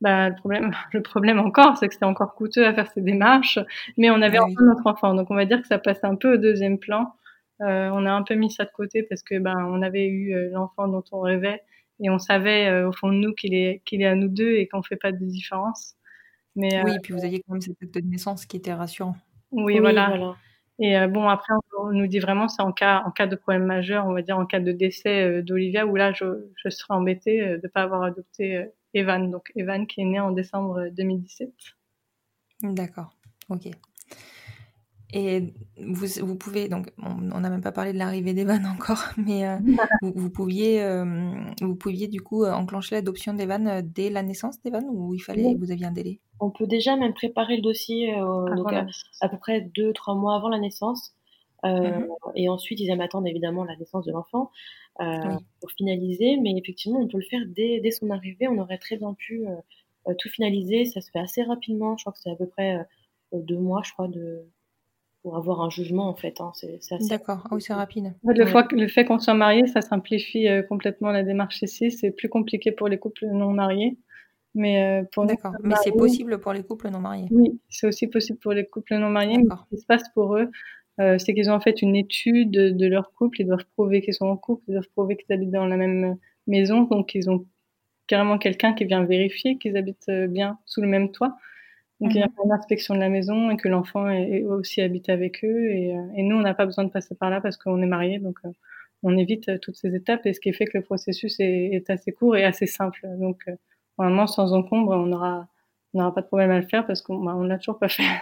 bah, 0.00 0.28
le 0.28 0.34
problème, 0.34 0.72
le 0.92 1.02
problème 1.02 1.38
encore, 1.38 1.76
c'est 1.76 1.88
que 1.88 1.94
c'était 1.94 2.06
encore 2.06 2.34
coûteux 2.34 2.66
à 2.66 2.74
faire 2.74 2.90
ces 2.92 3.00
démarches, 3.00 3.58
mais 3.96 4.10
on 4.10 4.20
avait 4.22 4.38
encore 4.38 4.64
notre 4.64 4.86
enfant, 4.86 5.14
donc 5.14 5.30
on 5.30 5.34
va 5.34 5.44
dire 5.44 5.60
que 5.60 5.66
ça 5.66 5.78
passe 5.78 6.02
un 6.04 6.16
peu 6.16 6.34
au 6.34 6.36
deuxième 6.36 6.78
plan. 6.78 7.14
Euh, 7.62 7.88
on 7.92 8.04
a 8.04 8.12
un 8.12 8.22
peu 8.22 8.34
mis 8.34 8.50
ça 8.50 8.64
de 8.66 8.70
côté 8.70 9.02
parce 9.02 9.22
que 9.22 9.38
ben 9.38 9.56
on 9.70 9.80
avait 9.80 10.06
eu 10.06 10.34
euh, 10.34 10.50
l'enfant 10.52 10.88
dont 10.88 11.02
on 11.10 11.20
rêvait 11.20 11.62
et 12.00 12.10
on 12.10 12.18
savait 12.18 12.68
euh, 12.68 12.88
au 12.88 12.92
fond 12.92 13.08
de 13.08 13.14
nous 13.14 13.34
qu'il 13.34 13.54
est 13.54 13.82
qu'il 13.84 14.02
est 14.02 14.06
à 14.06 14.14
nous 14.14 14.28
deux 14.28 14.56
et 14.56 14.68
qu'on 14.68 14.82
fait 14.82 14.96
pas 14.96 15.12
de 15.12 15.24
différence. 15.24 15.94
Mais 16.54 16.82
oui, 16.84 16.94
et 16.94 17.00
puis 17.00 17.12
vous 17.12 17.24
aviez 17.24 17.42
quand 17.42 17.52
même 17.52 17.60
cette 17.60 17.82
acte 17.82 17.94
de 17.94 18.00
naissance 18.00 18.46
qui 18.46 18.56
était 18.56 18.72
rassurant. 18.72 19.16
Oui, 19.50 19.78
voilà. 19.78 20.34
Et 20.78 20.94
bon, 21.06 21.28
après, 21.28 21.52
on, 21.78 21.90
nous 21.90 22.06
dit 22.06 22.18
vraiment, 22.18 22.48
c'est 22.48 22.62
en 22.62 22.72
cas, 22.72 23.02
en 23.06 23.10
cas 23.10 23.26
de 23.26 23.36
problème 23.36 23.64
majeur, 23.64 24.06
on 24.06 24.12
va 24.12 24.22
dire 24.22 24.38
en 24.38 24.44
cas 24.46 24.60
de 24.60 24.72
décès 24.72 25.42
d'Olivia, 25.42 25.86
où 25.86 25.96
là, 25.96 26.12
je, 26.12 26.24
je 26.56 26.68
serais 26.70 26.94
embêtée 26.94 27.46
de 27.46 27.60
ne 27.62 27.68
pas 27.68 27.82
avoir 27.82 28.02
adopté 28.02 28.66
Evan, 28.94 29.30
donc 29.30 29.52
Evan 29.54 29.86
qui 29.86 30.00
est 30.00 30.04
né 30.04 30.18
en 30.18 30.32
décembre 30.32 30.88
2017. 30.90 31.50
D'accord, 32.62 33.14
ok. 33.50 33.68
Et 35.12 35.54
vous, 35.78 36.06
vous 36.20 36.36
pouvez, 36.36 36.68
donc 36.68 36.92
on 36.98 37.40
n'a 37.40 37.48
même 37.48 37.62
pas 37.62 37.72
parlé 37.72 37.92
de 37.92 37.98
l'arrivée 37.98 38.34
d'Evan 38.34 38.64
encore, 38.74 39.04
mais 39.16 39.46
euh, 39.46 39.56
vous, 40.02 40.30
pouviez, 40.30 40.82
euh, 40.82 41.32
vous 41.60 41.76
pouviez 41.76 42.08
du 42.08 42.20
coup 42.20 42.44
enclencher 42.44 42.96
l'adoption 42.96 43.32
d'Evan 43.32 43.66
euh, 43.68 43.82
dès 43.84 44.10
la 44.10 44.22
naissance 44.22 44.60
d'Evan 44.62 44.84
ou 44.90 45.14
il 45.14 45.20
fallait, 45.20 45.54
vous 45.54 45.70
aviez 45.70 45.86
un 45.86 45.92
délai? 45.92 46.20
On 46.40 46.50
peut 46.50 46.66
déjà 46.66 46.96
même 46.96 47.14
préparer 47.14 47.56
le 47.56 47.62
dossier 47.62 48.14
à, 48.14 49.28
peu 49.28 49.38
près 49.38 49.60
deux, 49.60 49.92
trois 49.92 50.14
mois 50.14 50.34
avant 50.36 50.48
la 50.48 50.58
naissance. 50.58 51.12
Mhm. 51.64 52.06
Et 52.36 52.48
ensuite, 52.48 52.78
ils 52.78 52.90
aiment 52.90 53.00
attendre 53.00 53.26
évidemment 53.26 53.64
la 53.64 53.74
naissance 53.76 54.04
de 54.04 54.12
l'enfant. 54.12 54.50
Euh, 55.02 55.36
pour 55.60 55.70
finaliser. 55.72 56.38
Mais 56.38 56.54
effectivement, 56.56 57.00
on 57.00 57.08
peut 57.08 57.18
le 57.18 57.24
faire 57.24 57.42
dès, 57.46 57.80
dès 57.80 57.90
son 57.90 58.08
arrivée. 58.10 58.48
On 58.48 58.58
aurait 58.58 58.78
très 58.78 58.96
bien 58.96 59.12
pu 59.12 59.46
euh, 59.46 59.54
euh, 60.08 60.14
tout 60.18 60.30
finaliser. 60.30 60.86
Ça 60.86 61.00
se 61.00 61.10
fait 61.10 61.18
assez 61.18 61.42
rapidement. 61.42 61.96
Je 61.98 62.04
crois 62.04 62.12
que 62.14 62.18
c'est 62.18 62.30
à 62.30 62.36
peu 62.36 62.46
près 62.46 62.86
deux 63.32 63.58
mois, 63.58 63.82
je 63.84 63.92
crois, 63.92 64.08
de, 64.08 64.46
pour 65.26 65.36
avoir 65.36 65.60
un 65.60 65.70
jugement 65.70 66.08
en 66.08 66.14
fait. 66.14 66.40
Hein. 66.40 66.52
C'est, 66.54 66.78
D'accord, 67.08 67.42
ah 67.46 67.48
oui, 67.50 67.60
c'est 67.60 67.74
rapide. 67.74 68.14
le, 68.22 68.46
fois, 68.46 68.64
le 68.70 68.86
fait 68.86 69.04
qu'on 69.04 69.18
soit 69.18 69.34
marié, 69.34 69.66
ça 69.66 69.80
simplifie 69.80 70.46
complètement 70.68 71.10
la 71.10 71.24
démarche 71.24 71.62
ici. 71.62 71.90
C'est 71.90 72.12
plus 72.12 72.28
compliqué 72.28 72.70
pour 72.70 72.86
les 72.86 72.96
couples 72.96 73.26
non 73.26 73.50
mariés. 73.50 73.98
Mais 74.54 75.02
pour 75.12 75.26
D'accord, 75.26 75.54
mais 75.64 75.74
c'est 75.82 75.90
possible 75.90 76.38
pour 76.38 76.52
les 76.52 76.62
couples 76.62 76.90
non 76.90 77.00
mariés. 77.00 77.26
Oui, 77.32 77.60
c'est 77.68 77.88
aussi 77.88 78.06
possible 78.06 78.38
pour 78.38 78.52
les 78.52 78.66
couples 78.66 78.94
non 78.94 79.10
mariés. 79.10 79.38
Mais 79.38 79.56
ce 79.56 79.74
qui 79.74 79.80
se 79.80 79.86
passe 79.86 80.08
pour 80.14 80.36
eux, 80.36 80.48
euh, 81.00 81.18
c'est 81.18 81.34
qu'ils 81.34 81.50
ont 81.50 81.54
en 81.54 81.60
fait 81.60 81.82
une 81.82 81.96
étude 81.96 82.52
de 82.52 82.86
leur 82.86 83.12
couple, 83.12 83.40
ils 83.40 83.46
doivent 83.48 83.66
prouver 83.74 84.02
qu'ils 84.02 84.14
sont 84.14 84.26
en 84.26 84.36
couple, 84.36 84.62
ils 84.68 84.74
doivent 84.74 84.90
prouver 84.94 85.16
qu'ils 85.16 85.34
habitent 85.34 85.50
dans 85.50 85.66
la 85.66 85.76
même 85.76 86.18
maison, 86.46 86.82
donc 86.82 87.16
ils 87.16 87.28
ont 87.28 87.46
carrément 88.06 88.38
quelqu'un 88.38 88.74
qui 88.74 88.84
vient 88.84 89.04
vérifier 89.04 89.58
qu'ils 89.58 89.76
habitent 89.76 90.08
euh, 90.08 90.28
bien 90.28 90.60
sous 90.66 90.82
le 90.82 90.86
même 90.86 91.10
toit. 91.10 91.36
Donc 92.00 92.14
il 92.14 92.18
y 92.18 92.22
a 92.22 92.26
mhm. 92.26 92.34
une 92.44 92.52
inspection 92.52 92.94
de 92.94 93.00
la 93.00 93.08
maison 93.08 93.50
et 93.50 93.56
que 93.56 93.68
l'enfant 93.68 94.08
est, 94.08 94.42
aussi 94.44 94.82
habité 94.82 95.12
avec 95.12 95.44
eux. 95.44 95.70
Et, 95.70 95.96
euh, 95.96 96.02
et 96.16 96.22
nous, 96.22 96.36
on 96.36 96.40
n'a 96.40 96.54
pas 96.54 96.66
besoin 96.66 96.84
de 96.84 96.90
passer 96.90 97.14
par 97.14 97.30
là 97.30 97.40
parce 97.40 97.56
qu'on 97.56 97.80
est 97.82 97.86
mariés, 97.86 98.18
donc 98.18 98.38
on 99.02 99.16
évite 99.16 99.60
toutes 99.60 99.76
ces 99.76 99.94
étapes. 99.94 100.26
Et 100.26 100.32
ce 100.32 100.40
qui 100.40 100.52
fait 100.52 100.66
que 100.66 100.78
le 100.78 100.84
processus 100.84 101.40
est, 101.40 101.70
est 101.72 101.90
assez 101.90 102.12
court 102.12 102.36
et 102.36 102.44
assez 102.44 102.66
simple. 102.66 103.06
Donc 103.18 103.44
vraiment, 103.98 104.26
sans 104.26 104.52
encombre, 104.52 104.92
on 104.92 105.12
aura, 105.12 105.48
on 105.94 105.98
n'aura 105.98 106.14
pas 106.14 106.22
de 106.22 106.26
problème 106.26 106.50
à 106.50 106.60
le 106.60 106.66
faire 106.66 106.86
parce 106.86 107.02
qu'on 107.02 107.18
bah, 107.18 107.36
l'a 107.42 107.58
toujours 107.58 107.78
pas 107.78 107.88
fait. 107.88 108.02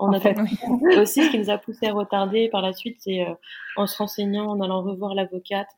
On 0.00 0.12
a 0.12 0.18
fait. 0.18 0.34
aussi 0.98 1.24
ce 1.24 1.30
qui 1.30 1.38
nous 1.38 1.50
a 1.50 1.58
poussé 1.58 1.86
à 1.86 1.92
retarder 1.92 2.48
par 2.48 2.62
la 2.62 2.72
suite, 2.72 2.96
c'est 2.98 3.22
euh, 3.22 3.32
en 3.76 3.86
se 3.86 3.96
renseignant, 3.96 4.50
en 4.50 4.60
allant 4.60 4.82
revoir 4.82 5.14
l'avocate. 5.14 5.68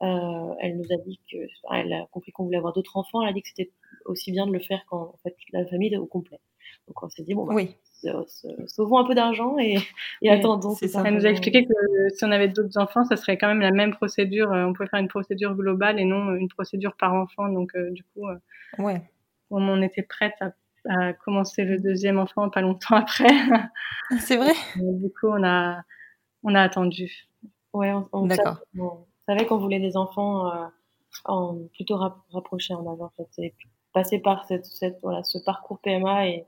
Euh, 0.00 0.54
elle 0.60 0.78
nous 0.78 0.86
a 0.90 0.96
dit 1.04 1.20
que, 1.30 1.36
elle 1.74 1.92
a 1.92 2.06
compris 2.10 2.32
qu'on 2.32 2.44
voulait 2.44 2.56
avoir 2.56 2.72
d'autres 2.72 2.96
enfants. 2.96 3.20
Elle 3.22 3.28
a 3.28 3.32
dit 3.34 3.42
que 3.42 3.48
c'était 3.48 3.70
aussi 4.06 4.32
bien 4.32 4.46
de 4.46 4.52
le 4.52 4.60
faire 4.60 4.84
quand 4.88 5.12
en 5.14 5.16
fait 5.22 5.36
la 5.52 5.66
famille 5.66 5.92
est 5.92 5.98
au 5.98 6.06
complet. 6.06 6.40
Donc 6.88 7.02
on 7.02 7.08
s'est 7.08 7.22
dit 7.22 7.34
bon, 7.34 7.46
bah, 7.46 7.54
oui. 7.54 7.76
sauvons 8.66 8.98
un 8.98 9.04
peu 9.04 9.14
d'argent 9.14 9.56
et, 9.58 9.78
et 10.22 10.30
attendons. 10.30 10.74
Ça. 10.74 11.02
Elle 11.04 11.14
nous 11.14 11.26
a 11.26 11.30
expliqué 11.30 11.64
que 11.64 11.72
si 12.14 12.24
on 12.24 12.32
avait 12.32 12.48
d'autres 12.48 12.78
enfants, 12.78 13.04
ça 13.04 13.16
serait 13.16 13.38
quand 13.38 13.48
même 13.48 13.60
la 13.60 13.70
même 13.70 13.92
procédure. 13.92 14.52
Euh, 14.52 14.64
on 14.64 14.72
pouvait 14.72 14.88
faire 14.88 15.00
une 15.00 15.08
procédure 15.08 15.54
globale 15.54 16.00
et 16.00 16.04
non 16.04 16.34
une 16.34 16.48
procédure 16.48 16.94
par 16.96 17.14
enfant. 17.14 17.48
Donc 17.48 17.76
du 17.90 18.02
coup, 18.02 18.26
ouais. 18.78 19.02
on 19.50 19.82
était 19.82 20.02
prête 20.02 20.34
à 20.40 20.50
a 20.88 21.12
commencé 21.12 21.64
le 21.64 21.78
deuxième 21.78 22.18
enfant 22.18 22.48
pas 22.50 22.60
longtemps 22.60 22.96
après. 22.96 23.28
C'est 24.20 24.36
vrai. 24.36 24.52
du 24.76 25.10
coup, 25.10 25.28
on 25.28 25.44
a, 25.44 25.82
on 26.42 26.54
a 26.54 26.62
attendu. 26.62 27.28
Ouais, 27.72 27.92
on, 28.12 28.26
D'accord. 28.26 28.58
On 28.78 29.04
savait 29.26 29.46
qu'on 29.46 29.58
voulait 29.58 29.80
des 29.80 29.96
enfants 29.96 30.50
euh, 30.50 30.66
en, 31.24 31.58
plutôt 31.74 31.96
rapprochés 32.30 32.74
en 32.74 32.90
avant. 32.90 33.12
En 33.18 33.26
fait. 33.34 33.54
passer 33.92 34.18
par 34.18 34.44
cette, 34.46 34.64
cette, 34.64 34.98
voilà, 35.02 35.22
ce 35.24 35.38
parcours 35.38 35.78
PMA 35.80 36.28
et, 36.28 36.46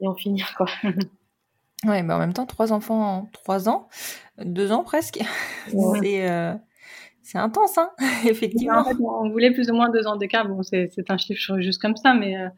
et 0.00 0.08
en 0.08 0.14
finir. 0.14 0.54
Quoi. 0.56 0.66
ouais, 1.84 2.02
mais 2.02 2.12
en 2.14 2.18
même 2.18 2.32
temps, 2.32 2.46
trois 2.46 2.72
enfants 2.72 3.02
en 3.02 3.26
trois 3.32 3.68
ans, 3.68 3.88
deux 4.38 4.72
ans 4.72 4.84
presque. 4.84 5.20
C'est. 5.68 6.30
Euh, 6.30 6.54
c'est 7.26 7.38
intense, 7.38 7.78
hein 7.78 7.88
effectivement. 8.28 8.80
En 8.80 8.84
fait, 8.84 8.96
on 9.00 9.30
voulait 9.30 9.50
plus 9.50 9.70
ou 9.70 9.74
moins 9.74 9.88
deux 9.88 10.06
ans 10.06 10.16
d'écart. 10.16 10.46
Bon, 10.46 10.62
c'est 10.62 10.90
un 11.08 11.16
chiffre 11.16 11.58
juste 11.58 11.80
comme 11.80 11.96
ça, 11.96 12.12
mais 12.12 12.36
euh, 12.36 12.50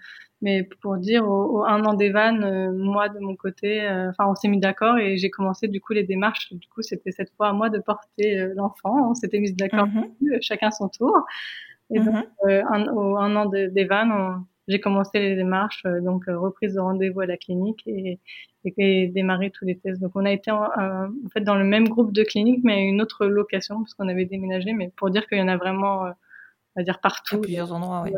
mais 0.42 0.64
pour 0.82 0.96
dire, 0.98 1.26
au, 1.26 1.64
un 1.64 1.84
an 1.84 1.94
d'Evan, 1.94 2.44
euh, 2.44 2.70
moi 2.72 3.08
de 3.08 3.18
mon 3.18 3.36
côté, 3.36 3.82
euh, 3.82 4.10
enfin 4.10 4.30
on 4.30 4.34
s'est 4.34 4.48
mis 4.48 4.60
d'accord 4.60 4.98
et 4.98 5.16
j'ai 5.16 5.30
commencé 5.30 5.66
du 5.66 5.80
coup 5.80 5.94
les 5.94 6.04
démarches. 6.04 6.52
Du 6.52 6.68
coup, 6.68 6.82
c'était 6.82 7.10
cette 7.10 7.32
fois 7.36 7.48
à 7.48 7.52
moi 7.52 7.70
de 7.70 7.78
porter 7.78 8.38
euh, 8.38 8.52
l'enfant. 8.54 9.10
On 9.10 9.14
s'était 9.14 9.38
mis 9.38 9.52
d'accord, 9.54 9.86
mm-hmm. 9.86 10.42
chacun 10.42 10.70
son 10.70 10.88
tour. 10.88 11.16
Et 11.90 12.00
donc, 12.00 12.26
mm-hmm. 12.44 12.64
un, 12.70 12.92
au 12.92 13.16
un 13.16 13.36
an 13.36 13.46
d'Evan, 13.46 14.44
j'ai 14.68 14.80
commencé 14.80 15.18
les 15.18 15.36
démarches, 15.36 15.84
donc 16.02 16.24
reprise 16.26 16.74
de 16.74 16.80
rendez-vous 16.80 17.20
à 17.20 17.26
la 17.26 17.36
clinique 17.36 17.82
et, 17.86 18.18
et, 18.64 19.06
démarré 19.08 19.50
tous 19.50 19.64
les 19.64 19.78
tests. 19.78 20.00
Donc 20.00 20.12
on 20.14 20.24
a 20.24 20.32
été 20.32 20.50
en, 20.50 20.64
en, 20.64 21.08
fait 21.32 21.40
dans 21.40 21.54
le 21.54 21.64
même 21.64 21.88
groupe 21.88 22.12
de 22.12 22.24
clinique, 22.24 22.60
mais 22.64 22.74
à 22.74 22.80
une 22.80 23.00
autre 23.00 23.26
location 23.26 23.78
parce 23.78 23.94
qu'on 23.94 24.08
avait 24.08 24.24
déménagé. 24.24 24.72
Mais 24.72 24.90
pour 24.96 25.10
dire 25.10 25.26
qu'il 25.28 25.38
y 25.38 25.42
en 25.42 25.48
a 25.48 25.56
vraiment, 25.56 26.02
on 26.02 26.80
va 26.80 26.82
dire 26.82 27.00
partout. 27.00 27.36
À 27.36 27.40
plusieurs 27.42 27.72
endroits, 27.72 28.02
oui. 28.04 28.12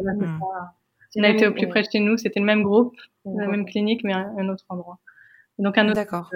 On 1.17 1.23
a 1.23 1.31
été 1.31 1.47
au 1.47 1.53
plus 1.53 1.69
près 1.69 1.83
de 1.83 1.89
chez 1.91 2.01
nous, 2.01 2.17
c'était 2.17 2.41
le 2.41 2.47
même 2.47 2.63
groupe, 2.63 2.95
la 3.25 3.47
même 3.47 3.65
clinique, 3.65 4.05
mais 4.05 4.13
un, 4.13 4.49
autre 4.49 4.65
endroit. 4.69 4.99
Donc 5.59 5.79
un 5.79 5.87
autre. 5.87 5.97
D'accord. 5.97 6.31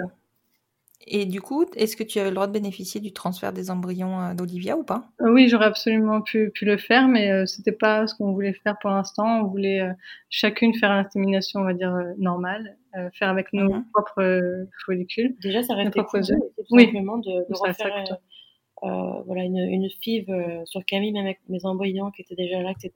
Et 1.05 1.25
du 1.25 1.41
coup, 1.41 1.65
est-ce 1.75 1.97
que 1.97 2.03
tu 2.03 2.19
avais 2.19 2.29
le 2.29 2.35
droit 2.35 2.47
de 2.47 2.53
bénéficier 2.53 3.01
du 3.01 3.11
transfert 3.11 3.51
des 3.51 3.69
embryons 3.69 4.21
euh, 4.21 4.33
d'Olivia 4.33 4.77
ou 4.77 4.83
pas? 4.83 5.09
Euh, 5.21 5.31
Oui, 5.31 5.49
j'aurais 5.49 5.65
absolument 5.65 6.21
pu, 6.21 6.51
pu, 6.51 6.65
le 6.65 6.77
faire, 6.77 7.07
mais 7.07 7.31
euh, 7.31 7.45
c'était 7.45 7.73
pas 7.73 8.07
ce 8.07 8.15
qu'on 8.15 8.31
voulait 8.31 8.53
faire 8.53 8.77
pour 8.79 8.89
l'instant. 8.89 9.41
On 9.41 9.47
voulait 9.47 9.81
euh, 9.81 9.93
chacune 10.29 10.73
faire 10.73 10.89
l'insémination, 10.89 11.61
on 11.61 11.65
va 11.65 11.73
dire, 11.73 11.93
normale, 12.17 12.77
faire 13.13 13.29
avec 13.29 13.51
nos 13.53 13.73
mhm. 13.73 13.85
propres 13.91 14.67
follicules. 14.85 15.35
Déjà, 15.41 15.63
ça 15.63 15.73
restait 15.73 16.03
cool, 16.03 16.21
oui. 16.71 16.85
simplement 16.85 17.17
de, 17.17 17.49
de 17.49 17.57
refaire 17.57 18.17
voilà, 18.81 19.43
une, 19.43 19.57
une 19.57 19.89
FIV 19.89 20.27
sur 20.65 20.85
Camille, 20.85 21.11
même 21.11 21.25
avec 21.25 21.39
mes 21.49 21.65
embryons 21.65 22.11
qui 22.11 22.21
étaient 22.21 22.35
déjà 22.35 22.61
là, 22.61 22.71
etc. 22.71 22.91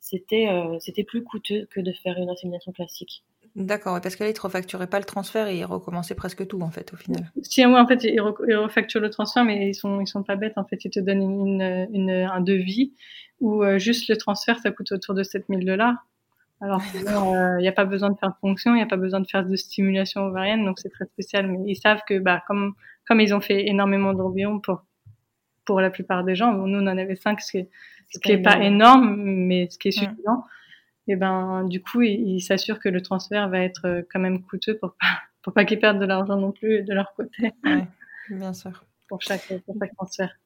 C'était 0.00 0.48
c'était 0.80 1.04
plus 1.04 1.24
coûteux 1.24 1.66
que 1.70 1.80
de 1.80 1.92
faire 1.92 2.16
une 2.16 2.30
insémination 2.30 2.72
classique. 2.72 3.22
D'accord, 3.56 4.00
parce 4.00 4.16
que 4.16 4.24
là, 4.24 4.30
ils 4.30 4.34
ne 4.34 4.40
refacturaient 4.40 4.86
pas 4.86 4.98
le 4.98 5.04
transfert 5.04 5.48
et 5.48 5.58
ils 5.58 5.64
recommençaient 5.64 6.14
presque 6.14 6.46
tout, 6.46 6.60
en 6.60 6.70
fait, 6.70 6.92
au 6.92 6.96
final. 6.96 7.30
Si, 7.42 7.64
moi, 7.66 7.80
en 7.82 7.86
fait, 7.86 8.04
ils, 8.04 8.20
refacturent 8.20 9.00
le 9.00 9.10
transfert, 9.10 9.44
mais 9.44 9.68
ils 9.68 9.74
sont, 9.74 10.00
ils 10.00 10.06
sont 10.06 10.22
pas 10.22 10.36
bêtes, 10.36 10.56
en 10.56 10.64
fait. 10.64 10.84
Ils 10.84 10.90
te 10.90 11.00
donnent 11.00 11.22
une, 11.22 11.88
une, 11.92 12.10
un 12.10 12.40
devis 12.40 12.92
où 13.40 13.62
euh, 13.62 13.78
juste 13.78 14.08
le 14.08 14.16
transfert, 14.16 14.58
ça 14.58 14.70
coûte 14.70 14.92
autour 14.92 15.14
de 15.14 15.22
7000 15.22 15.64
dollars. 15.64 15.96
Alors, 16.60 16.82
euh, 16.82 17.56
il 17.58 17.62
n'y 17.62 17.68
a 17.68 17.72
pas 17.72 17.84
besoin 17.84 18.10
de 18.10 18.18
faire 18.18 18.30
de 18.30 18.36
fonction, 18.40 18.72
il 18.72 18.78
n'y 18.78 18.82
a 18.82 18.86
pas 18.86 18.96
besoin 18.96 19.20
de 19.20 19.28
faire 19.28 19.44
de 19.44 19.56
stimulation 19.56 20.22
ovarienne, 20.22 20.64
donc 20.64 20.78
c'est 20.80 20.90
très 20.90 21.06
spécial. 21.06 21.46
Mais 21.46 21.58
ils 21.66 21.76
savent 21.76 22.02
que, 22.06 22.18
bah, 22.18 22.42
comme, 22.46 22.74
comme 23.06 23.20
ils 23.20 23.32
ont 23.34 23.40
fait 23.40 23.68
énormément 23.68 24.12
d'embryons 24.12 24.58
pour, 24.60 24.84
pour 25.64 25.80
la 25.80 25.90
plupart 25.90 26.24
des 26.24 26.34
gens, 26.34 26.52
nous, 26.52 26.78
on 26.78 26.86
en 26.86 26.98
avait 26.98 27.16
cinq, 27.16 27.40
ce 27.40 27.52
qui 27.52 27.58
est, 27.58 27.70
ce 28.10 28.18
qui 28.18 28.32
est 28.32 28.42
pas 28.42 28.58
énorme, 28.62 29.16
mais 29.16 29.68
ce 29.70 29.78
qui 29.78 29.88
est 29.88 29.92
suffisant 29.92 30.44
et 31.08 31.16
ben 31.16 31.64
du 31.64 31.82
coup 31.82 32.02
ils 32.02 32.40
s'assurent 32.40 32.78
que 32.78 32.88
le 32.88 33.00
transfert 33.00 33.48
va 33.48 33.60
être 33.60 33.86
euh, 33.86 34.02
quand 34.12 34.20
même 34.20 34.42
coûteux 34.42 34.78
pour 34.78 34.94
pas 35.00 35.06
pour 35.42 35.52
pas 35.52 35.64
qu'ils 35.64 35.80
perdent 35.80 36.00
de 36.00 36.06
l'argent 36.06 36.36
non 36.36 36.52
plus 36.52 36.82
de 36.82 36.92
leur 36.94 37.14
côté. 37.14 37.52
Ouais, 37.64 37.86
bien 38.30 38.52
sûr. 38.52 38.84
pour 39.08 39.20
chaque 39.22 39.52
pour 39.64 39.74
chaque 39.80 39.94
transfert. 39.96 40.36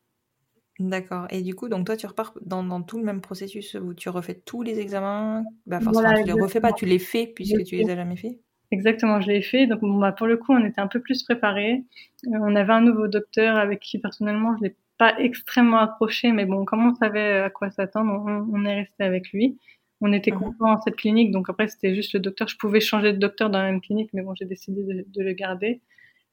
D'accord. 0.78 1.26
Et 1.30 1.42
du 1.42 1.54
coup, 1.54 1.68
donc 1.68 1.86
toi, 1.86 1.96
tu 1.96 2.06
repars 2.06 2.32
dans, 2.40 2.64
dans, 2.64 2.82
tout 2.82 2.98
le 2.98 3.04
même 3.04 3.20
processus 3.20 3.74
où 3.74 3.94
tu 3.94 4.08
refais 4.08 4.34
tous 4.34 4.62
les 4.62 4.80
examens? 4.80 5.44
Bah 5.66 5.80
forcément, 5.80 6.14
tu 6.14 6.24
les 6.24 6.32
refais 6.32 6.60
pas, 6.60 6.72
tu 6.72 6.86
les 6.86 6.98
fais 6.98 7.26
puisque 7.26 7.62
tu 7.64 7.76
les 7.76 7.90
as 7.90 7.96
jamais 7.96 8.16
fait? 8.16 8.40
Exactement, 8.70 9.20
je 9.20 9.28
l'ai 9.28 9.42
fait. 9.42 9.66
Donc 9.66 9.80
bah, 9.82 10.12
pour 10.12 10.26
le 10.26 10.38
coup, 10.38 10.52
on 10.52 10.64
était 10.64 10.80
un 10.80 10.88
peu 10.88 11.00
plus 11.00 11.22
préparés. 11.22 11.84
Euh, 12.26 12.38
on 12.40 12.56
avait 12.56 12.72
un 12.72 12.80
nouveau 12.80 13.06
docteur 13.06 13.56
avec 13.56 13.80
qui 13.80 13.98
personnellement, 13.98 14.56
je 14.56 14.64
l'ai 14.64 14.76
pas 14.98 15.18
extrêmement 15.18 15.78
approché, 15.78 16.32
mais 16.32 16.46
bon, 16.46 16.64
comme 16.64 16.86
on 16.86 16.94
savait 16.94 17.40
à 17.40 17.50
quoi 17.50 17.70
s'attendre, 17.70 18.24
on, 18.26 18.48
on, 18.52 18.64
est 18.64 18.80
resté 18.80 19.04
avec 19.04 19.30
lui. 19.32 19.58
On 20.04 20.12
était 20.12 20.32
mmh. 20.32 20.38
content 20.38 20.74
dans 20.74 20.80
cette 20.80 20.96
clinique, 20.96 21.30
donc 21.30 21.48
après 21.48 21.68
c'était 21.68 21.94
juste 21.94 22.12
le 22.12 22.20
docteur. 22.20 22.48
Je 22.48 22.56
pouvais 22.56 22.80
changer 22.80 23.12
de 23.12 23.18
docteur 23.18 23.50
dans 23.50 23.62
la 23.62 23.70
même 23.70 23.80
clinique, 23.80 24.10
mais 24.12 24.22
bon, 24.22 24.34
j'ai 24.34 24.44
décidé 24.44 24.82
de, 24.82 25.22
le 25.22 25.32
garder. 25.32 25.80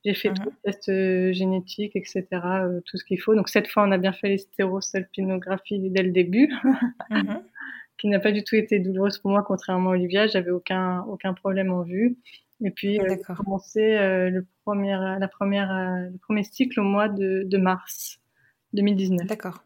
J'ai 0.03 0.15
fait 0.15 0.31
mmh. 0.31 0.33
tous 0.33 0.49
les 0.49 0.71
tests 0.71 0.89
euh, 0.89 1.31
génétiques, 1.33 1.95
etc., 1.95 2.25
euh, 2.31 2.81
tout 2.85 2.97
ce 2.97 3.05
qu'il 3.05 3.21
faut. 3.21 3.35
Donc 3.35 3.47
cette 3.47 3.67
fois, 3.67 3.83
on 3.85 3.91
a 3.91 3.99
bien 3.99 4.11
fait 4.11 4.29
les 4.29 4.37
stérosalpinographies 4.39 5.79
dès 5.91 6.01
le 6.01 6.11
début, 6.11 6.51
mmh. 7.11 7.21
qui 7.99 8.07
n'a 8.07 8.19
pas 8.19 8.31
du 8.31 8.43
tout 8.43 8.55
été 8.55 8.79
douloureuse 8.79 9.19
pour 9.19 9.29
moi, 9.29 9.43
contrairement 9.43 9.91
à 9.91 9.93
Olivia. 9.93 10.25
J'avais 10.25 10.51
aucun 10.51 11.01
aucun 11.01 11.35
problème 11.35 11.71
en 11.71 11.83
vue. 11.83 12.17
Et 12.65 12.71
puis, 12.71 12.99
euh, 12.99 13.03
j'ai 13.07 13.35
commencé 13.35 13.81
le 13.99 14.45
premier, 14.65 14.97
la 15.19 15.27
première, 15.27 15.71
le 16.11 16.17
premier 16.17 16.43
cycle 16.43 16.79
au 16.79 16.83
mois 16.83 17.07
de, 17.07 17.43
de 17.45 17.57
mars 17.57 18.19
2019. 18.73 19.27
D'accord. 19.27 19.63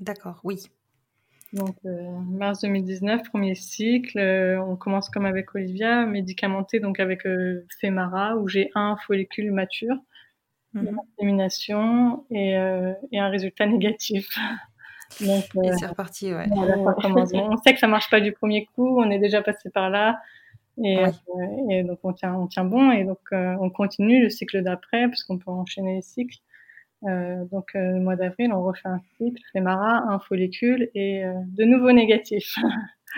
D'accord, 0.00 0.40
oui. 0.44 0.68
Donc, 1.56 1.76
euh, 1.86 2.10
mars 2.28 2.60
2019, 2.60 3.22
premier 3.30 3.54
cycle. 3.54 4.18
Euh, 4.18 4.60
on 4.60 4.76
commence 4.76 5.08
comme 5.08 5.24
avec 5.24 5.54
Olivia, 5.54 6.04
médicamenté, 6.04 6.80
donc 6.80 7.00
avec 7.00 7.24
euh, 7.24 7.66
Femara, 7.80 8.36
où 8.36 8.46
j'ai 8.46 8.70
un 8.74 8.96
follicule 9.06 9.52
mature, 9.52 9.96
une 10.74 10.98
élimination 11.18 12.26
et, 12.30 12.50
et, 12.50 13.18
un 13.18 13.28
résultat 13.30 13.64
négatif. 13.66 14.28
Donc, 15.20 15.44
et 15.62 15.72
c'est 15.78 15.86
reparti, 15.86 16.34
ouais. 16.34 16.46
on 16.52 17.56
sait 17.58 17.72
que 17.72 17.78
ça 17.78 17.86
marche 17.86 18.10
pas 18.10 18.20
du 18.20 18.32
premier 18.32 18.66
coup, 18.74 19.00
on 19.00 19.08
est 19.08 19.20
déjà 19.20 19.40
passé 19.40 19.70
par 19.70 19.88
là. 19.88 20.20
Et, 20.84 20.98
et 21.70 21.84
donc, 21.84 22.00
on 22.02 22.12
tient, 22.12 22.34
on 22.34 22.48
tient 22.48 22.64
bon. 22.64 22.90
Et 22.90 23.04
donc, 23.04 23.20
on 23.30 23.70
continue 23.70 24.20
le 24.20 24.30
cycle 24.30 24.62
d'après, 24.62 25.06
puisqu'on 25.06 25.38
peut 25.38 25.52
enchaîner 25.52 25.94
les 25.94 26.02
cycles. 26.02 26.38
Euh, 27.06 27.44
donc, 27.52 27.70
euh, 27.74 27.92
le 27.92 28.00
mois 28.00 28.16
d'avril, 28.16 28.52
on 28.52 28.62
refait 28.62 28.88
un 28.88 29.00
cycle, 29.16 29.42
Fémara, 29.52 30.02
un 30.08 30.18
follicule 30.18 30.90
et 30.94 31.24
euh, 31.24 31.32
de 31.56 31.64
nouveau 31.64 31.92
négatif. 31.92 32.54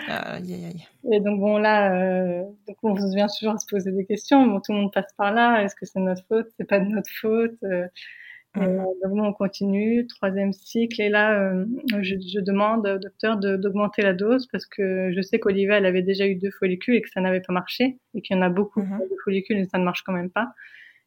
aïe, 0.07 0.53
aïe, 0.53 0.65
aïe. 0.65 0.87
Et 1.11 1.19
donc, 1.19 1.39
bon, 1.39 1.57
là, 1.57 1.93
euh, 1.93 2.43
donc 2.67 2.77
on 2.83 2.93
vient 2.93 3.27
toujours 3.27 3.53
à 3.53 3.57
se 3.57 3.65
poser 3.67 3.91
des 3.91 4.05
questions. 4.05 4.45
Bon, 4.45 4.59
tout 4.59 4.73
le 4.73 4.79
monde 4.79 4.93
passe 4.93 5.11
par 5.17 5.33
là. 5.33 5.63
Est-ce 5.63 5.75
que 5.75 5.85
c'est 5.85 5.99
notre 5.99 6.23
faute? 6.27 6.47
C'est 6.57 6.67
pas 6.67 6.79
de 6.79 6.85
notre 6.85 7.09
faute 7.09 7.57
mmh. 7.61 8.65
donc, 8.65 9.11
bon, 9.11 9.23
on 9.23 9.33
continue. 9.33 10.05
Troisième 10.07 10.53
cycle. 10.53 11.01
Et 11.01 11.09
là, 11.09 11.53
je, 12.01 12.15
je, 12.15 12.39
demande 12.39 12.85
au 12.87 12.97
docteur 12.99 13.37
d'augmenter 13.37 14.03
la 14.03 14.13
dose 14.13 14.47
parce 14.51 14.65
que 14.65 15.11
je 15.11 15.21
sais 15.21 15.39
qu'Olivia, 15.39 15.77
elle 15.77 15.85
avait 15.85 16.03
déjà 16.03 16.27
eu 16.27 16.35
deux 16.35 16.51
follicules 16.51 16.95
et 16.95 17.01
que 17.01 17.09
ça 17.09 17.21
n'avait 17.21 17.41
pas 17.41 17.53
marché 17.53 17.97
et 18.13 18.21
qu'il 18.21 18.35
y 18.35 18.39
en 18.39 18.43
a 18.43 18.49
beaucoup 18.49 18.81
mmh. 18.81 18.99
de 18.99 19.15
follicules 19.23 19.57
et 19.57 19.65
ça 19.65 19.79
ne 19.79 19.83
marche 19.83 20.03
quand 20.03 20.13
même 20.13 20.29
pas. 20.29 20.53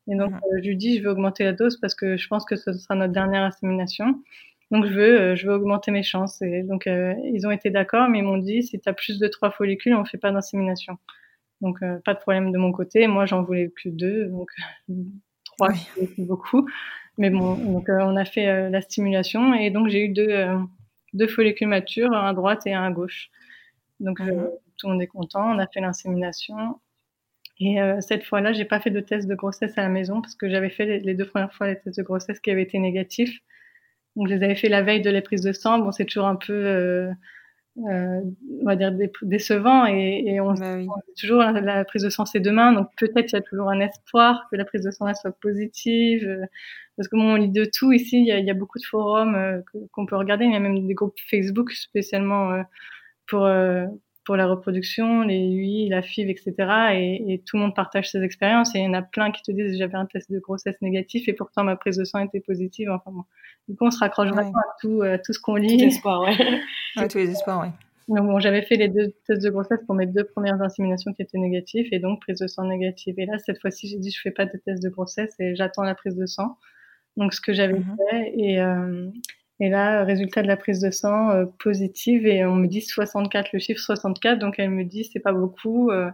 Et 0.09 0.17
donc, 0.17 0.33
mmh. 0.33 0.37
euh, 0.37 0.61
je 0.63 0.69
lui 0.69 0.77
dis, 0.77 0.99
je 0.99 1.03
veux 1.03 1.11
augmenter 1.11 1.45
la 1.45 1.53
dose 1.53 1.79
parce 1.79 1.95
que 1.95 2.17
je 2.17 2.29
pense 2.29 2.45
que 2.45 2.57
ce 2.57 2.73
sera 2.73 2.95
notre 2.95 3.13
dernière 3.13 3.43
insémination. 3.43 4.21
Donc, 4.71 4.87
je 4.87 4.93
veux, 4.93 5.21
euh, 5.21 5.37
je 5.37 5.47
veux 5.47 5.55
augmenter 5.55 5.91
mes 5.91 6.03
chances. 6.03 6.41
Et 6.43 6.63
donc, 6.63 6.87
euh, 6.87 7.15
ils 7.33 7.47
ont 7.47 7.51
été 7.51 7.71
d'accord, 7.71 8.09
mais 8.09 8.19
ils 8.19 8.25
m'ont 8.25 8.39
dit, 8.39 8.63
si 8.63 8.81
tu 8.81 8.89
as 8.89 8.93
plus 8.93 9.19
de 9.19 9.29
trois 9.29 9.51
follicules, 9.51 9.95
on 9.95 10.05
fait 10.05 10.19
pas 10.19 10.33
d'insémination. 10.33 10.99
Donc, 11.61 11.79
pas 12.05 12.15
de 12.15 12.19
problème 12.19 12.51
de 12.51 12.59
mon 12.59 12.73
côté. 12.73 13.07
Moi, 13.07 13.25
j'en 13.25 13.43
voulais 13.43 13.69
plus 13.69 13.93
deux. 13.93 14.27
Donc, 14.27 14.51
trois, 15.45 15.73
c'est 15.73 16.27
beaucoup. 16.27 16.69
Mais 17.19 17.31
bon, 17.31 17.55
donc, 17.55 17.89
on 17.89 18.17
a 18.17 18.25
fait 18.25 18.69
la 18.69 18.81
stimulation. 18.81 19.55
Et 19.55 19.71
donc, 19.71 19.89
j'ai 19.89 20.07
eu 20.07 20.09
deux, 20.09 20.45
deux 21.13 21.29
follicules 21.29 21.69
matures, 21.69 22.13
un 22.13 22.31
à 22.31 22.33
droite 22.33 22.67
et 22.67 22.75
un 22.75 22.83
à 22.83 22.91
gauche. 22.91 23.31
Donc, 24.01 24.19
mmh. 24.19 24.49
tout 24.77 24.89
le 24.89 24.95
monde 24.95 25.03
est 25.03 25.07
content. 25.07 25.55
On 25.55 25.59
a 25.61 25.69
fait 25.69 25.81
l'insémination. 25.81 26.81
Et 27.59 27.81
euh, 27.81 28.01
cette 28.01 28.25
fois-là, 28.25 28.53
j'ai 28.53 28.65
pas 28.65 28.81
fait 28.81 28.91
de 28.91 29.01
test 29.01 29.29
de 29.29 29.35
grossesse 29.35 29.77
à 29.77 29.83
la 29.83 29.89
maison 29.89 30.21
parce 30.21 30.35
que 30.35 30.49
j'avais 30.49 30.71
fait 30.71 30.99
les, 30.99 31.15
deux 31.15 31.27
premières 31.27 31.53
fois 31.55 31.69
les 31.69 31.79
tests 31.79 31.99
de 31.99 32.03
grossesse 32.03 32.41
qui 32.41 32.51
avaient 32.51 32.63
été 32.63 32.79
négatifs. 32.79 33.39
Donc 34.17 34.29
je 34.29 34.35
les 34.35 34.43
avais 34.45 34.55
fait 34.55 34.69
la 34.69 34.83
veille 34.83 35.03
de 35.03 35.11
la 35.11 35.23
prise 35.23 35.43
de 35.43 35.53
sang. 35.53 35.79
Bon, 35.79 35.93
c'est 35.93 36.05
toujours 36.05 36.27
un 36.27 36.37
peu, 36.37 36.53
euh, 36.53 37.11
euh, 37.79 38.21
on 38.61 38.65
va 38.67 38.77
dire 38.77 38.93
décevant 39.23 39.87
et, 39.87 40.25
et 40.27 40.41
on, 40.41 40.53
bah 40.53 40.77
toujours 41.19 41.39
la, 41.39 41.85
prise 41.87 42.03
de 42.03 42.11
sang 42.11 42.27
c'est 42.27 42.39
demain, 42.39 42.73
donc 42.75 42.89
peut-être 42.99 43.33
il 43.33 43.37
y 43.37 43.39
a 43.39 43.41
toujours 43.41 43.71
un 43.71 43.81
espoir 43.81 44.47
que 44.51 44.57
la 44.57 44.67
prise 44.67 44.83
de 44.83 44.91
sang 44.91 45.13
soit 45.15 45.33
positive. 45.41 46.29
Euh, 46.29 46.45
parce 46.97 47.09
que 47.09 47.17
bon, 47.17 47.33
on 47.33 47.37
lit 47.37 47.49
de 47.49 47.65
tout 47.65 47.93
ici. 47.93 48.19
Il 48.19 48.27
y 48.27 48.33
a, 48.33 48.39
y 48.39 48.51
a 48.51 48.55
beaucoup 48.55 48.79
de 48.79 48.85
forums 48.85 49.35
euh, 49.35 49.61
qu'on 49.93 50.05
peut 50.05 50.17
regarder. 50.17 50.45
Il 50.45 50.53
y 50.53 50.57
a 50.57 50.61
même 50.61 50.87
des 50.87 50.95
groupes 50.95 51.19
Facebook 51.31 51.73
spécialement 51.73 52.63
pour 53.27 53.49
pour 54.25 54.37
la 54.37 54.47
reproduction, 54.47 55.23
les 55.23 55.41
UI, 55.41 55.89
la 55.89 56.03
FIV, 56.03 56.31
etc. 56.31 56.55
Et, 56.95 57.33
et, 57.33 57.39
tout 57.45 57.57
le 57.57 57.63
monde 57.63 57.75
partage 57.75 58.11
ses 58.11 58.23
expériences. 58.23 58.75
Et 58.75 58.79
il 58.79 58.85
y 58.85 58.89
en 58.89 58.95
a 58.95 59.03
plein 59.03 59.33
qui 59.33 59.43
te 59.43 59.51
disent 59.51 59.77
j'avais 59.79 59.97
un 59.97 60.07
test 60.07 60.31
de 60.31 60.39
grossesse 60.39 60.77
négatif 60.81 61.29
et 61.29 61.33
pourtant 61.33 61.65
ma 61.65 61.77
prise 61.77 61.97
de 61.97 62.05
sang 62.05 62.21
était 62.21 62.41
positive. 62.41 62.91
Enfin 62.91 63.11
bon. 63.11 63.25
Du 63.69 63.77
coup, 63.77 63.87
on 63.87 63.91
se 63.91 63.99
raccroche 63.99 64.29
vraiment 64.29 64.51
à 64.51 64.77
tout, 64.81 65.03
euh, 65.03 65.19
tout 65.25 65.33
ce 65.33 65.41
qu'on 65.41 65.57
lit. 65.57 65.77
Tous 65.77 65.83
les 65.83 65.87
espoirs, 65.87 66.23
ouais. 66.23 66.37
ouais 66.97 67.09
tous 67.09 67.19
les 67.19 67.31
espoirs, 67.31 67.61
ouais. 67.61 67.71
Donc 68.09 68.27
bon, 68.27 68.41
j'avais 68.41 68.63
fait 68.63 68.77
les 68.77 68.89
deux 68.89 69.13
tests 69.27 69.43
de 69.43 69.51
grossesse 69.51 69.81
pour 69.87 69.95
mes 69.95 70.07
deux 70.07 70.25
premières 70.25 70.61
inséminations 70.61 71.13
qui 71.13 71.23
étaient 71.23 71.39
négatives 71.39 71.87
et 71.93 71.99
donc 71.99 72.21
prise 72.21 72.39
de 72.39 72.47
sang 72.47 72.65
négative. 72.65 73.15
Et 73.19 73.27
là, 73.27 73.39
cette 73.39 73.61
fois-ci, 73.61 73.89
j'ai 73.89 73.99
dit 73.99 74.11
je 74.11 74.21
fais 74.21 74.31
pas 74.31 74.45
de 74.45 74.57
test 74.65 74.83
de 74.83 74.89
grossesse 74.89 75.35
et 75.39 75.55
j'attends 75.55 75.83
la 75.83 75.95
prise 75.95 76.17
de 76.17 76.27
sang. 76.27 76.59
Donc 77.17 77.35
ce 77.35 77.41
que 77.41 77.53
j'avais 77.53 77.79
mm-hmm. 77.79 78.11
fait 78.11 78.33
et 78.37 78.61
euh, 78.61 79.09
et 79.63 79.69
là, 79.69 80.03
résultat 80.03 80.43
de 80.43 80.49
la 80.49 80.57
prise 80.57 80.81
de 80.81 80.91
sang 80.91 81.31
euh, 81.31 81.47
positive 81.61 82.27
et 82.27 82.45
on 82.45 82.57
me 82.57 82.67
dit 82.67 82.81
64, 82.81 83.53
le 83.53 83.61
chiffre 83.61 83.81
64. 83.81 84.41
Donc 84.41 84.59
elle 84.59 84.71
me 84.71 84.83
dit 84.83 85.05
c'est 85.05 85.21
pas 85.21 85.33
beaucoup. 85.33 85.93
Euh, 85.93 86.11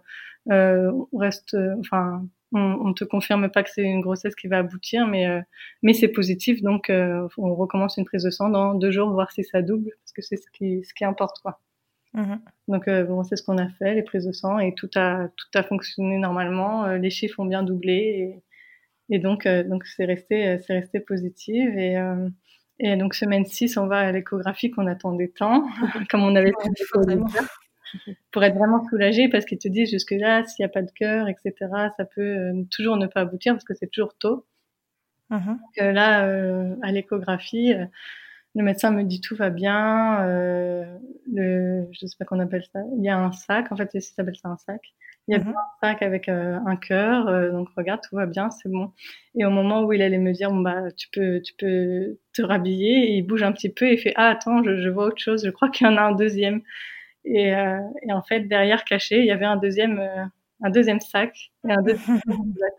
euh 0.51 0.93
on 1.13 1.17
reste, 1.17 1.55
euh, 1.55 1.75
enfin, 1.81 2.27
on, 2.53 2.61
on, 2.61 2.93
te 2.93 3.05
confirme 3.05 3.49
pas 3.51 3.63
que 3.63 3.71
c'est 3.71 3.85
une 3.85 4.03
grossesse 4.03 4.35
qui 4.35 4.49
va 4.49 4.59
aboutir, 4.59 5.07
mais 5.07 5.43
mais 5.83 5.95
c'est 5.95 6.09
positif. 6.09 6.61
Donc 6.61 6.91
on 6.91 7.55
recommence 7.55 7.97
une 7.97 8.05
prise 8.05 8.25
de 8.25 8.31
sang 8.31 8.51
dans 8.51 8.75
deux 8.75 8.91
jours, 8.91 9.11
voir 9.13 9.31
si 9.31 9.45
ça 9.45 9.63
double, 9.63 9.93
parce 10.03 10.13
que 10.13 10.21
c'est 10.21 10.37
ce 10.37 10.51
qui 10.53 10.85
ce 10.85 10.93
qui 10.93 11.07
importe 11.07 11.39
quoi. 11.41 11.59
Mmh. 12.13 12.37
Donc 12.69 12.87
bon, 12.87 13.23
c'est 13.25 13.37
ce 13.37 13.43
qu'on 13.43 13.57
a 13.57 13.71
fait, 13.71 13.95
les 13.95 14.03
prises 14.03 14.27
de 14.27 14.33
sang 14.33 14.59
et 14.59 14.75
tout 14.75 14.91
a 14.95 15.29
tout 15.29 15.59
a 15.59 15.63
fonctionné 15.63 16.19
normalement. 16.19 16.87
les 16.97 17.11
chiffres 17.11 17.41
ont 17.41 17.47
bien 17.47 17.63
doublé 17.63 18.43
et, 19.09 19.17
et 19.17 19.19
donc 19.19 19.49
donc 19.49 19.87
c'est 19.87 20.05
resté 20.05 20.59
c'est 20.67 20.75
resté 20.75 21.01
positif 21.01 21.71
et 21.77 21.97
et 22.81 22.97
donc, 22.97 23.15
semaine 23.15 23.45
6, 23.45 23.77
on 23.77 23.87
va 23.87 23.99
à 23.99 24.13
l'échographie 24.13 24.71
qu'on 24.71 24.87
attendait 24.87 25.33
tant, 25.37 25.67
comme 26.11 26.23
on 26.23 26.35
avait 26.37 26.53
fait 26.63 27.19
pour 28.31 28.45
être 28.45 28.55
vraiment 28.55 28.85
soulagé 28.89 29.29
parce 29.29 29.45
qu'ils 29.45 29.59
te 29.59 29.69
disent 29.69 29.91
jusque-là, 29.91 30.45
s'il 30.45 30.63
n'y 30.63 30.67
a 30.67 30.73
pas 30.73 30.83
de 30.83 30.91
cœur, 30.91 31.29
etc., 31.29 31.55
ça 31.97 32.05
peut 32.05 32.21
euh, 32.21 32.65
toujours 32.71 32.97
ne 32.97 33.07
pas 33.07 33.23
aboutir 33.23 33.55
parce 33.55 33.65
que 33.65 33.75
c'est 33.75 33.91
toujours 33.91 34.15
tôt. 34.19 34.45
Uh-huh. 35.31 35.59
là, 35.93 36.27
euh, 36.27 36.75
à 36.83 36.91
l'échographie, 36.91 37.75
euh, 37.75 37.85
le 38.59 38.65
médecin 38.65 38.91
me 38.91 39.05
dit 39.05 39.21
tout 39.21 39.37
va 39.37 39.51
bien. 39.51 40.21
Euh, 40.25 40.85
le, 41.33 41.87
je 41.93 42.07
sais 42.07 42.17
pas 42.19 42.25
qu'on 42.25 42.41
appelle 42.41 42.65
ça. 42.73 42.81
Il 42.97 43.05
y 43.05 43.09
a 43.09 43.17
un 43.17 43.31
sac. 43.31 43.71
En 43.71 43.77
fait, 43.77 43.89
il 43.95 44.03
s'appelle 44.03 44.35
ça 44.35 44.49
un 44.49 44.57
sac. 44.57 44.81
Il 45.29 45.33
y 45.33 45.35
a 45.37 45.39
mhm. 45.39 45.51
un 45.51 45.87
sac 45.87 46.03
avec 46.03 46.29
euh, 46.29 46.59
un 46.67 46.75
cœur. 46.75 47.29
Euh, 47.29 47.53
donc 47.53 47.69
regarde, 47.77 48.01
tout 48.09 48.17
va 48.17 48.27
bien, 48.27 48.51
c'est 48.51 48.69
bon. 48.69 48.91
Et 49.37 49.45
au 49.45 49.51
moment 49.51 49.85
où 49.85 49.93
il 49.93 50.03
allait 50.03 50.19
me 50.19 50.33
dire 50.33 50.51
bon 50.51 50.61
bah 50.61 50.91
tu 50.97 51.09
peux 51.13 51.41
tu 51.41 51.55
peux 51.57 52.19
te 52.35 52.43
rhabiller, 52.43 53.13
il 53.13 53.23
bouge 53.23 53.45
un 53.45 53.53
petit 53.53 53.69
peu 53.69 53.87
et 53.87 53.93
il 53.93 53.99
fait 53.99 54.13
ah 54.17 54.31
attends 54.31 54.65
je, 54.65 54.81
je 54.81 54.89
vois 54.89 55.07
autre 55.07 55.23
chose. 55.23 55.45
Je 55.47 55.51
crois 55.51 55.71
qu'il 55.71 55.87
y 55.87 55.91
en 55.91 55.97
a 55.97 56.03
un 56.03 56.13
deuxième. 56.13 56.63
Et, 57.25 57.55
euh, 57.55 57.79
et 58.03 58.13
en 58.13 58.23
fait 58.23 58.41
derrière 58.41 58.85
caché 58.85 59.21
il 59.21 59.27
y 59.27 59.31
avait 59.31 59.45
un 59.45 59.57
deuxième 59.57 60.01
un 60.63 60.71
deuxième 60.71 61.01
sac 61.01 61.51
et 61.69 61.73
un 61.73 61.83
deuxième 61.83 62.21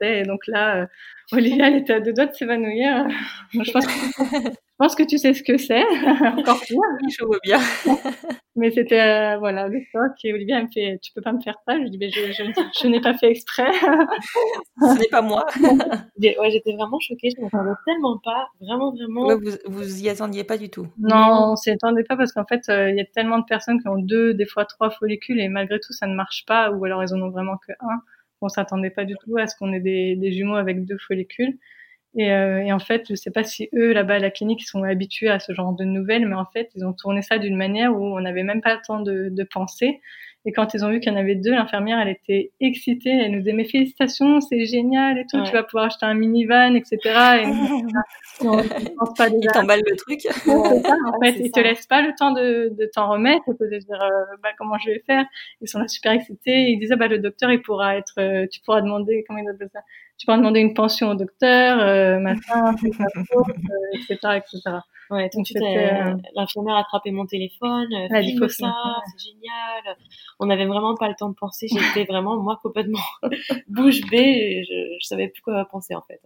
et 0.02 0.24
donc 0.24 0.48
là 0.48 0.88
Olivia 1.32 1.68
elle 1.68 1.76
était 1.76 1.94
à 1.94 2.00
deux 2.02 2.14
doigts 2.14 2.26
de 2.26 2.34
s'évanouir. 2.34 3.08
je 3.54 3.72
pense 3.72 3.86
que 3.86 4.50
pense 4.80 4.96
que 4.96 5.04
tu 5.04 5.18
sais 5.18 5.34
ce 5.34 5.44
que 5.44 5.58
c'est. 5.58 5.84
Encore 6.38 6.62
plus. 6.62 6.78
je 7.20 7.26
vois 7.26 7.38
bien. 7.44 7.60
mais 8.56 8.72
c'était, 8.72 9.00
euh, 9.00 9.38
voilà, 9.38 9.68
le 9.68 9.80
choc. 9.92 10.12
Et 10.24 10.34
Olivia 10.34 10.64
me 10.64 10.70
fait, 10.74 10.98
tu 11.04 11.12
peux 11.14 11.22
pas 11.22 11.34
me 11.34 11.42
faire 11.42 11.58
ça? 11.68 11.76
Je 11.76 11.82
lui 11.82 11.90
dis, 11.92 11.98
mais 12.00 12.10
je, 12.10 12.20
je, 12.82 12.88
n'ai 12.88 13.02
pas 13.02 13.14
fait 13.14 13.30
exprès. 13.30 13.72
ce 14.82 15.00
n'est 15.00 15.10
pas 15.12 15.22
moi. 15.22 15.46
ouais, 15.58 16.50
j'étais 16.50 16.74
vraiment 16.74 17.00
choquée. 17.00 17.30
Je 17.36 17.42
ne 17.42 17.46
m'attendais 17.46 17.76
tellement 17.86 18.18
pas. 18.24 18.48
Vraiment, 18.62 18.92
vraiment. 18.94 19.38
vous, 19.38 19.52
vous 19.66 20.02
y 20.02 20.10
attendiez 20.10 20.46
pas 20.46 20.58
du 20.58 20.70
tout. 20.70 20.88
Non, 20.98 21.52
on 21.52 21.56
s'y 21.58 21.70
attendait 21.70 22.06
pas 22.06 22.16
parce 22.16 22.32
qu'en 22.32 22.46
fait, 22.46 22.64
euh, 22.70 22.90
il 22.90 22.98
y 22.98 23.02
a 23.02 23.06
tellement 23.06 23.40
de 23.40 23.46
personnes 23.46 23.82
qui 23.82 23.88
ont 23.90 24.00
deux, 24.00 24.34
des 24.34 24.46
fois 24.46 24.66
trois 24.66 24.90
follicules 24.90 25.42
et 25.42 25.50
malgré 25.50 25.80
tout, 25.80 25.92
ça 25.92 26.08
ne 26.08 26.16
marche 26.16 26.46
pas 26.48 26.72
ou 26.72 26.84
alors 26.86 27.04
elles 27.04 27.14
en 27.14 27.22
ont 27.22 27.30
vraiment 27.30 27.58
que 27.58 27.74
un. 27.82 28.02
On 28.42 28.48
s'attendait 28.48 28.92
pas 28.92 29.04
du 29.04 29.16
tout 29.26 29.38
à 29.38 29.48
ce 29.48 29.58
qu'on 29.58 29.74
ait 29.74 29.82
des, 29.82 30.16
des 30.16 30.32
jumeaux 30.32 30.56
avec 30.56 30.86
deux 30.86 30.98
follicules. 30.98 31.60
Et, 32.16 32.32
euh, 32.32 32.64
et, 32.64 32.74
en 32.74 32.80
fait, 32.80 33.06
je 33.10 33.16
sais 33.16 33.32
pas 33.32 33.44
si 33.44 33.70
eux, 33.74 33.94
là-bas 33.94 34.16
à 34.16 34.20
la 34.20 34.32
clinique, 34.32 34.64
ils 34.64 34.68
sont 34.68 34.84
habitués 34.84 35.30
à 35.30 35.40
ce 35.40 35.54
genre 35.54 35.74
de 35.74 35.84
nouvelles, 35.84 36.28
mais 36.28 36.36
en 36.36 36.46
fait, 36.46 36.70
ils 36.76 36.86
ont 36.86 36.94
tourné 36.94 37.22
ça 37.22 37.38
d'une 37.38 37.56
manière 37.56 37.96
où 37.96 38.04
on 38.04 38.20
n'avait 38.20 38.44
même 38.44 38.62
pas 38.62 38.74
le 38.74 38.82
temps 38.86 39.00
de, 39.00 39.30
de 39.30 39.44
penser. 39.44 40.02
Et 40.46 40.54
quand 40.54 40.74
ils 40.74 40.86
ont 40.86 40.90
vu 40.90 41.02
qu'il 41.02 41.12
y 41.12 41.16
en 41.16 41.20
avait 41.20 41.36
deux, 41.36 41.52
l'infirmière, 41.52 42.00
elle 42.00 42.08
était 42.08 42.52
excitée. 42.62 43.10
Elle 43.10 43.32
nous 43.32 43.40
disait, 43.40 43.52
mais 43.52 43.66
félicitations, 43.66 44.40
c'est 44.40 44.66
génial 44.66 45.18
et 45.18 45.26
tout. 45.30 45.44
Tu 45.44 45.52
vas 45.52 45.64
pouvoir 45.64 45.86
acheter 45.86 46.06
un 46.06 46.14
minivan, 46.14 46.76
etc. 46.76 46.98
Et 47.44 48.44
non, 48.44 48.64
pense 48.98 49.14
pas 49.18 49.30
déjà. 49.30 49.42
Ils 49.44 49.52
t'emballent 49.52 49.84
le 49.86 49.96
truc. 49.98 50.22
en 50.48 51.20
fait, 51.22 51.40
ils 51.40 51.52
te 51.52 51.60
laissent 51.60 51.88
pas 51.88 52.02
le 52.02 52.14
temps 52.18 52.32
de, 52.32 52.70
de 52.72 52.90
t'en 52.94 53.10
remettre 53.10 53.44
et 53.50 53.54
de 53.54 53.78
dire, 53.80 54.02
euh, 54.02 54.38
bah, 54.42 54.50
comment 54.58 54.78
je 54.78 54.92
vais 54.92 55.04
faire? 55.06 55.26
Ils 55.60 55.68
sont 55.68 55.80
là 55.80 55.90
super 55.90 56.14
excités. 56.14 56.70
Ils 56.70 56.80
disaient, 56.80 56.96
bah, 56.96 57.08
le 57.08 57.20
docteur, 57.20 57.52
il 57.52 57.62
pourra 57.62 57.98
être, 57.98 58.14
euh, 58.20 58.48
tu 58.50 58.62
pourras 58.62 58.82
demander, 58.82 59.26
comment 59.28 59.40
ils 59.40 59.50
appellent 59.50 59.70
ça? 59.74 59.82
Tu 60.20 60.26
pourras 60.26 60.38
demander 60.38 60.60
une 60.60 60.74
pension 60.74 61.10
au 61.10 61.16
docteur, 61.16 61.80
euh, 61.80 62.20
machin, 62.20 62.76
etc., 63.94 64.38
etc. 64.38 64.80
Ouais, 65.10 65.28
donc 65.34 65.48
euh, 65.56 66.16
l'infirmière 66.36 66.76
a 66.76 66.82
attrapé 66.82 67.10
mon 67.10 67.26
téléphone, 67.26 67.88
euh, 67.94 68.22
filme 68.22 68.48
ça, 68.48 68.72
c'est 69.08 69.30
génial. 69.30 69.98
On 70.40 70.46
n'avait 70.46 70.68
vraiment 70.68 70.96
pas 70.96 71.08
le 71.08 71.16
temps 71.16 71.30
de 71.30 71.36
penser. 71.36 71.68
J'étais 71.68 72.04
vraiment 72.12 72.38
moi 72.38 72.60
complètement 72.62 73.00
bouche 73.68 74.02
bée. 74.12 74.64
Je, 74.70 74.98
je 75.02 75.08
savais 75.08 75.30
plus 75.30 75.42
quoi 75.42 75.66
penser 75.66 75.96
en 75.96 76.04
fait. 76.04 76.22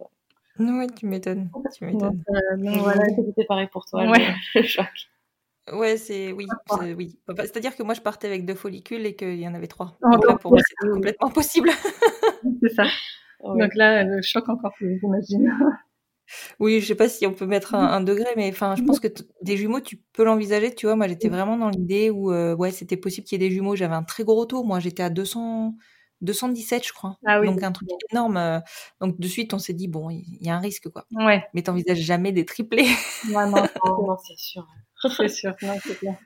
Ouais, 0.58 0.70
ouais 0.70 0.86
tu 0.88 1.06
m'étonnes. 1.06 1.50
Tu 1.74 1.86
m'étonnes. 1.86 2.22
Donc, 2.58 2.76
euh, 2.76 2.78
voilà, 2.80 3.04
c'était 3.06 3.44
pareil 3.46 3.68
pour 3.72 3.86
toi. 3.86 4.04
Ouais. 4.04 4.34
Le, 4.54 4.62
choc. 4.62 4.86
Ouais, 5.72 5.96
c'est 5.96 6.32
oui, 6.32 6.44
oui. 6.94 7.18
C'est-à-dire 7.38 7.74
que 7.74 7.82
moi 7.82 7.94
je 7.94 8.02
partais 8.02 8.26
avec 8.26 8.44
deux 8.44 8.54
follicules 8.54 9.06
et 9.06 9.16
qu'il 9.16 9.40
y 9.40 9.48
en 9.48 9.54
avait 9.54 9.66
trois. 9.66 9.96
Donc 10.02 10.26
là, 10.26 10.36
pour 10.36 10.50
moi, 10.50 10.60
c'était 10.62 10.92
complètement 10.92 11.28
impossible. 11.28 11.70
c'est 12.60 12.74
ça. 12.74 12.84
Donc 13.42 13.74
là, 13.74 14.04
le 14.04 14.22
choc 14.22 14.48
encore 14.48 14.72
plus, 14.74 14.98
j'imagine. 15.00 15.52
Oui, 16.58 16.80
je 16.80 16.86
sais 16.86 16.94
pas 16.94 17.08
si 17.08 17.26
on 17.26 17.32
peut 17.34 17.46
mettre 17.46 17.74
un, 17.74 18.00
degré, 18.00 18.30
mais 18.36 18.48
enfin, 18.48 18.74
je 18.76 18.82
pense 18.82 19.00
que 19.00 19.08
des 19.42 19.56
jumeaux, 19.56 19.80
tu 19.80 19.98
peux 20.12 20.24
l'envisager. 20.24 20.74
Tu 20.74 20.86
vois, 20.86 20.96
moi, 20.96 21.06
j'étais 21.06 21.28
vraiment 21.28 21.56
dans 21.56 21.68
l'idée 21.68 22.10
où, 22.10 22.32
euh, 22.32 22.54
ouais, 22.54 22.70
c'était 22.70 22.96
possible 22.96 23.26
qu'il 23.26 23.40
y 23.40 23.44
ait 23.44 23.48
des 23.48 23.54
jumeaux. 23.54 23.76
J'avais 23.76 23.94
un 23.94 24.02
très 24.02 24.24
gros 24.24 24.46
taux. 24.46 24.64
Moi, 24.64 24.80
j'étais 24.80 25.02
à 25.02 25.10
200, 25.10 25.74
217, 26.22 26.86
je 26.86 26.92
crois. 26.92 27.18
Ah 27.26 27.40
donc, 27.40 27.62
un 27.62 27.72
truc 27.72 27.88
énorme. 28.10 28.36
Euh, 28.36 28.60
donc, 29.00 29.20
de 29.20 29.28
suite, 29.28 29.52
on 29.54 29.58
s'est 29.58 29.74
dit, 29.74 29.88
bon, 29.88 30.10
il 30.10 30.24
y, 30.40 30.48
a 30.48 30.56
un 30.56 30.60
risque, 30.60 30.88
quoi. 30.88 31.04
Ouais. 31.12 31.44
Mais 31.52 31.62
t'envisages 31.62 31.98
jamais 31.98 32.32
des 32.32 32.46
triplés. 32.46 32.86
non, 33.30 33.50
non, 33.50 34.16
c'est 34.26 34.38
sûr. 34.38 34.66
C'est 35.16 35.28
sûr, 35.28 35.54
non, 35.62 35.76
c'est 35.82 35.98
clair. 35.98 36.16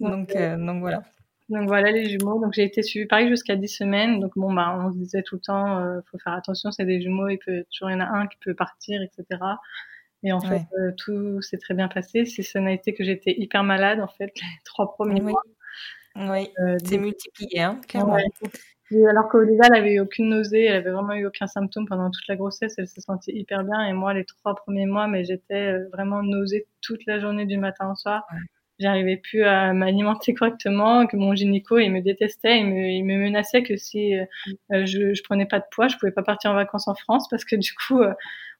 Donc, 0.00 0.36
euh, 0.36 0.56
donc 0.58 0.80
voilà. 0.80 1.02
Donc 1.48 1.68
voilà 1.68 1.90
les 1.92 2.08
jumeaux. 2.08 2.40
Donc 2.40 2.52
j'ai 2.54 2.64
été 2.64 2.82
suivie 2.82 3.06
pareil 3.06 3.28
jusqu'à 3.28 3.56
10 3.56 3.68
semaines. 3.68 4.20
Donc 4.20 4.32
bon 4.36 4.52
bah 4.52 4.76
on 4.78 4.92
se 4.92 4.98
disait 4.98 5.22
tout 5.22 5.36
le 5.36 5.40
temps, 5.40 5.78
euh, 5.80 6.00
faut 6.10 6.18
faire 6.18 6.32
attention, 6.32 6.72
c'est 6.72 6.84
des 6.84 7.00
jumeaux, 7.00 7.28
il 7.28 7.38
peut 7.38 7.64
toujours 7.70 7.90
y 7.90 7.94
en 7.94 8.00
a 8.00 8.06
un 8.06 8.26
qui 8.26 8.36
peut 8.44 8.54
partir, 8.54 9.00
etc. 9.02 9.40
Et 10.22 10.32
en 10.32 10.40
fait 10.40 10.62
euh, 10.78 10.92
tout 10.96 11.40
s'est 11.42 11.58
très 11.58 11.74
bien 11.74 11.88
passé. 11.88 12.24
Si 12.24 12.42
ça 12.42 12.60
n'a 12.60 12.72
été 12.72 12.94
que 12.94 13.04
j'étais 13.04 13.34
hyper 13.38 13.62
malade 13.62 14.00
en 14.00 14.08
fait 14.08 14.32
les 14.40 14.62
trois 14.64 14.92
premiers 14.92 15.22
oui. 15.22 15.32
mois. 15.32 15.42
Oui, 16.18 16.50
euh, 16.60 16.76
c'est 16.82 16.96
multiplié 16.96 17.60
hein, 17.60 17.78
clairement. 17.86 18.16
alors 18.16 19.28
qu'Olivia, 19.28 19.64
elle 19.66 19.74
avait 19.74 19.94
eu 19.94 20.00
aucune 20.00 20.30
nausée, 20.30 20.64
elle 20.64 20.76
avait 20.76 20.90
vraiment 20.90 21.12
eu 21.12 21.26
aucun 21.26 21.46
symptôme 21.46 21.86
pendant 21.86 22.10
toute 22.10 22.26
la 22.26 22.36
grossesse, 22.36 22.72
elle 22.78 22.88
s'est 22.88 23.02
sentie 23.02 23.32
hyper 23.32 23.64
bien. 23.64 23.86
Et 23.86 23.92
moi, 23.92 24.14
les 24.14 24.24
trois 24.24 24.54
premiers 24.54 24.86
mois, 24.86 25.08
mais 25.08 25.24
j'étais 25.24 25.74
euh, 25.74 25.88
vraiment 25.92 26.22
nausée 26.22 26.66
toute 26.80 27.04
la 27.06 27.20
journée 27.20 27.44
du 27.44 27.58
matin 27.58 27.92
au 27.92 27.96
soir 27.96 28.24
j'arrivais 28.78 29.16
plus 29.16 29.42
à 29.44 29.72
m'alimenter 29.72 30.34
correctement, 30.34 31.06
que 31.06 31.16
mon 31.16 31.34
gynéco 31.34 31.78
il 31.78 31.90
me 31.90 32.00
détestait, 32.00 32.60
il 32.60 32.66
me, 32.66 32.88
il 32.90 33.04
me 33.04 33.16
menaçait 33.16 33.62
que 33.62 33.76
si 33.76 34.14
euh, 34.14 34.26
je, 34.70 35.14
je 35.14 35.22
prenais 35.22 35.46
pas 35.46 35.60
de 35.60 35.64
poids, 35.70 35.88
je 35.88 35.96
pouvais 35.96 36.12
pas 36.12 36.22
partir 36.22 36.50
en 36.50 36.54
vacances 36.54 36.88
en 36.88 36.94
France 36.94 37.28
parce 37.28 37.44
que 37.44 37.56
du 37.56 37.72
coup 37.74 38.00
euh, 38.00 38.12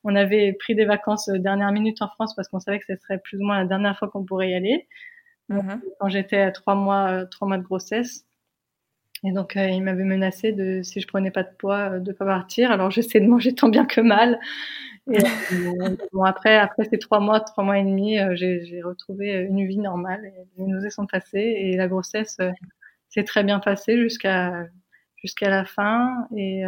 on 0.04 0.14
avait 0.14 0.52
pris 0.54 0.74
des 0.74 0.84
vacances 0.84 1.28
euh, 1.28 1.38
dernière 1.38 1.72
minute 1.72 2.00
en 2.02 2.08
France 2.08 2.34
parce 2.34 2.48
qu'on 2.48 2.60
savait 2.60 2.78
que 2.78 2.86
ce 2.86 2.96
serait 2.96 3.18
plus 3.18 3.38
ou 3.38 3.44
moins 3.44 3.58
la 3.58 3.66
dernière 3.66 3.98
fois 3.98 4.08
qu'on 4.08 4.24
pourrait 4.24 4.50
y 4.50 4.54
aller. 4.54 4.86
Mm-hmm. 5.50 5.80
Quand 6.00 6.08
j'étais 6.08 6.38
à 6.38 6.50
trois 6.50 6.74
mois, 6.74 7.26
trois 7.26 7.46
mois 7.46 7.58
de 7.58 7.62
grossesse. 7.62 8.24
Et 9.24 9.32
donc, 9.32 9.54
il 9.56 9.82
m'avait 9.82 10.04
menacé 10.04 10.52
de, 10.52 10.82
si 10.82 11.00
je 11.00 11.06
prenais 11.06 11.30
pas 11.30 11.42
de 11.42 11.48
poids, 11.56 12.00
de 12.00 12.12
pas 12.12 12.26
partir. 12.26 12.70
Alors, 12.70 12.90
j'essaie 12.90 13.18
de 13.18 13.26
manger 13.26 13.54
tant 13.54 13.68
bien 13.68 13.86
que 13.86 14.00
mal. 14.00 14.38
Et, 15.10 15.18
euh, 15.52 15.96
bon, 16.12 16.24
après, 16.24 16.56
après 16.56 16.84
ces 16.84 16.98
trois 16.98 17.20
mois, 17.20 17.40
trois 17.40 17.64
mois 17.64 17.78
et 17.78 17.84
demi, 17.84 18.18
euh, 18.18 18.34
j'ai 18.34 18.82
retrouvé 18.82 19.32
une 19.48 19.66
vie 19.66 19.78
normale. 19.78 20.24
Et 20.26 20.46
les 20.58 20.66
nausées 20.66 20.90
sont 20.90 21.06
passées 21.06 21.38
et 21.38 21.76
la 21.76 21.88
grossesse 21.88 22.36
euh, 22.40 22.50
s'est 23.08 23.24
très 23.24 23.44
bien 23.44 23.60
passée 23.60 23.98
jusqu'à 23.98 24.66
jusqu'à 25.16 25.48
la 25.48 25.64
fin. 25.64 26.28
Et 26.36 26.64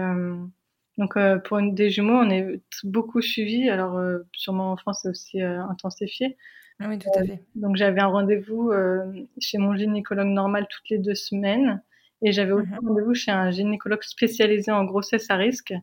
donc, 0.96 1.16
pour 1.44 1.58
une, 1.58 1.74
des 1.74 1.90
jumeaux, 1.90 2.18
on 2.18 2.30
est 2.30 2.60
beaucoup 2.82 3.20
suivi. 3.20 3.68
Alors, 3.68 4.00
sûrement 4.32 4.72
en 4.72 4.76
France, 4.76 5.00
c'est 5.02 5.08
aussi 5.08 5.42
intensifié. 5.42 6.36
Ah 6.80 6.88
oui, 6.88 6.98
tout 6.98 7.10
à 7.14 7.24
fait. 7.24 7.42
donc, 7.54 7.76
j'avais 7.76 8.00
un 8.00 8.06
rendez-vous 8.06 8.72
chez 9.38 9.58
mon 9.58 9.76
gynécologue 9.76 10.28
normal 10.28 10.66
toutes 10.70 10.88
les 10.88 10.98
deux 10.98 11.14
semaines. 11.14 11.82
Et 12.22 12.32
j'avais 12.32 12.52
aussi 12.52 12.72
un 12.72 12.80
mhm. 12.80 12.88
rendez-vous 12.88 13.14
chez 13.14 13.30
un 13.30 13.50
gynécologue 13.50 14.02
spécialisé 14.02 14.72
en 14.72 14.84
grossesse 14.84 15.30
à 15.30 15.36
risque 15.36 15.74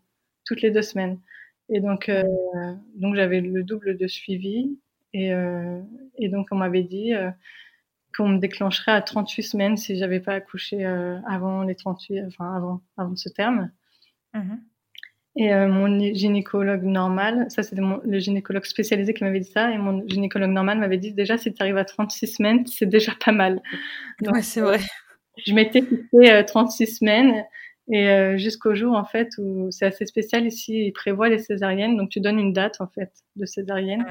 toutes 0.44 0.61
les 0.61 0.72
deux 0.72 0.82
semaines. 0.82 1.19
Et 1.69 1.79
donc, 1.79 2.09
euh, 2.09 2.23
donc 2.95 3.15
j'avais 3.15 3.41
le 3.41 3.63
double 3.63 3.97
de 3.97 4.07
suivi. 4.07 4.77
Et, 5.13 5.33
euh, 5.33 5.81
et 6.17 6.29
donc, 6.29 6.47
on 6.51 6.55
m'avait 6.55 6.83
dit 6.83 7.13
euh, 7.13 7.31
qu'on 8.15 8.29
me 8.29 8.39
déclencherait 8.39 8.91
à 8.91 9.01
38 9.01 9.43
semaines 9.43 9.77
si 9.77 9.97
j'avais 9.97 10.19
pas 10.19 10.33
accouché 10.33 10.85
avant 10.85 11.63
les 11.63 11.75
38, 11.75 12.23
enfin 12.27 12.55
avant, 12.55 12.81
avant 12.97 13.15
ce 13.15 13.29
terme. 13.29 13.71
Mmh 14.33 14.55
et 15.37 15.53
mon 15.53 15.99
gynécologue 16.13 16.83
normal, 16.83 17.47
ça 17.49 17.61
c'était 17.61 17.81
le 17.81 18.19
gynécologue 18.19 18.63
spécialisé 18.63 19.13
qui 19.13 19.21
m'avait 19.25 19.41
dit 19.41 19.51
ça, 19.51 19.69
et 19.69 19.77
mon 19.77 20.01
gynécologue 20.07 20.51
normal 20.51 20.79
m'avait 20.79 20.97
dit 20.97 21.11
déjà 21.11 21.37
si 21.37 21.53
tu 21.53 21.61
arrives 21.61 21.75
à 21.75 21.83
36 21.83 22.27
semaines, 22.27 22.65
c'est 22.67 22.85
déjà 22.85 23.11
pas 23.19 23.33
mal. 23.33 23.61
Donc, 24.21 24.35
ouais, 24.35 24.41
c'est 24.41 24.61
vrai. 24.61 24.79
Je 25.45 25.53
m'étais 25.53 25.81
fixé 25.81 26.45
36 26.47 26.87
semaines 26.87 27.43
et 27.91 28.10
euh, 28.10 28.38
jusqu'au 28.38 28.74
jour 28.74 28.95
en 28.95 29.06
fait 29.06 29.30
où 29.38 29.70
c'est 29.72 29.86
assez 29.86 30.06
spécial 30.06 30.45
ici, 30.45 30.88
ils 30.88 30.94
prévoient 30.94 31.30
les 31.30 31.40
césariennes, 31.40 31.98
donc 31.98 32.10
tu 32.10 32.20
donnes 32.20 32.40
une 32.40 32.53
date 32.53 32.82
en 32.82 32.88
fait 32.88 33.12
de 33.36 33.45
césarienne. 33.45 34.06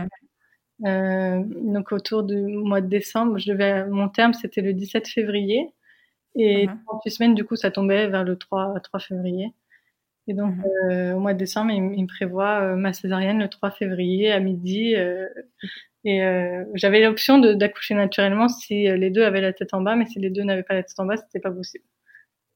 Euh, 0.85 1.43
donc 1.63 1.93
autour 1.93 2.25
du 2.25 2.37
mois 2.37 2.81
de 2.81 2.89
décembre, 2.89 3.39
je 3.39 3.51
devais, 3.51 3.87
mon 3.87 4.09
terme 4.09 4.35
c'était 4.35 4.61
le 4.61 4.75
17 4.75 5.09
février 5.09 5.69
et 6.37 6.65
uh 6.65 6.69
38 6.87 7.11
semaines 7.11 7.35
du 7.35 7.45
coup 7.45 7.57
ça 7.57 7.71
tombait 7.71 8.09
vers 8.09 8.25
le 8.25 8.37
3, 8.37 8.81
3 8.81 9.01
février. 9.01 9.53
Et 10.27 10.35
donc 10.35 10.55
euh, 10.91 11.13
au 11.15 11.21
mois 11.21 11.35
de 11.35 11.39
décembre, 11.39 11.71
il, 11.73 11.95
il 11.97 12.03
me 12.03 12.07
prévoit 12.07 12.61
euh, 12.61 12.77
ma 12.77 12.93
césarienne 12.93 13.39
le 13.39 13.49
3 13.49 13.71
février 13.73 14.33
à 14.33 14.41
midi. 14.41 14.95
Euh, 14.97 15.29
et 16.07 16.21
j'avais 16.75 17.01
l'option 17.03 17.39
d'accoucher 17.39 17.95
naturellement 17.95 18.51
si 18.51 18.83
les 18.83 19.09
deux 19.09 19.23
avaient 19.23 19.41
la 19.41 19.55
tête 19.55 19.73
en 19.73 19.81
bas, 19.81 19.97
mais 19.97 20.05
si 20.05 20.19
les 20.19 20.29
deux 20.29 20.43
n'avaient 20.43 20.63
pas 20.63 20.75
la 20.75 20.83
tête 20.83 21.01
en 21.01 21.07
bas, 21.07 21.17
c'était 21.17 21.41
pas 21.41 21.51
possible. 21.51 21.85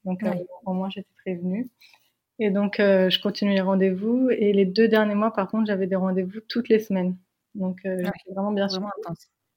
Donc, 0.09 0.23
euh, 0.23 0.33
au 0.65 0.73
moins, 0.73 0.89
j'étais 0.89 1.13
prévenue. 1.23 1.69
Et 2.39 2.51
donc, 2.51 2.81
euh, 2.81 3.11
je 3.11 3.21
continue 3.21 3.53
les 3.53 3.61
rendez-vous. 3.61 4.31
Et 4.31 4.55
les 4.55 4.65
deux 4.65 4.89
derniers 4.89 5.15
mois, 5.15 5.33
par 5.33 5.49
contre, 5.49 5.67
j'avais 5.67 5.87
des 5.87 5.97
rendez-vous 5.97 6.41
toutes 6.49 6.71
les 6.71 6.79
semaines. 6.79 7.15
Donc, 7.55 7.81
euh, 7.85 7.99
j'étais 7.99 8.35
vraiment 8.35 8.53
bien 8.53 8.69
suivie. 8.69 8.87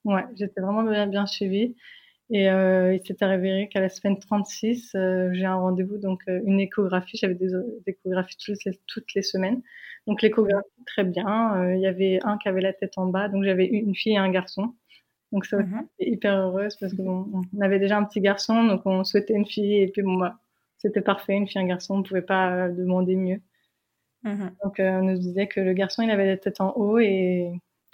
Ouais, 0.04 0.26
j'étais 0.36 0.60
vraiment 0.60 0.84
bien, 0.84 1.08
bien 1.08 1.26
suivie. 1.26 1.78
Et 2.34 2.46
il 2.46 3.02
s'était 3.06 3.26
révélé 3.26 3.70
qu'à 3.70 3.82
la 3.82 3.90
semaine 3.90 4.18
36, 4.18 4.92
euh, 4.96 5.30
j'ai 5.34 5.46
un 5.46 5.56
rendez-vous, 5.56 5.98
donc 5.98 6.24
une 6.28 6.60
échographie. 6.60 7.18
J'avais 7.18 7.36
des, 7.36 7.48
des, 7.86 7.92
échographies 7.92 8.38
toutes 8.38 8.64
les, 8.66 8.80
toutes 8.88 9.14
les 9.16 9.22
semaines. 9.22 9.62
Donc 10.08 10.22
l'échographie, 10.22 10.68
très 10.86 11.06
bien. 11.06 11.74
Il 11.76 11.82
y 11.82 11.88
avait 11.88 12.20
un 12.24 12.38
qui 12.38 12.50
avait 12.50 12.62
la 12.62 12.74
tête 12.74 12.98
en 12.98 13.06
bas, 13.06 13.30
donc 13.30 13.44
j'avais 13.44 13.66
une 13.66 13.96
fille 13.96 14.14
et 14.14 14.18
un 14.18 14.32
garçon. 14.32 14.74
Donc 15.32 15.46
ça, 15.46 15.58
mmh 15.60 15.88
hyper 16.00 16.38
heureuse 16.38 16.76
parce 16.78 16.94
qu'on 16.94 17.32
on 17.54 17.62
avait 17.62 17.80
déjà 17.80 17.98
un 17.98 18.04
petit 18.06 18.22
garçon, 18.22 18.64
donc 18.66 18.82
on 18.86 19.04
souhaitait 19.04 19.34
une 19.34 19.46
fille 19.46 19.76
et 19.82 19.88
puis 19.90 20.02
bon 20.04 20.16
bah 20.18 20.40
c'était 20.78 21.02
parfait, 21.02 21.34
une 21.34 21.48
fille, 21.48 21.62
un 21.62 21.68
garçon, 21.68 21.98
on 22.00 22.04
pouvait 22.04 22.22
pas 22.22 22.70
demander 22.70 23.16
mieux. 23.16 23.42
Mmh 24.24 24.50
donc 24.64 24.76
on 24.80 25.04
nous 25.04 25.18
disait 25.18 25.48
que 25.48 25.60
le 25.62 25.74
garçon 25.74 26.04
il 26.04 26.12
avait 26.12 26.28
la 26.28 26.38
tête 26.38 26.62
en 26.62 26.74
haut 26.76 27.00
et, 27.00 27.52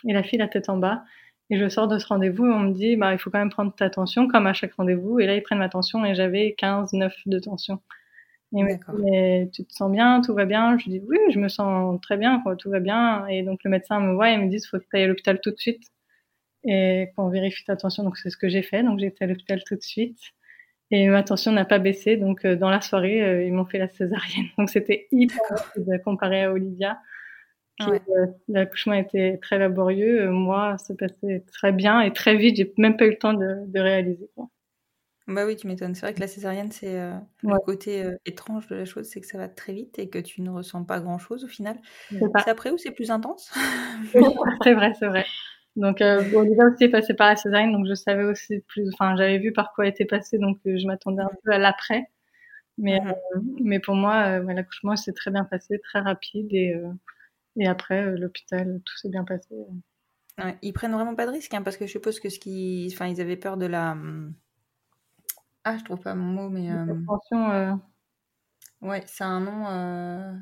et 0.08 0.14
la 0.14 0.24
fille 0.24 0.40
la 0.40 0.48
tête 0.48 0.70
en 0.70 0.78
bas. 0.78 1.04
Et 1.50 1.58
je 1.58 1.70
sors 1.70 1.88
de 1.88 1.98
ce 1.98 2.08
rendez-vous 2.08 2.46
et 2.46 2.50
on 2.54 2.60
me 2.60 2.74
dit, 2.74 2.98
bah, 2.98 3.14
il 3.14 3.20
faut 3.20 3.30
quand 3.30 3.40
même 3.40 3.50
prendre 3.50 3.74
ta 3.74 3.90
tension, 3.90 4.28
comme 4.28 4.48
à 4.48 4.54
chaque 4.54 4.74
rendez-vous. 4.74 5.20
Et 5.22 5.28
là, 5.28 5.36
ils 5.36 5.42
prennent 5.44 5.60
ma 5.60 5.70
tension 5.70 6.04
et 6.06 6.14
j'avais 6.14 6.54
15, 6.58 6.92
9 6.94 7.16
de 7.26 7.40
tension. 7.40 7.82
Et 8.56 8.64
mais 8.64 9.50
tu 9.54 9.66
te 9.66 9.74
sens 9.74 9.92
bien, 9.92 10.22
tout 10.22 10.34
va 10.34 10.46
bien? 10.46 10.78
Je 10.78 10.90
dis, 10.90 11.02
oui, 11.08 11.18
je 11.32 11.40
me 11.40 11.50
sens 11.50 12.00
très 12.02 12.18
bien, 12.18 12.42
quoi, 12.42 12.56
tout 12.56 12.70
va 12.70 12.80
bien. 12.80 13.28
Et 13.28 13.44
donc, 13.44 13.64
le 13.64 13.72
médecin 13.72 14.00
me 14.00 14.14
voit 14.16 14.32
et 14.32 14.38
me 14.38 14.50
dit, 14.50 14.58
il 14.58 14.68
faut 14.68 14.80
que 14.80 14.84
tu 14.84 14.98
ailles 14.98 15.04
à 15.04 15.08
l'hôpital 15.08 15.40
tout 15.42 15.52
de 15.52 15.58
suite. 15.58 15.84
Et 16.68 17.10
qu'on 17.16 17.30
vérifie 17.30 17.64
ta 17.66 17.76
tension. 17.78 18.04
Donc, 18.04 18.18
c'est 18.18 18.30
ce 18.30 18.38
que 18.38 18.50
j'ai 18.50 18.62
fait. 18.62 18.84
Donc, 18.84 19.00
j'ai 19.00 19.08
été 19.08 19.24
à 19.24 19.28
l'hôpital 19.28 19.62
tout 19.66 19.76
de 19.76 19.84
suite. 19.84 20.20
Et 20.92 21.08
ma 21.08 21.24
tension 21.24 21.52
n'a 21.52 21.66
pas 21.66 21.80
baissé. 21.80 22.18
Donc, 22.18 22.46
euh, 22.46 22.56
dans 22.56 22.70
la 22.70 22.82
soirée, 22.82 23.22
euh, 23.24 23.44
ils 23.44 23.54
m'ont 23.54 23.66
fait 23.66 23.80
la 23.80 23.90
césarienne. 23.90 24.48
Donc, 24.58 24.70
c'était 24.70 25.08
hyper 25.12 25.40
rapide 25.50 26.02
comparé 26.04 26.44
à 26.44 26.52
Olivia. 26.52 27.00
Ouais. 27.80 28.02
Euh, 28.10 28.26
l'accouchement 28.48 28.94
était 28.94 29.38
très 29.42 29.60
laborieux. 29.60 30.24
Euh, 30.24 30.32
moi, 30.32 30.78
ça 30.78 30.96
passait 30.96 31.44
très 31.54 31.72
bien 31.72 32.02
et 32.02 32.12
très 32.12 32.36
vite. 32.36 32.56
J'ai 32.58 32.74
même 32.78 32.98
pas 32.98 33.06
eu 33.06 33.12
le 33.12 33.18
temps 33.18 33.34
de, 33.34 33.66
de 33.68 33.80
réaliser. 33.80 34.30
Quoi. 34.36 34.50
Bah 35.28 35.46
oui, 35.46 35.58
tu 35.58 35.68
m'étonnes. 35.68 35.94
C'est 35.94 36.02
vrai 36.02 36.14
que 36.14 36.22
la 36.22 36.28
césarienne, 36.28 36.72
c'est 36.72 36.98
euh, 37.00 37.14
le 37.44 37.60
côté 37.60 38.10
étrange 38.26 38.68
de 38.68 38.76
la 38.76 38.86
chose, 38.86 39.08
c'est 39.08 39.20
que 39.20 39.28
ça 39.28 39.38
va 39.38 39.50
très 39.50 39.74
vite 39.74 40.00
et 40.00 40.10
que 40.10 40.20
tu 40.20 40.42
ne 40.42 40.50
ressens 40.50 40.86
pas 40.86 41.02
grand-chose 41.02 41.44
au 41.44 41.50
final. 41.50 41.78
C'est 42.10 42.48
après 42.48 42.72
ou 42.72 42.78
c'est 42.78 42.92
plus 42.92 43.12
intense? 43.12 43.52
C'est 44.64 44.74
vrai, 44.74 44.94
c'est 44.98 45.08
vrai. 45.08 45.26
Donc, 45.78 46.02
euh, 46.02 46.22
bon, 46.32 46.44
déjà 46.44 46.66
aussi 46.66 46.90
passé 46.90 47.14
par 47.14 47.30
la 47.30 47.36
césarienne, 47.38 47.72
donc 47.72 47.88
je 47.88 47.94
savais 47.94 48.26
aussi 48.26 48.60
plus. 48.68 48.90
Enfin, 48.94 49.16
j'avais 49.16 49.40
vu 49.40 49.54
par 49.54 49.74
quoi 49.74 49.88
était 49.88 50.06
passé, 50.06 50.38
donc 50.38 50.60
je 50.66 50.86
m'attendais 50.88 51.24
un 51.24 51.32
peu 51.46 51.52
à 51.52 51.58
l'après. 51.58 52.10
Mais, 52.78 53.00
mmh 53.00 53.14
mais 53.64 53.80
pour 53.80 53.96
moi, 53.96 54.40
l'accouchement 54.40 54.96
s'est 54.96 55.14
très 55.14 55.32
bien 55.32 55.46
passé, 55.46 55.80
très 55.80 56.00
rapide 56.00 56.48
et 56.52 56.76
et 57.58 57.68
après, 57.68 58.04
euh, 58.04 58.18
l'hôpital, 58.18 58.82
tout 58.86 58.98
s'est 58.98 59.10
bien 59.10 59.24
passé. 59.24 59.56
Ouais, 60.38 60.58
ils 60.62 60.74
prennent 60.74 60.94
vraiment 60.94 61.16
pas 61.16 61.26
de 61.26 61.32
risque, 61.32 61.54
hein, 61.54 61.64
parce 61.64 61.78
que 61.78 61.88
je 61.88 61.92
suppose 61.92 62.20
que 62.20 62.30
ce 62.30 62.40
qui, 62.40 62.90
enfin, 62.94 63.08
ils 63.08 63.20
avaient 63.20 63.38
peur 63.38 63.58
de 63.58 63.66
la. 63.66 63.92
Hum, 63.92 64.34
ah, 65.64 65.78
je 65.78 65.84
trouve 65.84 66.00
pas 66.00 66.14
mon 66.14 66.44
mot, 66.44 66.50
mais. 66.50 66.72
Euh... 66.72 66.86
euh... 67.34 67.74
Ouais, 68.82 69.04
c'est 69.08 69.24
un 69.24 69.40
nom. 69.40 70.40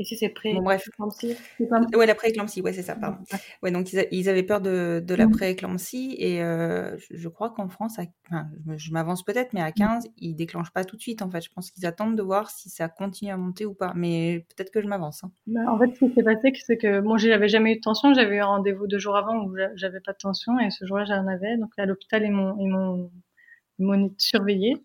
Et 0.00 0.04
si 0.04 0.16
c'est 0.16 0.30
pré 0.30 0.54
bon, 0.54 0.62
bref. 0.62 0.88
Ouais, 0.98 2.06
la 2.06 2.14
pré-éclampsie, 2.14 2.62
ouais, 2.62 2.72
c'est 2.72 2.82
ça, 2.82 2.96
pardon. 2.96 3.18
Ouais, 3.62 3.70
donc 3.70 3.92
ils, 3.92 4.28
avaient 4.30 4.42
peur 4.42 4.62
de, 4.62 5.04
de 5.04 5.14
la 5.14 5.26
mmh. 5.26 5.30
pré-éclampsie 5.30 6.16
et 6.18 6.42
euh, 6.42 6.96
je, 7.10 7.28
crois 7.28 7.50
qu'en 7.50 7.68
France, 7.68 7.98
enfin, 7.98 8.46
je, 8.76 8.92
m'avance 8.92 9.22
peut-être, 9.22 9.52
mais 9.52 9.60
à 9.60 9.72
15, 9.72 10.06
mmh. 10.06 10.10
ils 10.16 10.34
déclenchent 10.34 10.72
pas 10.72 10.84
tout 10.84 10.96
de 10.96 11.02
suite 11.02 11.20
en 11.20 11.30
fait. 11.30 11.42
Je 11.42 11.50
pense 11.54 11.70
qu'ils 11.70 11.84
attendent 11.84 12.16
de 12.16 12.22
voir 12.22 12.48
si 12.48 12.70
ça 12.70 12.88
continue 12.88 13.30
à 13.30 13.36
monter 13.36 13.66
ou 13.66 13.74
pas, 13.74 13.92
mais 13.94 14.46
peut-être 14.48 14.70
que 14.70 14.80
je 14.80 14.86
m'avance. 14.86 15.22
Hein. 15.22 15.32
Bah, 15.46 15.60
en 15.68 15.78
fait, 15.78 15.94
ce 15.94 16.06
qui 16.06 16.14
s'est 16.14 16.22
passé, 16.22 16.50
c'est 16.64 16.78
que 16.78 17.00
moi, 17.00 17.18
j'avais 17.18 17.50
jamais 17.50 17.74
eu 17.74 17.76
de 17.76 17.82
tension. 17.82 18.14
J'avais 18.14 18.36
eu 18.36 18.40
un 18.40 18.46
rendez-vous 18.46 18.86
deux 18.86 18.98
jours 18.98 19.16
avant 19.16 19.44
où 19.44 19.54
j'avais 19.74 20.00
pas 20.00 20.12
de 20.12 20.18
tension 20.18 20.58
et 20.58 20.70
ce 20.70 20.86
jour-là, 20.86 21.04
j'en 21.04 21.26
avais. 21.26 21.58
Donc 21.58 21.72
à 21.76 21.84
l'hôpital, 21.84 22.22
ils 22.24 22.32
m'ont 22.32 23.10
surveillé. 24.16 24.76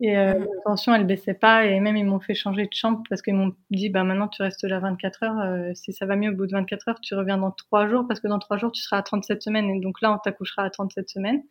Et 0.00 0.16
euh, 0.18 0.34
la 0.34 0.62
tension, 0.64 0.94
elle 0.94 1.06
baissait 1.06 1.34
pas. 1.34 1.66
Et 1.66 1.78
même, 1.80 1.96
ils 1.96 2.04
m'ont 2.04 2.20
fait 2.20 2.34
changer 2.34 2.64
de 2.64 2.72
chambre 2.72 3.02
parce 3.08 3.22
qu'ils 3.22 3.34
m'ont 3.34 3.54
dit, 3.70 3.90
bah, 3.90 4.02
maintenant, 4.02 4.28
tu 4.28 4.42
restes 4.42 4.64
là 4.64 4.80
24 4.80 5.22
heures. 5.22 5.40
Euh, 5.40 5.70
si 5.74 5.92
ça 5.92 6.06
va 6.06 6.16
mieux 6.16 6.30
au 6.30 6.34
bout 6.34 6.46
de 6.46 6.52
24 6.52 6.88
heures, 6.88 7.00
tu 7.00 7.14
reviens 7.14 7.38
dans 7.38 7.52
3 7.52 7.88
jours 7.88 8.04
parce 8.08 8.20
que 8.20 8.28
dans 8.28 8.38
3 8.38 8.56
jours, 8.56 8.72
tu 8.72 8.82
seras 8.82 8.98
à 8.98 9.02
37 9.02 9.42
semaines. 9.42 9.70
Et 9.70 9.80
donc 9.80 10.00
là, 10.00 10.12
on 10.12 10.18
t'accouchera 10.18 10.64
à 10.64 10.70
37 10.70 11.08
semaines. 11.08 11.42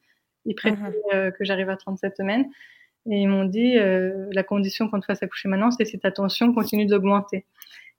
Ils 0.45 0.55
préfèrent 0.55 0.89
mmh 0.89 0.93
euh, 1.13 1.31
que 1.31 1.45
j'arrive 1.45 1.69
à 1.69 1.77
37 1.77 2.17
semaines. 2.17 2.45
Et 3.09 3.21
ils 3.21 3.27
m'ont 3.27 3.45
dit, 3.45 3.77
euh, 3.77 4.27
la 4.31 4.43
condition 4.43 4.89
qu'on 4.89 4.99
te 4.99 5.05
fasse 5.05 5.23
accoucher 5.23 5.47
maintenant, 5.47 5.71
c'est 5.71 5.85
si 5.85 5.99
ta 5.99 6.11
tension 6.11 6.53
continue 6.53 6.85
d'augmenter. 6.85 7.45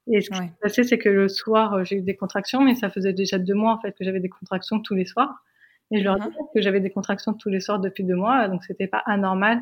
Et 0.06 0.20
ce 0.20 0.30
qui 0.30 0.36
s'est 0.36 0.52
passé, 0.60 0.84
c'est 0.84 0.98
que 0.98 1.08
le 1.08 1.28
soir, 1.28 1.82
j'ai 1.84 1.96
eu 1.96 2.02
des 2.02 2.16
contractions, 2.16 2.60
mais 2.60 2.74
ça 2.74 2.90
faisait 2.90 3.14
déjà 3.14 3.38
deux 3.38 3.54
mois, 3.54 3.72
en 3.72 3.80
fait, 3.80 3.92
que 3.92 4.04
j'avais 4.04 4.20
des 4.20 4.28
contractions 4.28 4.80
tous 4.80 4.94
les 4.94 5.06
soirs. 5.06 5.42
Et 5.90 5.98
je 5.98 6.04
leur 6.04 6.16
mmh 6.18 6.28
disais 6.28 6.42
que 6.54 6.60
j'avais 6.60 6.80
des 6.80 6.90
contractions 6.90 7.32
tous 7.32 7.48
les 7.48 7.60
soirs 7.60 7.78
depuis 7.78 8.04
deux 8.04 8.14
mois, 8.14 8.48
donc 8.48 8.64
c'était 8.64 8.86
pas 8.86 9.02
anormal 9.06 9.60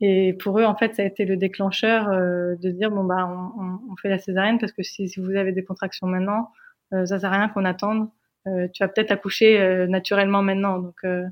et 0.00 0.32
pour 0.34 0.58
eux, 0.60 0.64
en 0.64 0.76
fait, 0.76 0.94
ça 0.94 1.02
a 1.02 1.06
été 1.06 1.24
le 1.24 1.36
déclencheur 1.36 2.08
euh, 2.08 2.54
de 2.56 2.70
dire 2.70 2.90
bon 2.90 3.04
bah 3.04 3.28
on, 3.28 3.92
on, 3.92 3.96
fait 3.96 4.08
la 4.08 4.18
césarienne 4.18 4.58
parce 4.58 4.72
que 4.72 4.82
si, 4.82 5.08
si 5.08 5.20
vous 5.20 5.34
avez 5.34 5.52
des 5.52 5.64
contractions 5.64 6.06
maintenant, 6.06 6.52
euh, 6.92 7.04
ça 7.06 7.18
sert 7.18 7.32
à 7.32 7.36
rien 7.36 7.48
qu'on 7.48 7.64
attende. 7.64 8.08
Euh, 8.46 8.68
tu 8.72 8.82
vas 8.82 8.88
peut-être 8.88 9.10
accoucher 9.10 9.60
euh, 9.60 9.86
naturellement 9.88 10.42
maintenant, 10.42 10.78
donc 10.78 10.96
euh, 11.04 11.24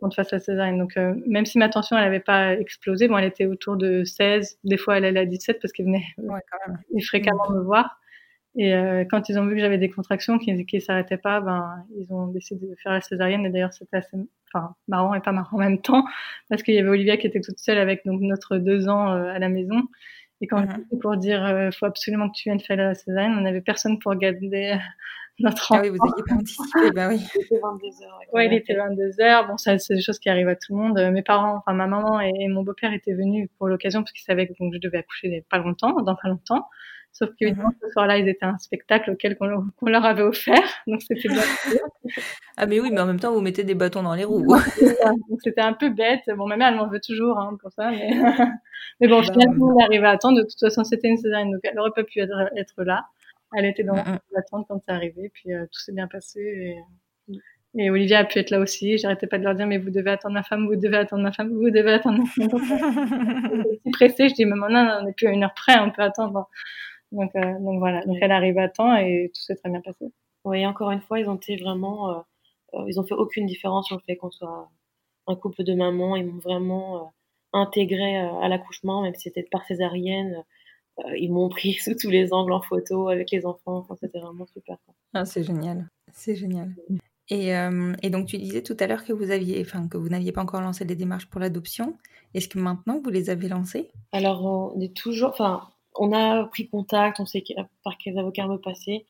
qu'on 0.00 0.08
te 0.10 0.14
fasse 0.14 0.30
la 0.32 0.40
césarienne. 0.40 0.78
Donc 0.78 0.96
même 1.26 1.46
si 1.46 1.58
ma 1.58 1.68
tension 1.68 1.96
elle 1.96 2.04
avait 2.04 2.20
pas 2.20 2.54
explosé, 2.54 3.08
bon 3.08 3.16
elle 3.16 3.24
était 3.24 3.46
autour 3.46 3.76
de 3.76 4.04
16, 4.04 4.58
des 4.64 4.76
fois 4.76 4.98
elle 4.98 5.06
allait 5.06 5.20
à 5.20 5.26
17 5.26 5.58
parce 5.60 5.72
qu'elle 5.72 5.86
venait 5.86 6.04
ouais, 6.18 6.40
fréquemment 7.02 7.50
me 7.50 7.62
voir. 7.62 7.98
Et 8.56 8.74
euh, 8.74 9.04
quand 9.10 9.28
ils 9.28 9.38
ont 9.38 9.46
vu 9.46 9.54
que 9.54 9.60
j'avais 9.60 9.78
des 9.78 9.90
contractions 9.90 10.38
qui 10.38 10.52
ne 10.52 10.80
s'arrêtaient 10.80 11.16
pas, 11.16 11.40
ben 11.40 11.84
ils 11.96 12.12
ont 12.12 12.28
décidé 12.28 12.66
de 12.66 12.74
faire 12.82 12.92
la 12.92 13.00
césarienne. 13.00 13.44
Et 13.46 13.50
d'ailleurs, 13.50 13.72
c'était 13.72 13.96
assez, 13.96 14.16
enfin, 14.54 14.74
marrant 14.88 15.14
et 15.14 15.20
pas 15.20 15.32
marrant 15.32 15.56
en 15.56 15.60
même 15.60 15.80
temps, 15.80 16.04
parce 16.48 16.62
qu'il 16.62 16.74
y 16.74 16.78
avait 16.78 16.88
Olivia 16.88 17.16
qui 17.16 17.26
était 17.26 17.40
toute 17.40 17.58
seule 17.58 17.78
avec 17.78 18.04
donc 18.04 18.20
notre 18.20 18.58
deux 18.58 18.88
ans 18.88 19.12
euh, 19.12 19.26
à 19.26 19.38
la 19.38 19.48
maison. 19.48 19.82
Et 20.40 20.46
quand 20.46 20.62
mm 20.62 20.98
pour 21.00 21.16
dire, 21.16 21.44
euh, 21.44 21.70
faut 21.70 21.86
absolument 21.86 22.28
que 22.28 22.34
tu 22.34 22.48
viennes 22.48 22.60
faire 22.60 22.76
la 22.76 22.94
césarienne, 22.94 23.34
on 23.38 23.42
n'avait 23.42 23.60
personne 23.60 23.98
pour 23.98 24.14
garder 24.14 24.76
notre 25.38 25.72
enfant. 25.72 25.76
Ah 25.78 25.82
oui, 25.82 25.90
vous 25.90 25.96
n'aviez 25.96 26.22
pas 26.26 26.34
anticipé, 26.34 26.90
bah 26.92 27.08
oui. 27.08 27.20
Il 27.34 27.42
était 27.42 27.60
22 27.60 27.86
heures. 28.04 28.20
Ouais, 28.32 28.46
il 28.46 28.52
était 28.52 28.74
22 28.74 29.20
heures. 29.20 29.46
Bon, 29.46 29.56
ça, 29.56 29.78
c'est 29.78 29.94
des 29.94 30.00
choses 30.00 30.18
qui 30.18 30.28
arrivent 30.28 30.48
à 30.48 30.56
tout 30.56 30.74
le 30.74 30.82
monde. 30.82 31.10
Mes 31.12 31.22
parents, 31.22 31.56
enfin, 31.56 31.72
ma 31.72 31.86
maman 31.86 32.20
et, 32.20 32.48
mon 32.48 32.62
beau-père 32.62 32.92
étaient 32.92 33.14
venus 33.14 33.48
pour 33.58 33.68
l'occasion 33.68 34.00
parce 34.02 34.12
qu'ils 34.12 34.24
savaient 34.24 34.46
que 34.46 34.52
donc, 34.60 34.72
je 34.74 34.78
devais 34.78 34.98
accoucher 34.98 35.44
pas 35.50 35.58
longtemps, 35.58 35.92
dans 36.02 36.14
pas 36.14 36.28
longtemps. 36.28 36.68
Sauf 37.14 37.30
que 37.40 37.48
mmh 37.48 37.70
ce 37.80 37.90
soir-là, 37.90 38.18
ils 38.18 38.28
étaient 38.28 38.44
un 38.44 38.58
spectacle 38.58 39.12
auquel 39.12 39.36
qu'on 39.36 39.86
leur 39.86 40.04
avait 40.04 40.24
offert. 40.24 40.60
Donc 40.88 41.00
c'était 41.00 41.28
bien. 41.28 41.42
ah 42.56 42.66
mais 42.66 42.80
oui, 42.80 42.90
mais 42.90 43.00
en 43.00 43.06
même 43.06 43.20
temps, 43.20 43.32
vous 43.32 43.40
mettez 43.40 43.62
des 43.62 43.76
bâtons 43.76 44.02
dans 44.02 44.14
les 44.14 44.24
roues. 44.24 44.52
c'était 45.44 45.60
un 45.60 45.74
peu 45.74 45.90
bête. 45.90 46.22
Bon, 46.36 46.48
ma 46.48 46.56
mère, 46.56 46.68
elle 46.72 46.76
m'en 46.76 46.88
veut 46.88 47.00
toujours 47.00 47.38
hein, 47.38 47.56
pour 47.62 47.70
ça. 47.70 47.92
Mais, 47.92 48.10
mais 49.00 49.06
bon, 49.06 49.20
bah, 49.20 49.32
finalement, 49.32 49.66
on 49.68 49.78
est 49.78 49.84
arrivé 49.84 50.04
à 50.04 50.10
attendre. 50.10 50.38
De 50.38 50.42
toute 50.42 50.58
façon, 50.58 50.82
c'était 50.82 51.06
une 51.06 51.16
césarienne, 51.16 51.52
donc 51.52 51.60
elle 51.62 51.78
aurait 51.78 51.92
pas 51.94 52.02
pu 52.02 52.18
être, 52.18 52.50
être 52.56 52.82
là. 52.82 53.06
Elle 53.56 53.66
était 53.66 53.84
dans 53.84 53.94
l'attente 54.32 54.66
quand 54.68 54.80
c'est 54.84 54.92
arrivé. 54.92 55.30
Puis 55.32 55.54
euh, 55.54 55.66
tout 55.66 55.80
s'est 55.80 55.92
bien 55.92 56.08
passé. 56.08 56.40
Et... 56.40 57.38
Et 57.76 57.90
Olivia 57.90 58.20
a 58.20 58.24
pu 58.24 58.38
être 58.38 58.50
là 58.50 58.60
aussi. 58.60 58.98
J'arrêtais 58.98 59.26
pas 59.26 59.38
de 59.38 59.42
leur 59.42 59.54
dire, 59.54 59.66
mais 59.66 59.78
vous 59.78 59.90
devez 59.90 60.10
attendre 60.10 60.34
ma 60.34 60.44
femme, 60.44 60.66
vous 60.66 60.76
devez 60.76 60.96
attendre 60.96 61.24
ma 61.24 61.32
femme, 61.32 61.52
vous 61.52 61.70
devez 61.70 61.92
attendre 61.92 62.18
ma 62.18 62.26
femme. 62.26 63.64
suis 63.82 63.90
pressée. 63.90 64.28
Je 64.28 64.34
dis, 64.34 64.44
mais 64.44 64.54
maintenant, 64.54 65.00
on 65.00 65.06
n'est 65.06 65.12
plus 65.12 65.26
à 65.26 65.32
une 65.32 65.42
heure 65.42 65.54
près, 65.54 65.78
on 65.80 65.90
peut 65.90 66.02
attendre. 66.02 66.48
Donc, 67.14 67.30
euh, 67.36 67.58
donc 67.60 67.78
voilà, 67.78 68.04
donc 68.04 68.18
elle 68.20 68.32
arrive 68.32 68.58
à 68.58 68.68
temps 68.68 68.96
et 68.96 69.30
tout 69.32 69.40
s'est 69.40 69.54
très 69.54 69.70
bien 69.70 69.80
passé. 69.80 70.12
Oui, 70.44 70.66
encore 70.66 70.90
une 70.90 71.00
fois, 71.00 71.20
ils 71.20 71.28
ont 71.28 71.36
été 71.36 71.56
vraiment, 71.56 72.10
euh, 72.10 72.20
euh, 72.74 72.84
ils 72.88 72.98
ont 72.98 73.04
fait 73.04 73.14
aucune 73.14 73.46
différence 73.46 73.86
sur 73.86 73.96
le 73.96 74.02
fait 74.02 74.16
qu'on 74.16 74.32
soit 74.32 74.68
un 75.28 75.36
couple 75.36 75.62
de 75.62 75.74
mamans. 75.74 76.16
Ils 76.16 76.26
m'ont 76.26 76.40
vraiment 76.40 77.14
intégré 77.52 78.16
à 78.16 78.48
l'accouchement, 78.48 79.02
même 79.02 79.14
si 79.14 79.22
c'était 79.22 79.46
par 79.48 79.64
césarienne. 79.64 80.42
ils 81.16 81.32
m'ont 81.32 81.48
pris 81.48 81.74
sous 81.84 81.94
tous 81.94 82.10
les 82.10 82.32
angles 82.32 82.52
en 82.52 82.60
photo 82.60 83.08
avec 83.08 83.30
les 83.30 83.46
enfants. 83.46 83.78
Enfin, 83.78 83.94
c'était 84.00 84.18
vraiment 84.18 84.46
super. 84.46 84.76
Ah, 85.14 85.24
c'est 85.24 85.44
génial, 85.44 85.88
c'est 86.12 86.34
génial. 86.34 86.74
Et, 87.30 87.52
et, 88.02 88.10
donc 88.10 88.26
tu 88.26 88.36
disais 88.36 88.62
tout 88.62 88.76
à 88.80 88.86
l'heure 88.86 89.04
que 89.04 89.12
vous 89.14 89.30
aviez, 89.30 89.62
enfin 89.62 89.88
que 89.88 89.96
vous 89.96 90.08
n'aviez 90.08 90.32
pas 90.32 90.42
encore 90.42 90.60
lancé 90.60 90.84
les 90.84 90.96
démarches 90.96 91.26
pour 91.26 91.40
l'adoption. 91.40 91.96
Est-ce 92.34 92.48
que 92.48 92.58
maintenant 92.58 93.00
vous 93.02 93.10
les 93.10 93.30
avez 93.30 93.48
lancées? 93.48 93.92
Alors 94.12 94.44
on 94.44 94.78
est 94.80 94.94
toujours, 94.94 95.30
enfin 95.30 95.68
on 95.94 96.12
a 96.12 96.44
pris 96.46 96.68
contact, 96.68 97.20
on 97.20 97.26
sait 97.26 97.44
par 97.82 97.98
quels 97.98 98.18
avocats 98.18 98.44
on 98.46 98.48
veut 98.48 98.60
passer. 98.60 99.06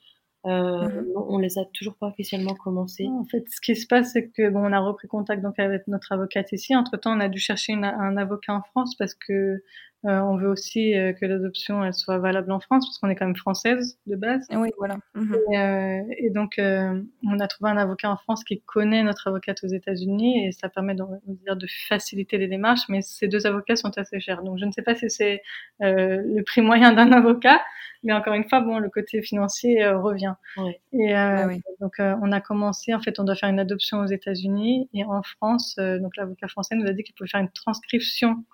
Euh, 0.47 0.86
mmh 0.86 1.06
On 1.16 1.39
les 1.39 1.59
a 1.59 1.65
toujours 1.65 1.94
pas 1.94 2.09
officiellement 2.09 2.55
commencé. 2.55 3.06
En 3.06 3.24
fait, 3.24 3.44
ce 3.48 3.61
qui 3.61 3.74
se 3.77 3.86
passe, 3.86 4.12
c'est 4.12 4.28
que 4.28 4.51
bon, 4.51 4.61
on 4.61 4.73
a 4.73 4.81
repris 4.81 5.09
contact 5.09 5.43
donc 5.43 5.59
avec 5.59 5.89
notre 5.89 6.12
avocate 6.12 6.52
ici. 6.52 6.77
Entre 6.77 6.98
temps, 6.98 7.16
on 7.16 7.20
a 7.20 7.28
dû 7.28 7.39
chercher 7.39 7.73
un 7.73 8.16
avocat 8.19 8.55
en 8.55 8.62
France 8.62 8.94
parce 8.97 9.15
que 9.15 9.62
euh, 10.06 10.20
on 10.20 10.36
veut 10.36 10.48
aussi 10.48 10.94
euh, 10.94 11.14
que 11.14 11.24
l'adoption 11.24 11.82
elle 11.82 11.94
soit 11.94 12.18
valable 12.18 12.52
en 12.52 12.60
France 12.60 12.86
parce 12.86 12.98
qu'on 12.98 13.09
est 13.09 13.14
quand 13.14 13.24
même 13.24 13.36
française 13.36 13.98
de 14.06 14.16
base. 14.16 14.47
Oui, 14.51 14.70
voilà. 14.76 14.98
Mhm. 15.14 15.36
Et, 15.51 15.59
euh, 15.59 16.02
et, 16.18 16.31
donc 16.31 16.56
on 16.59 17.40
a 17.40 17.48
trouvé 17.48 17.70
un 17.70 17.78
avocat 17.78 18.10
en 18.10 18.16
France 18.16 18.44
qui 18.44 18.60
connaît 18.60 19.02
notre 19.02 19.28
avocate 19.28 19.64
aux 19.64 19.68
États-Unis 19.68 20.47
et 20.47 20.52
ça 20.52 20.68
permet 20.68 20.94
de, 20.94 21.05
dire, 21.26 21.56
de 21.56 21.66
faciliter 21.89 22.36
les 22.36 22.48
démarches. 22.48 22.82
Mais 22.89 23.01
ces 23.01 23.28
deux 23.28 23.47
avocats 23.47 23.76
sont 23.76 23.97
assez 23.97 24.20
chers, 24.20 24.43
donc 24.43 24.59
je 24.59 24.66
ne 24.66 24.72
sais 24.72 24.82
pas 24.82 24.94
si 24.94 25.09
c'est 25.09 25.43
le 25.81 26.43
prix 26.43 26.60
moyen 26.60 26.93
d'un 26.93 27.10
avocat, 27.12 27.62
mais 28.02 28.12
encore 28.12 28.35
une 28.35 28.47
fois, 28.47 28.60
bon, 28.60 28.78
le 28.78 28.90
côté 28.90 29.22
financier 29.22 29.86
revient. 29.89 30.35
Oui. 30.59 30.72
Et 30.93 31.14
ah 31.14 31.48
donc 31.81 31.94
on 31.98 32.31
a 32.31 32.40
commencé. 32.40 32.93
En 32.93 33.01
fait, 33.01 33.18
on 33.18 33.24
doit 33.24 33.36
faire 33.36 33.48
une 33.48 33.60
adoption 33.60 34.01
aux 34.01 34.06
États-Unis 34.06 34.90
et 34.93 35.05
en 35.05 35.22
France, 35.22 35.76
donc 35.78 36.16
l'avocat 36.16 36.48
français 36.48 36.74
nous 36.74 36.86
a 36.86 36.93
dit 36.93 37.05
qu'il 37.05 37.14
pouvait 37.14 37.31
faire 37.31 37.40
une 37.40 37.51
transcription 37.51 38.44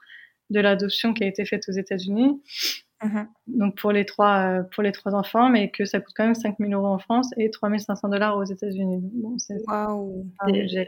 de 0.50 0.60
l'adoption 0.60 1.14
qui 1.14 1.24
a 1.24 1.26
été 1.26 1.44
faite 1.44 1.64
aux 1.68 1.72
États-Unis. 1.72 2.40
Mhm. 3.02 3.28
Donc 3.46 3.78
pour 3.78 3.92
les 3.92 4.04
trois 4.04 4.60
euh, 4.60 4.62
pour 4.62 4.82
les 4.82 4.92
trois 4.92 5.14
enfants, 5.14 5.48
mais 5.48 5.70
que 5.70 5.86
ça 5.86 6.00
coûte 6.00 6.12
quand 6.14 6.24
même 6.24 6.34
5000 6.34 6.74
euros 6.74 6.86
en 6.86 6.98
France 6.98 7.30
et 7.38 7.50
3500 7.50 8.08
dollars 8.10 8.36
aux 8.36 8.44
États-Unis. 8.44 9.00
Bon, 9.14 9.36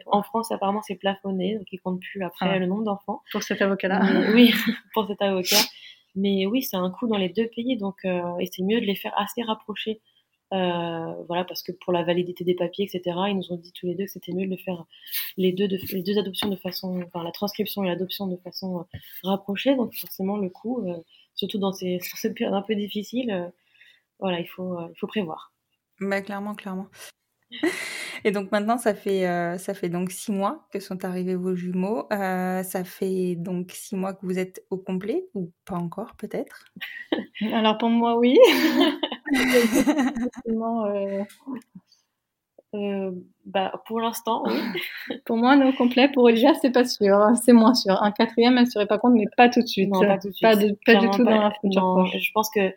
En 0.06 0.22
France, 0.22 0.52
apparemment, 0.52 0.82
c'est 0.82 0.96
plafonné, 0.96 1.56
donc 1.56 1.66
ils 1.72 1.78
comptent 1.78 2.00
plus 2.00 2.22
après 2.22 2.50
ah. 2.50 2.58
le 2.58 2.66
nombre 2.66 2.84
d'enfants. 2.84 3.22
Pour 3.32 3.42
cet 3.42 3.62
avocat-là. 3.62 4.02
oui, 4.34 4.52
pour 4.94 5.06
cet 5.06 5.22
avocat. 5.22 5.56
Mais 6.14 6.44
oui, 6.44 6.62
c'est 6.62 6.76
un 6.76 6.90
coût 6.90 7.06
dans 7.06 7.16
les 7.16 7.30
deux 7.30 7.48
pays, 7.48 7.78
donc 7.78 8.04
euh, 8.04 8.20
et 8.38 8.46
c'est 8.52 8.62
mieux 8.62 8.80
de 8.80 8.86
les 8.86 8.96
faire 8.96 9.14
assez 9.16 9.42
rapprochés. 9.42 10.02
Euh, 10.52 11.14
voilà, 11.28 11.44
parce 11.44 11.62
que 11.62 11.72
pour 11.72 11.92
la 11.92 12.02
validité 12.02 12.44
des 12.44 12.54
papiers, 12.54 12.84
etc., 12.84 13.16
ils 13.28 13.36
nous 13.36 13.52
ont 13.52 13.56
dit 13.56 13.72
tous 13.72 13.86
les 13.86 13.94
deux 13.94 14.04
que 14.04 14.10
c'était 14.10 14.32
mieux 14.32 14.46
de 14.46 14.56
faire 14.56 14.84
les 15.36 15.52
deux, 15.52 15.66
de, 15.66 15.78
les 15.92 16.02
deux 16.02 16.18
adoptions 16.18 16.48
de 16.48 16.56
façon, 16.56 17.02
enfin 17.06 17.24
la 17.24 17.32
transcription 17.32 17.82
et 17.84 17.88
l'adoption 17.88 18.26
de 18.26 18.36
façon 18.36 18.84
rapprochée. 19.22 19.74
Donc 19.76 19.94
forcément, 19.94 20.36
le 20.36 20.50
coût 20.50 20.84
surtout 21.34 21.58
dans 21.58 21.72
ces, 21.72 21.98
cette 22.16 22.34
période 22.34 22.54
un 22.54 22.62
peu 22.62 22.74
difficile, 22.74 23.30
euh, 23.30 23.48
voilà, 24.18 24.40
il 24.40 24.46
faut, 24.46 24.78
euh, 24.78 24.88
il 24.90 24.98
faut 24.98 25.06
prévoir. 25.06 25.52
Bah, 26.00 26.20
clairement, 26.20 26.54
clairement. 26.54 26.88
Et 28.24 28.30
donc 28.30 28.50
maintenant, 28.52 28.78
ça 28.78 28.94
fait, 28.94 29.26
euh, 29.26 29.58
ça 29.58 29.74
fait 29.74 29.88
donc 29.88 30.10
six 30.10 30.32
mois 30.32 30.68
que 30.72 30.80
sont 30.80 31.04
arrivés 31.04 31.34
vos 31.34 31.54
jumeaux. 31.54 32.06
ça 32.10 32.84
fait 32.84 33.34
donc 33.36 33.72
six 33.72 33.96
mois 33.96 34.14
que 34.14 34.24
vous 34.24 34.38
êtes 34.38 34.64
au 34.70 34.78
complet 34.78 35.24
ou 35.34 35.52
pas 35.64 35.76
encore 35.76 36.14
peut-être? 36.16 36.64
Alors 37.52 37.78
pour 37.78 37.90
moi, 37.90 38.16
oui. 38.16 38.38
Euh, 42.74 43.10
bah, 43.44 43.82
pour 43.86 44.00
l'instant, 44.00 44.44
oui. 44.46 44.54
pour 45.26 45.36
moi, 45.36 45.56
non 45.56 45.72
complet. 45.72 46.08
Pour 46.08 46.24
Olivia, 46.24 46.54
c'est 46.54 46.70
pas 46.70 46.86
sûr. 46.86 47.14
Hein. 47.16 47.34
C'est 47.34 47.52
moins 47.52 47.74
sûr. 47.74 48.02
Un 48.02 48.12
quatrième, 48.12 48.56
elle 48.56 48.64
ne 48.64 48.70
serait 48.70 48.86
pas 48.86 48.98
compte, 48.98 49.12
mais 49.12 49.26
pas 49.36 49.50
tout 49.50 49.60
de 49.60 49.66
suite. 49.66 49.90
Non, 49.90 50.00
pas 50.00 50.18
tout 50.18 50.28
de 50.28 50.32
suite. 50.32 50.42
Pas, 50.86 50.94
du 50.96 51.10
tout 51.10 51.22
dans 51.22 51.42
la 51.42 51.52
future 51.60 52.06
Je 52.06 52.32
pense 52.32 52.48
que, 52.50 52.72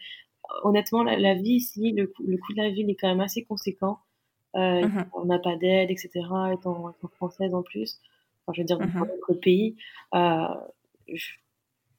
honnêtement, 0.63 1.03
la, 1.03 1.33
vie 1.35 1.53
ici, 1.53 1.93
le, 1.93 2.11
le, 2.25 2.37
coût 2.37 2.53
de 2.53 2.61
la 2.61 2.69
vie 2.71 2.81
est 2.81 2.95
quand 2.95 3.07
même 3.07 3.21
assez 3.21 3.45
conséquent. 3.45 3.99
Euh, 4.55 4.87
mhm. 4.87 5.05
On 5.13 5.25
n'a 5.25 5.39
pas 5.39 5.55
d'aide, 5.55 5.91
etc. 5.91 6.09
Étant, 6.53 6.89
étant, 6.89 7.09
française 7.15 7.53
en 7.53 7.61
plus. 7.61 7.99
Enfin, 8.45 8.53
je 8.53 8.61
veux 8.61 8.65
dire, 8.65 8.77
dans 8.77 8.85
mhm. 8.85 9.07
notre 9.27 9.39
pays. 9.39 9.75
Euh, 10.13 10.47
je, 11.13 11.31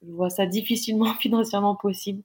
vois 0.02 0.30
ça 0.30 0.46
difficilement 0.46 1.14
financièrement 1.20 1.74
possible. 1.76 2.22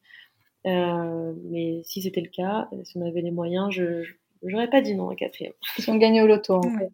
Euh, 0.66 1.34
mais 1.50 1.82
si 1.84 2.02
c'était 2.02 2.22
le 2.22 2.30
cas, 2.30 2.70
si 2.84 2.98
on 2.98 3.06
avait 3.06 3.22
les 3.22 3.32
moyens, 3.32 3.72
je, 3.72 4.04
J'aurais 4.44 4.70
pas 4.70 4.82
dit 4.82 4.96
non 4.96 5.10
à 5.10 5.16
quatrième. 5.16 5.54
Ils 5.78 5.90
ont 5.92 5.98
gagné 5.98 6.22
au 6.24 6.28
loto, 6.28 6.56
en 6.56 6.62
fait. 6.62 6.92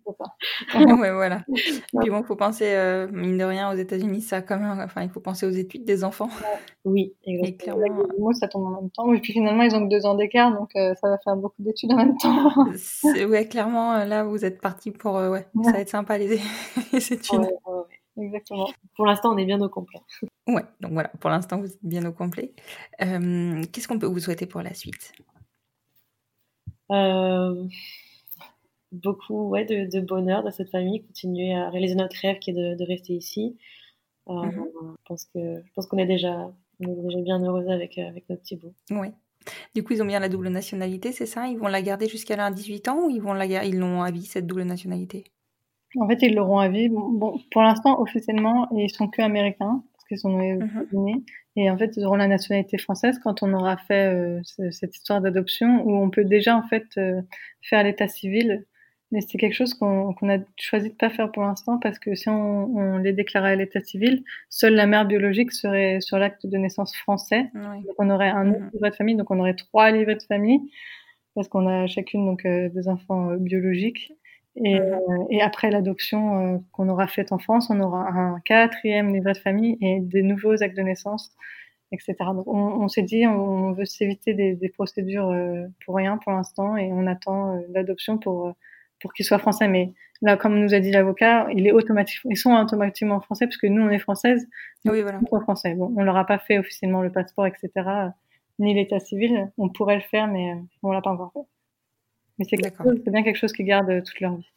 ouais, 0.75 1.11
voilà. 1.11 1.45
Puis 1.99 2.09
bon, 2.09 2.23
faut 2.23 2.35
penser, 2.35 2.73
euh, 2.73 3.07
mine 3.11 3.37
de 3.37 3.43
rien, 3.43 3.71
aux 3.71 3.75
États-Unis, 3.75 4.21
ça 4.21 4.41
quand 4.41 4.59
même. 4.59 4.79
Enfin, 4.81 5.03
il 5.03 5.09
faut 5.09 5.21
penser 5.21 5.45
aux 5.45 5.51
études 5.51 5.85
des 5.85 6.03
enfants. 6.03 6.29
Oui, 6.83 7.13
exactement. 7.25 7.77
Et 7.77 7.87
clairement, 7.87 8.03
moi, 8.19 8.33
ça 8.33 8.49
tombe 8.49 8.65
en 8.65 8.81
même 8.81 8.89
temps. 8.89 9.13
Et 9.13 9.21
puis 9.21 9.31
finalement, 9.31 9.63
ils 9.63 9.73
ont 9.75 9.87
que 9.87 9.89
deux 9.89 10.05
ans 10.05 10.15
d'écart, 10.15 10.51
donc 10.51 10.71
euh, 10.75 10.93
ça 10.95 11.09
va 11.09 11.17
faire 11.19 11.37
beaucoup 11.37 11.61
d'études 11.61 11.93
en 11.93 11.97
même 11.97 12.17
temps. 12.17 12.51
ouais, 13.29 13.47
clairement, 13.47 14.03
là, 14.03 14.23
vous 14.25 14.43
êtes 14.43 14.59
parti 14.59 14.91
pour. 14.91 15.15
ouais, 15.15 15.45
ça 15.63 15.71
va 15.71 15.79
être 15.79 15.89
sympa 15.89 16.17
les, 16.17 16.39
les 16.91 17.13
études. 17.13 17.47
Exactement. 18.17 18.67
Pour 18.95 19.05
l'instant, 19.05 19.33
on 19.33 19.37
est 19.37 19.45
bien 19.45 19.61
au 19.61 19.69
complet. 19.69 19.99
Ouais, 20.47 20.63
donc 20.79 20.93
voilà, 20.93 21.09
pour 21.19 21.29
l'instant, 21.29 21.59
vous 21.59 21.67
êtes 21.67 21.83
bien 21.83 22.05
au 22.05 22.11
complet. 22.11 22.53
Qu'est-ce 22.99 23.87
qu'on 23.87 23.99
peut 23.99 24.07
vous 24.07 24.19
souhaiter 24.19 24.45
pour 24.45 24.61
la 24.61 24.73
suite? 24.73 25.13
Euh, 26.91 27.67
beaucoup 28.91 29.49
ouais, 29.49 29.65
de, 29.65 29.89
de, 29.89 29.99
bonheur 29.99 30.43
dans 30.43 30.51
cette 30.51 30.69
famille, 30.69 31.03
continuer 31.03 31.53
à 31.53 31.69
réaliser 31.69 31.95
notre 31.95 32.15
rêve 32.21 32.39
qui 32.39 32.51
est 32.51 32.53
de, 32.53 32.75
de 32.75 32.85
rester 32.85 33.13
ici. 33.13 33.57
Euh, 34.29 34.33
mhm. 34.33 34.65
Je 34.75 35.03
pense 35.05 35.25
que 35.25 35.61
je 35.65 35.73
pense 35.73 35.87
qu'on 35.87 35.97
est 35.97 36.05
déjà 36.05 36.51
on 36.79 36.91
est 36.91 37.03
déjà 37.03 37.21
bien 37.21 37.43
heureuse 37.43 37.69
avec 37.69 37.97
avec 37.97 38.29
notre 38.29 38.41
petit 38.41 38.55
bout. 38.55 38.73
Oui. 38.91 39.09
Du 39.73 39.83
coup, 39.83 39.93
ils 39.93 40.01
ont 40.01 40.05
bien 40.05 40.19
la 40.19 40.27
double 40.27 40.49
nationalité, 40.49 41.13
c'est 41.13 41.25
ça? 41.25 41.47
Ils 41.47 41.57
vont 41.57 41.67
la 41.67 41.81
garder 41.81 42.09
jusqu'à 42.09 42.35
leurs 42.35 42.51
18 42.51 42.87
ans 42.89 43.05
ou 43.05 43.09
ils 43.09 43.21
vont 43.21 43.33
la 43.33 43.45
ils 43.65 43.77
l'ont 43.77 44.01
à 44.01 44.11
vie 44.11 44.25
cette 44.25 44.47
double 44.47 44.63
nationalité? 44.63 45.23
En 45.95 46.07
fait, 46.07 46.21
ils 46.21 46.35
l'auront 46.35 46.59
à 46.59 46.69
vie. 46.69 46.89
Bon, 46.89 47.39
pour 47.51 47.61
l'instant, 47.61 47.99
officiellement, 48.01 48.67
ils 48.75 48.89
sont 48.89 49.07
que 49.07 49.21
américains 49.21 49.83
parce 49.93 50.05
qu'ils 50.07 50.19
sont 50.19 50.37
nés 50.37 50.55
mhm. 50.55 51.23
Et 51.55 51.71
en 51.71 51.77
fait, 51.77 51.97
ils 51.97 52.05
auront 52.05 52.17
la 52.17 52.27
nationalité 52.27 52.77
française 52.77 53.19
quand 53.23 53.41
on 53.41 53.51
aura 53.53 53.77
fait 53.77 54.13
euh, 54.13 54.41
cette 54.71 54.95
histoire 54.95 55.21
d'adoption, 55.21 55.83
où 55.87 55.95
on 55.95 56.11
peut 56.11 56.23
déjà 56.23 56.55
en 56.55 56.61
fait 56.61 56.85
euh, 56.97 57.21
faire 57.61 57.83
l'état 57.83 58.07
civil. 58.07 58.65
Mais 59.11 59.21
c'est 59.21 59.37
quelque 59.37 59.53
chose 59.53 59.73
qu'on 59.73 60.11
a 60.29 60.37
choisi 60.57 60.89
de 60.89 60.93
pas 60.93 61.09
faire 61.09 61.31
pour 61.31 61.41
l'instant 61.43 61.79
parce 61.79 61.97
que 61.97 62.13
si 62.13 62.27
on, 62.27 62.75
on 62.75 62.97
les 62.97 63.13
déclarait 63.13 63.53
à 63.53 63.55
l'état 63.55 63.79
civil, 63.79 64.23
seule 64.49 64.75
la 64.75 64.85
mère 64.85 65.05
biologique 65.05 65.53
serait 65.53 66.01
sur 66.01 66.19
l'acte 66.19 66.45
de 66.45 66.57
naissance 66.57 66.93
français. 66.95 67.49
Donc 67.53 67.95
on 67.99 68.09
aurait 68.09 68.29
un 68.29 68.49
autre 68.49 68.59
mm-hmm. 68.59 68.73
livret 68.73 68.89
de 68.89 68.95
famille, 68.95 69.15
donc 69.15 69.31
on 69.31 69.39
aurait 69.39 69.55
trois 69.55 69.91
livrets 69.91 70.15
de 70.15 70.23
famille 70.23 70.59
parce 71.35 71.47
qu'on 71.47 71.67
a 71.67 71.87
chacune 71.87 72.25
donc 72.25 72.45
euh, 72.45 72.67
des 72.69 72.89
enfants 72.89 73.33
biologiques. 73.37 74.11
Et, 74.63 74.79
mhm. 74.79 74.85
euh, 74.85 75.25
et 75.29 75.41
après 75.41 75.69
l'adoption 75.69 76.55
euh, 76.55 76.57
qu'on 76.71 76.89
aura 76.89 77.07
faite 77.07 77.31
en 77.31 77.37
France, 77.37 77.69
on 77.69 77.79
aura 77.79 78.09
un 78.09 78.39
quatrième 78.41 79.13
livret 79.13 79.33
de 79.33 79.37
famille 79.37 79.77
et 79.81 79.99
des 79.99 80.23
nouveaux 80.23 80.63
actes 80.63 80.75
de 80.75 80.81
naissance, 80.81 81.31
etc. 81.91 82.15
Donc 82.19 82.47
on, 82.47 82.57
on 82.57 82.87
s'est 82.87 83.03
dit, 83.03 83.27
on, 83.27 83.73
veut 83.73 83.85
s'éviter 83.85 84.33
des, 84.33 84.55
des, 84.55 84.69
procédures 84.69 85.29
euh, 85.29 85.67
pour 85.85 85.95
rien 85.95 86.17
pour 86.17 86.31
l'instant 86.31 86.75
et 86.75 86.91
on 86.91 87.05
attend 87.07 87.61
l'adoption 87.69 88.17
pour 88.17 88.53
pour 88.99 89.13
qu'il 89.13 89.25
soit 89.25 89.37
français. 89.37 89.67
Mais 89.67 89.93
là, 90.23 90.37
comme 90.37 90.59
nous 90.59 90.73
a 90.73 90.79
dit 90.79 90.91
l'avocat, 90.91 91.47
il 91.53 91.67
est 91.67 91.71
automatique, 91.71 92.19
ils 92.25 92.37
sont 92.37 92.53
automatiquement 92.53 93.19
français 93.21 93.45
parce 93.45 93.57
que 93.57 93.67
nous 93.67 93.83
on 93.83 93.89
est 93.89 93.99
française, 93.99 94.47
oui, 94.85 95.01
voilà. 95.03 95.19
sont 95.29 95.41
français. 95.41 95.75
Bon, 95.75 95.93
on 95.95 96.03
leur 96.03 96.17
a 96.17 96.25
pas 96.25 96.39
fait 96.39 96.57
officiellement 96.57 97.01
le 97.01 97.11
passeport, 97.11 97.45
etc. 97.45 97.69
Ni 98.57 98.73
l'état 98.73 98.99
civil. 98.99 99.51
On 99.59 99.69
pourrait 99.69 99.97
le 99.97 100.01
faire, 100.01 100.27
mais 100.27 100.55
on 100.81 100.91
l'a 100.91 101.01
pas 101.01 101.11
encore 101.11 101.31
fait. 101.33 101.47
Mais 102.39 102.45
c'est 102.45 102.57
bien 102.57 103.23
quelque 103.23 103.37
chose 103.37 103.53
qui 103.53 103.63
garde 103.63 103.89
euh, 103.89 104.01
toute 104.01 104.19
leur 104.19 104.37
vie. 104.37 104.47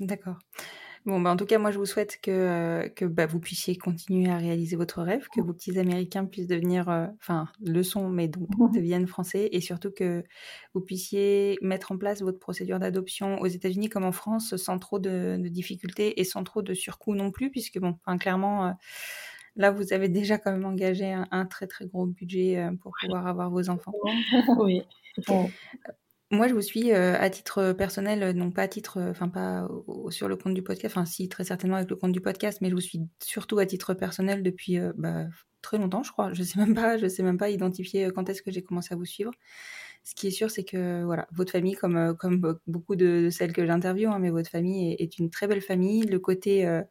D'accord. 0.00 0.38
Bon, 1.04 1.20
bah 1.20 1.30
en 1.30 1.36
tout 1.36 1.46
cas, 1.46 1.58
moi, 1.58 1.72
je 1.72 1.78
vous 1.78 1.86
souhaite 1.86 2.20
que, 2.22 2.30
euh, 2.30 2.88
que 2.88 3.04
bah, 3.04 3.26
vous 3.26 3.40
puissiez 3.40 3.76
continuer 3.76 4.30
à 4.30 4.36
réaliser 4.36 4.76
votre 4.76 5.02
rêve, 5.02 5.26
que 5.34 5.40
vos 5.40 5.52
petits 5.52 5.76
Américains 5.76 6.24
puissent 6.26 6.46
devenir, 6.46 6.88
euh, 6.88 7.08
enfin, 7.20 7.48
le 7.60 7.82
sont, 7.82 8.08
mais 8.08 8.28
donc 8.28 8.48
deviennent 8.72 9.08
français, 9.08 9.48
et 9.50 9.60
surtout 9.60 9.90
que 9.90 10.22
vous 10.74 10.80
puissiez 10.80 11.58
mettre 11.60 11.90
en 11.90 11.98
place 11.98 12.22
votre 12.22 12.38
procédure 12.38 12.78
d'adoption 12.78 13.40
aux 13.40 13.46
États-Unis 13.46 13.88
comme 13.88 14.04
en 14.04 14.12
France, 14.12 14.54
sans 14.54 14.78
trop 14.78 15.00
de, 15.00 15.38
difficultés 15.48 16.20
et 16.20 16.24
sans 16.24 16.44
trop 16.44 16.62
de 16.62 16.72
surcoûts 16.72 17.16
non 17.16 17.32
plus, 17.32 17.50
puisque, 17.50 17.80
bon, 17.80 17.98
clairement, 18.20 18.76
là, 19.56 19.72
vous 19.72 19.92
avez 19.92 20.08
déjà 20.08 20.38
quand 20.38 20.52
même 20.52 20.64
engagé 20.64 21.12
un, 21.12 21.26
un 21.32 21.46
très, 21.46 21.66
très 21.66 21.86
gros 21.86 22.06
budget 22.06 22.64
pour 22.80 22.92
pouvoir 23.00 23.26
avoir 23.26 23.50
vos 23.50 23.70
enfants. 23.70 23.92
oui. 24.60 24.82
Moi, 26.32 26.48
je 26.48 26.54
vous 26.54 26.62
suis 26.62 26.92
euh, 26.92 27.14
à 27.20 27.28
titre 27.28 27.72
personnel, 27.72 28.34
non 28.34 28.50
pas 28.50 28.62
à 28.62 28.68
titre, 28.68 28.96
euh, 28.98 29.10
enfin 29.10 29.28
pas 29.28 29.68
sur 30.08 30.28
le 30.28 30.36
compte 30.36 30.54
du 30.54 30.62
podcast, 30.62 30.96
enfin 30.96 31.04
si 31.04 31.28
très 31.28 31.44
certainement 31.44 31.76
avec 31.76 31.90
le 31.90 31.96
compte 31.96 32.12
du 32.12 32.22
podcast, 32.22 32.60
mais 32.62 32.70
je 32.70 32.74
vous 32.74 32.80
suis 32.80 33.00
surtout 33.22 33.58
à 33.58 33.66
titre 33.66 33.92
personnel 33.92 34.42
depuis 34.42 34.78
euh, 34.78 34.94
bah, 34.96 35.26
très 35.60 35.76
longtemps, 35.76 36.02
je 36.02 36.10
crois. 36.10 36.32
Je 36.32 36.42
sais 36.42 36.58
même 36.58 36.74
pas, 36.74 36.96
je 36.96 37.06
sais 37.06 37.22
même 37.22 37.36
pas 37.36 37.50
identifier 37.50 38.10
quand 38.14 38.30
est-ce 38.30 38.40
que 38.40 38.50
j'ai 38.50 38.62
commencé 38.62 38.94
à 38.94 38.96
vous 38.96 39.04
suivre. 39.04 39.30
Ce 40.04 40.14
qui 40.14 40.26
est 40.28 40.30
sûr, 40.30 40.50
c'est 40.50 40.64
que 40.64 41.04
voilà, 41.04 41.28
votre 41.32 41.52
famille, 41.52 41.74
comme 41.74 42.16
comme 42.16 42.58
beaucoup 42.66 42.96
de, 42.96 43.28
celles 43.30 43.52
que 43.52 43.66
j'interviewe, 43.66 44.10
hein, 44.10 44.18
mais 44.18 44.30
votre 44.30 44.50
famille 44.50 44.92
est, 44.94 45.02
est, 45.02 45.18
une 45.18 45.28
très 45.30 45.46
belle 45.46 45.60
famille. 45.60 46.02
Le 46.04 46.18
côté 46.18 46.66
euh, 46.66 46.82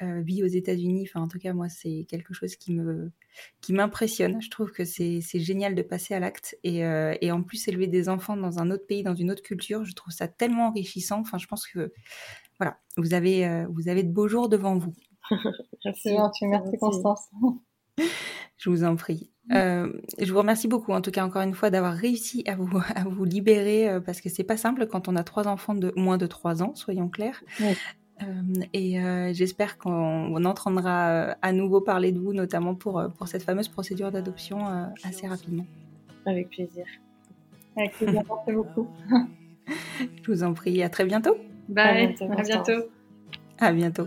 vie 0.00 0.42
aux 0.42 0.48
États-Unis. 0.48 1.06
Enfin, 1.08 1.22
en 1.22 1.28
tout 1.28 1.38
cas, 1.38 1.52
moi, 1.52 1.68
c'est 1.68 2.06
quelque 2.08 2.34
chose 2.34 2.56
qui 2.56 2.72
me 2.72 3.10
qui 3.60 3.72
m'impressionne. 3.72 4.40
Je 4.40 4.50
trouve 4.50 4.70
que 4.70 4.84
c'est 4.84 5.20
génial 5.34 5.74
de 5.74 5.82
passer 5.82 6.14
à 6.14 6.20
l'acte 6.20 6.56
et, 6.62 6.84
euh, 6.84 7.14
et, 7.20 7.32
en 7.32 7.42
plus 7.42 7.66
élever 7.68 7.86
des 7.86 8.08
enfants 8.08 8.36
dans 8.36 8.58
un 8.58 8.70
autre 8.70 8.86
pays, 8.86 9.02
dans 9.02 9.14
une 9.14 9.30
autre 9.30 9.42
culture. 9.42 9.84
Je 9.84 9.94
trouve 9.94 10.12
ça 10.12 10.28
tellement 10.28 10.68
enrichissant. 10.68 11.20
Enfin, 11.20 11.38
je 11.38 11.46
pense 11.46 11.66
que 11.66 11.92
voilà, 12.58 12.78
vous 12.96 13.14
avez 13.14 13.46
euh, 13.46 13.66
vous 13.70 13.88
avez 13.88 14.02
de 14.02 14.12
beaux 14.12 14.28
jours 14.28 14.48
devant 14.48 14.76
vous. 14.76 14.92
merci, 15.84 16.12
merci, 16.12 16.46
merci 16.46 16.76
Constance. 16.78 17.28
Je 18.56 18.70
vous 18.70 18.84
en 18.84 18.94
prie. 18.96 19.30
je 19.50 20.32
vous 20.32 20.38
remercie 20.38 20.68
beaucoup, 20.68 20.92
en 20.92 21.00
tout 21.00 21.10
cas 21.10 21.24
encore 21.24 21.42
une 21.42 21.54
fois, 21.54 21.70
d'avoir 21.70 21.92
réussi 21.92 22.44
à 22.46 22.54
vous 22.54 22.70
à 22.94 23.02
vous 23.04 23.24
libérer 23.24 24.00
parce 24.06 24.20
que 24.20 24.30
c'est 24.30 24.44
pas 24.44 24.56
simple 24.56 24.86
quand 24.86 25.08
on 25.08 25.16
a 25.16 25.24
trois 25.24 25.48
enfants 25.48 25.74
de 25.74 25.92
moins 25.96 26.18
de 26.18 26.26
trois 26.26 26.62
ans, 26.62 26.74
soyons 26.74 27.08
clairs. 27.08 27.42
Euh, 27.60 27.74
et 28.72 29.00
euh, 29.00 29.32
j'espère 29.32 29.76
qu'on 29.78 30.44
entendra 30.44 31.08
euh, 31.08 31.34
à 31.42 31.52
nouveau 31.52 31.80
parler 31.80 32.12
de 32.12 32.18
vous, 32.18 32.32
notamment 32.32 32.74
pour, 32.74 33.02
pour 33.16 33.28
cette 33.28 33.42
fameuse 33.42 33.68
procédure 33.68 34.10
d'adoption 34.10 34.92
assez 35.02 35.26
rapidement. 35.26 35.66
Avec 36.26 36.50
plaisir. 36.50 36.86
Avec 37.76 37.92
plaisir, 37.92 38.22
merci 38.28 38.52
beaucoup. 38.52 38.88
Je 40.22 40.32
vous 40.32 40.42
en 40.42 40.54
prie, 40.54 40.82
à 40.82 40.88
très 40.88 41.04
bientôt. 41.04 41.36
Bye, 41.68 42.14
à 42.20 42.42
bientôt. 42.42 42.88
À 43.58 43.72
bientôt. 43.72 44.06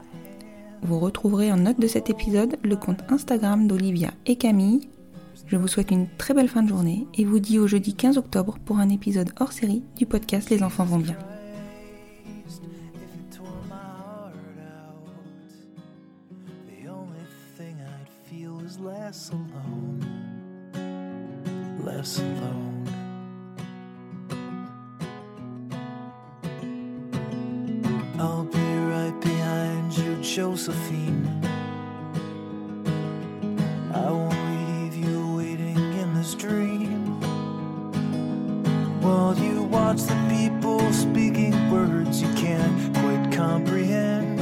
Vous 0.83 0.99
retrouverez 0.99 1.51
en 1.51 1.57
note 1.57 1.79
de 1.79 1.87
cet 1.87 2.09
épisode 2.09 2.57
le 2.63 2.75
compte 2.75 3.03
Instagram 3.09 3.67
d'Olivia 3.67 4.11
et 4.25 4.35
Camille. 4.35 4.89
Je 5.45 5.55
vous 5.55 5.67
souhaite 5.67 5.91
une 5.91 6.07
très 6.17 6.33
belle 6.33 6.47
fin 6.47 6.63
de 6.63 6.69
journée 6.69 7.07
et 7.13 7.25
vous 7.25 7.39
dis 7.39 7.59
au 7.59 7.67
jeudi 7.67 7.93
15 7.93 8.17
octobre 8.17 8.57
pour 8.65 8.79
un 8.79 8.89
épisode 8.89 9.31
hors 9.39 9.51
série 9.51 9.83
du 9.95 10.05
podcast 10.05 10.49
Les 10.49 10.63
enfants 10.63 10.85
vont 10.85 10.97
bien. 10.99 11.17
I'll 28.21 28.43
be 28.43 28.59
right 28.59 29.19
behind 29.19 29.97
you, 29.97 30.15
Josephine. 30.21 31.25
I 33.91 34.11
won't 34.11 34.37
leave 34.51 34.95
you 34.95 35.35
waiting 35.37 35.81
in 36.01 36.13
this 36.13 36.35
dream. 36.35 37.19
While 39.01 39.35
you 39.39 39.63
watch 39.63 40.03
the 40.03 40.19
people 40.29 40.79
speaking 40.93 41.71
words 41.71 42.21
you 42.21 42.31
can't 42.35 42.95
quite 42.97 43.31
comprehend. 43.31 44.39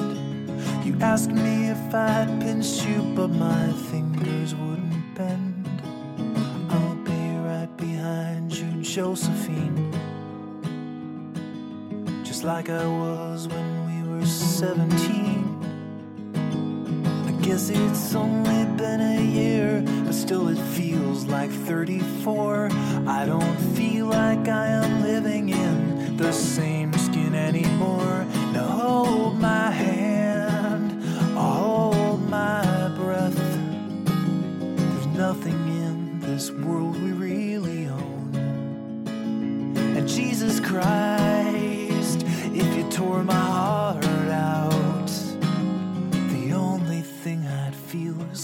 You 0.85 0.97
ask 0.99 1.29
me 1.29 1.69
if 1.69 1.95
I'd 1.95 2.41
pinch 2.41 2.83
you, 2.83 3.01
but 3.15 3.29
my 3.29 3.71
fingers 3.89 4.55
wouldn't 4.55 5.15
bend. 5.15 5.81
I'll 6.69 6.95
be 6.95 7.37
right 7.47 7.73
behind 7.77 8.51
you, 8.51 8.81
Josephine. 8.81 9.88
Just 12.39 12.47
like 12.47 12.69
I 12.69 12.87
was 12.87 13.49
when 13.49 13.67
we 13.85 14.01
were 14.09 14.25
17. 14.25 15.43
I 17.27 17.31
guess 17.43 17.69
it's 17.69 18.15
only 18.15 18.63
been 18.77 19.01
a 19.01 19.21
year, 19.21 19.83
but 20.05 20.13
still 20.13 20.47
it 20.47 20.57
feels 20.57 21.25
like 21.25 21.51
34. 21.51 22.69
I 23.07 23.25
don't 23.25 23.57
feel 23.75 24.08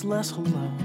less 0.05 0.31
alone. 0.31 0.84